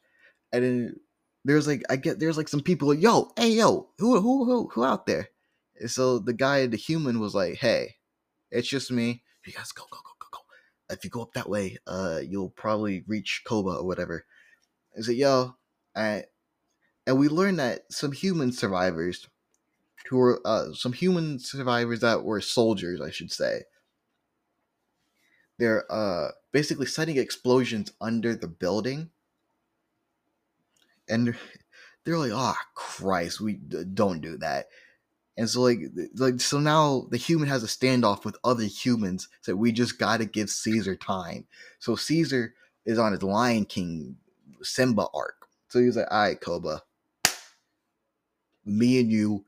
and 0.53 0.65
then 0.65 0.97
there's 1.45 1.67
like 1.67 1.83
I 1.91 1.97
get 1.97 2.19
there's 2.19 2.37
like 2.37 2.49
some 2.49 2.61
people 2.61 2.89
like, 2.89 3.01
yo, 3.01 3.31
hey 3.37 3.51
yo, 3.51 3.89
who 3.99 4.21
who 4.21 4.45
who 4.45 4.69
who 4.73 4.85
out 4.85 5.07
there? 5.07 5.29
And 5.81 5.91
so 5.91 6.19
the 6.19 6.33
guy, 6.33 6.67
the 6.67 6.77
human, 6.77 7.21
was 7.21 7.35
like, 7.35 7.55
hey, 7.55 7.97
it's 8.51 8.69
just 8.69 8.91
me. 8.91 9.23
You 9.47 9.53
guys 9.53 9.73
go 9.73 9.85
go 9.91 9.99
go 9.99 10.13
go 10.19 10.29
go. 10.31 10.95
If 10.95 11.05
you 11.05 11.11
go 11.11 11.23
up 11.23 11.33
that 11.35 11.49
way, 11.49 11.79
uh, 11.87 12.21
you'll 12.27 12.51
probably 12.51 13.05
reach 13.07 13.43
Koba 13.47 13.71
or 13.71 13.87
whatever. 13.87 14.27
I 14.97 15.01
said, 15.01 15.17
yo, 15.17 15.57
I 15.97 16.25
and 17.07 17.19
we 17.19 17.29
learned 17.29 17.59
that 17.59 17.83
some 17.91 18.13
human 18.13 18.53
survivors 18.53 19.29
who 20.09 20.19
were 20.19 20.41
uh, 20.45 20.73
some 20.73 20.93
human 20.93 21.39
survivors 21.39 22.01
that 22.01 22.25
were 22.25 22.41
soldiers 22.41 23.01
i 23.01 23.11
should 23.11 23.31
say 23.31 23.63
they're 25.59 25.85
uh, 25.93 26.29
basically 26.51 26.87
setting 26.87 27.17
explosions 27.19 27.93
under 28.01 28.35
the 28.35 28.49
building 28.49 29.11
and 31.13 31.35
they're 32.05 32.19
like 32.19 32.33
oh 32.35 32.55
christ 32.75 33.41
we 33.41 33.55
don't 33.95 34.21
do 34.21 34.37
that 34.39 34.67
and 35.37 35.49
so 35.49 35.63
like 35.63 35.79
like 36.17 36.41
so 36.41 36.59
now 36.59 37.07
the 37.11 37.17
human 37.17 37.49
has 37.49 37.63
a 37.63 37.67
standoff 37.67 38.25
with 38.25 38.37
other 38.45 38.65
humans 38.65 39.29
so 39.41 39.55
we 39.55 39.73
just 39.73 39.99
gotta 39.99 40.25
give 40.25 40.51
caesar 40.51 40.97
time 40.97 41.47
so 41.79 41.95
caesar 41.95 42.55
is 42.85 42.99
on 42.99 43.13
his 43.13 43.23
lion 43.23 43.65
king 43.65 44.17
simba 44.63 45.07
arc 45.15 45.47
so 45.69 45.79
he's 45.79 45.97
like 45.97 46.09
all 46.11 46.23
right 46.23 46.41
koba 46.41 46.83
me 48.65 49.01
and 49.01 49.11
you, 49.11 49.45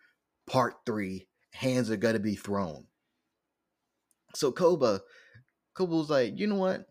part 0.47 0.75
three, 0.87 1.29
hands 1.53 1.91
are 1.91 1.97
gonna 1.97 2.19
be 2.19 2.35
thrown. 2.35 2.87
So 4.35 4.51
Koba, 4.51 5.03
Koba 5.75 5.95
was 5.95 6.11
like, 6.11 6.39
you 6.39 6.47
know 6.47 6.57
what? 6.57 6.87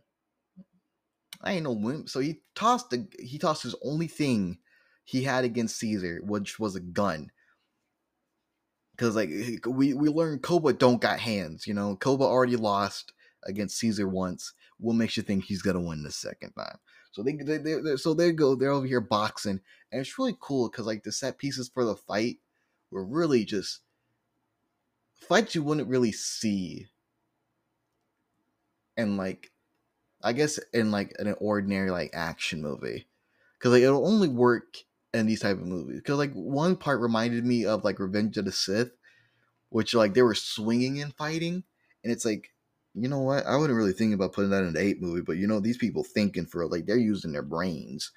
I 1.42 1.54
ain't 1.54 1.64
no 1.64 1.74
wimp. 1.74 2.10
So 2.10 2.20
he 2.20 2.42
tossed 2.56 2.90
the 2.90 3.06
he 3.20 3.38
tossed 3.38 3.64
his 3.64 3.76
only 3.84 4.08
thing 4.08 4.60
he 5.04 5.24
had 5.24 5.44
against 5.46 5.78
Caesar, 5.78 6.22
which 6.24 6.60
was 6.60 6.76
a 6.76 6.80
gun. 6.80 7.32
Cause 8.98 9.16
like 9.16 9.30
we 9.68 9.94
we 9.94 10.10
learned 10.10 10.44
Koba 10.44 10.72
don't 10.74 11.02
got 11.02 11.20
hands, 11.20 11.66
you 11.66 11.74
know. 11.74 11.96
Koba 11.96 12.26
already 12.26 12.56
lost 12.56 13.12
against 13.44 13.78
Caesar 13.80 14.08
once. 14.08 14.54
What 14.78 14.94
makes 14.94 15.18
you 15.18 15.24
think 15.24 15.46
he's 15.46 15.64
gonna 15.64 15.82
win 15.82 16.04
the 16.04 16.12
second 16.12 16.54
time? 16.54 16.78
So 17.12 17.24
they, 17.24 17.34
they, 17.34 17.58
they 17.58 17.96
so 17.96 18.14
they 18.14 18.32
go 18.32 18.56
they're 18.56 18.70
over 18.72 18.86
here 18.86 19.02
boxing, 19.02 19.62
and 19.92 20.02
it's 20.02 20.18
really 20.20 20.38
cool 20.40 20.70
because 20.70 20.86
like 20.86 21.04
the 21.04 21.12
set 21.12 21.40
pieces 21.40 21.70
for 21.74 21.86
the 21.86 21.96
fight 21.96 22.38
were 22.92 23.06
really 23.06 23.46
just 23.46 23.82
fights 25.16 25.56
you 25.56 25.64
wouldn't 25.64 25.90
really 25.90 26.12
see, 26.12 26.88
and 28.96 29.18
like 29.18 29.52
I 30.24 30.34
guess 30.34 30.60
in 30.72 30.92
like 30.92 31.14
an 31.20 31.36
ordinary 31.40 31.90
like 31.92 32.12
action 32.14 32.62
movie, 32.62 33.08
because 33.58 33.72
like 33.72 33.84
it'll 33.84 34.08
only 34.08 34.28
work 34.28 34.78
in 35.14 35.26
these 35.26 35.42
type 35.42 35.58
of 35.58 35.68
movies. 35.68 35.98
Because 35.98 36.18
like 36.18 36.34
one 36.34 36.76
part 36.76 37.02
reminded 37.02 37.46
me 37.46 37.66
of 37.66 37.84
like 37.84 38.00
Revenge 38.00 38.38
of 38.38 38.46
the 38.46 38.52
Sith, 38.52 38.92
which 39.70 39.94
like 39.94 40.14
they 40.14 40.22
were 40.22 40.36
swinging 40.36 41.02
and 41.02 41.14
fighting, 41.16 41.64
and 42.04 42.12
it's 42.12 42.26
like 42.26 42.52
you 42.96 43.08
know 43.08 43.20
what? 43.20 43.46
I 43.48 43.56
wouldn't 43.56 43.78
really 43.78 43.94
think 43.94 44.14
about 44.14 44.34
putting 44.34 44.52
that 44.52 44.62
in 44.62 44.70
an 44.70 44.78
eight 44.78 45.02
movie, 45.02 45.22
but 45.22 45.38
you 45.38 45.48
know, 45.48 45.60
these 45.60 45.78
people 45.78 46.04
thinking 46.04 46.46
for 46.46 46.68
like 46.68 46.86
they're 46.86 46.98
using 46.98 47.32
their 47.32 47.42
brains. 47.42 48.12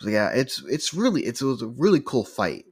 So 0.00 0.08
yeah, 0.08 0.30
it's 0.30 0.62
it's 0.66 0.94
really 0.94 1.22
it's, 1.24 1.42
it 1.42 1.46
was 1.46 1.62
a 1.62 1.66
really 1.66 2.00
cool 2.00 2.24
fight. 2.24 2.64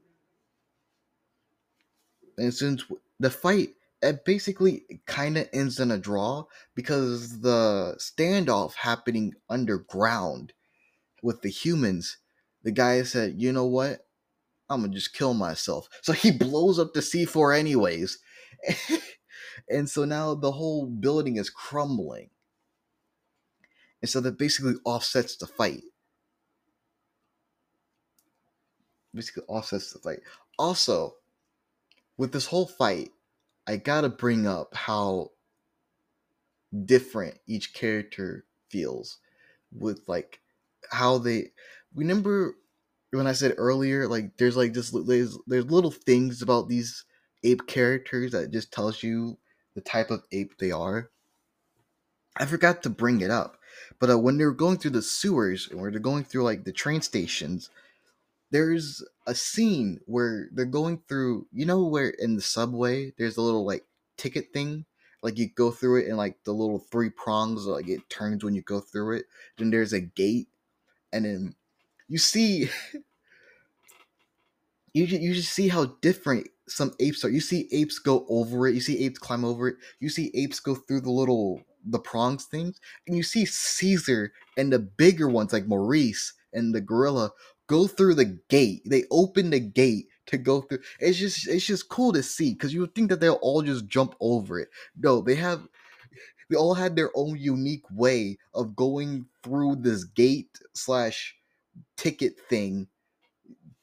And 2.39 2.55
since 2.55 2.85
the 3.19 3.31
fight 3.31 3.74
it 4.03 4.24
basically 4.24 4.85
kind 5.07 5.37
of 5.37 5.49
ends 5.53 5.78
in 5.78 5.91
a 5.91 5.99
draw 5.99 6.45
because 6.74 7.41
the 7.41 7.97
standoff 7.99 8.74
happening 8.74 9.35
underground 9.49 10.53
with 11.23 11.43
the 11.43 11.51
humans, 11.51 12.16
the 12.62 12.73
guy 12.73 13.03
said, 13.03 13.41
"You 13.41 13.53
know 13.53 13.66
what? 13.66 14.07
I'm 14.69 14.82
gonna 14.82 14.93
just 14.95 15.15
kill 15.15 15.35
myself." 15.35 15.89
So 16.03 16.12
he 16.12 16.31
blows 16.39 16.78
up 16.78 16.93
the 16.95 17.01
C4 17.01 17.59
anyways. 17.59 18.19
And 19.69 19.89
so 19.89 20.05
now 20.05 20.35
the 20.35 20.53
whole 20.53 20.87
building 20.87 21.37
is 21.37 21.51
crumbling. 21.51 22.31
And 24.03 24.09
so 24.09 24.20
that 24.20 24.39
basically 24.39 24.74
offsets 24.85 25.37
the 25.37 25.47
fight. 25.47 25.82
Basically 29.15 29.45
offsets 29.49 29.93
the 29.93 29.99
fight. 29.99 30.20
Also, 30.59 31.15
with 32.16 32.32
this 32.32 32.47
whole 32.47 32.66
fight, 32.66 33.11
I 33.66 33.77
gotta 33.77 34.09
bring 34.09 34.47
up 34.47 34.74
how 34.74 35.31
different 36.85 37.39
each 37.47 37.74
character 37.74 38.47
feels 38.70 39.19
with 39.73 40.01
like 40.07 40.41
how 40.91 41.19
they 41.19 41.53
remember 41.95 42.57
when 43.12 43.27
I 43.27 43.33
said 43.33 43.55
earlier, 43.57 44.07
like 44.07 44.37
there's 44.37 44.57
like 44.57 44.73
this 44.73 44.91
there's 44.91 45.39
there's 45.47 45.71
little 45.71 45.91
things 45.91 46.43
about 46.43 46.69
these 46.69 47.05
ape 47.43 47.67
characters 47.67 48.33
that 48.33 48.53
just 48.53 48.73
tells 48.73 49.03
you 49.03 49.39
the 49.75 49.81
type 49.81 50.11
of 50.11 50.23
ape 50.33 50.59
they 50.59 50.71
are. 50.71 51.11
I 52.37 52.47
forgot 52.47 52.83
to 52.85 52.91
bring 52.91 53.21
it 53.21 53.31
up, 53.31 53.59
but 53.99 54.11
uh, 54.11 54.19
when 54.19 54.39
they're 54.39 54.53
going 54.53 54.79
through 54.79 54.93
the 54.93 55.03
sewers 55.03 55.69
and 55.71 55.81
where 55.81 55.91
they're 55.91 56.01
going 56.01 56.25
through 56.25 56.45
like 56.45 56.65
the 56.65 56.73
train 56.73 57.03
stations, 57.03 57.71
there's 58.51 59.03
a 59.27 59.35
scene 59.35 60.01
where 60.07 60.49
they're 60.53 60.65
going 60.65 61.03
through. 61.09 61.47
You 61.53 61.67
know 61.67 61.85
where 61.85 62.11
in 62.11 62.37
the 62.37 62.43
subway 62.43 63.12
there's 63.19 63.37
a 63.37 63.43
little 63.43 63.67
like 63.67 63.85
ticket 64.17 64.53
thing, 64.53 64.85
like 65.23 65.39
you 65.39 65.49
go 65.49 65.71
through 65.71 66.03
it 66.03 66.09
and 66.09 66.17
like 66.17 66.37
the 66.45 66.53
little 66.53 66.79
three 66.79 67.11
prongs, 67.11 67.67
like 67.67 67.89
it 67.89 68.09
turns 68.09 68.45
when 68.45 68.55
you 68.55 68.62
go 68.62 68.81
through 68.81 69.17
it. 69.17 69.27
Then 69.59 69.71
there's 69.71 69.93
a 69.93 70.01
gate, 70.01 70.49
and 71.12 71.25
then 71.25 71.55
you 72.11 72.19
see. 72.19 72.69
you 74.93 75.05
you 75.05 75.35
just 75.35 75.53
see 75.53 75.69
how 75.69 75.85
different 76.03 76.49
some 76.69 76.93
apes 77.01 77.24
are 77.24 77.31
you 77.31 77.41
see 77.41 77.69
apes 77.73 77.99
go 77.99 78.27
over 78.28 78.66
it, 78.69 78.74
you 78.74 78.81
see 78.81 79.05
apes 79.05 79.19
climb 79.19 79.45
over 79.45 79.69
it, 79.69 79.77
you 80.01 80.09
see 80.09 80.31
apes 80.35 80.61
go 80.61 80.74
through 80.74 81.01
the 81.01 81.11
little 81.11 81.62
the 81.87 81.99
prongs 81.99 82.45
things, 82.45 82.81
and 83.07 83.16
you 83.16 83.23
see 83.23 83.45
Caesar 83.47 84.32
and 84.57 84.73
the 84.73 84.78
bigger 84.78 85.28
ones 85.28 85.53
like 85.53 85.66
Maurice 85.66 86.35
and 86.53 86.74
the 86.74 86.81
gorilla 86.81 87.31
go 87.69 87.87
through 87.87 88.15
the 88.15 88.39
gate. 88.49 88.82
They 88.85 89.05
open 89.11 89.51
the 89.51 89.61
gate 89.61 90.07
to 90.27 90.37
go 90.39 90.62
through. 90.62 90.81
It's 90.99 91.19
just 91.19 91.49
it's 91.49 91.65
just 91.65 91.89
cool 91.89 92.12
to 92.12 92.23
see 92.23 92.53
because 92.53 92.74
you 92.74 92.81
would 92.81 92.95
think 92.95 93.11
that 93.11 93.20
they'll 93.20 93.35
all 93.43 93.62
just 93.62 93.87
jump 93.87 94.15
over 94.20 94.59
it. 94.59 94.69
No, 94.97 95.20
they 95.20 95.37
have 95.37 95.66
they 96.51 96.57
all 96.57 96.74
had 96.74 96.97
their 96.97 97.11
own 97.15 97.37
unique 97.39 97.85
way 97.93 98.39
of 98.55 98.74
going 98.74 99.27
through 99.43 99.77
this 99.77 100.05
gate 100.05 100.59
slash 100.74 101.37
ticket 101.97 102.35
thing 102.48 102.89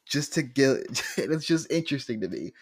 just 0.06 0.34
to 0.34 0.42
get 0.42 0.78
it's 1.18 1.46
just 1.46 1.72
interesting 1.72 2.22
to 2.22 2.30
me. 2.30 2.54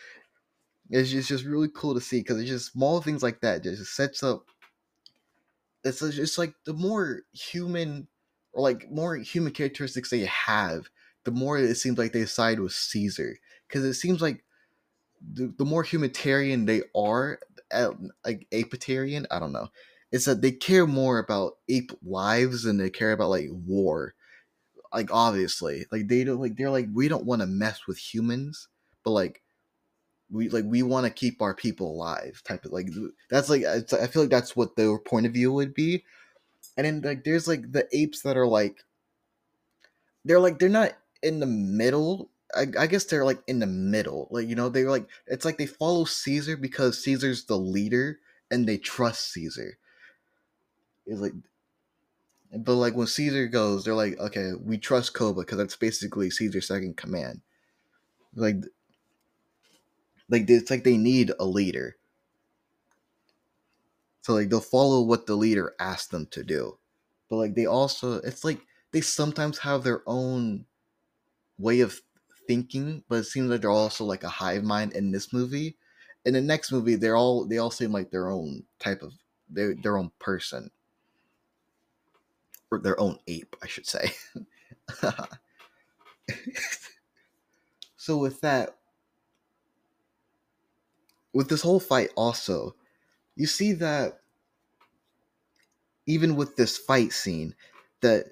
It's 0.89 1.09
just, 1.09 1.29
just 1.29 1.45
really 1.45 1.69
cool 1.73 1.95
to 1.95 2.01
see 2.01 2.19
because 2.19 2.39
it's 2.39 2.49
just 2.49 2.71
small 2.71 3.01
things 3.01 3.23
like 3.23 3.41
that 3.41 3.63
just 3.63 3.95
sets 3.95 4.21
up 4.21 4.45
it's 5.83 5.99
just 5.99 6.37
like 6.37 6.53
the 6.65 6.73
more 6.73 7.21
human 7.31 8.07
or 8.53 8.63
like 8.63 8.89
more 8.89 9.15
human 9.17 9.53
characteristics 9.53 10.09
they 10.09 10.25
have 10.25 10.89
the 11.25 11.31
more 11.31 11.57
it 11.57 11.75
seems 11.75 11.97
like 11.97 12.13
they 12.13 12.25
side 12.25 12.59
with 12.59 12.71
caesar. 12.71 13.37
Because 13.67 13.83
it 13.83 13.95
seems 13.95 14.21
like 14.21 14.43
the, 15.33 15.53
the 15.57 15.65
more 15.65 15.83
humanitarian 15.83 16.65
they 16.65 16.83
are 16.95 17.39
like 18.23 18.47
apitarian 18.53 19.25
i 19.31 19.39
don't 19.39 19.51
know. 19.51 19.67
It's 20.11 20.25
that 20.25 20.41
they 20.41 20.51
care 20.51 20.87
more 20.87 21.19
about 21.19 21.57
ape 21.67 21.91
lives 22.03 22.63
than 22.63 22.77
they 22.77 22.89
care 22.89 23.11
about 23.11 23.31
like 23.31 23.49
war 23.51 24.14
like 24.93 25.09
obviously 25.11 25.85
like 25.91 26.07
they 26.07 26.23
don't 26.23 26.39
like 26.39 26.55
they're 26.55 26.69
like 26.69 26.87
we 26.93 27.07
don't 27.07 27.25
want 27.25 27.41
to 27.41 27.47
mess 27.47 27.87
with 27.87 27.97
humans 27.97 28.67
but 29.03 29.11
like 29.11 29.41
we 30.31 30.49
like 30.49 30.65
we 30.67 30.83
want 30.83 31.05
to 31.05 31.09
keep 31.09 31.41
our 31.41 31.53
people 31.53 31.91
alive 31.91 32.41
type 32.43 32.65
of 32.65 32.71
like 32.71 32.89
that's 33.29 33.49
like 33.49 33.61
it's, 33.61 33.93
i 33.93 34.07
feel 34.07 34.23
like 34.23 34.31
that's 34.31 34.55
what 34.55 34.75
their 34.75 34.97
point 34.97 35.25
of 35.25 35.33
view 35.33 35.51
would 35.51 35.73
be. 35.73 36.03
And 36.77 36.85
then 36.85 37.01
like 37.01 37.23
there's 37.23 37.47
like 37.47 37.71
the 37.71 37.87
apes 37.93 38.21
that 38.21 38.35
are 38.35 38.47
like 38.47 38.83
they're 40.25 40.39
like 40.39 40.59
they're 40.59 40.67
not 40.67 40.93
in 41.21 41.39
the 41.39 41.45
middle 41.45 42.29
I, 42.55 42.65
I 42.77 42.87
guess 42.87 43.05
they're 43.05 43.23
like 43.25 43.41
in 43.47 43.59
the 43.59 43.67
middle 43.67 44.27
like 44.31 44.47
you 44.47 44.55
know 44.55 44.69
they're 44.69 44.89
like 44.89 45.07
it's 45.27 45.45
like 45.45 45.57
they 45.57 45.67
follow 45.67 46.05
caesar 46.05 46.57
because 46.57 47.01
caesar's 47.03 47.45
the 47.45 47.57
leader 47.57 48.19
and 48.51 48.67
they 48.67 48.77
trust 48.77 49.31
caesar. 49.31 49.77
It's 51.05 51.21
like 51.21 51.33
but 52.57 52.75
like 52.75 52.95
when 52.95 53.07
caesar 53.07 53.47
goes 53.47 53.83
they're 53.83 53.93
like 53.93 54.17
okay 54.19 54.51
we 54.63 54.77
trust 54.77 55.13
koba 55.13 55.41
because 55.41 55.57
that's 55.57 55.75
basically 55.75 56.29
caesar's 56.29 56.67
second 56.67 56.95
command 56.95 57.41
like 58.35 58.57
like 60.29 60.49
it's 60.49 60.69
like 60.69 60.83
they 60.83 60.97
need 60.97 61.31
a 61.39 61.45
leader. 61.45 61.97
So 64.21 64.33
like 64.33 64.49
they'll 64.49 64.59
follow 64.59 65.01
what 65.01 65.27
the 65.27 65.35
leader 65.35 65.75
asks 65.79 66.07
them 66.07 66.27
to 66.31 66.43
do. 66.43 66.77
But 67.29 67.37
like 67.37 67.55
they 67.55 67.65
also 67.65 68.15
it's 68.15 68.43
like 68.43 68.59
they 68.91 69.01
sometimes 69.01 69.59
have 69.59 69.83
their 69.83 70.01
own 70.07 70.65
way 71.57 71.81
of 71.81 72.01
thinking, 72.47 73.03
but 73.07 73.17
it 73.17 73.23
seems 73.25 73.49
like 73.49 73.61
they're 73.61 73.69
also 73.69 74.03
like 74.05 74.23
a 74.23 74.29
hive 74.29 74.63
mind 74.63 74.93
in 74.93 75.11
this 75.11 75.31
movie. 75.31 75.77
In 76.25 76.33
the 76.33 76.41
next 76.41 76.71
movie, 76.71 76.95
they're 76.95 77.15
all 77.15 77.45
they 77.45 77.59
all 77.59 77.71
seem 77.71 77.91
like 77.91 78.09
their 78.09 78.29
own 78.29 78.63
type 78.79 79.03
of 79.03 79.13
their 79.49 79.75
their 79.75 79.97
own 79.97 80.11
person. 80.19 80.71
Or 82.71 82.79
their 82.79 82.99
own 82.99 83.19
ape, 83.27 83.55
I 83.63 83.67
should 83.67 83.85
say. 83.85 84.11
so 87.95 88.17
with 88.17 88.41
that, 88.41 88.77
with 91.35 91.49
this 91.49 91.61
whole 91.61 91.81
fight 91.81 92.09
also 92.15 92.73
you 93.35 93.45
see 93.45 93.73
that 93.73 94.21
even 96.07 96.35
with 96.35 96.55
this 96.55 96.77
fight 96.77 97.11
scene 97.11 97.53
that 98.01 98.27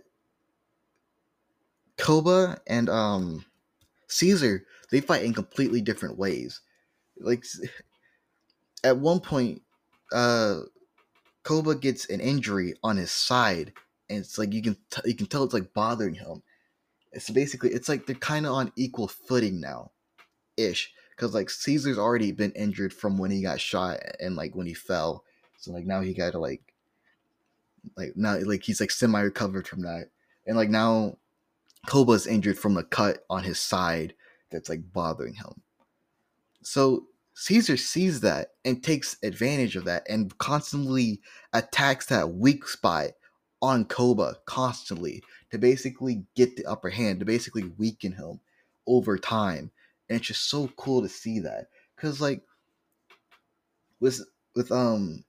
koba 1.97 2.59
and 2.65 2.89
um 2.89 3.45
caesar 4.07 4.65
they 4.89 5.01
fight 5.01 5.23
in 5.23 5.33
completely 5.33 5.81
different 5.81 6.17
ways 6.17 6.61
like 7.19 7.43
at 8.83 8.97
one 8.97 9.19
point 9.19 9.61
uh 10.13 10.61
koba 11.43 11.75
gets 11.75 12.09
an 12.09 12.21
injury 12.21 12.73
on 12.83 12.95
his 12.95 13.11
side 13.11 13.73
and 14.09 14.19
it's 14.19 14.37
like 14.37 14.53
you 14.53 14.61
can 14.61 14.77
t- 14.89 15.01
you 15.05 15.15
can 15.15 15.27
tell 15.27 15.43
it's 15.43 15.53
like 15.53 15.73
bothering 15.73 16.15
him 16.15 16.41
it's 17.13 17.29
basically 17.29 17.69
it's 17.69 17.87
like 17.87 18.05
they're 18.05 18.15
kind 18.15 18.45
of 18.45 18.53
on 18.53 18.71
equal 18.75 19.07
footing 19.07 19.61
now 19.61 19.91
ish 20.57 20.91
because 21.15 21.33
like 21.33 21.49
Caesar's 21.49 21.97
already 21.97 22.31
been 22.31 22.51
injured 22.51 22.91
from 22.91 23.17
when 23.17 23.31
he 23.31 23.41
got 23.41 23.61
shot 23.61 23.99
and 24.19 24.35
like 24.35 24.55
when 24.55 24.67
he 24.67 24.73
fell. 24.73 25.23
So 25.57 25.71
like 25.71 25.85
now 25.85 26.01
he 26.01 26.13
got 26.13 26.31
to 26.31 26.39
like 26.39 26.73
like 27.95 28.13
now 28.15 28.37
like 28.39 28.63
he's 28.63 28.81
like 28.81 28.91
semi 28.91 29.21
recovered 29.21 29.67
from 29.67 29.81
that, 29.83 30.09
and 30.45 30.57
like 30.57 30.69
now 30.69 31.17
Koba's 31.87 32.27
injured 32.27 32.57
from 32.57 32.73
the 32.73 32.83
cut 32.83 33.25
on 33.29 33.43
his 33.43 33.59
side 33.59 34.15
that's 34.51 34.69
like 34.69 34.91
bothering 34.91 35.35
him. 35.35 35.61
So 36.63 37.05
Caesar 37.35 37.77
sees 37.77 38.21
that 38.21 38.49
and 38.63 38.83
takes 38.83 39.17
advantage 39.23 39.75
of 39.75 39.85
that 39.85 40.03
and 40.09 40.35
constantly 40.37 41.21
attacks 41.51 42.07
that 42.07 42.33
weak 42.33 42.67
spot 42.67 43.11
on 43.63 43.85
Koba 43.85 44.35
constantly 44.45 45.23
to 45.49 45.57
basically 45.57 46.25
get 46.35 46.55
the 46.55 46.65
upper 46.67 46.91
hand, 46.91 47.21
to 47.21 47.25
basically 47.25 47.71
weaken 47.77 48.11
him 48.11 48.39
over 48.85 49.17
time 49.17 49.71
and 50.09 50.17
it's 50.19 50.27
just 50.27 50.49
so 50.49 50.67
cool 50.75 51.01
to 51.01 51.09
see 51.09 51.39
that 51.39 51.67
because 51.95 52.21
like 52.21 52.43
with 53.99 54.21
with 54.55 54.71
um 54.71 55.23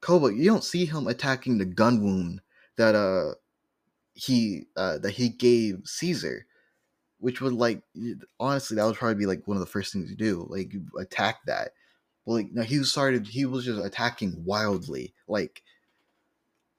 Koba, 0.00 0.34
you 0.34 0.44
don't 0.44 0.64
see 0.64 0.84
him 0.84 1.06
attacking 1.06 1.56
the 1.56 1.64
gun 1.64 2.02
wound 2.02 2.40
that 2.76 2.94
uh 2.94 3.34
he 4.14 4.66
uh 4.76 4.98
that 4.98 5.12
he 5.12 5.30
gave 5.30 5.80
Caesar, 5.84 6.46
which 7.18 7.40
would 7.40 7.54
like 7.54 7.82
honestly 8.38 8.76
that 8.76 8.84
would 8.84 8.96
probably 8.96 9.14
be 9.14 9.26
like 9.26 9.46
one 9.46 9.56
of 9.56 9.62
the 9.62 9.66
first 9.70 9.92
things 9.92 10.10
you 10.10 10.16
do, 10.16 10.46
like 10.50 10.72
attack 10.98 11.38
that. 11.46 11.70
But 12.26 12.32
like 12.32 12.52
no, 12.52 12.62
he 12.62 12.82
started 12.84 13.26
he 13.26 13.46
was 13.46 13.64
just 13.64 13.82
attacking 13.82 14.44
wildly, 14.44 15.14
like 15.28 15.62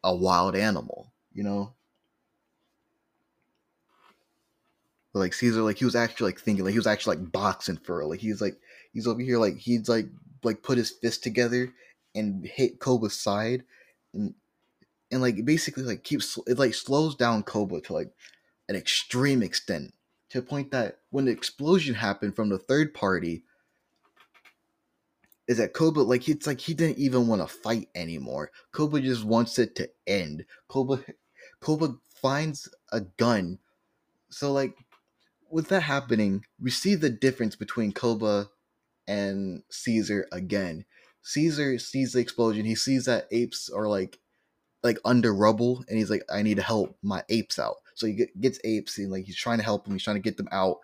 a 0.06 0.16
wild 0.16 0.56
animal, 0.56 1.12
you 1.34 1.44
know. 1.44 1.74
But 5.12 5.20
like 5.20 5.34
Caesar, 5.34 5.62
like 5.62 5.80
he 5.80 5.86
was 5.86 5.96
actually 5.96 6.32
like 6.32 6.40
thinking, 6.40 6.64
like 6.64 6.74
he 6.74 6.80
was 6.80 6.88
actually 6.88 7.18
like 7.18 7.32
boxing 7.32 7.78
for 7.78 8.06
Like 8.06 8.20
he's 8.20 8.40
like 8.42 8.58
he's 8.94 9.08
over 9.08 9.22
here, 9.22 9.40
like 9.40 9.58
he's 9.58 9.90
like 9.90 10.08
like 10.44 10.62
put 10.62 10.78
his 10.78 10.92
fist 10.92 11.24
together 11.24 11.74
and 12.14 12.46
hit 12.46 12.80
Koba's 12.80 13.20
side, 13.20 13.64
and 14.14 14.36
and 15.12 15.22
like 15.22 15.44
basically 15.44 15.84
like 15.84 16.04
keeps 16.04 16.38
it 16.48 16.60
like 16.60 16.74
slows 16.74 17.16
down 17.16 17.44
Koba 17.44 17.82
to 17.82 17.94
like 17.94 18.12
an 18.70 18.76
extreme 18.76 19.42
extent 19.42 19.94
to 20.30 20.42
the 20.42 20.48
point 20.48 20.72
that 20.72 21.00
when 21.10 21.26
the 21.26 21.32
explosion 21.32 21.96
happened 21.96 22.36
from 22.36 22.50
the 22.50 22.60
third 22.60 22.94
party, 22.94 23.44
is 25.48 25.58
that 25.58 25.74
Koba 25.74 26.00
like 26.02 26.28
it's 26.28 26.48
like 26.48 26.60
he 26.60 26.74
didn't 26.74 26.98
even 26.98 27.28
want 27.28 27.42
to 27.42 27.48
fight 27.48 27.90
anymore. 27.96 28.52
Koba 28.72 29.02
just 29.02 29.24
wants 29.24 29.60
it 29.60 29.76
to 29.76 29.90
end. 30.08 30.46
Koba 30.68 31.04
Koba 31.60 31.96
finds 32.22 32.70
a 32.92 33.02
gun. 33.02 33.60
So 34.30 34.52
like 34.52 34.76
with 35.50 35.68
that 35.70 35.82
happening, 35.82 36.46
we 36.60 36.72
see 36.72 36.96
the 36.96 37.10
difference 37.10 37.56
between 37.56 37.92
Koba 37.92 38.50
and 39.08 39.64
Caesar 39.70 40.28
again. 40.32 40.86
Caesar 41.22 41.78
sees 41.80 42.14
the 42.14 42.20
explosion. 42.20 42.66
He 42.66 42.76
sees 42.76 43.06
that 43.06 43.28
apes 43.32 43.70
are 43.70 43.88
like 43.88 44.20
like 44.84 45.00
under 45.04 45.34
rubble, 45.34 45.84
and 45.90 45.98
he's 45.98 46.12
like, 46.12 46.24
"I 46.32 46.44
need 46.44 46.58
to 46.58 46.64
help 46.64 46.98
my 47.02 47.24
apes 47.30 47.58
out." 47.58 47.78
So 47.96 48.08
he 48.08 48.28
gets 48.40 48.60
apes, 48.64 48.98
and 48.98 49.12
like 49.12 49.26
he's 49.26 49.36
trying 49.36 49.58
to 49.58 49.64
help 49.64 49.84
them. 49.84 49.94
He's 49.94 50.04
trying 50.04 50.18
to 50.18 50.22
get 50.22 50.38
them 50.38 50.50
out. 50.52 50.78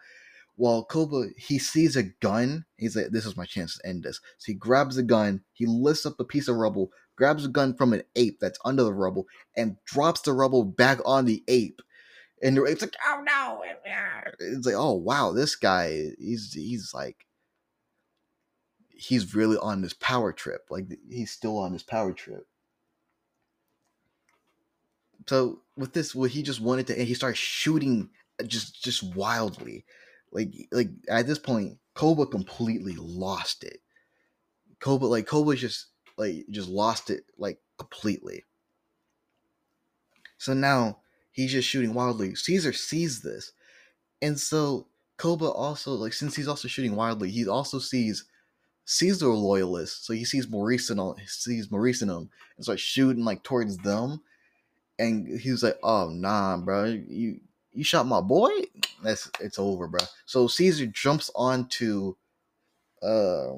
While 0.56 0.84
Koba, 0.84 1.28
he 1.38 1.58
sees 1.58 1.96
a 1.96 2.04
gun. 2.04 2.66
He's 2.78 2.96
like, 2.96 3.08
"This 3.12 3.26
is 3.26 3.38
my 3.38 3.46
chance 3.46 3.78
to 3.78 3.88
end 3.88 4.04
this." 4.04 4.20
So 4.38 4.52
he 4.52 4.54
grabs 4.54 4.98
a 4.98 5.04
gun. 5.04 5.42
He 5.54 5.66
lifts 5.66 6.06
up 6.06 6.20
a 6.20 6.26
piece 6.26 6.48
of 6.48 6.58
rubble, 6.58 6.92
grabs 7.16 7.46
a 7.46 7.50
gun 7.50 7.74
from 7.74 7.94
an 7.94 8.04
ape 8.16 8.40
that's 8.40 8.60
under 8.66 8.84
the 8.84 8.94
rubble, 8.94 9.26
and 9.56 9.78
drops 9.86 10.22
the 10.22 10.34
rubble 10.34 10.64
back 10.64 11.00
on 11.06 11.26
the 11.26 11.44
ape 11.48 11.82
and 12.42 12.58
it's 12.58 12.82
like, 12.82 12.96
oh 13.08 13.24
no, 13.24 13.62
it's 14.40 14.66
like, 14.66 14.76
oh 14.76 14.94
wow, 14.94 15.32
this 15.32 15.56
guy, 15.56 16.10
he's 16.20 16.54
he's 16.54 16.92
like, 16.94 17.26
he's 18.90 19.36
really 19.36 19.58
on 19.58 19.82
this 19.82 19.94
power 19.94 20.34
trip. 20.34 20.66
Like 20.70 20.86
he's 21.10 21.32
still 21.32 21.58
on 21.58 21.74
this 21.74 21.84
power 21.84 22.14
trip. 22.14 22.48
So 25.28 25.62
with 25.78 25.94
this, 25.94 26.16
what 26.16 26.32
he 26.32 26.42
just 26.42 26.62
wanted 26.62 26.88
to, 26.88 26.98
and 26.98 27.08
he 27.08 27.14
started 27.14 27.38
shooting 27.38 28.10
uh, 28.40 28.46
just 28.46 28.84
just 28.84 29.04
wildly, 29.16 29.86
like 30.32 30.54
like 30.72 30.90
at 31.10 31.28
this 31.28 31.40
point, 31.40 31.80
Koba 31.96 32.26
completely 32.26 32.96
lost 32.98 33.64
it. 33.64 33.80
Koba 34.80 35.06
like 35.06 35.28
Koba 35.28 35.56
just 35.56 35.88
like 36.18 36.46
just 36.50 36.70
lost 36.70 37.10
it 37.10 37.26
like 37.38 37.60
completely. 37.78 38.46
So 40.38 40.54
now 40.54 41.02
he's 41.32 41.52
just 41.52 41.68
shooting 41.68 41.94
wildly. 41.94 42.36
Caesar 42.36 42.74
sees 42.74 43.22
this. 43.22 43.52
And 44.22 44.40
so 44.40 44.88
Koba 45.18 45.46
also 45.46 45.94
like 45.94 46.14
since 46.14 46.36
he's 46.36 46.48
also 46.48 46.68
shooting 46.68 46.96
wildly, 46.96 47.32
he 47.32 47.48
also 47.48 47.80
sees 47.80 48.26
Caesar 48.86 49.30
loyalists. 49.30 50.06
So 50.08 50.14
he 50.14 50.26
sees 50.26 50.50
Maurice 50.50 50.90
in 50.90 51.00
on 51.00 51.18
sees 51.28 51.72
Maurice 51.72 52.02
in 52.02 52.10
them 52.10 52.30
and 52.58 52.66
starts 52.66 52.82
shooting 52.82 53.26
like 53.26 53.44
towards 53.44 53.78
them. 53.80 54.22
And 55.00 55.40
he's 55.40 55.64
like, 55.64 55.80
"Oh 55.84 56.10
nah, 56.10 56.58
bro, 56.58 56.86
you 56.86 57.42
you 57.74 57.84
shot 57.84 58.08
my 58.08 58.22
boy. 58.22 58.50
That's 59.04 59.30
it's 59.40 59.60
over, 59.60 59.88
bro." 59.88 60.02
So 60.26 60.48
Caesar 60.48 60.86
jumps 60.88 61.32
onto, 61.36 62.16
uh, 63.02 63.54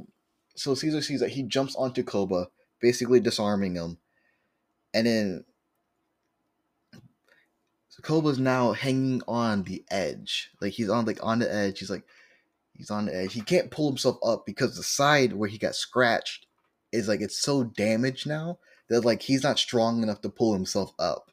so 0.55 0.75
Caesar 0.75 1.01
sees 1.01 1.19
that 1.19 1.31
he 1.31 1.43
jumps 1.43 1.75
onto 1.75 2.03
Koba, 2.03 2.47
basically 2.81 3.19
disarming 3.19 3.75
him, 3.75 3.97
and 4.93 5.07
then 5.07 5.45
so 7.93 8.01
Koba's 8.01 8.39
now 8.39 8.71
hanging 8.71 9.21
on 9.27 9.63
the 9.63 9.83
edge. 9.91 10.49
Like 10.59 10.73
he's 10.73 10.89
on 10.89 11.05
like 11.05 11.19
on 11.21 11.39
the 11.39 11.53
edge. 11.53 11.77
He's 11.79 11.91
like 11.91 12.05
he's 12.73 12.89
on 12.89 13.05
the 13.05 13.15
edge. 13.15 13.33
He 13.33 13.41
can't 13.41 13.69
pull 13.69 13.87
himself 13.87 14.17
up 14.23 14.47
because 14.47 14.75
the 14.75 14.83
side 14.83 15.33
where 15.33 15.49
he 15.49 15.59
got 15.59 15.75
scratched 15.75 16.47
is 16.91 17.07
like 17.07 17.21
it's 17.21 17.37
so 17.37 17.63
damaged 17.63 18.25
now 18.25 18.57
that 18.89 19.05
like 19.05 19.21
he's 19.21 19.43
not 19.43 19.59
strong 19.59 20.01
enough 20.01 20.21
to 20.21 20.29
pull 20.29 20.53
himself 20.53 20.93
up. 20.97 21.29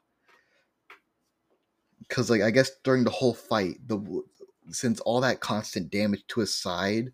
Cause 2.09 2.29
like 2.29 2.41
I 2.41 2.51
guess 2.51 2.71
during 2.83 3.03
the 3.03 3.09
whole 3.09 3.33
fight, 3.33 3.75
the 3.87 4.23
since 4.71 4.99
all 5.01 5.21
that 5.21 5.39
constant 5.39 5.91
damage 5.91 6.25
to 6.27 6.39
his 6.39 6.53
side, 6.53 7.11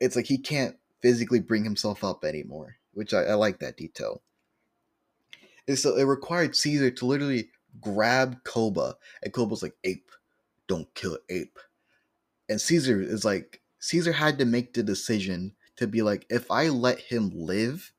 it's 0.00 0.16
like 0.16 0.26
he 0.26 0.38
can't 0.38 0.76
physically 1.00 1.40
bring 1.40 1.64
himself 1.64 2.04
up 2.04 2.24
anymore. 2.24 2.76
Which 2.94 3.14
I, 3.14 3.24
I 3.24 3.34
like 3.34 3.58
that 3.60 3.76
detail. 3.76 4.22
And 5.68 5.78
so 5.78 5.96
it 5.96 6.04
required 6.04 6.56
Caesar 6.56 6.90
to 6.90 7.06
literally 7.06 7.50
grab 7.80 8.42
Koba, 8.44 8.96
and 9.22 9.32
Koba's 9.32 9.62
like, 9.62 9.74
"Ape, 9.84 10.10
don't 10.66 10.92
kill 10.94 11.18
ape." 11.28 11.58
And 12.48 12.60
Caesar 12.60 13.00
is 13.00 13.24
like, 13.24 13.62
Caesar 13.78 14.12
had 14.12 14.38
to 14.38 14.44
make 14.44 14.74
the 14.74 14.82
decision 14.82 15.54
to 15.76 15.86
be 15.86 16.02
like, 16.02 16.26
if 16.28 16.50
I 16.50 16.68
let 16.68 16.98
him 16.98 17.30
live, 17.34 17.92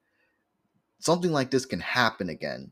something 1.00 1.32
like 1.32 1.52
this 1.52 1.66
can 1.66 1.80
happen 1.80 2.30
again. 2.30 2.72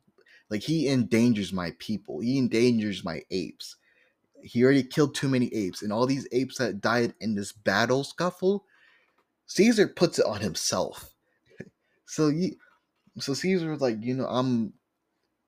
Like 0.52 0.62
he 0.62 0.90
endangers 0.90 1.54
my 1.54 1.74
people. 1.80 2.20
He 2.20 2.38
endangers 2.38 3.06
my 3.06 3.22
apes. 3.32 3.78
He 4.44 4.64
already 4.64 4.84
killed 4.84 5.16
too 5.16 5.30
many 5.30 5.48
apes, 5.54 5.82
and 5.82 5.94
all 5.94 6.06
these 6.06 6.28
apes 6.34 6.58
that 6.58 6.82
died 6.82 7.14
in 7.22 7.36
this 7.36 7.54
battle 7.54 8.04
scuffle, 8.04 8.66
Caesar 9.48 9.88
puts 9.88 10.20
it 10.20 10.26
on 10.26 10.42
himself. 10.42 11.14
so 12.06 12.28
you, 12.28 12.56
so 13.20 13.34
Caesar 13.34 13.72
was 13.72 13.82
like, 13.82 14.04
you 14.04 14.14
know, 14.14 14.26
I'm 14.26 14.74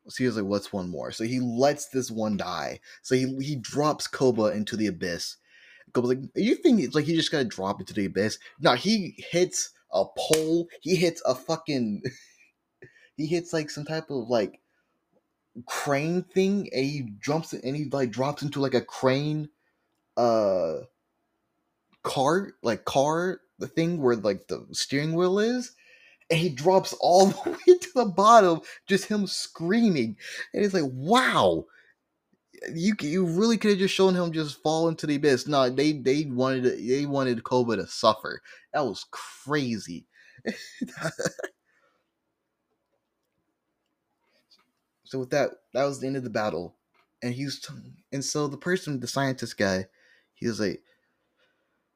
Caesar's 0.08 0.38
like, 0.38 0.46
what's 0.46 0.72
one 0.72 0.90
more? 0.90 1.12
So 1.12 1.26
he 1.26 1.42
lets 1.42 1.90
this 1.90 2.10
one 2.10 2.38
die. 2.38 2.80
So 3.02 3.16
he 3.16 3.36
he 3.42 3.58
drops 3.58 4.08
Koba 4.08 4.54
into 4.54 4.78
the 4.78 4.88
abyss. 4.88 5.36
Koba's 5.94 6.12
like, 6.12 6.20
you 6.36 6.56
think 6.56 6.80
it's 6.80 6.96
like 6.96 7.06
he 7.06 7.16
just 7.16 7.32
gotta 7.32 7.44
drop 7.44 7.82
into 7.82 7.94
the 7.94 8.06
abyss? 8.06 8.38
No, 8.62 8.74
he 8.74 9.16
hits 9.18 9.72
a 9.92 10.06
pole. 10.18 10.70
He 10.82 10.96
hits 10.96 11.22
a 11.26 11.36
fucking. 11.36 12.04
he 13.18 13.26
hits 13.26 13.52
like 13.52 13.70
some 13.70 13.86
type 13.86 14.10
of 14.10 14.30
like 14.30 14.62
crane 15.68 16.24
thing, 16.24 16.70
and 16.74 16.86
he 16.86 17.10
jumps 17.22 17.54
and 17.54 17.76
he 17.76 17.86
like 17.92 18.12
drops 18.12 18.42
into 18.44 18.60
like 18.62 18.74
a 18.74 18.82
crane, 18.82 19.50
uh, 20.18 20.80
car 22.04 22.54
like 22.64 22.86
car 22.86 23.40
the 23.60 23.68
thing 23.68 24.02
where 24.02 24.16
like 24.16 24.48
the 24.48 24.66
steering 24.72 25.14
wheel 25.14 25.40
is 25.40 25.74
and 26.30 26.40
he 26.40 26.50
drops 26.50 26.94
all 27.02 27.28
the 27.46 27.52
way 27.52 27.78
to 27.80 27.90
the 27.96 28.06
bottom, 28.06 28.62
just 28.88 29.06
him 29.06 29.28
screaming. 29.28 30.18
And 30.54 30.66
it's 30.66 30.74
like, 30.74 30.90
wow, 30.94 31.66
you 32.74 32.96
you 33.02 33.26
really 33.26 33.58
could 33.58 33.72
have 33.72 33.80
just 33.80 33.94
shown 33.94 34.16
him 34.16 34.32
just 34.32 34.62
fall 34.62 34.88
into 34.88 35.06
the 35.08 35.16
abyss. 35.16 35.48
No, 35.48 35.70
they 35.70 35.94
they 35.94 36.26
wanted 36.26 36.64
they 36.88 37.06
wanted 37.06 37.44
Koba 37.44 37.78
to 37.78 37.88
suffer. 37.88 38.42
That 38.74 38.86
was 38.86 39.06
crazy. 39.12 40.06
so 45.14 45.20
with 45.20 45.30
that, 45.30 45.52
that 45.76 45.86
was 45.86 46.00
the 46.00 46.08
end 46.08 46.18
of 46.18 46.24
the 46.24 46.30
battle, 46.32 46.76
and 47.22 47.36
he's 47.36 47.60
t- 47.60 47.74
and 48.12 48.26
so 48.26 48.48
the 48.48 48.58
person, 48.58 49.00
the 49.00 49.08
scientist 49.08 49.60
guy, 49.60 49.86
he 50.34 50.48
was 50.48 50.60
like, 50.60 50.82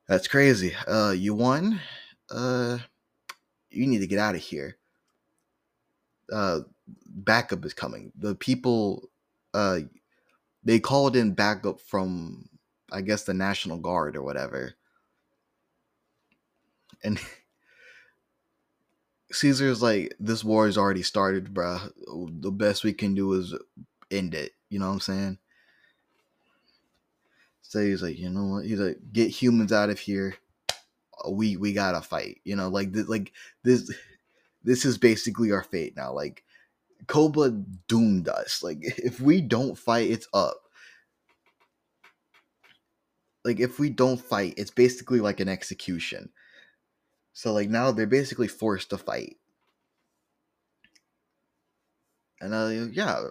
"That's 0.07 0.27
crazy. 0.27 0.75
Uh, 0.87 1.11
you 1.11 1.33
won. 1.33 1.81
Uh." 2.29 2.77
you 3.69 3.87
need 3.87 3.99
to 3.99 4.07
get 4.07 4.19
out 4.19 4.35
of 4.35 4.41
here. 4.41 4.77
Uh, 6.31 6.61
backup 7.05 7.63
is 7.65 7.73
coming. 7.73 8.11
The 8.17 8.35
people, 8.35 9.09
uh, 9.53 9.79
they 10.63 10.79
called 10.79 11.15
in 11.15 11.33
backup 11.33 11.79
from, 11.79 12.49
I 12.91 13.01
guess, 13.01 13.23
the 13.23 13.33
National 13.33 13.77
Guard 13.77 14.15
or 14.15 14.23
whatever. 14.23 14.73
And 17.03 17.19
Caesar's 19.31 19.81
like, 19.81 20.15
this 20.19 20.43
war 20.43 20.65
has 20.65 20.77
already 20.77 21.03
started, 21.03 21.53
bruh. 21.53 21.91
The 22.41 22.51
best 22.51 22.83
we 22.83 22.93
can 22.93 23.13
do 23.13 23.33
is 23.33 23.53
end 24.09 24.33
it. 24.33 24.53
You 24.69 24.79
know 24.79 24.87
what 24.87 24.93
I'm 24.93 24.99
saying? 25.01 25.37
So 27.61 27.81
he's 27.81 28.01
like, 28.01 28.17
you 28.17 28.29
know 28.29 28.45
what? 28.45 28.65
He's 28.65 28.79
like, 28.79 28.97
get 29.11 29.29
humans 29.29 29.73
out 29.73 29.89
of 29.89 29.99
here 29.99 30.35
we 31.29 31.57
we 31.57 31.73
gotta 31.73 32.01
fight. 32.01 32.41
You 32.43 32.55
know, 32.55 32.69
like 32.69 32.93
th- 32.93 33.07
like 33.07 33.33
this 33.63 33.91
this 34.63 34.85
is 34.85 34.97
basically 34.97 35.51
our 35.51 35.63
fate 35.63 35.95
now. 35.95 36.13
Like 36.13 36.43
Koba 37.07 37.51
doomed 37.87 38.27
us. 38.29 38.61
Like 38.63 38.79
if 38.83 39.19
we 39.19 39.41
don't 39.41 39.77
fight, 39.77 40.09
it's 40.09 40.27
up. 40.33 40.57
Like 43.43 43.59
if 43.59 43.79
we 43.79 43.89
don't 43.89 44.19
fight, 44.19 44.55
it's 44.57 44.71
basically 44.71 45.19
like 45.19 45.39
an 45.39 45.49
execution. 45.49 46.29
So 47.37 47.53
like 47.53 47.69
now 47.69 47.91
they're 47.91 48.07
basically 48.07 48.47
forced 48.47 48.89
to 48.89 48.97
fight. 48.97 49.37
And 52.41 52.51
uh 52.51 52.87
yeah, 52.91 53.27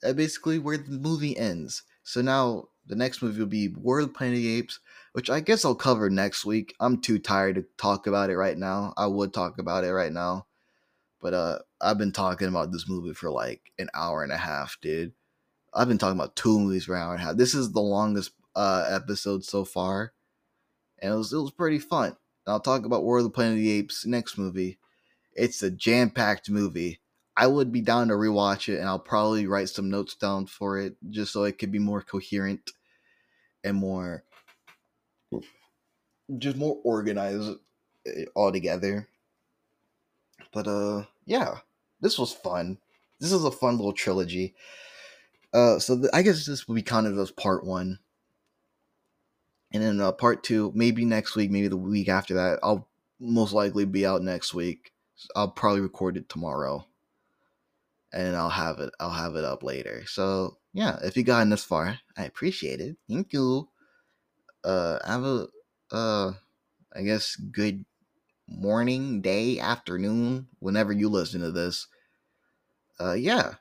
that 0.00 0.16
basically 0.16 0.58
where 0.58 0.78
the 0.78 0.98
movie 0.98 1.36
ends. 1.36 1.82
So 2.04 2.22
now 2.22 2.68
the 2.86 2.96
next 2.96 3.20
movie 3.20 3.40
will 3.40 3.46
be 3.46 3.68
War 3.68 3.98
of 3.98 4.06
the 4.06 4.14
Planet 4.14 4.38
of 4.38 4.42
the 4.44 4.56
Apes, 4.56 4.80
which 5.12 5.28
I 5.28 5.40
guess 5.40 5.62
I'll 5.62 5.74
cover 5.74 6.08
next 6.08 6.46
week. 6.46 6.74
I'm 6.80 7.02
too 7.02 7.18
tired 7.18 7.56
to 7.56 7.66
talk 7.76 8.06
about 8.06 8.30
it 8.30 8.38
right 8.38 8.56
now. 8.56 8.94
I 8.96 9.08
would 9.08 9.34
talk 9.34 9.58
about 9.58 9.84
it 9.84 9.92
right 9.92 10.12
now. 10.12 10.46
But 11.20 11.34
uh 11.34 11.58
I've 11.82 11.98
been 11.98 12.12
talking 12.12 12.48
about 12.48 12.72
this 12.72 12.88
movie 12.88 13.12
for 13.12 13.30
like 13.30 13.72
an 13.78 13.90
hour 13.92 14.22
and 14.22 14.32
a 14.32 14.38
half, 14.38 14.78
dude. 14.80 15.12
I've 15.74 15.88
been 15.88 15.98
talking 15.98 16.18
about 16.18 16.34
two 16.36 16.58
movies 16.58 16.86
for 16.86 16.96
an 16.96 17.02
hour 17.02 17.12
and 17.12 17.22
a 17.22 17.26
half. 17.26 17.36
This 17.36 17.54
is 17.54 17.72
the 17.72 17.82
longest 17.82 18.32
uh 18.56 18.86
episode 18.88 19.44
so 19.44 19.66
far. 19.66 20.14
And 21.02 21.12
it 21.12 21.16
was 21.16 21.34
it 21.34 21.38
was 21.38 21.52
pretty 21.52 21.78
fun. 21.78 22.16
And 22.46 22.52
I'll 22.52 22.60
talk 22.60 22.84
about 22.84 23.04
War 23.04 23.18
of 23.18 23.24
the 23.24 23.30
Planet 23.30 23.54
of 23.54 23.58
the 23.58 23.70
Apes 23.72 24.06
next 24.06 24.38
movie. 24.38 24.78
It's 25.34 25.62
a 25.62 25.70
jam-packed 25.70 26.50
movie. 26.50 27.00
I 27.36 27.46
would 27.48 27.72
be 27.72 27.80
down 27.80 28.08
to 28.08 28.14
rewatch 28.14 28.72
it 28.72 28.78
and 28.78 28.88
I'll 28.88 28.98
probably 28.98 29.46
write 29.46 29.68
some 29.68 29.90
notes 29.90 30.14
down 30.14 30.46
for 30.46 30.78
it 30.78 30.96
just 31.10 31.32
so 31.32 31.44
it 31.44 31.58
could 31.58 31.72
be 31.72 31.80
more 31.80 32.02
coherent 32.02 32.72
and 33.64 33.76
more 33.76 34.24
just 36.38 36.56
more 36.56 36.78
organized 36.84 37.58
eh, 38.06 38.24
altogether. 38.36 39.08
But 40.52 40.66
uh 40.68 41.04
yeah, 41.26 41.58
this 42.00 42.18
was 42.18 42.32
fun. 42.32 42.78
This 43.20 43.32
is 43.32 43.44
a 43.44 43.50
fun 43.50 43.76
little 43.76 43.92
trilogy. 43.92 44.54
Uh 45.52 45.78
so 45.78 45.96
th- 45.96 46.10
I 46.12 46.22
guess 46.22 46.46
this 46.46 46.68
will 46.68 46.74
be 46.74 46.82
counted 46.82 47.18
as 47.18 47.30
part 47.30 47.64
1. 47.64 47.98
And 49.74 49.82
then 49.82 50.00
uh, 50.00 50.12
part 50.12 50.42
2 50.42 50.72
maybe 50.74 51.04
next 51.04 51.36
week, 51.36 51.50
maybe 51.50 51.68
the 51.68 51.76
week 51.76 52.08
after 52.08 52.34
that. 52.34 52.60
I'll 52.62 52.88
most 53.20 53.52
likely 53.52 53.84
be 53.84 54.06
out 54.06 54.22
next 54.22 54.54
week. 54.54 54.92
I'll 55.36 55.50
probably 55.50 55.82
record 55.82 56.16
it 56.16 56.30
tomorrow 56.30 56.86
and 58.12 58.36
I'll 58.36 58.50
have 58.50 58.78
it 58.80 58.90
I'll 59.00 59.10
have 59.10 59.36
it 59.36 59.44
up 59.44 59.62
later. 59.62 60.04
So 60.06 60.58
yeah, 60.72 60.98
if 61.02 61.16
you 61.16 61.22
gotten 61.22 61.50
this 61.50 61.64
far, 61.64 61.98
I 62.16 62.24
appreciate 62.24 62.80
it. 62.80 62.96
Thank 63.08 63.32
you. 63.32 63.68
Uh 64.64 64.98
have 65.06 65.24
a 65.24 65.48
uh 65.92 66.32
I 66.94 67.02
guess 67.02 67.36
good 67.36 67.84
morning, 68.48 69.22
day, 69.22 69.60
afternoon, 69.60 70.48
whenever 70.60 70.92
you 70.92 71.08
listen 71.08 71.42
to 71.42 71.52
this. 71.52 71.88
Uh 72.98 73.12
yeah. 73.14 73.54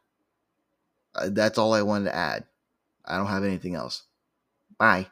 Uh, 1.16 1.30
that's 1.32 1.58
all 1.58 1.74
I 1.74 1.82
wanted 1.82 2.06
to 2.06 2.16
add. 2.16 2.46
I 3.06 3.18
don't 3.18 3.28
have 3.28 3.44
anything 3.46 3.76
else. 3.76 4.04
Bye. 4.80 5.08